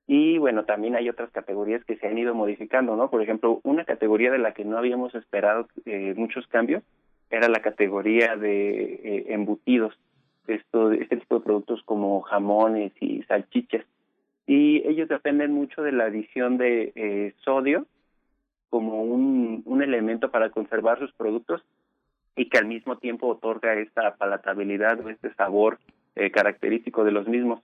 y 0.06 0.38
bueno, 0.38 0.66
también 0.66 0.96
hay 0.96 1.10
otras 1.10 1.32
categorías 1.32 1.84
que 1.86 1.98
se 1.98 2.06
han 2.06 2.20
ido 2.20 2.36
modificando, 2.36 2.96
¿no? 2.96 3.10
Por 3.10 3.24
ejemplo, 3.24 3.62
una 3.64 3.84
categoría 3.84 4.30
de 4.30 4.38
la 4.38 4.54
que 4.54 4.64
no 4.64 4.78
habíamos 4.78 5.16
esperado 5.16 5.68
muchos 6.16 6.46
cambios 6.46 6.84
era 7.32 7.50
la 7.50 7.62
categoría 7.62 8.36
de 8.36 9.26
embutidos 9.30 9.98
esto, 10.48 10.92
este 10.92 11.18
tipo 11.18 11.36
de 11.36 11.46
productos 11.46 11.82
como 11.84 12.22
jamones 12.22 12.92
y 13.00 13.24
salchichas. 13.24 13.86
Y 14.48 14.88
ellos 14.88 15.08
dependen 15.08 15.54
mucho 15.54 15.82
de 15.82 15.92
la 15.92 16.06
adición 16.06 16.58
de 16.58 16.92
eh, 16.96 17.34
sodio 17.44 17.86
como 18.70 19.04
un, 19.04 19.82
elemento 19.82 20.30
para 20.30 20.52
conservar 20.52 21.00
sus 21.00 21.12
productos 21.14 21.64
y 22.36 22.50
que 22.50 22.60
al 22.60 22.66
mismo 22.66 22.98
tiempo 22.98 23.28
otorga 23.28 23.74
esta 23.74 24.16
palatabilidad 24.16 25.00
o 25.04 25.10
este 25.10 25.34
sabor 25.34 25.80
eh, 26.16 26.30
característico 26.32 27.04
de 27.04 27.12
los 27.12 27.28
mismos. 27.28 27.62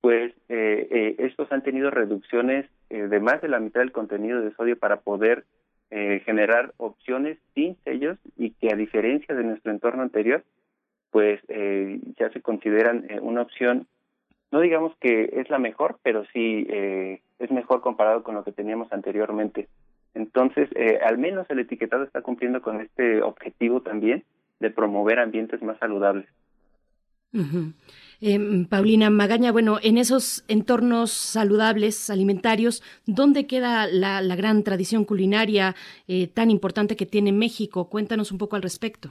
Pues 0.00 0.32
eh, 0.48 0.88
eh, 0.90 1.16
estos 1.18 1.50
han 1.50 1.62
tenido 1.62 1.90
reducciones 1.90 2.66
eh, 2.90 3.08
de 3.08 3.20
más 3.20 3.42
de 3.42 3.48
la 3.48 3.60
mitad 3.60 3.80
del 3.80 3.92
contenido 3.92 4.40
de 4.40 4.54
sodio 4.54 4.78
para 4.78 5.00
poder 5.00 5.44
eh, 5.90 6.22
generar 6.24 6.72
opciones 6.76 7.38
sin 7.54 7.76
sellos 7.84 8.18
y 8.36 8.50
que 8.52 8.72
a 8.72 8.76
diferencia 8.76 9.34
de 9.34 9.44
nuestro 9.44 9.72
entorno 9.72 10.02
anterior 10.02 10.44
pues 11.10 11.40
eh, 11.48 12.00
ya 12.18 12.30
se 12.30 12.40
consideran 12.40 13.06
eh, 13.08 13.18
una 13.20 13.42
opción, 13.42 13.86
no 14.50 14.60
digamos 14.60 14.94
que 15.00 15.30
es 15.34 15.50
la 15.50 15.58
mejor, 15.58 15.98
pero 16.02 16.24
sí 16.32 16.66
eh, 16.70 17.20
es 17.38 17.50
mejor 17.50 17.80
comparado 17.80 18.22
con 18.22 18.34
lo 18.34 18.44
que 18.44 18.52
teníamos 18.52 18.92
anteriormente. 18.92 19.68
Entonces, 20.14 20.68
eh, 20.74 20.98
al 21.06 21.18
menos 21.18 21.46
el 21.50 21.60
etiquetado 21.60 22.04
está 22.04 22.22
cumpliendo 22.22 22.62
con 22.62 22.80
este 22.80 23.22
objetivo 23.22 23.82
también 23.82 24.24
de 24.58 24.70
promover 24.70 25.18
ambientes 25.18 25.62
más 25.62 25.78
saludables. 25.78 26.26
eh, 28.22 28.66
Paulina 28.70 29.10
Magaña, 29.10 29.52
bueno, 29.52 29.78
en 29.82 29.98
esos 29.98 30.44
entornos 30.48 31.12
saludables, 31.12 32.08
alimentarios, 32.08 32.82
¿dónde 33.06 33.46
queda 33.46 33.86
la, 33.86 34.22
gran 34.34 34.64
tradición 34.64 35.04
culinaria 35.04 35.76
tan 36.32 36.50
importante 36.50 36.96
que 36.96 37.06
tiene 37.06 37.32
México? 37.32 37.90
Cuéntanos 37.90 38.32
un 38.32 38.38
poco 38.38 38.56
al 38.56 38.62
respecto. 38.62 39.10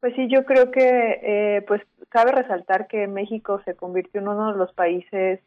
Pues 0.00 0.14
sí, 0.14 0.28
yo 0.28 0.44
creo 0.44 0.70
que 0.70 1.20
eh, 1.22 1.62
pues 1.68 1.82
cabe 2.08 2.32
resaltar 2.32 2.86
que 2.86 3.06
México 3.06 3.60
se 3.64 3.74
convirtió 3.74 4.20
en 4.20 4.28
uno 4.28 4.52
de 4.52 4.58
los 4.58 4.72
países 4.72 5.40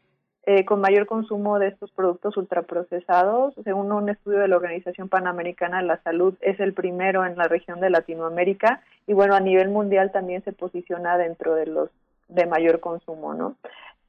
eh, 0.46 0.64
con 0.64 0.80
mayor 0.80 1.06
consumo 1.06 1.58
de 1.58 1.68
estos 1.68 1.90
productos 1.90 2.36
ultraprocesados. 2.36 3.54
Según 3.64 3.90
un 3.90 4.08
estudio 4.10 4.38
de 4.38 4.48
la 4.48 4.56
Organización 4.56 5.08
Panamericana 5.08 5.78
de 5.78 5.86
la 5.86 6.02
Salud, 6.02 6.34
es 6.40 6.60
el 6.60 6.72
primero 6.72 7.24
en 7.26 7.36
la 7.36 7.48
región 7.48 7.80
de 7.80 7.90
Latinoamérica 7.90 8.82
y 9.06 9.12
bueno, 9.12 9.34
a 9.34 9.40
nivel 9.40 9.70
mundial 9.70 10.12
también 10.12 10.44
se 10.44 10.52
posiciona 10.52 11.18
dentro 11.18 11.54
de 11.54 11.66
los 11.66 11.90
de 12.28 12.46
mayor 12.46 12.80
consumo, 12.80 13.34
¿no? 13.34 13.56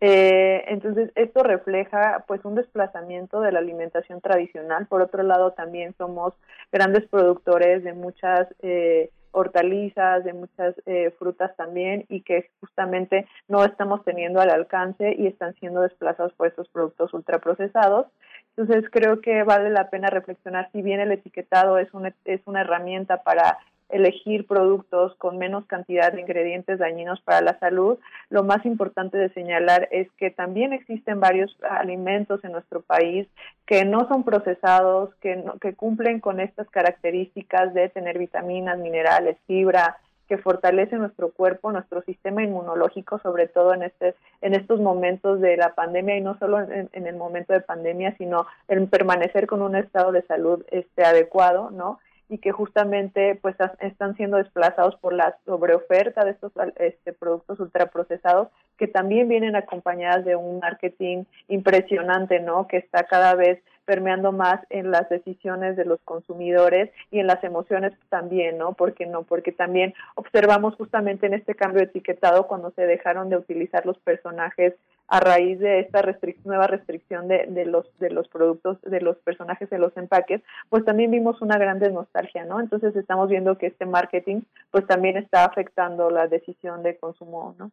Eh, 0.02 0.66
entonces, 0.68 1.12
esto 1.16 1.42
refleja 1.42 2.26
pues 2.28 2.44
un 2.44 2.56
desplazamiento 2.56 3.42
de 3.42 3.52
la 3.52 3.60
alimentación 3.60 4.22
tradicional. 4.22 4.88
Por 4.88 5.02
otro 5.02 5.24
lado, 5.24 5.52
también 5.52 5.96
somos 5.98 6.34
grandes 6.72 7.08
productores 7.08 7.84
de 7.84 7.94
muchas 7.94 8.48
eh, 8.62 9.10
hortalizas, 9.36 10.24
de 10.24 10.34
muchas 10.34 10.76
eh, 10.86 11.14
frutas 11.20 11.56
también 11.58 12.06
y 12.08 12.22
que 12.22 12.50
justamente 12.62 13.28
no 13.50 13.66
estamos 13.66 14.04
teniendo 14.06 14.40
al 14.40 14.50
alcance 14.50 15.14
y 15.18 15.28
están 15.28 15.54
siendo 15.56 15.82
desplazados 15.82 16.34
por 16.34 16.48
estos 16.48 16.70
productos 16.70 17.14
ultraprocesados. 17.14 18.08
Entonces 18.56 18.90
creo 18.90 19.20
que 19.20 19.44
vale 19.44 19.70
la 19.70 19.90
pena 19.90 20.10
reflexionar 20.10 20.70
si 20.72 20.82
bien 20.82 21.02
el 21.02 21.12
etiquetado 21.12 21.78
es 21.78 21.94
una, 21.94 22.16
es 22.24 22.42
una 22.46 22.62
herramienta 22.62 23.24
para 23.24 23.58
elegir 23.90 24.48
productos 24.48 25.16
con 25.16 25.38
menos 25.38 25.66
cantidad 25.66 26.12
de 26.12 26.22
ingredientes 26.22 26.80
dañinos 26.80 27.22
para 27.22 27.42
la 27.42 27.60
salud, 27.60 27.98
lo 28.30 28.44
más 28.44 28.66
importante 28.66 29.18
de 29.18 29.30
señalar 29.30 29.88
es 29.92 30.12
que 30.14 30.32
también 30.32 30.74
existen 30.74 31.20
varios 31.20 31.56
alimentos 31.70 32.44
en 32.44 32.52
nuestro 32.52 32.82
país 32.82 33.28
que 33.66 33.86
no 33.86 34.08
son 34.08 34.24
procesados, 34.24 35.14
que, 35.22 35.36
no, 35.36 35.58
que 35.60 35.74
cumplen 35.74 36.20
con 36.20 36.40
estas 36.40 36.70
características 36.70 37.74
de 37.74 37.90
tener 37.90 38.18
vitaminas, 38.18 38.78
minerales, 38.80 39.38
fibra, 39.48 39.98
que 40.28 40.38
fortalece 40.40 40.96
nuestro 40.96 41.30
cuerpo, 41.32 41.72
nuestro 41.72 42.02
sistema 42.02 42.44
inmunológico, 42.44 43.20
sobre 43.20 43.48
todo 43.48 43.74
en 43.74 43.84
este, 43.84 44.16
en 44.42 44.56
estos 44.56 44.80
momentos 44.80 45.40
de 45.40 45.56
la 45.56 45.76
pandemia 45.76 46.18
y 46.18 46.22
no 46.22 46.38
solo 46.40 46.62
en, 46.62 46.90
en 46.92 47.08
el 47.08 47.16
momento 47.16 47.54
de 47.54 47.62
pandemia, 47.62 48.16
sino 48.18 48.48
en 48.68 48.88
permanecer 48.88 49.46
con 49.46 49.62
un 49.62 49.76
estado 49.76 50.12
de 50.12 50.24
salud 50.24 50.66
este 50.72 51.04
adecuado, 51.06 51.70
¿no? 51.70 52.00
Y 52.30 52.40
que 52.40 52.52
justamente 52.52 53.38
pues 53.42 53.56
están 53.80 54.16
siendo 54.16 54.38
desplazados 54.38 54.96
por 54.96 55.14
la 55.14 55.38
sobreoferta 55.46 56.24
de 56.26 56.32
estos 56.32 56.52
este, 56.78 57.14
productos 57.14 57.60
ultraprocesados 57.60 58.50
que 58.78 58.88
también 58.88 59.28
vienen 59.28 59.56
acompañadas 59.56 60.26
de 60.26 60.36
un 60.36 60.60
marketing 60.60 61.26
impresionante, 61.48 62.40
¿no? 62.40 62.68
Que 62.68 62.78
está 62.78 63.04
cada 63.04 63.36
vez 63.36 63.62
permeando 63.86 64.32
más 64.32 64.60
en 64.70 64.92
las 64.92 65.08
decisiones 65.10 65.78
de 65.78 65.86
los 65.86 66.00
consumidores 66.02 66.92
y 67.12 67.20
en 67.20 67.28
las 67.28 67.44
emociones 67.44 67.94
también, 68.10 68.58
¿no? 68.58 68.74
Porque 68.74 69.06
no, 69.06 69.24
porque 69.24 69.52
también 69.52 69.94
observamos 70.16 70.76
justamente 70.76 71.28
en 71.28 71.36
este 71.36 71.56
cambio 71.56 71.84
etiquetado 71.84 72.48
cuando 72.48 72.72
se 72.72 72.88
dejaron 72.88 73.30
de 73.30 73.38
utilizar 73.38 73.86
los 73.86 73.98
personajes 74.00 74.74
a 75.08 75.20
raíz 75.20 75.60
de 75.60 75.80
esta 75.80 76.02
nueva 76.44 76.68
restricción 76.68 77.28
de, 77.28 77.46
de, 77.48 77.66
los 77.66 77.86
de 78.00 78.10
los 78.10 78.28
productos 78.28 78.82
de 78.82 79.02
los 79.02 79.18
personajes 79.18 79.70
de 79.70 79.78
los 79.78 79.96
empaques 79.98 80.42
pues 80.70 80.84
también 80.84 81.12
vimos 81.12 81.42
una 81.42 81.58
gran 81.58 81.80
nostalgia 81.80 82.46
no 82.46 82.60
entonces 82.60 82.96
estamos 82.96 83.30
viendo 83.30 83.58
que 83.58 83.68
este 83.68 83.86
marketing 83.86 84.42
pues 84.72 84.88
también 84.88 85.18
está 85.18 85.46
afectando 85.46 86.10
la 86.10 86.28
decisión 86.28 86.82
de 86.84 86.98
consumo 86.98 87.56
no 87.60 87.72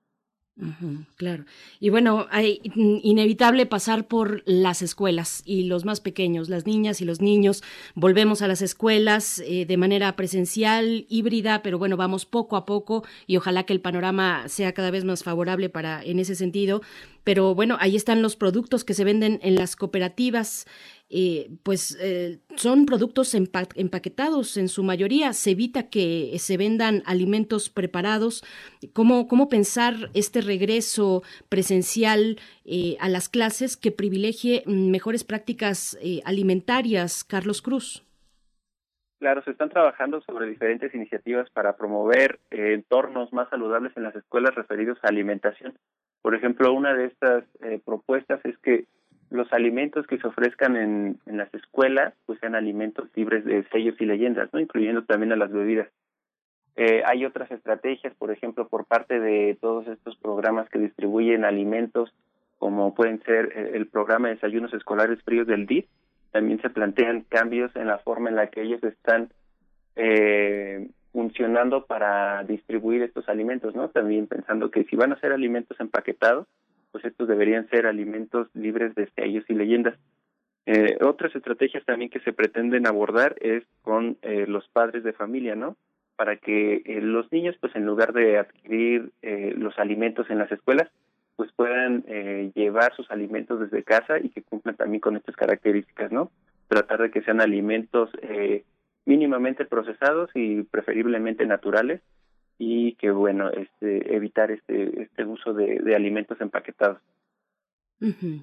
claro. 1.17 1.45
Y 1.81 1.89
bueno, 1.89 2.27
hay 2.31 2.61
inevitable 2.63 3.67
pasar 3.67 4.07
por 4.07 4.43
las 4.45 4.83
escuelas 4.83 5.43
y 5.45 5.65
los 5.65 5.85
más 5.85 6.01
pequeños, 6.01 6.49
las 6.49 6.67
niñas 6.67 7.01
y 7.01 7.05
los 7.05 7.21
niños. 7.21 7.63
Volvemos 7.95 8.43
a 8.43 8.49
las 8.49 8.63
escuelas 8.63 9.41
eh, 9.41 9.65
de 9.67 9.77
manera 9.77 10.15
presencial, 10.15 11.07
híbrida, 11.09 11.63
pero 11.63 11.79
bueno, 11.79 11.97
vamos 11.97 12.27
poco 12.27 12.57
a 12.57 12.67
poco 12.67 13.05
y 13.27 13.39
ojalá 13.39 13.65
que 13.65 13.73
el 13.73 13.81
panorama 13.81 14.49
sea 14.49 14.73
cada 14.73 14.91
vez 14.91 15.05
más 15.05 15.23
favorable 15.25 15.69
para 15.69 16.03
en 16.05 16.19
ese 16.19 16.35
sentido. 16.35 16.83
Pero 17.25 17.55
bueno, 17.55 17.77
ahí 17.81 17.97
están 17.97 18.21
los 18.21 18.37
productos 18.37 18.85
que 18.85 18.95
se 18.95 19.05
venden 19.05 19.39
en 19.43 19.55
las 19.55 19.77
cooperativas. 19.77 20.67
Eh, 21.15 21.51
pues 21.63 21.99
eh, 22.01 22.39
son 22.57 22.87
productos 22.87 23.35
empaquetados 23.35 24.57
en 24.57 24.69
su 24.69 24.83
mayoría. 24.83 25.35
Se 25.35 25.51
evita 25.51 25.91
que 25.91 26.35
se 26.39 26.57
vendan 26.57 27.03
alimentos 27.05 27.69
preparados. 27.69 28.43
¿Cómo, 28.95 29.29
cómo 29.29 29.51
pensar 29.51 29.95
este 30.15 30.41
regreso 30.41 31.23
presencial 31.51 32.39
eh, 32.65 32.97
a 32.99 33.11
las 33.11 33.29
clases 33.29 33.77
que 33.77 33.93
privilegie 33.93 34.63
mejores 34.67 35.23
prácticas 35.23 35.99
alimentarias, 36.25 37.25
Carlos 37.25 37.61
Cruz? 37.61 38.03
Claro, 39.19 39.43
se 39.45 39.51
están 39.51 39.69
trabajando 39.69 40.23
sobre 40.23 40.49
diferentes 40.49 40.95
iniciativas 40.95 41.49
para 41.51 41.77
promover 41.77 42.41
entornos 42.51 43.33
más 43.35 43.51
saludables 43.51 43.95
en 43.97 44.05
las 44.05 44.17
escuelas 44.17 44.55
referidos 44.55 44.99
a 45.03 45.09
alimentación. 45.09 45.75
Por 46.23 46.35
ejemplo, 46.35 46.73
una 46.73 46.95
de 46.95 47.05
estas 47.05 47.45
propuestas 47.85 48.41
es 48.45 48.57
que 48.59 48.87
los 49.33 49.53
alimentos 49.53 50.07
que 50.07 50.19
se 50.19 50.27
ofrezcan 50.27 50.77
en, 50.77 51.19
las 51.27 51.53
escuelas 51.55 52.15
pues 52.27 52.39
sean 52.41 52.55
alimentos 52.55 53.09
libres 53.15 53.45
de 53.45 53.65
sellos 53.71 53.97
y 54.01 54.05
leyendas, 54.05 54.53
no 54.53 54.61
incluyendo 54.61 55.05
también 55.05 55.33
a 55.33 55.37
las 55.37 55.51
bebidas. 55.51 55.89
Eh, 56.77 57.03
hay 57.05 57.25
otras 57.25 57.51
estrategias, 57.51 58.15
por 58.15 58.31
ejemplo, 58.31 58.69
por 58.69 58.87
parte 58.87 59.21
de 59.21 59.57
todos 59.61 59.87
estos 59.89 60.17
programas 60.17 60.69
que 60.71 60.79
distribuyen 60.79 61.45
alimentos, 61.45 62.15
como 62.59 62.95
pueden 62.95 63.23
ser 63.25 63.53
eh, 63.55 63.73
el 63.75 63.89
programa 63.89 64.29
de 64.29 64.35
desayunos 64.35 64.73
escolares 64.73 65.23
fríos 65.23 65.47
del 65.47 65.67
DIF, 65.67 65.87
también 66.31 66.61
se 66.63 66.71
plantean 66.71 67.23
cambios 67.29 67.75
en 67.77 67.87
la 67.87 67.99
forma 67.99 68.31
en 68.31 68.37
la 68.37 68.47
que 68.47 68.63
ellos 68.63 68.83
están 68.85 69.31
eh, 69.97 70.89
funcionando 71.13 71.85
para 71.85 72.43
distribuir 72.45 73.03
estos 73.03 73.29
alimentos, 73.29 73.75
¿no? 73.75 73.91
También 73.91 74.27
pensando 74.27 74.71
que 74.71 74.85
si 74.85 74.97
van 74.97 75.13
a 75.13 75.21
ser 75.21 75.33
alimentos 75.33 75.79
empaquetados, 75.79 76.47
pues 76.93 77.05
estos 77.05 77.27
deberían 77.27 77.69
ser 77.71 77.87
alimentos 77.87 78.49
libres 78.55 78.95
de 78.95 79.09
sellos 79.17 79.45
y 79.49 79.55
leyendas. 79.55 79.99
Eh, 80.67 80.97
otras 81.01 81.35
estrategias 81.35 81.85
también 81.85 82.11
que 82.11 82.21
se 82.21 82.33
pretenden 82.33 82.87
abordar 82.87 83.35
es 83.41 83.65
con 83.83 84.17
eh, 84.23 84.47
los 84.47 84.69
padres 84.69 85.03
de 85.03 85.13
familia, 85.13 85.57
¿no? 85.57 85.77
Para 86.15 86.37
que 86.37 86.83
eh, 86.85 87.01
los 87.01 87.33
niños, 87.33 87.57
pues 87.61 87.75
en 87.75 87.85
lugar 87.85 88.13
de 88.13 88.39
adquirir 88.39 89.11
eh, 89.23 89.55
los 89.57 89.77
alimentos 89.79 90.31
en 90.31 90.39
las 90.39 90.53
escuelas, 90.53 90.89
pues 91.35 91.51
puedan 91.57 92.05
eh, 92.07 92.53
llevar 92.55 92.95
sus 92.95 93.11
alimentos 93.11 93.59
desde 93.59 93.83
casa 93.83 94.19
y 94.21 94.29
que 94.29 94.43
cumplan 94.43 94.77
también 94.77 95.01
con 95.01 95.17
estas 95.17 95.35
características, 95.35 96.13
¿no? 96.13 96.31
Tratar 96.69 97.03
de 97.03 97.11
que 97.11 97.23
sean 97.23 97.41
alimentos 97.41 98.11
mínimamente 99.05 99.65
procesados 99.65 100.31
y 100.35 100.63
preferiblemente 100.63 101.45
naturales 101.45 102.01
y 102.65 102.95
que 102.95 103.11
bueno 103.11 103.51
este 103.51 104.15
evitar 104.15 104.53
este 104.53 105.03
este 105.03 105.25
uso 105.25 105.53
de, 105.53 105.81
de 105.81 105.97
alimentos 105.97 106.41
empaquetados 106.41 106.99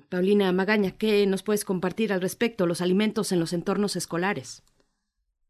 Paulina 0.09 0.51
Magaña 0.51 0.91
qué 0.97 1.25
nos 1.25 1.43
puedes 1.43 1.63
compartir 1.63 2.11
al 2.11 2.21
respecto 2.21 2.67
los 2.67 2.81
alimentos 2.81 3.31
en 3.31 3.39
los 3.39 3.53
entornos 3.53 3.95
escolares 3.95 4.63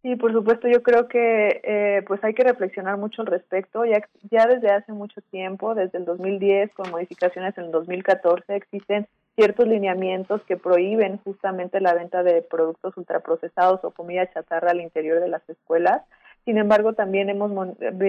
Sí, 0.01 0.15
por 0.15 0.31
supuesto, 0.31 0.69
yo 0.69 0.81
creo 0.81 1.09
que 1.09 1.59
eh, 1.61 2.03
pues 2.07 2.23
hay 2.23 2.33
que 2.33 2.45
reflexionar 2.45 2.97
mucho 2.97 3.21
al 3.21 3.27
respecto. 3.27 3.83
Ya, 3.83 4.01
ya 4.31 4.45
desde 4.47 4.71
hace 4.71 4.93
mucho 4.93 5.19
tiempo, 5.29 5.75
desde 5.75 5.97
el 5.97 6.05
2010, 6.05 6.73
con 6.73 6.89
modificaciones 6.89 7.57
en 7.57 7.65
el 7.65 7.71
2014, 7.71 8.55
existen 8.55 9.07
ciertos 9.35 9.67
lineamientos 9.67 10.41
que 10.43 10.55
prohíben 10.55 11.17
justamente 11.17 11.81
la 11.81 11.93
venta 11.95 12.23
de 12.23 12.41
productos 12.41 12.95
ultraprocesados 12.95 13.83
o 13.83 13.91
comida 13.91 14.31
chatarra 14.31 14.71
al 14.71 14.79
interior 14.79 15.19
de 15.19 15.27
las 15.27 15.41
escuelas. 15.49 16.01
Sin 16.45 16.57
embargo, 16.57 16.93
también 16.93 17.29
hemos 17.29 17.51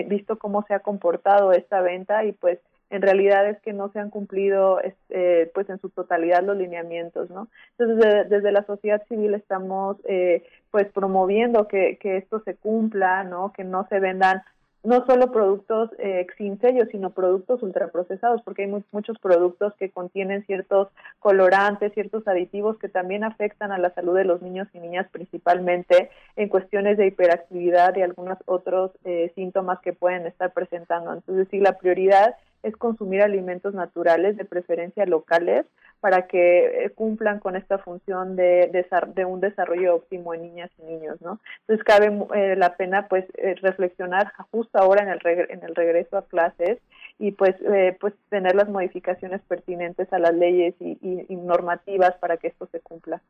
visto 0.08 0.38
cómo 0.38 0.64
se 0.66 0.74
ha 0.74 0.80
comportado 0.80 1.52
esta 1.52 1.80
venta 1.80 2.24
y 2.24 2.32
pues 2.32 2.58
en 2.90 3.02
realidad 3.02 3.48
es 3.48 3.60
que 3.60 3.72
no 3.72 3.90
se 3.92 4.00
han 4.00 4.10
cumplido 4.10 4.80
eh, 5.10 5.50
pues 5.54 5.68
en 5.70 5.80
su 5.80 5.90
totalidad 5.90 6.42
los 6.42 6.56
lineamientos, 6.56 7.30
¿no? 7.30 7.48
Entonces 7.78 8.28
desde, 8.28 8.52
la 8.52 8.64
sociedad 8.64 9.02
civil 9.08 9.34
estamos 9.34 9.96
eh, 10.04 10.44
pues 10.72 10.88
promoviendo 10.88 11.68
que, 11.68 11.98
que 11.98 12.16
esto 12.16 12.40
se 12.40 12.56
cumpla, 12.56 13.22
¿no? 13.22 13.52
Que 13.52 13.62
no 13.62 13.86
se 13.88 14.00
vendan 14.00 14.42
no 14.82 15.04
solo 15.04 15.30
productos 15.30 15.90
eh, 15.98 16.26
sin 16.38 16.58
sello, 16.60 16.86
sino 16.90 17.10
productos 17.10 17.62
ultraprocesados, 17.62 18.40
porque 18.42 18.62
hay 18.62 18.84
muchos 18.92 19.18
productos 19.18 19.74
que 19.74 19.90
contienen 19.90 20.44
ciertos 20.46 20.88
colorantes, 21.18 21.92
ciertos 21.92 22.26
aditivos 22.26 22.78
que 22.78 22.88
también 22.88 23.24
afectan 23.24 23.72
a 23.72 23.78
la 23.78 23.92
salud 23.94 24.16
de 24.16 24.24
los 24.24 24.40
niños 24.40 24.68
y 24.72 24.80
niñas, 24.80 25.06
principalmente 25.12 26.10
en 26.36 26.48
cuestiones 26.48 26.96
de 26.96 27.08
hiperactividad 27.08 27.94
y 27.96 28.02
algunos 28.02 28.38
otros 28.46 28.92
eh, 29.04 29.32
síntomas 29.34 29.80
que 29.80 29.92
pueden 29.92 30.26
estar 30.26 30.52
presentando. 30.52 31.12
Entonces, 31.12 31.48
sí, 31.50 31.60
la 31.60 31.78
prioridad 31.78 32.36
es 32.62 32.76
consumir 32.76 33.22
alimentos 33.22 33.74
naturales, 33.74 34.36
de 34.36 34.44
preferencia 34.44 35.06
locales, 35.06 35.66
para 36.00 36.26
que 36.26 36.84
eh, 36.84 36.90
cumplan 36.90 37.40
con 37.40 37.56
esta 37.56 37.78
función 37.78 38.34
de, 38.34 38.70
de, 39.14 39.24
un 39.24 39.40
desarrollo 39.40 39.96
óptimo 39.96 40.32
en 40.34 40.42
niñas 40.42 40.70
y 40.78 40.82
niños, 40.82 41.20
¿no? 41.20 41.38
Entonces 41.60 41.84
cabe 41.84 42.06
eh, 42.34 42.56
la 42.56 42.76
pena 42.76 43.06
pues 43.08 43.26
eh, 43.36 43.54
reflexionar 43.60 44.32
justo 44.50 44.78
ahora 44.78 45.02
en 45.02 45.10
el 45.10 45.20
en 45.50 45.62
el 45.62 45.74
regreso 45.74 46.16
a 46.16 46.26
clases 46.26 46.78
y 47.18 47.32
pues 47.32 47.54
pues 48.00 48.14
tener 48.30 48.54
las 48.54 48.68
modificaciones 48.68 49.42
pertinentes 49.42 50.10
a 50.12 50.18
las 50.18 50.34
leyes 50.34 50.74
y, 50.80 50.98
y 51.02 51.36
normativas 51.36 52.14
para 52.18 52.38
que 52.38 52.48
esto 52.48 52.66
se 52.72 52.80
cumpla. 52.80 53.20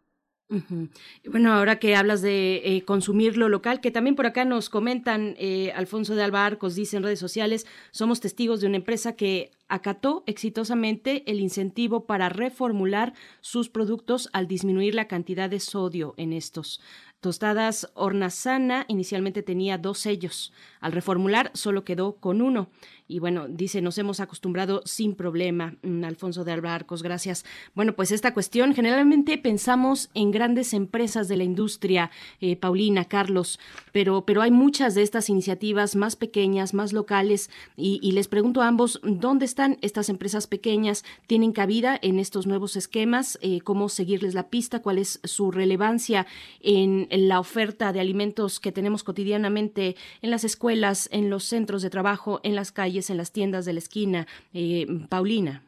Bueno, 1.27 1.53
ahora 1.53 1.79
que 1.79 1.95
hablas 1.95 2.23
de 2.23 2.57
eh, 2.65 2.85
consumir 2.85 3.37
lo 3.37 3.49
local, 3.49 3.81
que 3.81 3.93
también 3.93 4.17
por 4.17 4.27
acá 4.27 4.45
nos 4.45 4.69
comentan, 4.69 5.37
eh, 5.39 5.71
Alfonso 5.77 6.17
de 6.17 6.25
Alba 6.25 6.45
Arcos 6.45 6.75
dice 6.75 6.97
en 6.97 7.05
redes 7.05 7.21
sociales, 7.21 7.67
somos 7.93 8.21
testigos 8.21 8.61
de 8.61 8.67
una 8.67 8.77
empresa 8.77 9.15
que 9.15 9.53
acató 9.69 10.25
exitosamente 10.27 11.23
el 11.31 11.39
incentivo 11.39 12.05
para 12.07 12.29
reformular 12.29 13.15
sus 13.41 13.69
productos 13.69 14.29
al 14.33 14.49
disminuir 14.49 14.97
la 14.97 15.07
cantidad 15.07 15.49
de 15.49 15.61
sodio 15.61 16.15
en 16.17 16.33
estos. 16.33 16.81
Tostadas 17.21 17.91
Hornazana 17.95 18.87
inicialmente 18.89 19.43
tenía 19.43 19.77
dos 19.77 19.99
sellos. 19.99 20.53
Al 20.81 20.93
reformular 20.93 21.51
solo 21.55 21.85
quedó 21.85 22.17
con 22.17 22.41
uno. 22.41 22.71
Y 23.11 23.19
bueno, 23.19 23.49
dice, 23.49 23.83
nos 23.83 23.99
hemos 23.99 24.21
acostumbrado 24.21 24.83
sin 24.85 25.17
problema. 25.17 25.75
Mm, 25.83 26.05
Alfonso 26.05 26.45
de 26.45 26.53
Arcos, 26.53 27.03
gracias. 27.03 27.45
Bueno, 27.75 27.95
pues 27.97 28.13
esta 28.13 28.33
cuestión, 28.33 28.73
generalmente 28.73 29.37
pensamos 29.37 30.11
en 30.15 30.31
grandes 30.31 30.73
empresas 30.75 31.27
de 31.27 31.37
la 31.37 31.43
industria, 31.43 32.13
eh, 32.41 32.55
Paulina, 32.55 33.07
Carlos, 33.07 33.59
pero, 33.91 34.25
pero 34.25 34.43
hay 34.43 34.53
muchas 34.53 34.95
de 34.95 35.03
estas 35.03 35.29
iniciativas 35.29 35.97
más 35.97 36.15
pequeñas, 36.15 36.73
más 36.73 36.93
locales, 36.93 37.51
y, 37.77 38.13
les 38.13 38.29
pregunto 38.29 38.63
a 38.63 38.69
ambos, 38.69 39.01
¿dónde 39.03 39.45
están 39.45 39.79
estas 39.83 40.09
empresas 40.09 40.47
pequeñas? 40.47 41.05
¿Tienen 41.27 41.53
cabida 41.53 41.99
en 42.03 42.19
estos 42.21 42.47
nuevos 42.47 42.77
esquemas? 42.77 43.39
Eh, 43.41 43.61
¿Cómo 43.63 43.89
seguirles 43.89 44.35
la 44.35 44.51
pista? 44.51 44.83
¿Cuál 44.83 44.99
es 44.99 45.21
su 45.25 45.51
relevancia 45.51 46.27
en 46.61 47.09
la 47.11 47.41
oferta 47.41 47.93
de 47.93 48.01
alimentos 48.01 48.61
que 48.61 48.71
tenemos 48.71 49.03
cotidianamente 49.03 49.97
en 50.23 50.31
las 50.31 50.45
escuelas, 50.45 51.09
en 51.11 51.31
los 51.31 51.45
centros 51.45 51.83
de 51.83 51.91
trabajo, 51.91 52.41
en 52.45 52.55
las 52.55 52.71
calles? 52.71 53.00
En 53.09 53.17
las 53.17 53.33
tiendas 53.33 53.65
de 53.65 53.73
la 53.73 53.79
esquina. 53.79 54.27
Eh, 54.53 54.87
Paulina. 55.09 55.63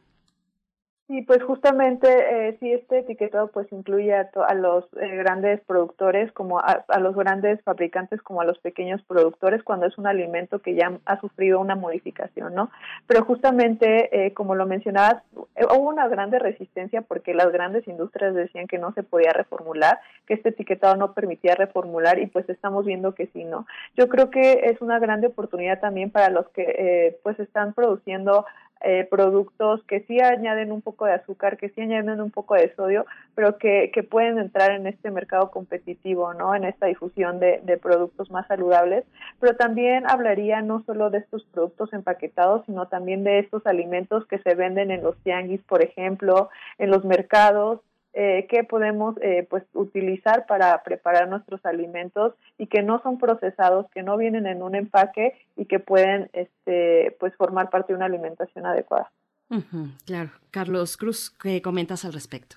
Sí, 1.12 1.20
pues 1.20 1.42
justamente 1.42 2.08
eh, 2.08 2.56
sí, 2.58 2.72
este 2.72 3.00
etiquetado 3.00 3.48
pues 3.48 3.70
incluye 3.70 4.14
a, 4.14 4.54
los 4.54 4.86
eh, 4.98 5.14
grandes 5.16 5.60
productores 5.66 6.32
como 6.32 6.58
a, 6.58 6.86
a, 6.88 7.00
los 7.00 7.14
grandes 7.14 7.60
fabricantes 7.64 8.22
como 8.22 8.40
a 8.40 8.46
los 8.46 8.58
pequeños 8.60 9.02
productores 9.02 9.62
cuando 9.62 9.84
es 9.84 9.98
un 9.98 10.06
alimento 10.06 10.60
que 10.60 10.74
ya 10.74 10.98
ha 11.04 11.20
sufrido 11.20 11.60
una 11.60 11.74
modificación, 11.74 12.54
¿no? 12.54 12.70
Pero 13.06 13.26
justamente, 13.26 14.24
eh, 14.24 14.32
como 14.32 14.54
lo 14.54 14.64
mencionabas, 14.64 15.22
eh, 15.54 15.66
hubo 15.66 15.90
una 15.90 16.08
grande 16.08 16.38
resistencia 16.38 17.02
porque 17.02 17.34
las 17.34 17.52
grandes 17.52 17.86
industrias 17.86 18.34
decían 18.34 18.66
que 18.66 18.78
no 18.78 18.94
se 18.94 19.02
podía 19.02 19.34
reformular, 19.34 20.00
que 20.26 20.32
este 20.32 20.48
etiquetado 20.48 20.96
no 20.96 21.12
permitía 21.12 21.54
reformular 21.56 22.20
y 22.20 22.26
pues 22.26 22.48
estamos 22.48 22.86
viendo 22.86 23.14
que 23.14 23.26
sí, 23.34 23.44
¿no? 23.44 23.66
Yo 23.98 24.08
creo 24.08 24.30
que 24.30 24.62
es 24.64 24.80
una 24.80 24.98
grande 24.98 25.26
oportunidad 25.26 25.78
también 25.78 26.10
para 26.10 26.30
los 26.30 26.48
que 26.52 26.62
eh, 26.62 27.18
pues 27.22 27.38
están 27.38 27.74
produciendo 27.74 28.46
eh, 28.84 29.06
productos 29.10 29.82
que 29.84 30.00
sí 30.00 30.20
añaden 30.20 30.72
un 30.72 30.82
poco 30.82 31.06
de 31.06 31.12
azúcar, 31.12 31.56
que 31.56 31.68
sí 31.70 31.80
añaden 31.80 32.20
un 32.20 32.30
poco 32.30 32.54
de 32.54 32.74
sodio, 32.74 33.06
pero 33.34 33.58
que, 33.58 33.90
que 33.92 34.02
pueden 34.02 34.38
entrar 34.38 34.72
en 34.72 34.86
este 34.86 35.10
mercado 35.10 35.50
competitivo, 35.50 36.34
¿no? 36.34 36.54
En 36.54 36.64
esta 36.64 36.86
difusión 36.86 37.40
de, 37.40 37.60
de 37.64 37.76
productos 37.76 38.30
más 38.30 38.46
saludables. 38.46 39.04
Pero 39.40 39.56
también 39.56 40.04
hablaría 40.08 40.62
no 40.62 40.82
solo 40.84 41.10
de 41.10 41.18
estos 41.18 41.44
productos 41.52 41.92
empaquetados, 41.92 42.64
sino 42.66 42.88
también 42.88 43.24
de 43.24 43.38
estos 43.38 43.66
alimentos 43.66 44.26
que 44.26 44.38
se 44.38 44.54
venden 44.54 44.90
en 44.90 45.02
los 45.02 45.16
tianguis, 45.22 45.62
por 45.62 45.82
ejemplo, 45.82 46.50
en 46.78 46.90
los 46.90 47.04
mercados, 47.04 47.80
eh, 48.14 48.46
que 48.48 48.64
podemos 48.64 49.16
eh, 49.22 49.46
pues 49.48 49.64
utilizar 49.72 50.46
para 50.46 50.82
preparar 50.82 51.28
nuestros 51.28 51.64
alimentos 51.64 52.34
y 52.58 52.66
que 52.66 52.82
no 52.82 53.00
son 53.02 53.18
procesados, 53.18 53.90
que 53.90 54.02
no 54.02 54.16
vienen 54.16 54.46
en 54.46 54.62
un 54.62 54.74
empaque 54.74 55.34
y 55.56 55.64
que 55.64 55.78
pueden 55.78 56.28
este 56.32 57.16
pues 57.18 57.34
formar 57.36 57.70
parte 57.70 57.92
de 57.92 57.96
una 57.96 58.06
alimentación 58.06 58.66
adecuada. 58.66 59.10
Uh 59.48 59.56
-huh, 59.56 60.04
claro, 60.04 60.30
Carlos 60.50 60.96
Cruz, 60.96 61.30
¿qué 61.30 61.62
comentas 61.62 62.04
al 62.04 62.12
respecto? 62.12 62.56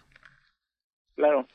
Claro, 1.15 1.47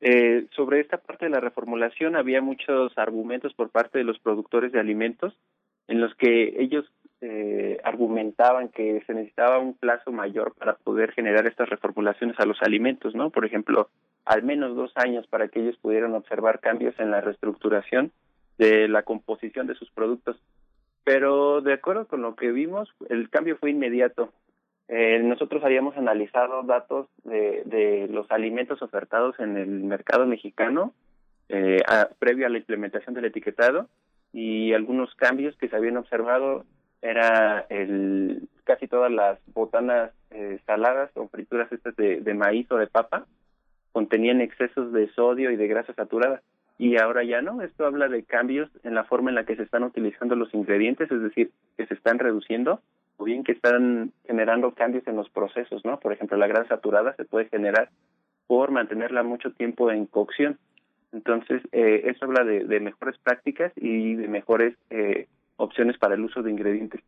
eh, 0.00 0.46
sobre 0.54 0.80
esta 0.80 0.98
parte 0.98 1.24
de 1.24 1.30
la 1.30 1.40
reformulación 1.40 2.16
había 2.16 2.42
muchos 2.42 2.96
argumentos 2.98 3.54
por 3.54 3.70
parte 3.70 3.98
de 3.98 4.04
los 4.04 4.18
productores 4.18 4.72
de 4.72 4.80
alimentos 4.80 5.34
en 5.88 6.00
los 6.00 6.14
que 6.16 6.54
ellos 6.58 6.84
eh, 7.20 7.78
argumentaban 7.84 8.68
que 8.68 9.02
se 9.06 9.14
necesitaba 9.14 9.58
un 9.58 9.74
plazo 9.74 10.12
mayor 10.12 10.54
para 10.54 10.74
poder 10.74 11.12
generar 11.12 11.46
estas 11.46 11.68
reformulaciones 11.68 12.38
a 12.38 12.46
los 12.46 12.60
alimentos, 12.62 13.14
¿no? 13.14 13.30
Por 13.30 13.44
ejemplo, 13.44 13.88
al 14.24 14.42
menos 14.42 14.76
dos 14.76 14.92
años 14.96 15.26
para 15.26 15.48
que 15.48 15.60
ellos 15.60 15.76
pudieran 15.78 16.14
observar 16.14 16.60
cambios 16.60 16.94
en 16.98 17.10
la 17.10 17.20
reestructuración 17.20 18.12
de 18.58 18.88
la 18.88 19.02
composición 19.02 19.66
de 19.66 19.74
sus 19.74 19.90
productos. 19.90 20.36
Pero 21.04 21.60
de 21.60 21.72
acuerdo 21.72 22.06
con 22.06 22.22
lo 22.22 22.34
que 22.34 22.50
vimos, 22.50 22.88
el 23.08 23.30
cambio 23.30 23.56
fue 23.58 23.70
inmediato. 23.70 24.32
Eh, 24.88 25.20
nosotros 25.22 25.64
habíamos 25.64 25.96
analizado 25.96 26.62
datos 26.62 27.08
de, 27.24 27.62
de 27.64 28.08
los 28.10 28.30
alimentos 28.30 28.82
ofertados 28.82 29.38
en 29.40 29.56
el 29.56 29.68
mercado 29.68 30.26
mexicano 30.26 30.92
eh, 31.48 31.82
previo 32.18 32.46
a 32.46 32.50
la 32.50 32.58
implementación 32.58 33.14
del 33.14 33.26
etiquetado 33.26 33.88
y 34.32 34.72
algunos 34.72 35.14
cambios 35.14 35.56
que 35.56 35.68
se 35.68 35.76
habían 35.76 35.96
observado 35.96 36.64
era 37.02 37.66
el 37.68 38.48
casi 38.64 38.88
todas 38.88 39.12
las 39.12 39.38
botanas 39.54 40.12
eh, 40.30 40.58
saladas 40.66 41.10
o 41.14 41.28
frituras 41.28 41.70
estas 41.72 41.94
de, 41.96 42.20
de 42.20 42.34
maíz 42.34 42.70
o 42.70 42.76
de 42.76 42.86
papa 42.88 43.26
contenían 43.92 44.40
excesos 44.40 44.92
de 44.92 45.08
sodio 45.12 45.50
y 45.50 45.56
de 45.56 45.68
grasa 45.68 45.94
saturada 45.94 46.42
y 46.78 46.98
ahora 46.98 47.24
ya 47.24 47.40
no. 47.40 47.62
Esto 47.62 47.86
habla 47.86 48.08
de 48.08 48.24
cambios 48.24 48.70
en 48.84 48.94
la 48.94 49.04
forma 49.04 49.30
en 49.30 49.36
la 49.36 49.44
que 49.44 49.56
se 49.56 49.62
están 49.62 49.84
utilizando 49.84 50.36
los 50.36 50.52
ingredientes, 50.52 51.10
es 51.10 51.22
decir, 51.22 51.50
que 51.76 51.86
se 51.86 51.94
están 51.94 52.18
reduciendo 52.18 52.80
o 53.16 53.24
bien 53.24 53.44
que 53.44 53.52
están 53.52 54.12
generando 54.26 54.72
cambios 54.72 55.06
en 55.06 55.16
los 55.16 55.30
procesos, 55.30 55.84
¿no? 55.84 55.98
Por 55.98 56.12
ejemplo, 56.12 56.36
la 56.36 56.46
grasa 56.46 56.68
saturada 56.68 57.14
se 57.16 57.24
puede 57.24 57.48
generar 57.48 57.88
por 58.46 58.70
mantenerla 58.70 59.22
mucho 59.22 59.52
tiempo 59.52 59.90
en 59.90 60.06
cocción. 60.06 60.58
Entonces, 61.12 61.62
eh, 61.72 62.02
eso 62.04 62.26
habla 62.26 62.44
de, 62.44 62.64
de, 62.64 62.80
mejores 62.80 63.16
prácticas 63.18 63.72
y 63.76 64.14
de 64.14 64.28
mejores 64.28 64.76
eh, 64.90 65.28
opciones 65.56 65.98
para 65.98 66.14
el 66.14 66.24
uso 66.24 66.42
de 66.42 66.50
ingredientes. 66.50 67.00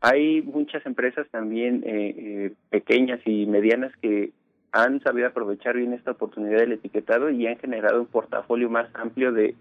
Hay 0.00 0.42
muchas 0.42 0.84
empresas 0.86 1.26
también 1.30 1.82
eh, 1.84 2.14
eh, 2.16 2.52
pequeñas 2.70 3.20
y 3.24 3.46
medianas 3.46 3.92
que 4.00 4.32
han 4.72 5.00
sabido 5.00 5.28
aprovechar 5.28 5.76
bien 5.76 5.94
esta 5.94 6.12
oportunidad 6.12 6.58
del 6.58 6.72
etiquetado 6.72 7.30
y 7.30 7.46
han 7.46 7.58
generado 7.58 8.00
un 8.00 8.06
portafolio 8.06 8.68
más 8.68 8.88
amplio 8.94 9.32
de 9.32 9.54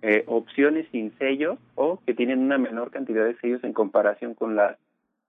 eh, 0.00 0.24
opciones 0.26 0.86
sin 0.90 1.16
sello 1.18 1.58
o 1.74 2.00
que 2.04 2.14
tienen 2.14 2.40
una 2.40 2.58
menor 2.58 2.90
cantidad 2.90 3.24
de 3.24 3.36
sellos 3.36 3.62
en 3.62 3.72
comparación 3.72 4.34
con 4.34 4.56
las 4.56 4.76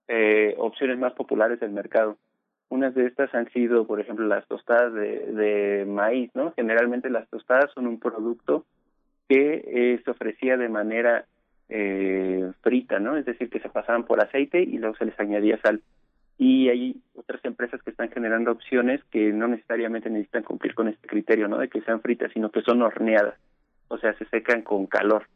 eh, 0.08 0.54
opciones 0.58 0.98
más 0.98 1.12
populares 1.12 1.60
del 1.60 1.70
mercado. 1.70 2.16
Unas 2.70 2.94
de 2.94 3.06
estas 3.06 3.32
han 3.34 3.48
sido, 3.52 3.86
por 3.86 4.00
ejemplo, 4.00 4.26
las 4.26 4.46
tostadas 4.48 4.92
de, 4.92 5.84
maíz, 5.86 6.30
¿no? 6.34 6.52
Generalmente 6.56 7.08
las 7.08 7.28
tostadas 7.28 7.70
son 7.72 7.86
un 7.86 8.00
producto 8.00 8.64
que 9.28 9.62
eh, 9.64 10.00
se 10.04 10.10
ofrecía 10.10 10.56
de 10.56 10.68
manera 10.68 11.26
eh, 11.68 12.52
frita, 12.62 12.98
¿no? 12.98 13.16
Es 13.16 13.24
decir, 13.24 13.50
que 13.50 13.60
se 13.60 13.68
pasaban 13.68 14.04
por 14.04 14.20
aceite 14.20 14.62
y 14.62 14.78
luego 14.78 14.96
se 14.96 15.06
les 15.06 15.18
añadía 15.18 15.60
sal. 15.60 15.82
Y 16.36 16.68
hay 16.68 16.96
otras 17.14 17.44
empresas 17.44 17.80
que 17.82 17.90
están 17.90 18.10
generando 18.10 18.50
opciones 18.50 19.00
que 19.10 19.32
no 19.32 19.46
necesariamente 19.46 20.10
necesitan 20.10 20.42
cumplir 20.42 20.74
con 20.74 20.88
este 20.88 21.06
criterio, 21.06 21.48
¿no? 21.48 21.58
De 21.58 21.68
que 21.68 21.80
sean 21.82 22.00
fritas, 22.00 22.32
sino 22.32 22.50
que 22.50 22.62
son 22.62 22.82
horneadas, 22.82 23.38
o 23.88 23.98
sea, 23.98 24.14
se 24.14 24.24
secan 24.26 24.62
con 24.62 24.86
calor. 24.86 25.26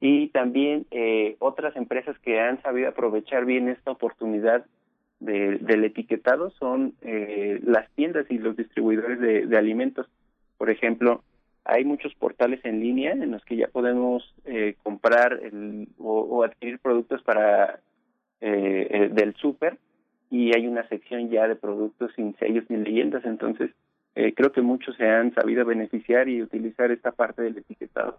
Y 0.00 0.28
también 0.28 0.86
eh, 0.90 1.36
otras 1.38 1.74
empresas 1.76 2.18
que 2.20 2.40
han 2.40 2.60
sabido 2.62 2.88
aprovechar 2.88 3.44
bien 3.44 3.68
esta 3.68 3.90
oportunidad 3.90 4.64
de, 5.20 5.58
del 5.58 5.84
etiquetado 5.84 6.50
son 6.50 6.94
eh, 7.02 7.60
las 7.64 7.90
tiendas 7.92 8.26
y 8.30 8.38
los 8.38 8.56
distribuidores 8.56 9.18
de, 9.20 9.46
de 9.46 9.58
alimentos. 9.58 10.06
Por 10.56 10.70
ejemplo, 10.70 11.22
hay 11.68 11.84
muchos 11.84 12.14
portales 12.14 12.64
en 12.64 12.80
línea 12.80 13.12
en 13.12 13.30
los 13.30 13.44
que 13.44 13.56
ya 13.56 13.68
podemos 13.68 14.34
eh, 14.46 14.74
comprar 14.82 15.38
el, 15.42 15.86
o, 15.98 16.20
o, 16.20 16.42
adquirir 16.42 16.78
productos 16.78 17.22
para 17.22 17.80
eh, 18.40 19.10
del 19.12 19.34
súper 19.34 19.76
y 20.30 20.56
hay 20.56 20.66
una 20.66 20.88
sección 20.88 21.28
ya 21.28 21.46
de 21.46 21.56
productos 21.56 22.10
sin 22.16 22.34
sellos 22.38 22.64
ni 22.70 22.78
leyendas. 22.78 23.22
Entonces 23.26 23.70
eh, 24.14 24.32
creo 24.34 24.50
que 24.50 24.62
muchos 24.62 24.96
se 24.96 25.06
han 25.06 25.34
sabido 25.34 25.66
beneficiar 25.66 26.28
y 26.30 26.40
utilizar 26.40 26.90
esta 26.90 27.12
parte 27.12 27.42
del 27.42 27.58
etiquetado 27.58 28.18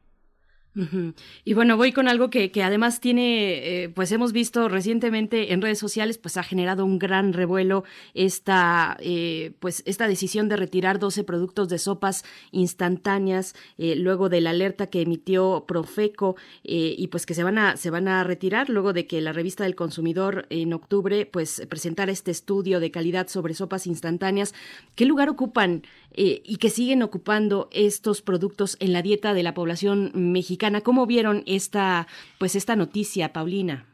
Y 0.76 1.54
bueno, 1.56 1.78
voy 1.78 1.92
con 1.92 2.08
algo 2.08 2.30
que, 2.30 2.52
que 2.52 2.62
además 2.62 3.00
tiene, 3.00 3.84
eh, 3.84 3.90
pues 3.90 4.12
hemos 4.12 4.32
visto 4.32 4.70
recientemente 4.70 5.52
en 5.52 5.64
redes 5.64 5.80
sociales, 5.80 6.20
pues 6.20 6.38
ha 6.38 6.44
generado 6.44 6.86
un 6.86 7.00
gran 7.00 7.34
revuelo 7.34 7.84
esta, 8.14 8.96
eh, 9.00 9.54
pues 9.60 9.82
esta 9.88 10.08
decisión 10.08 10.48
de 10.48 10.58
retirar 10.58 11.00
12 11.00 11.24
productos 11.24 11.70
de 11.70 11.80
sopas 11.80 12.24
instantáneas 12.52 13.56
eh, 13.80 13.96
luego 13.96 14.30
de 14.30 14.42
la 14.42 14.52
alerta 14.52 14.88
que 14.88 15.02
emitió 15.02 15.66
Profeco 15.68 16.36
y 16.64 17.08
pues 17.08 17.26
que 17.26 17.34
se 17.34 17.44
van 17.44 17.58
a 17.58 17.78
se 17.78 17.90
van 17.90 18.08
a 18.08 18.24
retirar 18.24 18.70
luego 18.70 18.94
de 18.94 19.08
que 19.08 19.22
la 19.22 19.34
revista 19.34 19.64
del 19.64 19.76
consumidor 19.76 20.46
en 20.50 20.74
octubre 20.74 21.26
pues 21.26 21.66
presentara 21.68 22.12
este 22.12 22.32
estudio 22.32 22.80
de 22.80 22.92
calidad 22.92 23.28
sobre 23.28 23.54
sopas 23.54 23.88
instantáneas. 23.88 24.54
¿Qué 24.96 25.06
lugar 25.06 25.30
ocupan 25.30 25.84
y 26.16 26.58
que 26.58 26.70
siguen 26.70 27.02
ocupando 27.02 27.70
estos 27.72 28.22
productos 28.22 28.78
en 28.80 28.94
la 28.94 29.02
dieta 29.02 29.34
de 29.34 29.44
la 29.44 29.54
población 29.54 30.12
mexicana? 30.14 30.59
¿Cómo 30.84 31.06
vieron 31.06 31.44
esta, 31.46 32.08
pues 32.38 32.56
esta 32.56 32.76
noticia, 32.76 33.34
Paulina? 33.34 33.86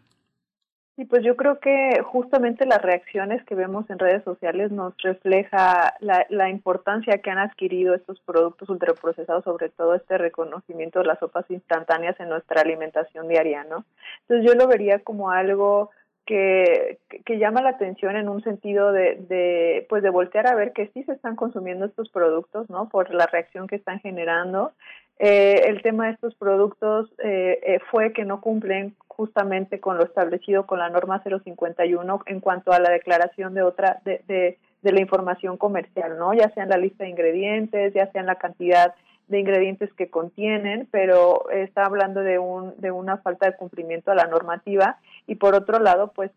Sí, 0.95 1.03
pues 1.03 1.25
yo 1.25 1.35
creo 1.35 1.59
que 1.59 2.01
justamente 2.05 2.65
las 2.65 2.81
reacciones 2.81 3.43
que 3.43 3.53
vemos 3.53 3.89
en 3.89 3.99
redes 3.99 4.23
sociales 4.23 4.71
nos 4.71 4.95
refleja 5.03 5.93
la, 5.99 6.25
la 6.29 6.49
importancia 6.49 7.17
que 7.17 7.29
han 7.29 7.37
adquirido 7.37 7.93
estos 7.93 8.21
productos 8.21 8.69
ultraprocesados, 8.69 9.43
sobre 9.43 9.67
todo 9.67 9.95
este 9.95 10.17
reconocimiento 10.17 10.99
de 10.99 11.05
las 11.05 11.19
sopas 11.19 11.45
instantáneas 11.49 12.17
en 12.21 12.29
nuestra 12.29 12.61
alimentación 12.61 13.27
diaria, 13.27 13.65
¿no? 13.65 13.83
Entonces 14.21 14.49
yo 14.49 14.57
lo 14.57 14.69
vería 14.69 14.99
como 14.99 15.31
algo 15.31 15.89
que, 16.25 16.99
que 17.25 17.37
llama 17.37 17.61
la 17.61 17.69
atención 17.69 18.15
en 18.15 18.29
un 18.29 18.43
sentido 18.43 18.91
de, 18.91 19.15
de, 19.29 19.85
pues 19.89 20.01
de 20.03 20.09
voltear 20.09 20.47
a 20.47 20.55
ver 20.55 20.73
que 20.73 20.87
sí 20.93 21.03
se 21.03 21.13
están 21.13 21.35
consumiendo 21.35 21.85
estos 21.85 22.09
productos, 22.09 22.69
¿no? 22.69 22.89
Por 22.89 23.13
la 23.13 23.27
reacción 23.27 23.67
que 23.67 23.75
están 23.75 23.99
generando. 23.99 24.71
Eh, 25.19 25.63
el 25.67 25.81
tema 25.81 26.07
de 26.07 26.13
estos 26.13 26.35
productos 26.35 27.09
eh, 27.23 27.59
eh, 27.63 27.79
fue 27.91 28.11
que 28.11 28.25
no 28.25 28.41
cumplen 28.41 28.95
justamente 29.07 29.79
con 29.79 29.97
lo 29.97 30.03
establecido 30.03 30.65
con 30.65 30.79
la 30.79 30.89
norma 30.89 31.23
051 31.23 32.21
en 32.25 32.39
cuanto 32.41 32.73
a 32.73 32.79
la 32.79 32.89
declaración 32.89 33.53
de 33.53 33.61
otra 33.61 34.01
de, 34.03 34.21
de, 34.27 34.57
de 34.81 34.91
la 34.91 34.99
información 34.99 35.57
comercial, 35.57 36.17
¿no? 36.17 36.33
Ya 36.33 36.49
sea 36.49 36.63
en 36.63 36.69
la 36.69 36.77
lista 36.77 37.05
de 37.05 37.11
ingredientes, 37.11 37.93
ya 37.93 38.11
sea 38.11 38.21
en 38.21 38.27
la 38.27 38.35
cantidad 38.35 38.93
de 39.27 39.39
ingredientes 39.39 39.93
que 39.93 40.09
contienen, 40.09 40.87
pero 40.91 41.49
está 41.51 41.85
hablando 41.85 42.21
de 42.21 42.39
un 42.39 42.73
de 42.77 42.91
una 42.91 43.17
falta 43.17 43.49
de 43.49 43.57
cumplimiento 43.57 44.11
a 44.11 44.15
la 44.15 44.27
normativa 44.27 44.97
y 45.27 45.35
por 45.35 45.55
otro 45.55 45.79
lado, 45.79 46.11
pues 46.13 46.31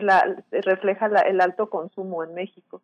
la, 0.00 0.36
refleja 0.50 1.08
la, 1.08 1.20
el 1.20 1.40
alto 1.40 1.70
consumo 1.70 2.24
en 2.24 2.34
México. 2.34 2.82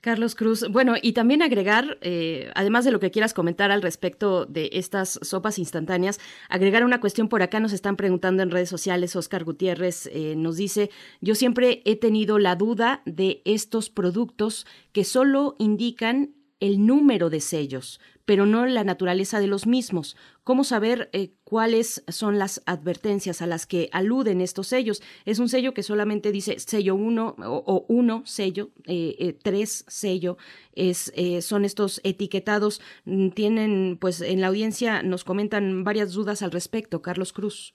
Carlos 0.00 0.34
Cruz, 0.34 0.66
bueno, 0.70 0.94
y 1.00 1.12
también 1.12 1.42
agregar, 1.42 1.98
eh, 2.00 2.50
además 2.54 2.84
de 2.84 2.90
lo 2.90 2.98
que 2.98 3.10
quieras 3.10 3.34
comentar 3.34 3.70
al 3.70 3.82
respecto 3.82 4.44
de 4.44 4.70
estas 4.72 5.20
sopas 5.22 5.58
instantáneas, 5.58 6.18
agregar 6.48 6.84
una 6.84 7.00
cuestión 7.00 7.28
por 7.28 7.42
acá, 7.42 7.60
nos 7.60 7.72
están 7.72 7.96
preguntando 7.96 8.42
en 8.42 8.50
redes 8.50 8.68
sociales, 8.68 9.14
Oscar 9.16 9.44
Gutiérrez 9.44 10.08
eh, 10.12 10.34
nos 10.36 10.56
dice, 10.56 10.90
yo 11.20 11.34
siempre 11.34 11.82
he 11.84 11.96
tenido 11.96 12.38
la 12.38 12.56
duda 12.56 13.02
de 13.04 13.42
estos 13.44 13.90
productos 13.90 14.66
que 14.92 15.04
solo 15.04 15.54
indican 15.58 16.34
el 16.58 16.84
número 16.84 17.30
de 17.30 17.40
sellos, 17.40 18.00
pero 18.30 18.46
no 18.46 18.64
la 18.64 18.84
naturaleza 18.84 19.40
de 19.40 19.48
los 19.48 19.66
mismos. 19.66 20.16
¿Cómo 20.44 20.62
saber 20.62 21.08
eh, 21.12 21.30
cuáles 21.42 22.04
son 22.06 22.38
las 22.38 22.62
advertencias 22.64 23.42
a 23.42 23.46
las 23.48 23.66
que 23.66 23.88
aluden 23.90 24.40
estos 24.40 24.68
sellos? 24.68 25.02
Es 25.26 25.40
un 25.40 25.48
sello 25.48 25.74
que 25.74 25.82
solamente 25.82 26.30
dice 26.30 26.60
sello 26.60 26.94
1 26.94 27.34
o, 27.38 27.86
1 27.88 28.22
sello, 28.26 28.68
3 28.84 28.86
eh, 28.86 29.36
eh, 29.42 29.66
sello, 29.66 30.36
es, 30.76 31.12
son 31.44 31.64
estos 31.64 32.00
etiquetados. 32.04 32.80
Mm, 33.04 33.30
tienen, 33.30 33.98
pues 34.00 34.20
en 34.20 34.40
la 34.40 34.46
audiencia 34.46 35.02
nos 35.02 35.24
comentan 35.24 35.82
varias 35.82 36.14
dudas 36.14 36.42
al 36.44 36.52
respecto. 36.52 37.02
Carlos 37.02 37.32
Cruz. 37.32 37.74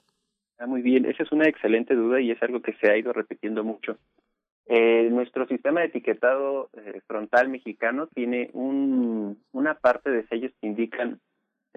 Ah, 0.58 0.67
muy 0.67 0.82
bien, 0.82 1.03
esa 1.03 1.24
es 1.24 1.34
una 1.34 1.50
excelente 1.50 1.95
duda 1.95 2.22
y 2.22 2.32
es 2.32 2.42
algo 2.42 2.61
que 2.61 2.72
se 2.75 2.90
ha 2.90 2.98
ido 2.98 3.11
repitiendo 3.11 3.66
mucho. 3.66 3.98
Eh, 4.67 5.09
nuestro 5.11 5.47
sistema 5.47 5.81
de 5.81 5.87
etiquetado 5.87 6.69
eh, 6.73 7.01
frontal 7.05 7.49
mexicano 7.49 8.07
tiene 8.07 8.49
un, 8.53 9.39
una 9.51 9.75
parte 9.75 10.09
de 10.09 10.25
sellos 10.27 10.51
que 10.59 10.67
indican 10.67 11.19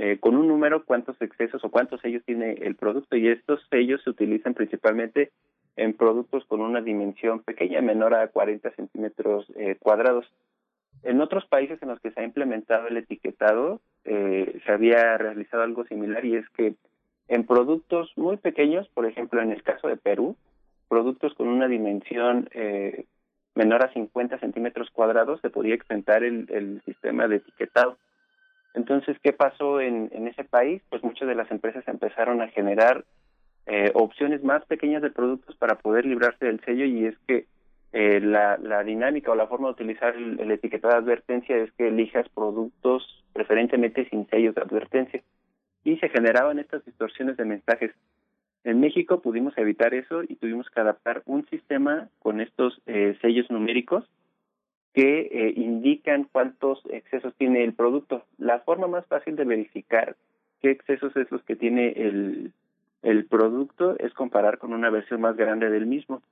eh, 0.01 0.19
con 0.21 0.37
un 0.37 0.47
número 0.47 0.85
cuántos 0.85 1.21
excesos 1.21 1.65
o 1.65 1.71
cuántos 1.71 2.01
sellos 2.01 2.23
tiene 2.25 2.53
el 2.53 2.77
producto 2.77 3.17
y 3.17 3.27
estos 3.27 3.61
sellos 3.69 4.01
se 4.05 4.11
utilizan 4.11 4.55
principalmente 4.55 5.33
en 5.75 5.93
productos 5.93 6.45
con 6.47 6.61
una 6.61 6.81
dimensión 6.81 7.43
pequeña, 7.43 7.81
menor 7.81 8.15
a 8.15 8.29
40 8.29 8.71
centímetros 8.77 9.47
eh, 9.57 9.77
cuadrados. 9.81 10.25
En 11.03 11.21
otros 11.21 11.47
países 11.47 11.83
en 11.83 11.89
los 11.89 11.99
que 11.99 12.13
se 12.13 12.21
ha 12.21 12.25
implementado 12.25 12.87
el 12.87 12.97
etiquetado, 12.97 13.81
eh, 14.05 14.61
se 14.65 14.73
había 14.73 15.19
realizado 15.19 15.65
algo 15.65 15.85
similar 15.87 16.25
y 16.25 16.37
es 16.37 16.49
que 16.51 16.75
en 17.27 17.45
productos 17.45 18.13
muy 18.17 18.37
pequeños, 18.37 18.89
por 18.91 19.05
ejemplo 19.05 19.43
en 19.43 19.51
el 19.51 19.65
caso 19.65 19.89
de 19.89 19.97
Perú, 19.97 20.37
productos 20.89 21.35
con 21.35 21.49
una 21.49 21.69
dimensión 21.69 22.49
eh, 22.53 23.05
menor 23.55 23.85
a 23.85 23.93
50 23.93 24.39
centímetros 24.39 24.91
cuadrados 24.91 25.41
se 25.41 25.51
podía 25.51 25.75
exentar 25.75 26.25
el, 26.25 26.47
el 26.51 26.83
sistema 26.85 27.29
de 27.29 27.37
etiquetado. 27.37 27.99
Entonces, 28.75 29.17
¿qué 29.23 29.33
pasó 29.33 29.81
en, 29.81 30.09
en, 30.13 30.29
ese 30.29 30.45
país? 30.45 30.83
Pues 30.89 31.03
muchas 31.03 31.27
de 31.27 31.35
las 31.35 31.51
empresas 31.51 31.87
empezaron 31.89 32.41
a 32.41 32.49
generar 32.49 33.05
eh, 33.67 33.91
opciones 33.95 34.43
más 34.45 34.65
pequeñas 34.67 35.03
de 35.03 35.11
productos 35.11 35.57
para 35.57 35.77
poder 35.79 36.07
librarse 36.07 36.47
del 36.47 36.61
sello 36.61 36.85
y 36.85 37.07
es 37.07 37.19
que 37.27 37.47
eh, 37.93 38.21
la, 38.21 38.57
dinámica 38.85 39.33
o 39.33 39.35
la 39.35 39.47
forma 39.47 39.69
de 39.69 39.73
utilizar 39.73 40.15
el, 40.15 40.39
el, 40.41 40.51
etiquetado 40.51 40.95
de 40.95 41.01
advertencia 41.01 41.57
es 41.57 41.73
que 41.73 41.89
elijas 41.89 42.29
productos 42.29 43.25
preferentemente 43.33 44.09
sin 44.11 44.29
sellos 44.29 44.55
de 44.55 44.63
advertencia 44.63 45.23
y 45.85 45.97
se 45.97 46.09
generaban 46.11 46.59
estas 46.59 46.85
distorsiones 46.85 47.37
de 47.37 47.45
mensajes 47.45 47.93
en 48.65 48.81
México 48.81 49.21
pudimos 49.21 49.57
evitar 49.57 49.95
eso 49.95 50.23
y 50.23 50.37
tuvimos 50.37 50.69
que 50.71 50.81
adaptar 50.81 51.23
un 51.27 51.47
sistema 51.47 52.09
con 52.19 52.41
estos 52.41 52.81
eh, 52.87 53.17
sellos 53.21 53.51
numéricos 53.51 54.05
que 54.93 55.29
eh, 55.31 55.53
indican 55.57 56.25
cuántos 56.25 56.83
excesos 56.91 57.35
tiene 57.37 57.65
el 57.65 57.75
producto. 57.75 58.25
La 58.37 58.61
forma 58.61 58.89
más 58.89 59.07
fácil 59.07 59.37
de 59.37 59.45
verificar 59.45 60.17
qué 60.61 60.71
excesos 60.71 61.17
es 61.17 61.31
los 61.31 61.43
que 61.45 61.57
tiene 61.57 61.93
el, 61.97 62.53
el 63.03 63.27
producto 63.27 63.97
es 63.99 64.13
comparar 64.13 64.59
con 64.59 64.73
una 64.73 64.91
versión 64.91 65.21
más 65.21 65.37
grande 65.37 65.71
del 65.71 65.87
mismo. 65.87 66.23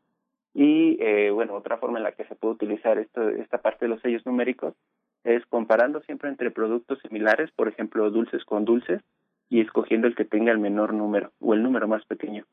Y 0.53 0.97
eh, 1.01 1.31
bueno, 1.31 1.55
otra 1.55 1.77
forma 1.77 1.99
en 1.99 2.05
la 2.05 2.13
que 2.13 2.25
se 2.25 2.35
puede 2.35 2.55
utilizar 2.55 2.99
esto, 2.99 3.29
esta 3.29 3.59
parte 3.59 3.85
de 3.85 3.91
los 3.91 4.01
sellos 4.01 4.25
numéricos 4.25 4.75
es 5.23 5.45
comparando 5.47 6.01
siempre 6.03 6.29
entre 6.29 6.51
productos 6.51 6.99
similares, 7.01 7.51
por 7.53 7.69
ejemplo, 7.69 8.11
dulces 8.11 8.45
con 8.45 8.65
dulces, 8.65 9.03
y 9.49 9.61
escogiendo 9.61 10.07
el 10.07 10.15
que 10.15 10.25
tenga 10.25 10.53
el 10.53 10.59
menor 10.59 10.93
número 10.93 11.33
o 11.41 11.55
el 11.55 11.63
número 11.63 11.89
más 11.89 12.05
pequeño. 12.07 12.45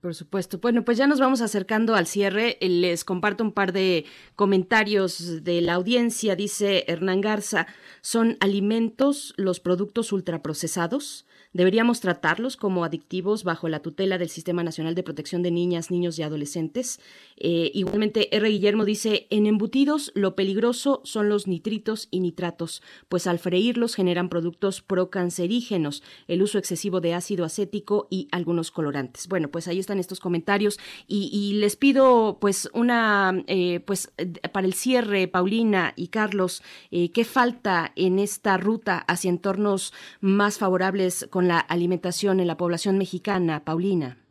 Por 0.00 0.14
supuesto. 0.14 0.58
Bueno, 0.58 0.84
pues 0.84 0.98
ya 0.98 1.06
nos 1.06 1.20
vamos 1.20 1.40
acercando 1.40 1.94
al 1.94 2.06
cierre. 2.06 2.58
Les 2.60 3.04
comparto 3.04 3.44
un 3.44 3.52
par 3.52 3.72
de 3.72 4.04
comentarios 4.36 5.44
de 5.44 5.60
la 5.60 5.74
audiencia. 5.74 6.36
Dice 6.36 6.84
Hernán 6.88 7.20
Garza, 7.20 7.66
¿son 8.00 8.36
alimentos 8.40 9.34
los 9.36 9.60
productos 9.60 10.12
ultraprocesados? 10.12 11.26
¿Deberíamos 11.54 12.00
tratarlos 12.00 12.56
como 12.56 12.82
adictivos 12.82 13.44
bajo 13.44 13.68
la 13.68 13.80
tutela 13.80 14.16
del 14.16 14.30
Sistema 14.30 14.62
Nacional 14.62 14.94
de 14.94 15.02
Protección 15.02 15.42
de 15.42 15.50
Niñas, 15.50 15.90
Niños 15.90 16.18
y 16.18 16.22
Adolescentes? 16.22 16.98
Eh, 17.36 17.70
igualmente, 17.74 18.34
R. 18.34 18.48
Guillermo 18.48 18.86
dice, 18.86 19.26
en 19.28 19.46
embutidos 19.46 20.12
lo 20.14 20.34
peligroso 20.34 21.02
son 21.04 21.28
los 21.28 21.46
nitritos 21.46 22.08
y 22.10 22.20
nitratos, 22.20 22.82
pues 23.10 23.26
al 23.26 23.38
freírlos 23.38 23.94
generan 23.94 24.30
productos 24.30 24.80
procancerígenos, 24.80 26.02
el 26.26 26.40
uso 26.40 26.56
excesivo 26.56 27.02
de 27.02 27.12
ácido 27.12 27.44
acético 27.44 28.08
y 28.08 28.28
algunos 28.32 28.70
colorantes. 28.70 29.28
Bueno, 29.28 29.41
pues 29.50 29.68
ahí 29.68 29.78
están 29.78 29.98
estos 29.98 30.20
comentarios 30.20 30.78
y, 31.06 31.52
les 31.54 31.76
pido 31.76 32.38
pues 32.40 32.68
una, 32.72 33.44
eh, 33.46 33.80
pues 33.80 34.12
para 34.52 34.66
el 34.66 34.74
cierre, 34.74 35.28
Paulina 35.28 35.92
y 35.96 36.08
Carlos, 36.08 36.62
eh, 36.90 37.10
¿qué 37.10 37.24
falta 37.24 37.92
en 37.96 38.18
esta 38.18 38.56
ruta 38.56 38.98
hacia 38.98 39.28
entornos 39.28 39.92
más 40.20 40.58
favorables 40.58 41.26
con 41.30 41.48
la 41.48 41.58
alimentación 41.58 42.40
en 42.40 42.46
la 42.46 42.56
población 42.56 42.98
mexicana, 42.98 43.64
Paulina? 43.64 44.21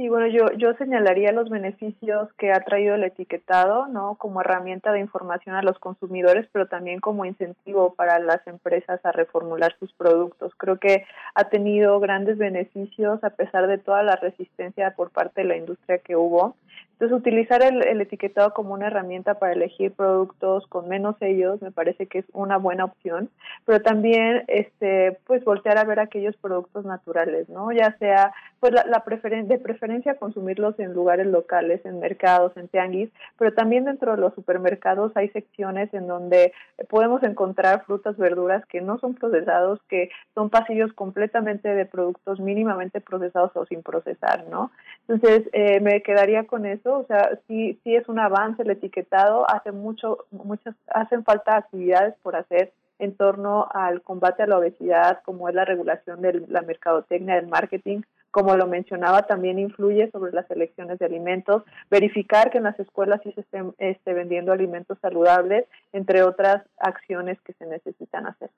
Sí, 0.00 0.08
bueno, 0.08 0.28
yo, 0.28 0.50
yo 0.56 0.72
señalaría 0.78 1.30
los 1.30 1.50
beneficios 1.50 2.32
que 2.38 2.52
ha 2.52 2.60
traído 2.60 2.94
el 2.94 3.04
etiquetado, 3.04 3.86
¿no? 3.86 4.14
Como 4.14 4.40
herramienta 4.40 4.92
de 4.92 5.00
información 5.00 5.56
a 5.56 5.62
los 5.62 5.78
consumidores, 5.78 6.48
pero 6.52 6.68
también 6.68 7.00
como 7.00 7.26
incentivo 7.26 7.92
para 7.92 8.18
las 8.18 8.46
empresas 8.46 8.98
a 9.04 9.12
reformular 9.12 9.76
sus 9.78 9.92
productos. 9.92 10.54
Creo 10.56 10.78
que 10.78 11.04
ha 11.34 11.50
tenido 11.50 12.00
grandes 12.00 12.38
beneficios 12.38 13.22
a 13.22 13.28
pesar 13.28 13.66
de 13.66 13.76
toda 13.76 14.02
la 14.02 14.16
resistencia 14.16 14.94
por 14.96 15.10
parte 15.10 15.42
de 15.42 15.48
la 15.48 15.58
industria 15.58 15.98
que 15.98 16.16
hubo. 16.16 16.56
Entonces, 17.00 17.18
utilizar 17.18 17.62
el, 17.62 17.98
etiquetado 17.98 18.52
como 18.52 18.74
una 18.74 18.88
herramienta 18.88 19.38
para 19.38 19.54
elegir 19.54 19.90
productos 19.92 20.66
con 20.66 20.86
menos 20.86 21.16
sellos 21.18 21.62
me 21.62 21.70
parece 21.70 22.06
que 22.06 22.18
es 22.18 22.26
una 22.34 22.58
buena 22.58 22.84
opción, 22.84 23.30
pero 23.64 23.80
también, 23.80 24.44
este, 24.48 25.18
pues, 25.26 25.42
voltear 25.42 25.78
a 25.78 25.84
ver 25.84 25.98
aquellos 25.98 26.36
productos 26.36 26.84
naturales, 26.84 27.48
¿no? 27.48 27.72
Ya 27.72 27.96
sea, 27.98 28.34
pues, 28.60 28.74
la, 28.74 28.84
la 28.84 29.02
preferen 29.02 29.48
de 29.48 29.58
preferencia 29.58 30.16
consumirlos 30.16 30.78
en 30.78 30.92
lugares 30.92 31.26
locales, 31.26 31.80
en 31.86 32.00
mercados, 32.00 32.54
en 32.58 32.68
tianguis, 32.68 33.08
pero 33.38 33.54
también 33.54 33.86
dentro 33.86 34.14
de 34.14 34.20
los 34.20 34.34
supermercados 34.34 35.12
hay 35.14 35.30
secciones 35.30 35.94
en 35.94 36.06
donde 36.06 36.52
podemos 36.90 37.22
encontrar 37.22 37.82
frutas, 37.86 38.18
verduras 38.18 38.66
que 38.66 38.82
no 38.82 38.98
son 38.98 39.14
procesados, 39.14 39.80
que 39.88 40.10
son 40.34 40.50
pasillos 40.50 40.92
completamente 40.92 41.70
de 41.70 41.86
productos 41.86 42.40
mínimamente 42.40 43.00
procesados 43.00 43.52
o 43.54 43.64
sin 43.64 43.82
procesar, 43.82 44.44
¿no? 44.50 44.70
Entonces, 45.08 45.48
eh, 45.54 45.80
me 45.80 46.02
quedaría 46.02 46.44
con 46.44 46.66
eso, 46.66 46.89
o 46.98 47.06
sea, 47.06 47.38
sí, 47.46 47.78
sí 47.82 47.94
es 47.94 48.08
un 48.08 48.18
avance 48.18 48.62
el 48.62 48.70
etiquetado, 48.70 49.48
hace 49.50 49.72
mucho, 49.72 50.26
muchas, 50.30 50.74
hacen 50.88 51.24
falta 51.24 51.56
actividades 51.56 52.14
por 52.22 52.36
hacer 52.36 52.72
en 52.98 53.16
torno 53.16 53.66
al 53.72 54.02
combate 54.02 54.42
a 54.42 54.46
la 54.46 54.58
obesidad, 54.58 55.22
como 55.24 55.48
es 55.48 55.54
la 55.54 55.64
regulación 55.64 56.20
de 56.20 56.44
la 56.48 56.62
mercadotecnia, 56.62 57.36
del 57.36 57.48
marketing, 57.48 58.02
como 58.30 58.56
lo 58.56 58.66
mencionaba, 58.66 59.22
también 59.22 59.58
influye 59.58 60.10
sobre 60.10 60.32
las 60.32 60.48
elecciones 60.50 60.98
de 60.98 61.06
alimentos, 61.06 61.64
verificar 61.90 62.50
que 62.50 62.58
en 62.58 62.64
las 62.64 62.78
escuelas 62.78 63.20
sí 63.24 63.32
se 63.32 63.40
estén 63.40 63.74
esté 63.78 64.12
vendiendo 64.12 64.52
alimentos 64.52 64.98
saludables, 65.00 65.66
entre 65.92 66.22
otras 66.22 66.62
acciones 66.78 67.40
que 67.40 67.54
se 67.54 67.66
necesitan 67.66 68.26
hacer. 68.26 68.50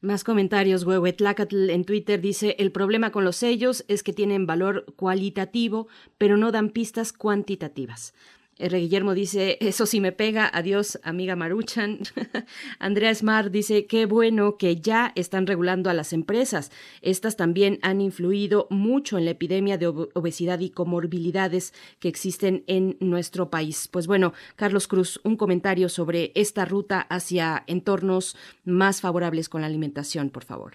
Más 0.00 0.24
comentarios, 0.24 0.84
Huehuetlacatl 0.84 1.70
en 1.70 1.84
Twitter 1.84 2.20
dice, 2.20 2.56
el 2.58 2.72
problema 2.72 3.12
con 3.12 3.24
los 3.24 3.36
sellos 3.36 3.84
es 3.88 4.02
que 4.02 4.12
tienen 4.12 4.46
valor 4.46 4.84
cualitativo, 4.96 5.86
pero 6.18 6.36
no 6.36 6.50
dan 6.50 6.70
pistas 6.70 7.12
cuantitativas. 7.12 8.14
R. 8.62 8.78
Guillermo 8.78 9.14
dice, 9.14 9.58
eso 9.60 9.86
sí 9.86 10.00
me 10.00 10.12
pega, 10.12 10.48
adiós 10.52 11.00
amiga 11.02 11.34
Maruchan. 11.34 11.98
Andrea 12.78 13.12
Smart 13.14 13.50
dice, 13.50 13.86
qué 13.86 14.06
bueno 14.06 14.56
que 14.56 14.76
ya 14.76 15.12
están 15.16 15.46
regulando 15.46 15.90
a 15.90 15.94
las 15.94 16.12
empresas. 16.12 16.70
Estas 17.02 17.36
también 17.36 17.78
han 17.82 18.00
influido 18.00 18.68
mucho 18.70 19.18
en 19.18 19.24
la 19.24 19.32
epidemia 19.32 19.78
de 19.78 19.88
obesidad 19.88 20.60
y 20.60 20.70
comorbilidades 20.70 21.72
que 21.98 22.08
existen 22.08 22.62
en 22.68 22.96
nuestro 23.00 23.50
país. 23.50 23.88
Pues 23.88 24.06
bueno, 24.06 24.32
Carlos 24.54 24.86
Cruz, 24.86 25.20
un 25.24 25.36
comentario 25.36 25.88
sobre 25.88 26.30
esta 26.36 26.64
ruta 26.64 27.00
hacia 27.00 27.64
entornos 27.66 28.36
más 28.64 29.00
favorables 29.00 29.48
con 29.48 29.62
la 29.62 29.66
alimentación, 29.66 30.30
por 30.30 30.44
favor. 30.44 30.74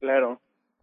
Claro, 0.00 0.40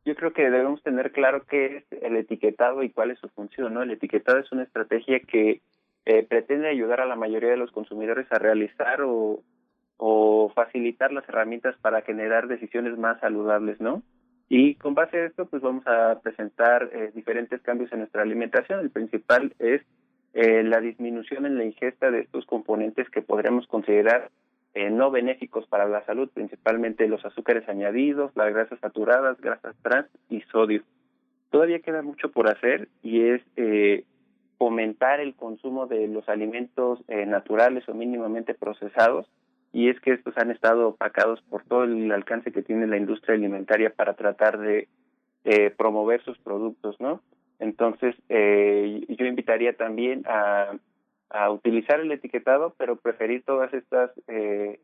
yo 0.07 0.15
creo 0.15 0.31
que 0.31 0.43
debemos 0.43 0.81
tener 0.83 1.11
claro 1.11 1.43
qué 1.49 1.77
es 1.77 2.01
el 2.01 2.15
etiquetado 2.15 2.81
y 2.81 2.89
cuál 2.89 3.11
es 3.11 3.19
su 3.19 3.27
función, 3.27 3.73
¿no? 3.73 3.83
El 3.83 3.91
etiquetado 3.91 4.39
es 4.39 4.49
una 4.51 4.63
estrategia 4.63 5.19
que 5.19 5.61
eh, 6.09 6.23
pretende 6.23 6.69
ayudar 6.69 7.01
a 7.01 7.05
la 7.05 7.17
mayoría 7.17 7.49
de 7.49 7.57
los 7.57 7.71
consumidores 7.71 8.31
a 8.31 8.39
realizar 8.39 9.01
o, 9.01 9.41
o 9.97 10.49
facilitar 10.55 11.11
las 11.11 11.27
herramientas 11.27 11.75
para 11.81 12.01
generar 12.01 12.47
decisiones 12.47 12.97
más 12.97 13.19
saludables, 13.19 13.81
¿no? 13.81 14.03
Y 14.47 14.75
con 14.75 14.95
base 14.95 15.17
a 15.17 15.25
esto, 15.25 15.47
pues 15.47 15.61
vamos 15.61 15.85
a 15.85 16.21
presentar 16.23 16.89
eh, 16.93 17.11
diferentes 17.13 17.61
cambios 17.61 17.91
en 17.91 17.99
nuestra 17.99 18.21
alimentación. 18.21 18.79
El 18.79 18.89
principal 18.89 19.53
es 19.59 19.81
eh, 20.33 20.63
la 20.63 20.79
disminución 20.79 21.45
en 21.45 21.57
la 21.57 21.65
ingesta 21.65 22.09
de 22.09 22.21
estos 22.21 22.45
componentes 22.45 23.09
que 23.09 23.21
podríamos 23.21 23.67
considerar 23.67 24.29
eh, 24.75 24.89
no 24.89 25.11
benéficos 25.11 25.67
para 25.67 25.89
la 25.89 26.05
salud, 26.05 26.29
principalmente 26.33 27.09
los 27.09 27.25
azúcares 27.25 27.67
añadidos, 27.67 28.31
las 28.37 28.53
grasas 28.53 28.79
saturadas, 28.79 29.41
grasas 29.41 29.75
trans 29.81 30.07
y 30.29 30.39
sodio. 30.53 30.83
Todavía 31.49 31.79
queda 31.79 32.01
mucho 32.01 32.31
por 32.31 32.47
hacer 32.47 32.87
y 33.03 33.23
es 33.23 33.41
eh, 33.57 34.05
fomentar 34.57 35.19
el 35.19 35.35
consumo 35.35 35.87
de 35.87 36.07
los 36.07 36.27
alimentos 36.29 36.99
eh, 37.07 37.25
naturales 37.25 37.87
o 37.87 37.93
mínimamente 37.93 38.53
procesados 38.53 39.27
y 39.73 39.89
es 39.89 39.99
que 39.99 40.13
estos 40.13 40.37
han 40.37 40.51
estado 40.51 40.89
opacados 40.89 41.41
por 41.43 41.63
todo 41.63 41.83
el 41.83 42.11
alcance 42.11 42.51
que 42.51 42.63
tiene 42.63 42.87
la 42.87 42.97
industria 42.97 43.35
alimentaria 43.35 43.91
para 43.91 44.13
tratar 44.13 44.57
de 44.57 44.87
eh, 45.45 45.69
promover 45.69 46.23
sus 46.23 46.37
productos, 46.39 46.99
¿no? 46.99 47.21
Entonces, 47.59 48.15
eh, 48.29 49.05
yo 49.07 49.25
invitaría 49.25 49.73
también 49.73 50.23
a, 50.27 50.77
utilizar 51.51 51.99
el 51.99 52.11
etiquetado, 52.11 52.73
pero 52.77 52.95
preferir 52.95 53.43
todas 53.43 53.73
estas 53.73 54.11
eh, 54.27 54.79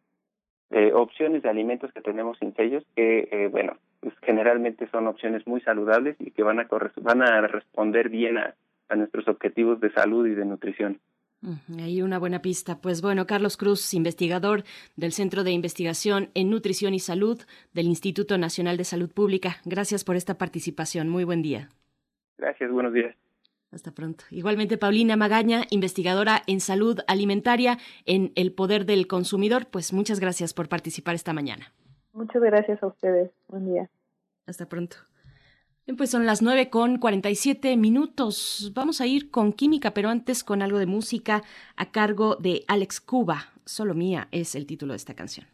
eh, 0.71 0.91
opciones 0.93 1.43
de 1.43 1.49
alimentos 1.49 1.93
que 1.93 2.01
tenemos 2.01 2.37
sin 2.39 2.53
sellos, 2.55 2.83
que, 2.95 3.29
eh, 3.31 3.47
bueno, 3.47 3.77
pues 4.01 4.13
generalmente 4.23 4.87
son 4.87 5.07
opciones 5.07 5.47
muy 5.47 5.61
saludables 5.61 6.17
y 6.19 6.31
que 6.31 6.43
van 6.43 6.59
a, 6.59 6.67
van 7.01 7.21
a 7.21 7.47
responder 7.47 8.09
bien 8.09 8.37
a, 8.37 8.55
a 8.93 8.95
nuestros 8.95 9.27
objetivos 9.27 9.79
de 9.81 9.91
salud 9.91 10.25
y 10.27 10.35
de 10.35 10.45
nutrición. 10.45 11.01
Ahí 11.77 12.01
una 12.01 12.19
buena 12.19 12.41
pista. 12.41 12.79
Pues 12.79 13.01
bueno, 13.01 13.27
Carlos 13.27 13.57
Cruz, 13.57 13.93
investigador 13.93 14.63
del 14.95 15.11
Centro 15.11 15.43
de 15.43 15.51
Investigación 15.51 16.29
en 16.35 16.49
Nutrición 16.49 16.93
y 16.93 16.99
Salud 16.99 17.41
del 17.73 17.87
Instituto 17.87 18.37
Nacional 18.37 18.77
de 18.77 18.85
Salud 18.85 19.11
Pública. 19.11 19.57
Gracias 19.65 20.05
por 20.05 20.15
esta 20.15 20.37
participación. 20.37 21.09
Muy 21.09 21.25
buen 21.25 21.41
día. 21.41 21.67
Gracias, 22.37 22.71
buenos 22.71 22.93
días. 22.93 23.15
Hasta 23.71 23.91
pronto. 23.91 24.23
Igualmente, 24.29 24.77
Paulina 24.77 25.17
Magaña, 25.17 25.63
investigadora 25.71 26.43
en 26.47 26.61
salud 26.61 26.99
alimentaria 27.07 27.77
en 28.05 28.31
El 28.35 28.53
Poder 28.53 28.85
del 28.85 29.07
Consumidor. 29.07 29.65
Pues 29.69 29.91
muchas 29.91 30.19
gracias 30.19 30.53
por 30.53 30.69
participar 30.69 31.15
esta 31.15 31.33
mañana. 31.33 31.73
Muchas 32.13 32.41
gracias 32.41 32.81
a 32.83 32.87
ustedes. 32.87 33.31
Buen 33.47 33.65
día. 33.65 33.89
Hasta 34.45 34.69
pronto. 34.69 34.97
Pues 35.97 36.09
son 36.09 36.25
las 36.25 36.41
nueve 36.41 36.69
con 36.69 36.97
47 36.97 37.75
minutos. 37.75 38.71
Vamos 38.73 39.01
a 39.01 39.05
ir 39.05 39.29
con 39.29 39.51
química, 39.51 39.93
pero 39.93 40.09
antes 40.09 40.43
con 40.43 40.61
algo 40.61 40.79
de 40.79 40.85
música 40.85 41.43
a 41.75 41.91
cargo 41.91 42.37
de 42.37 42.63
Alex 42.67 43.01
Cuba. 43.01 43.51
Solo 43.65 43.93
mía 43.93 44.29
es 44.31 44.55
el 44.55 44.65
título 44.65 44.93
de 44.93 44.97
esta 44.97 45.13
canción. 45.13 45.45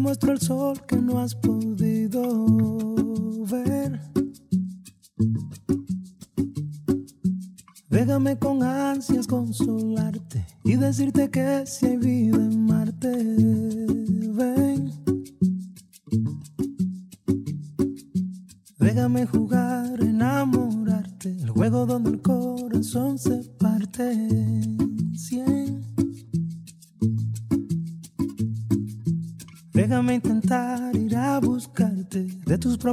Muestro 0.00 0.32
el 0.32 0.40
sol 0.40 0.80
que 0.86 0.96
no 0.96 1.18
has 1.20 1.34
podido 1.34 2.22
ver. 3.50 4.00
Déjame 7.88 8.38
con 8.38 8.62
ansias 8.62 9.26
consolarte 9.26 10.46
y 10.64 10.76
decirte 10.76 11.30
que 11.30 11.64
si 11.66 11.86
hay 11.86 11.96
vida 11.96 12.36
en 12.36 12.66
Marte, 12.66 13.08
ven. 14.34 14.92
Déjame 18.78 19.26
jugar, 19.26 20.00
enamorarte, 20.02 21.30
el 21.42 21.50
juego 21.50 21.86
donde 21.86 22.10
el 22.10 22.22
corazón 22.22 23.18
se 23.18 23.47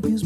de 0.02 0.10
tus 0.10 0.26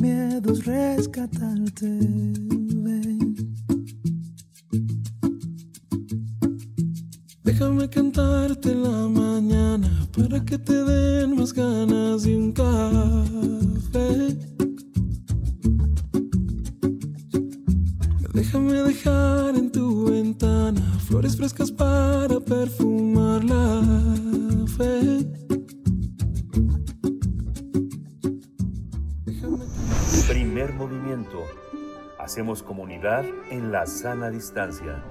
sana 33.90 34.30
distancia. 34.30 35.04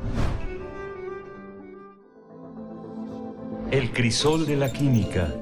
El 3.72 3.92
crisol 3.92 4.46
de 4.46 4.56
la 4.56 4.72
química. 4.72 5.34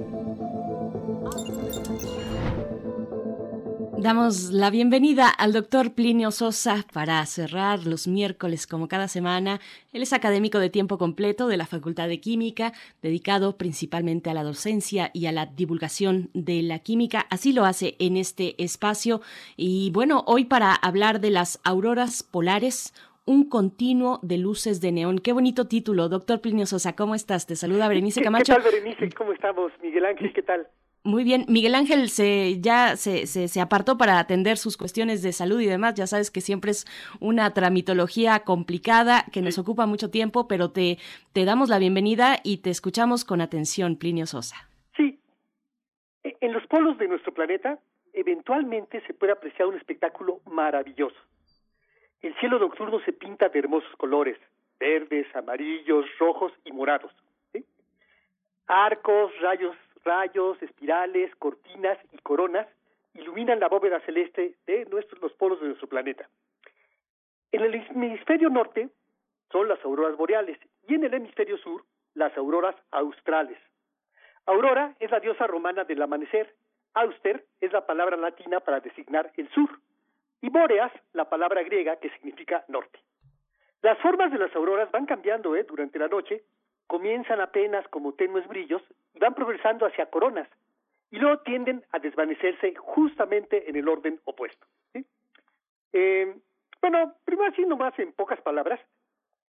Damos 3.99 4.51
la 4.53 4.71
bienvenida 4.71 5.29
al 5.29 5.53
doctor 5.53 5.93
Plinio 5.93 6.31
Sosa 6.31 6.87
para 6.93 7.25
cerrar 7.27 7.87
los 7.87 8.07
miércoles 8.07 8.67
como 8.67 8.89
cada 8.89 9.09
semana. 9.09 9.61
Él 9.93 10.03
es 10.03 10.13
académico 10.13 10.59
de 10.59 10.71
tiempo 10.71 10.97
completo 10.97 11.49
de 11.49 11.57
la 11.57 11.67
Facultad 11.67 12.07
de 12.07 12.21
Química, 12.21 12.73
dedicado 13.03 13.57
principalmente 13.57 14.31
a 14.31 14.35
la 14.35 14.45
docencia 14.45 15.11
y 15.13 15.27
a 15.27 15.33
la 15.33 15.47
divulgación 15.47 16.31
de 16.35 16.63
la 16.63 16.79
química. 16.79 17.27
Así 17.31 17.53
lo 17.53 17.65
hace 17.65 17.97
en 17.99 18.17
este 18.17 18.63
espacio. 18.63 19.23
Y 19.57 19.91
bueno, 19.91 20.25
hoy 20.27 20.45
para 20.45 20.75
hablar 20.75 21.21
de 21.21 21.31
las 21.31 21.59
auroras 21.65 22.23
polares, 22.23 22.93
un 23.27 23.49
continuo 23.49 24.21
de 24.23 24.39
luces 24.39 24.81
de 24.81 24.93
neón. 24.93 25.19
Qué 25.19 25.33
bonito 25.33 25.67
título, 25.67 26.09
doctor 26.09 26.41
Plinio 26.41 26.65
Sosa. 26.65 26.95
¿Cómo 26.95 27.15
estás? 27.15 27.47
Te 27.47 27.57
saluda 27.57 27.89
Berenice 27.89 28.23
Camacho. 28.23 28.55
¿Qué 28.55 28.63
tal, 28.63 28.73
Berenice? 28.73 29.11
¿Cómo 29.11 29.33
estamos? 29.33 29.73
Miguel 29.83 30.07
Ángel, 30.07 30.33
¿qué 30.33 30.43
tal? 30.43 30.67
Muy 31.03 31.23
bien, 31.23 31.45
Miguel 31.49 31.77
Ángel 31.77 32.09
se 32.09 32.61
ya 32.61 32.97
se, 32.97 33.29
se, 33.29 33.47
se, 33.47 33.61
apartó 33.61 33.97
para 33.97 34.19
atender 34.19 34.57
sus 34.57 34.77
cuestiones 34.77 35.23
de 35.23 35.31
salud 35.31 35.61
y 35.61 35.67
demás. 35.67 35.95
Ya 35.95 36.09
sabes 36.09 36.33
que 36.33 36.41
siempre 36.41 36.73
es 36.73 36.85
una 37.21 37.55
tramitología 37.55 38.41
complicada 38.41 39.25
que 39.33 39.41
nos 39.41 39.57
ocupa 39.57 39.87
mucho 39.87 40.11
tiempo, 40.11 40.49
pero 40.49 40.73
te, 40.73 40.99
te 41.33 41.45
damos 41.45 41.69
la 41.69 41.79
bienvenida 41.79 42.39
y 42.43 42.59
te 42.59 42.71
escuchamos 42.71 43.25
con 43.25 43.41
atención, 43.41 43.97
Plinio 43.97 44.27
Sosa. 44.27 44.57
Sí. 44.97 45.21
En 46.25 46.53
los 46.53 46.67
polos 46.67 46.99
de 46.99 47.07
nuestro 47.07 47.33
planeta, 47.33 47.79
eventualmente 48.13 49.01
se 49.07 49.15
puede 49.15 49.33
apreciar 49.33 49.69
un 49.69 49.77
espectáculo 49.77 50.41
maravilloso. 50.51 51.17
El 52.23 52.35
cielo 52.37 52.59
nocturno 52.59 53.01
se 53.01 53.13
pinta 53.13 53.49
de 53.49 53.59
hermosos 53.59 53.95
colores, 53.97 54.39
verdes, 54.79 55.27
amarillos, 55.35 56.07
rojos 56.19 56.53
y 56.65 56.73
morados. 56.73 57.13
Arcos, 58.69 59.33
rayos 59.41 59.77
rayos, 60.07 60.63
espirales, 60.63 61.35
cortinas 61.37 61.99
y 62.13 62.19
coronas 62.19 62.67
iluminan 63.15 63.61
la 63.61 63.69
bóveda 63.69 64.01
celeste 64.01 64.55
de 64.67 64.87
nuestros, 64.87 65.21
los 65.21 65.33
polos 65.33 65.61
de 65.61 65.67
nuestro 65.67 65.89
planeta. 65.89 66.29
En 67.53 67.63
el 67.63 67.75
hemisferio 67.75 68.49
norte 68.49 68.89
son 69.51 69.69
las 69.69 69.85
auroras 69.85 70.17
boreales 70.17 70.59
y 70.89 70.95
en 70.95 71.05
el 71.05 71.15
hemisferio 71.15 71.59
sur 71.59 71.85
las 72.15 72.35
auroras 72.37 72.77
australes. 72.93 73.59
Aurora 74.47 74.95
es 75.01 75.11
la 75.11 75.21
diosa 75.21 75.47
romana 75.47 75.85
del 75.85 76.01
amanecer, 76.01 76.55
auster 76.95 77.45
es 77.61 77.73
la 77.73 77.85
palabra 77.85 78.17
latina 78.17 78.61
para 78.61 78.81
designar 78.81 79.33
el 79.37 79.49
sur 79.51 79.69
y 80.47 80.49
boreas 80.49 80.93
la 81.13 81.29
palabra 81.29 81.65
griega 81.65 81.97
que 81.97 82.09
significa 82.11 82.65
norte. 82.69 83.01
Las 83.83 83.99
formas 83.99 84.31
de 84.31 84.39
las 84.39 84.55
auroras 84.55 84.89
van 84.93 85.05
cambiando 85.05 85.57
¿eh? 85.57 85.65
durante 85.65 85.99
la 85.99 86.07
noche 86.07 86.45
comienzan 86.87 87.41
apenas 87.41 87.87
como 87.89 88.13
tenues 88.13 88.47
brillos 88.47 88.81
y 89.13 89.19
van 89.19 89.35
progresando 89.35 89.87
hacia 89.87 90.07
coronas 90.07 90.49
y 91.11 91.19
luego 91.19 91.41
tienden 91.41 91.85
a 91.91 91.99
desvanecerse 91.99 92.77
justamente 92.77 93.69
en 93.69 93.75
el 93.75 93.89
orden 93.89 94.21
opuesto. 94.25 94.65
¿sí? 94.93 95.05
Eh, 95.93 96.37
bueno, 96.81 97.15
primero 97.25 97.51
así 97.51 97.63
nomás 97.67 97.99
en 97.99 98.13
pocas 98.13 98.41
palabras, 98.41 98.79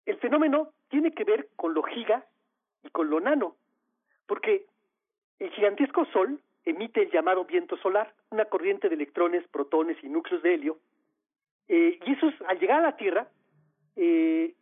el 0.07 0.17
fenómeno 0.17 0.73
tiene 0.89 1.13
que 1.13 1.25
ver 1.25 1.51
con 1.57 1.75
lo 1.75 1.83
giga 1.83 2.25
y 2.83 2.89
con 2.89 3.11
lo 3.11 3.21
nano, 3.21 3.57
porque 4.27 4.65
el 5.39 5.51
gigantesco 5.51 6.07
Sol 6.07 6.41
emite 6.65 7.03
el 7.03 7.11
llamado 7.11 7.45
viento 7.45 7.77
solar, 7.79 8.13
una 8.31 8.45
corriente 8.47 8.89
de 8.89 8.95
electrones, 8.95 9.47
protones 9.49 9.97
y 10.03 10.09
núcleos 10.09 10.43
de 10.43 10.55
helio, 10.55 10.79
eh, 11.69 11.99
y 12.05 12.13
esos 12.13 12.35
al 12.47 12.59
llegar 12.59 12.81
a 12.81 12.83
la 12.83 12.97
Tierra 12.97 13.29
eh, 13.97 14.55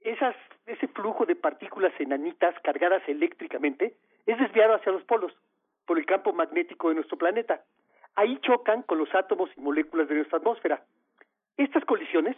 ese 0.00 0.88
flujo 0.88 1.26
de 1.26 1.36
partículas 1.36 1.92
enanitas 1.98 2.54
cargadas 2.62 3.02
eléctricamente 3.08 3.96
es 4.26 4.38
desviado 4.38 4.74
hacia 4.74 4.92
los 4.92 5.04
polos. 5.04 5.32
por 5.86 5.98
el 5.98 6.06
campo 6.06 6.32
magnético 6.32 6.88
de 6.88 6.94
nuestro 6.94 7.18
planeta. 7.18 7.64
Ahí 8.14 8.38
chocan 8.42 8.82
con 8.82 8.98
los 8.98 9.12
átomos 9.12 9.50
y 9.56 9.60
moléculas 9.60 10.08
de 10.08 10.14
nuestra 10.14 10.38
atmósfera. 10.38 10.84
Estas 11.56 11.84
colisiones 11.84 12.36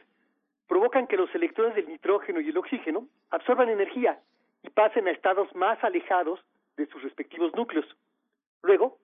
provocan 0.67 1.07
que 1.07 1.19
los 1.19 1.35
electrones 1.35 1.75
del 1.75 1.87
nitrógeno 1.87 2.41
y 2.41 2.49
el 2.49 2.57
oxígeno 2.57 3.09
absorban 3.29 3.69
energía 3.69 4.19
y 4.62 4.71
pasen 4.71 5.07
a 5.07 5.11
estados 5.11 5.55
más 5.55 5.85
alejados 5.85 6.41
de 6.79 6.87
sus 6.87 7.03
respectivos 7.03 7.55
núcleos. 7.55 7.85
Luego, 8.62 8.99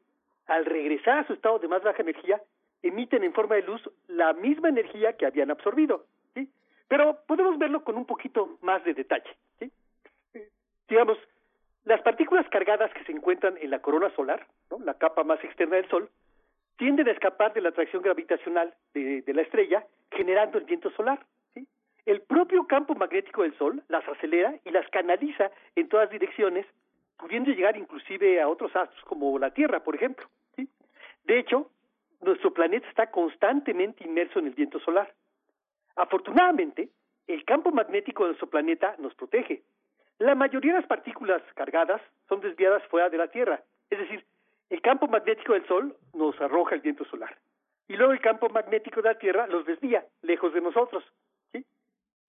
al 0.46 0.64
regresar 0.64 1.18
a 1.18 1.26
su 1.26 1.34
estado 1.34 1.58
de 1.58 1.68
más 1.68 1.82
baja 1.82 2.02
energía, 2.02 2.40
emiten 2.82 3.24
en 3.24 3.32
forma 3.32 3.56
de 3.56 3.62
luz 3.62 3.82
la 4.06 4.32
misma 4.32 4.68
energía 4.68 5.14
que 5.14 5.26
habían 5.26 5.50
absorbido. 5.50 6.06
Pero 6.88 7.18
podemos 7.26 7.58
verlo 7.58 7.84
con 7.84 7.96
un 7.96 8.06
poquito 8.06 8.58
más 8.62 8.82
de 8.84 8.94
detalle. 8.94 9.36
Eh, 9.60 9.68
digamos, 10.88 11.18
las 11.84 12.00
partículas 12.02 12.48
cargadas 12.48 12.92
que 12.94 13.04
se 13.04 13.12
encuentran 13.12 13.56
en 13.60 13.70
la 13.70 13.80
corona 13.80 14.10
solar, 14.14 14.46
la 14.84 14.94
capa 14.94 15.22
más 15.22 15.42
externa 15.44 15.76
del 15.76 15.88
Sol, 15.88 16.08
tienden 16.76 17.08
a 17.08 17.12
escapar 17.12 17.52
de 17.52 17.60
la 17.60 17.70
atracción 17.70 18.02
gravitacional 18.02 18.74
de, 18.94 19.22
la 19.26 19.42
estrella, 19.42 19.84
generando 20.10 20.58
el 20.58 20.64
viento 20.64 20.90
solar. 20.92 21.24
El 22.06 22.22
propio 22.22 22.66
campo 22.66 22.94
magnético 22.94 23.42
del 23.42 23.56
Sol 23.58 23.82
las 23.88 24.06
acelera 24.08 24.54
y 24.64 24.70
las 24.70 24.88
canaliza 24.88 25.50
en 25.76 25.88
todas 25.88 26.08
direcciones, 26.10 26.66
pudiendo 27.18 27.50
llegar 27.50 27.76
inclusive 27.76 28.40
a 28.40 28.48
otros 28.48 28.74
astros 28.74 29.02
como 29.04 29.38
la 29.38 29.50
Tierra, 29.50 29.80
por 29.80 29.94
ejemplo. 29.94 30.26
De 31.24 31.38
hecho, 31.38 31.70
nuestro 32.22 32.52
planeta 32.52 32.88
está 32.88 33.10
constantemente 33.10 34.04
inmerso 34.04 34.38
en 34.38 34.46
el 34.46 34.54
viento 34.54 34.80
solar. 34.80 35.12
Afortunadamente, 35.96 36.88
el 37.26 37.44
campo 37.44 37.70
magnético 37.70 38.24
de 38.24 38.30
nuestro 38.30 38.48
planeta 38.48 38.94
nos 38.98 39.14
protege. 39.14 39.62
La 40.18 40.34
mayoría 40.34 40.72
de 40.72 40.80
las 40.80 40.88
partículas 40.88 41.42
cargadas 41.54 42.00
son 42.28 42.40
desviadas 42.40 42.82
fuera 42.84 43.10
de 43.10 43.18
la 43.18 43.28
Tierra, 43.28 43.62
es 43.90 43.98
decir, 43.98 44.24
el 44.70 44.80
campo 44.80 45.06
magnético 45.06 45.52
del 45.52 45.66
Sol 45.66 45.96
nos 46.14 46.40
arroja 46.40 46.74
el 46.74 46.80
viento 46.80 47.04
solar 47.04 47.36
y 47.88 47.96
luego 47.96 48.12
el 48.12 48.20
campo 48.20 48.48
magnético 48.50 49.00
de 49.02 49.08
la 49.08 49.18
Tierra 49.18 49.46
los 49.46 49.64
desvía 49.64 50.04
lejos 50.22 50.52
de 50.52 50.60
nosotros. 50.60 51.04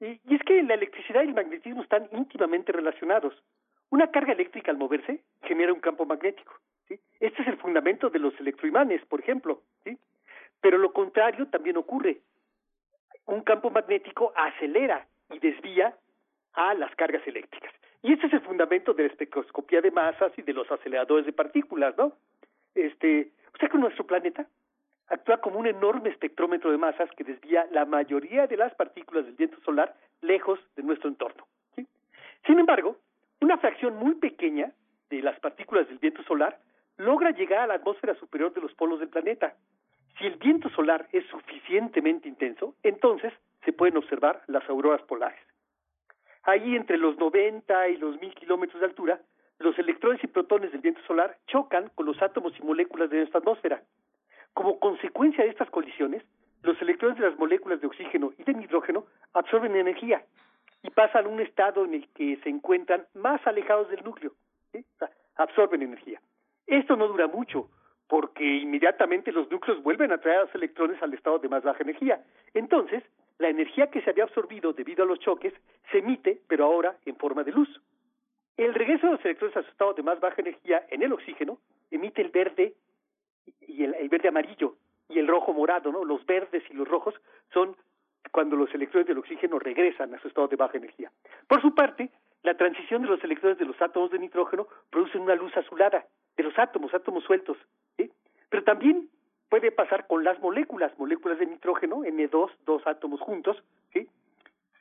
y 0.02 0.34
es 0.34 0.42
que 0.44 0.64
la 0.64 0.76
electricidad 0.76 1.24
y 1.24 1.28
el 1.28 1.34
magnetismo 1.34 1.84
están 1.84 2.08
íntimamente 2.14 2.72
relacionados. 2.72 3.34
Una 3.92 4.12
carga 4.12 4.34
eléctrica 4.34 4.72
al 4.72 4.78
moverse 4.78 5.22
genera 5.44 5.74
un 5.74 5.80
campo 5.80 6.06
magnético. 6.06 6.54
¿sí? 6.88 7.00
Este 7.20 7.42
es 7.42 7.48
el 7.48 7.58
fundamento 7.58 8.10
de 8.10 8.20
los 8.20 8.40
electroimanes, 8.40 9.04
por 9.06 9.20
ejemplo. 9.20 9.64
Pero 10.62 10.78
lo 10.78 10.92
contrario 10.92 11.48
también 11.48 11.78
ocurre. 11.78 12.20
Un 13.26 13.42
campo 13.44 13.70
magnético 13.70 14.34
acelera 14.36 15.08
y 15.32 15.40
desvía 15.40 15.96
a 16.54 16.74
las 16.74 16.94
cargas 16.96 17.26
eléctricas. 17.26 17.74
Y 18.02 18.14
este 18.14 18.28
es 18.28 18.34
el 18.34 18.42
fundamento 18.42 18.94
de 18.94 19.04
la 19.04 19.10
espectroscopía 19.10 19.82
de 19.82 19.92
masas 19.92 20.32
y 20.38 20.42
de 20.42 20.54
los 20.54 20.70
aceleradores 20.72 21.26
de 21.26 21.34
partículas, 21.34 21.98
¿no? 21.98 22.14
Este, 22.76 23.32
o 23.54 23.58
sea 23.58 23.70
que 23.70 23.78
nuestro 23.78 24.06
planeta 24.06 24.48
actúa 25.08 25.42
como 25.42 25.60
un 25.60 25.68
enorme 25.68 26.10
espectrómetro 26.10 26.72
de 26.72 26.78
masas 26.78 27.10
que 27.18 27.24
desvía 27.24 27.68
la 27.72 27.86
mayoría 27.86 28.48
de 28.48 28.58
las 28.58 28.74
partículas 28.76 29.26
del 29.26 29.36
viento 29.36 29.60
solar 29.62 29.96
lejos 30.22 30.60
de 30.76 30.84
nuestro 30.84 31.10
entorno. 31.10 31.48
¿sí? 31.76 31.88
Sin 32.46 32.60
embargo, 32.60 32.98
una 33.42 33.58
fracción 33.58 33.96
muy 33.96 34.16
pequeña 34.16 34.72
de 35.10 35.22
las 35.22 35.40
partículas 35.40 35.88
del 35.88 35.98
viento 35.98 36.24
solar 36.24 36.60
logra 36.98 37.32
llegar 37.32 37.62
a 37.62 37.68
la 37.68 37.76
atmósfera 37.76 38.14
superior 38.16 38.54
de 38.54 38.62
los 38.62 38.74
polos 38.74 39.00
del 39.00 39.10
planeta. 39.10 39.56
Si 40.18 40.26
el 40.26 40.36
viento 40.36 40.70
solar 40.70 41.08
es 41.14 41.26
suficientemente 41.28 42.28
intenso, 42.28 42.76
entonces 42.84 43.34
se 43.64 43.72
pueden 43.72 43.98
observar 43.98 44.42
las 44.48 44.68
auroras 44.70 45.02
polares. 45.04 45.40
Ahí 46.44 46.76
entre 46.76 46.98
los 46.98 47.18
90 47.18 47.90
y 47.90 47.98
los 47.98 48.20
1000 48.20 48.34
kilómetros 48.36 48.80
de 48.82 48.88
altura, 48.88 49.22
los 49.60 49.78
electrones 49.80 50.24
y 50.24 50.28
protones 50.28 50.72
del 50.72 50.82
viento 50.82 51.02
solar 51.08 51.38
chocan 51.48 51.90
con 51.96 52.06
los 52.06 52.22
átomos 52.22 52.54
y 52.60 52.64
moléculas 52.64 53.10
de 53.10 53.18
nuestra 53.18 53.40
atmósfera. 53.40 53.82
Como 54.54 54.80
consecuencia 54.80 55.44
de 55.44 55.52
estas 55.52 55.70
colisiones, 55.70 56.24
los 56.64 56.82
electrones 56.82 57.18
de 57.18 57.30
las 57.30 57.40
moléculas 57.40 57.80
de 57.80 57.88
oxígeno 57.88 58.34
y 58.38 58.44
de 58.44 58.54
nitrógeno 58.54 59.06
absorben 59.34 59.76
energía 59.76 60.24
y 60.84 60.90
pasan 60.90 61.26
a 61.26 61.30
un 61.30 61.42
estado 61.42 61.86
en 61.86 61.96
el 61.96 62.08
que 62.10 62.38
se 62.44 62.50
encuentran 62.50 63.06
más 63.14 63.46
alejados 63.46 63.90
del 63.90 64.04
núcleo. 64.04 64.34
O 64.74 64.98
sea, 64.98 65.10
absorben 65.36 65.82
energía. 65.82 66.22
Esto 66.68 66.96
no 66.96 67.08
dura 67.08 67.28
mucho, 67.28 67.70
porque 68.08 68.44
inmediatamente 68.44 69.32
los 69.32 69.50
núcleos 69.50 69.82
vuelven 69.84 70.12
a 70.12 70.20
traer 70.20 70.40
a 70.40 70.42
los 70.44 70.56
electrones 70.56 71.02
al 71.02 71.14
estado 71.14 71.40
de 71.40 71.50
más 71.50 71.64
baja 71.64 71.84
energía. 71.84 72.24
Entonces, 72.54 73.04
la 73.38 73.50
energía 73.50 73.88
que 73.88 74.02
se 74.02 74.10
había 74.10 74.26
absorbido 74.26 74.74
debido 74.74 75.04
a 75.04 75.08
los 75.08 75.20
choques 75.20 75.54
se 75.92 76.00
emite, 76.00 76.42
pero 76.48 76.66
ahora 76.66 76.98
en 77.06 77.16
forma 77.16 77.44
de 77.44 77.52
luz. 77.52 77.70
El 78.58 78.74
regreso 78.74 79.08
de 79.08 79.14
los 79.14 79.26
electrones 79.26 79.56
a 79.58 79.64
su 79.64 79.70
estado 79.70 79.94
de 79.94 80.04
más 80.04 80.20
baja 80.20 80.42
energía 80.42 80.86
en 80.90 81.02
el 81.02 81.14
oxígeno 81.14 81.60
emite 81.90 82.22
el 82.22 82.30
verde 82.30 82.74
y 83.62 83.84
el, 83.84 83.96
el 83.96 84.10
verde 84.10 84.28
amarillo 84.28 84.76
y 85.08 85.18
el 85.18 85.28
rojo 85.28 85.54
morado, 85.54 85.92
¿no? 85.92 86.04
Los 86.04 86.26
verdes 86.26 86.64
y 86.70 86.74
los 86.74 86.88
rojos 86.88 87.16
son 87.54 87.76
cuando 88.32 88.56
los 88.56 88.74
electrones 88.74 89.08
del 89.08 89.18
oxígeno 89.18 89.60
regresan 89.60 90.14
a 90.14 90.20
su 90.20 90.28
estado 90.28 90.48
de 90.48 90.56
baja 90.56 90.78
energía. 90.78 91.12
Por 91.48 91.62
su 91.62 91.74
parte, 91.74 92.10
la 92.44 92.56
transición 92.56 93.02
de 93.02 93.10
los 93.10 93.24
electrones 93.24 93.58
de 93.58 93.66
los 93.66 93.82
átomos 93.82 94.12
de 94.12 94.20
nitrógeno 94.20 94.68
produce 94.90 95.18
una 95.18 95.36
luz 95.36 95.56
azulada 95.58 96.06
de 96.38 96.44
los 96.44 96.58
átomos, 96.58 96.94
átomos 96.94 97.24
sueltos. 97.24 97.58
Pero 98.50 98.64
también 98.64 99.10
puede 99.50 99.72
pasar 99.72 100.08
con 100.08 100.24
las 100.24 100.40
moléculas, 100.40 100.98
moléculas 100.98 101.40
de 101.40 101.48
nitrógeno, 101.48 102.04
N2, 102.04 102.52
dos 102.66 102.86
átomos 102.88 103.20
juntos, 103.20 103.62
¿sí? 103.94 104.08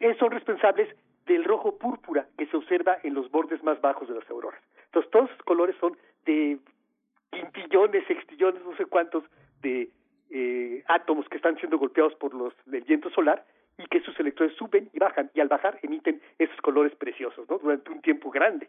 Eh, 0.00 0.16
son 0.18 0.30
responsables 0.30 0.88
del 1.26 1.44
rojo 1.44 1.76
púrpura 1.76 2.26
que 2.38 2.46
se 2.46 2.56
observa 2.56 2.98
en 3.02 3.14
los 3.14 3.30
bordes 3.30 3.62
más 3.62 3.80
bajos 3.80 4.08
de 4.08 4.14
las 4.14 4.30
auroras. 4.30 4.62
Entonces, 4.86 5.10
todos 5.10 5.30
los 5.30 5.42
colores 5.42 5.76
son 5.80 5.96
de 6.24 6.58
quintillones, 7.30 8.06
sextillones, 8.06 8.62
no 8.64 8.76
sé 8.76 8.86
cuántos 8.86 9.24
de 9.60 9.90
eh, 10.30 10.84
átomos 10.88 11.28
que 11.28 11.36
están 11.36 11.56
siendo 11.58 11.78
golpeados 11.78 12.14
por 12.14 12.34
los 12.34 12.54
el 12.70 12.82
viento 12.82 13.10
solar 13.10 13.44
y 13.78 13.86
que 13.86 14.00
sus 14.00 14.18
electrones 14.18 14.56
suben 14.56 14.90
y 14.92 14.98
bajan 14.98 15.30
y 15.34 15.40
al 15.40 15.48
bajar 15.48 15.78
emiten 15.82 16.20
esos 16.38 16.56
colores 16.60 16.94
preciosos, 16.96 17.48
¿no? 17.48 17.58
Durante 17.58 17.90
un 17.90 18.00
tiempo 18.00 18.30
grande. 18.30 18.68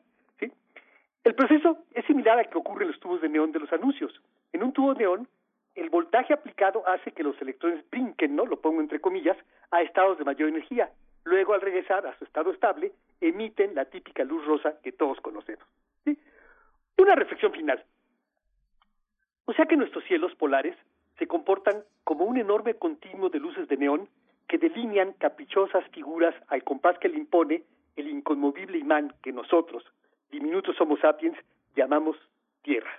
El 1.25 1.35
proceso 1.35 1.79
es 1.93 2.05
similar 2.05 2.39
al 2.39 2.49
que 2.49 2.57
ocurre 2.57 2.85
en 2.85 2.91
los 2.91 2.99
tubos 2.99 3.21
de 3.21 3.29
neón 3.29 3.51
de 3.51 3.59
los 3.59 3.71
anuncios. 3.73 4.21
En 4.53 4.63
un 4.63 4.71
tubo 4.71 4.93
de 4.93 5.01
neón, 5.01 5.27
el 5.75 5.89
voltaje 5.89 6.33
aplicado 6.33 6.87
hace 6.87 7.11
que 7.11 7.23
los 7.23 7.39
electrones 7.41 7.83
brinquen, 7.91 8.35
¿no? 8.35 8.45
Lo 8.45 8.61
pongo 8.61 8.81
entre 8.81 8.99
comillas, 8.99 9.37
a 9.69 9.81
estados 9.81 10.17
de 10.17 10.23
mayor 10.23 10.49
energía. 10.49 10.89
Luego, 11.25 11.53
al 11.53 11.61
regresar 11.61 12.07
a 12.07 12.17
su 12.17 12.23
estado 12.23 12.51
estable, 12.51 12.93
emiten 13.21 13.75
la 13.75 13.85
típica 13.85 14.23
luz 14.23 14.45
rosa 14.45 14.79
que 14.81 14.91
todos 14.91 15.19
conocemos. 15.21 15.65
Una 16.97 17.15
reflexión 17.15 17.51
final. 17.51 17.83
O 19.45 19.53
sea 19.53 19.65
que 19.65 19.77
nuestros 19.77 20.03
cielos 20.05 20.33
polares 20.35 20.75
se 21.19 21.27
comportan 21.27 21.83
como 22.03 22.25
un 22.25 22.37
enorme 22.37 22.73
continuo 22.75 23.29
de 23.29 23.39
luces 23.39 23.67
de 23.67 23.77
neón 23.77 24.09
que 24.47 24.57
delinean 24.57 25.13
caprichosas 25.19 25.83
figuras 25.91 26.33
al 26.47 26.63
compás 26.63 26.97
que 26.97 27.09
le 27.09 27.17
impone 27.17 27.63
el 27.95 28.07
inconmovible 28.07 28.79
imán 28.79 29.13
que 29.21 29.31
nosotros, 29.31 29.83
diminutos 30.31 30.79
Homo 30.79 30.97
sapiens, 30.97 31.37
llamamos 31.75 32.15
Tierra. 32.63 32.89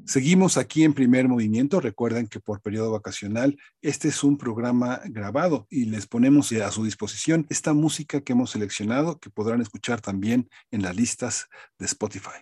Seguimos 0.06 0.58
aquí 0.58 0.84
en 0.84 0.94
primer 0.94 1.30
movimiento. 1.30 1.80
Recuerden 1.80 2.28
que 2.28 2.40
por 2.40 2.62
periodo 2.62 2.92
vacacional 2.92 3.58
este 3.82 4.10
es 4.10 4.24
un 4.24 4.38
programa 4.38 5.02
grabado 5.06 5.66
y 5.70 5.86
les 5.86 6.08
ponemos 6.08 6.52
a 6.52 6.72
su 6.72 6.84
disposición 6.84 7.46
esta 7.50 7.74
música 7.74 8.22
que 8.22 8.34
hemos 8.34 8.52
seleccionado 8.52 9.20
que 9.20 9.30
podrán 9.30 9.62
escuchar 9.62 10.02
también 10.02 10.50
en 10.72 10.82
las 10.82 10.96
listas 10.96 11.48
de 11.80 11.86
Spotify. 11.86 12.42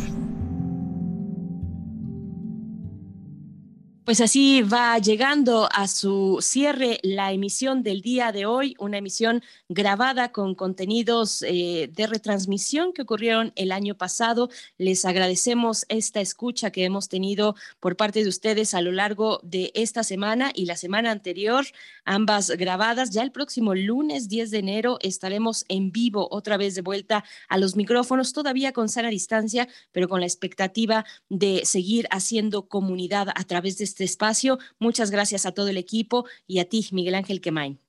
Pues 4.11 4.19
así 4.19 4.61
va 4.61 4.97
llegando 4.97 5.69
a 5.71 5.87
su 5.87 6.39
cierre 6.41 6.99
la 7.01 7.31
emisión 7.31 7.81
del 7.81 8.01
día 8.01 8.33
de 8.33 8.45
hoy, 8.45 8.75
una 8.77 8.97
emisión 8.97 9.41
grabada 9.69 10.33
con 10.33 10.53
contenidos 10.53 11.45
eh, 11.47 11.89
de 11.93 12.07
retransmisión 12.07 12.91
que 12.91 13.03
ocurrieron 13.03 13.53
el 13.55 13.71
año 13.71 13.95
pasado. 13.95 14.49
Les 14.77 15.05
agradecemos 15.05 15.85
esta 15.87 16.19
escucha 16.19 16.71
que 16.71 16.83
hemos 16.83 17.07
tenido 17.07 17.55
por 17.79 17.95
parte 17.95 18.21
de 18.21 18.27
ustedes 18.27 18.73
a 18.73 18.81
lo 18.81 18.91
largo 18.91 19.39
de 19.43 19.71
esta 19.75 20.03
semana 20.03 20.51
y 20.53 20.65
la 20.65 20.75
semana 20.75 21.09
anterior, 21.11 21.65
ambas 22.03 22.49
grabadas. 22.49 23.11
Ya 23.11 23.23
el 23.23 23.31
próximo 23.31 23.75
lunes 23.75 24.27
10 24.27 24.51
de 24.51 24.57
enero 24.59 24.97
estaremos 24.99 25.63
en 25.69 25.93
vivo 25.93 26.27
otra 26.31 26.57
vez 26.57 26.75
de 26.75 26.81
vuelta 26.81 27.23
a 27.47 27.57
los 27.57 27.77
micrófonos, 27.77 28.33
todavía 28.33 28.73
con 28.73 28.89
sana 28.89 29.07
distancia, 29.07 29.69
pero 29.93 30.09
con 30.09 30.19
la 30.19 30.25
expectativa 30.25 31.05
de 31.29 31.61
seguir 31.63 32.09
haciendo 32.11 32.67
comunidad 32.67 33.29
a 33.33 33.45
través 33.45 33.77
de 33.77 33.85
este 33.85 34.00
espacio. 34.05 34.59
Muchas 34.79 35.11
gracias 35.11 35.45
a 35.45 35.51
todo 35.51 35.67
el 35.67 35.77
equipo 35.77 36.25
y 36.47 36.59
a 36.59 36.65
ti, 36.65 36.87
Miguel 36.91 37.15
Ángel 37.15 37.41
Quemain. 37.41 37.79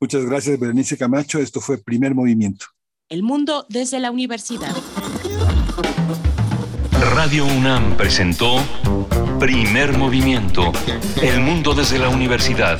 Muchas 0.00 0.24
gracias, 0.24 0.58
Berenice 0.58 0.96
Camacho. 0.96 1.40
Esto 1.40 1.60
fue 1.60 1.78
Primer 1.78 2.14
Movimiento. 2.14 2.66
El 3.08 3.22
mundo 3.22 3.66
desde 3.68 3.98
la 3.98 4.10
universidad. 4.10 4.74
Radio 7.14 7.46
UNAM 7.46 7.96
presentó 7.96 8.58
Primer 9.40 9.96
Movimiento. 9.96 10.72
El 11.22 11.40
mundo 11.40 11.74
desde 11.74 11.98
la 11.98 12.08
universidad. 12.08 12.78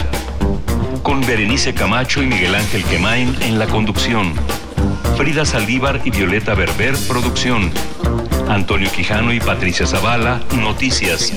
Con 1.03 1.23
Berenice 1.23 1.75
Camacho 1.75 2.23
y 2.23 2.27
Miguel 2.27 2.55
Ángel 2.55 2.85
Quemain 2.85 3.35
en 3.43 3.59
la 3.59 3.67
conducción. 3.67 4.35
Frida 5.17 5.45
Saldívar 5.45 6.03
y 6.05 6.11
Violeta 6.11 6.55
Berber, 6.55 6.95
producción. 7.09 7.73
Antonio 8.49 8.91
Quijano 8.93 9.33
y 9.33 9.41
Patricia 9.41 9.87
Zavala, 9.87 10.41
noticias. 10.55 11.33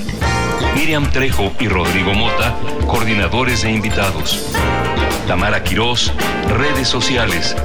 Miriam 0.76 1.10
Trejo 1.12 1.52
y 1.60 1.68
Rodrigo 1.68 2.14
Mota, 2.14 2.56
coordinadores 2.88 3.62
de 3.64 3.72
invitados. 3.72 4.54
Tamara 5.28 5.64
Quirós, 5.64 6.14
redes 6.48 6.88
sociales. 6.88 7.56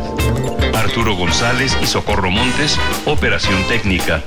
Arturo 0.75 1.15
González 1.15 1.77
y 1.83 1.87
Socorro 1.87 2.31
Montes, 2.31 2.79
operación 3.07 3.63
técnica. 3.69 4.23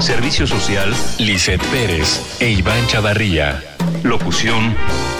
Servicio 0.00 0.46
social, 0.46 0.92
Lisette 1.18 1.64
Pérez 1.66 2.36
e 2.40 2.50
Iván 2.50 2.86
Chavarría. 2.88 3.62
Locución, 4.02 4.74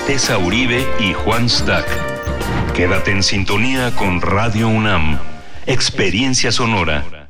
Tessa 0.06 0.38
Uribe 0.38 0.86
y 0.98 1.12
Juan 1.12 1.48
Stack. 1.48 1.86
Quédate 2.74 3.12
en 3.12 3.22
sintonía 3.22 3.92
con 3.92 4.20
Radio 4.20 4.68
UNAM. 4.68 5.18
Experiencia 5.66 6.50
sonora. 6.50 7.21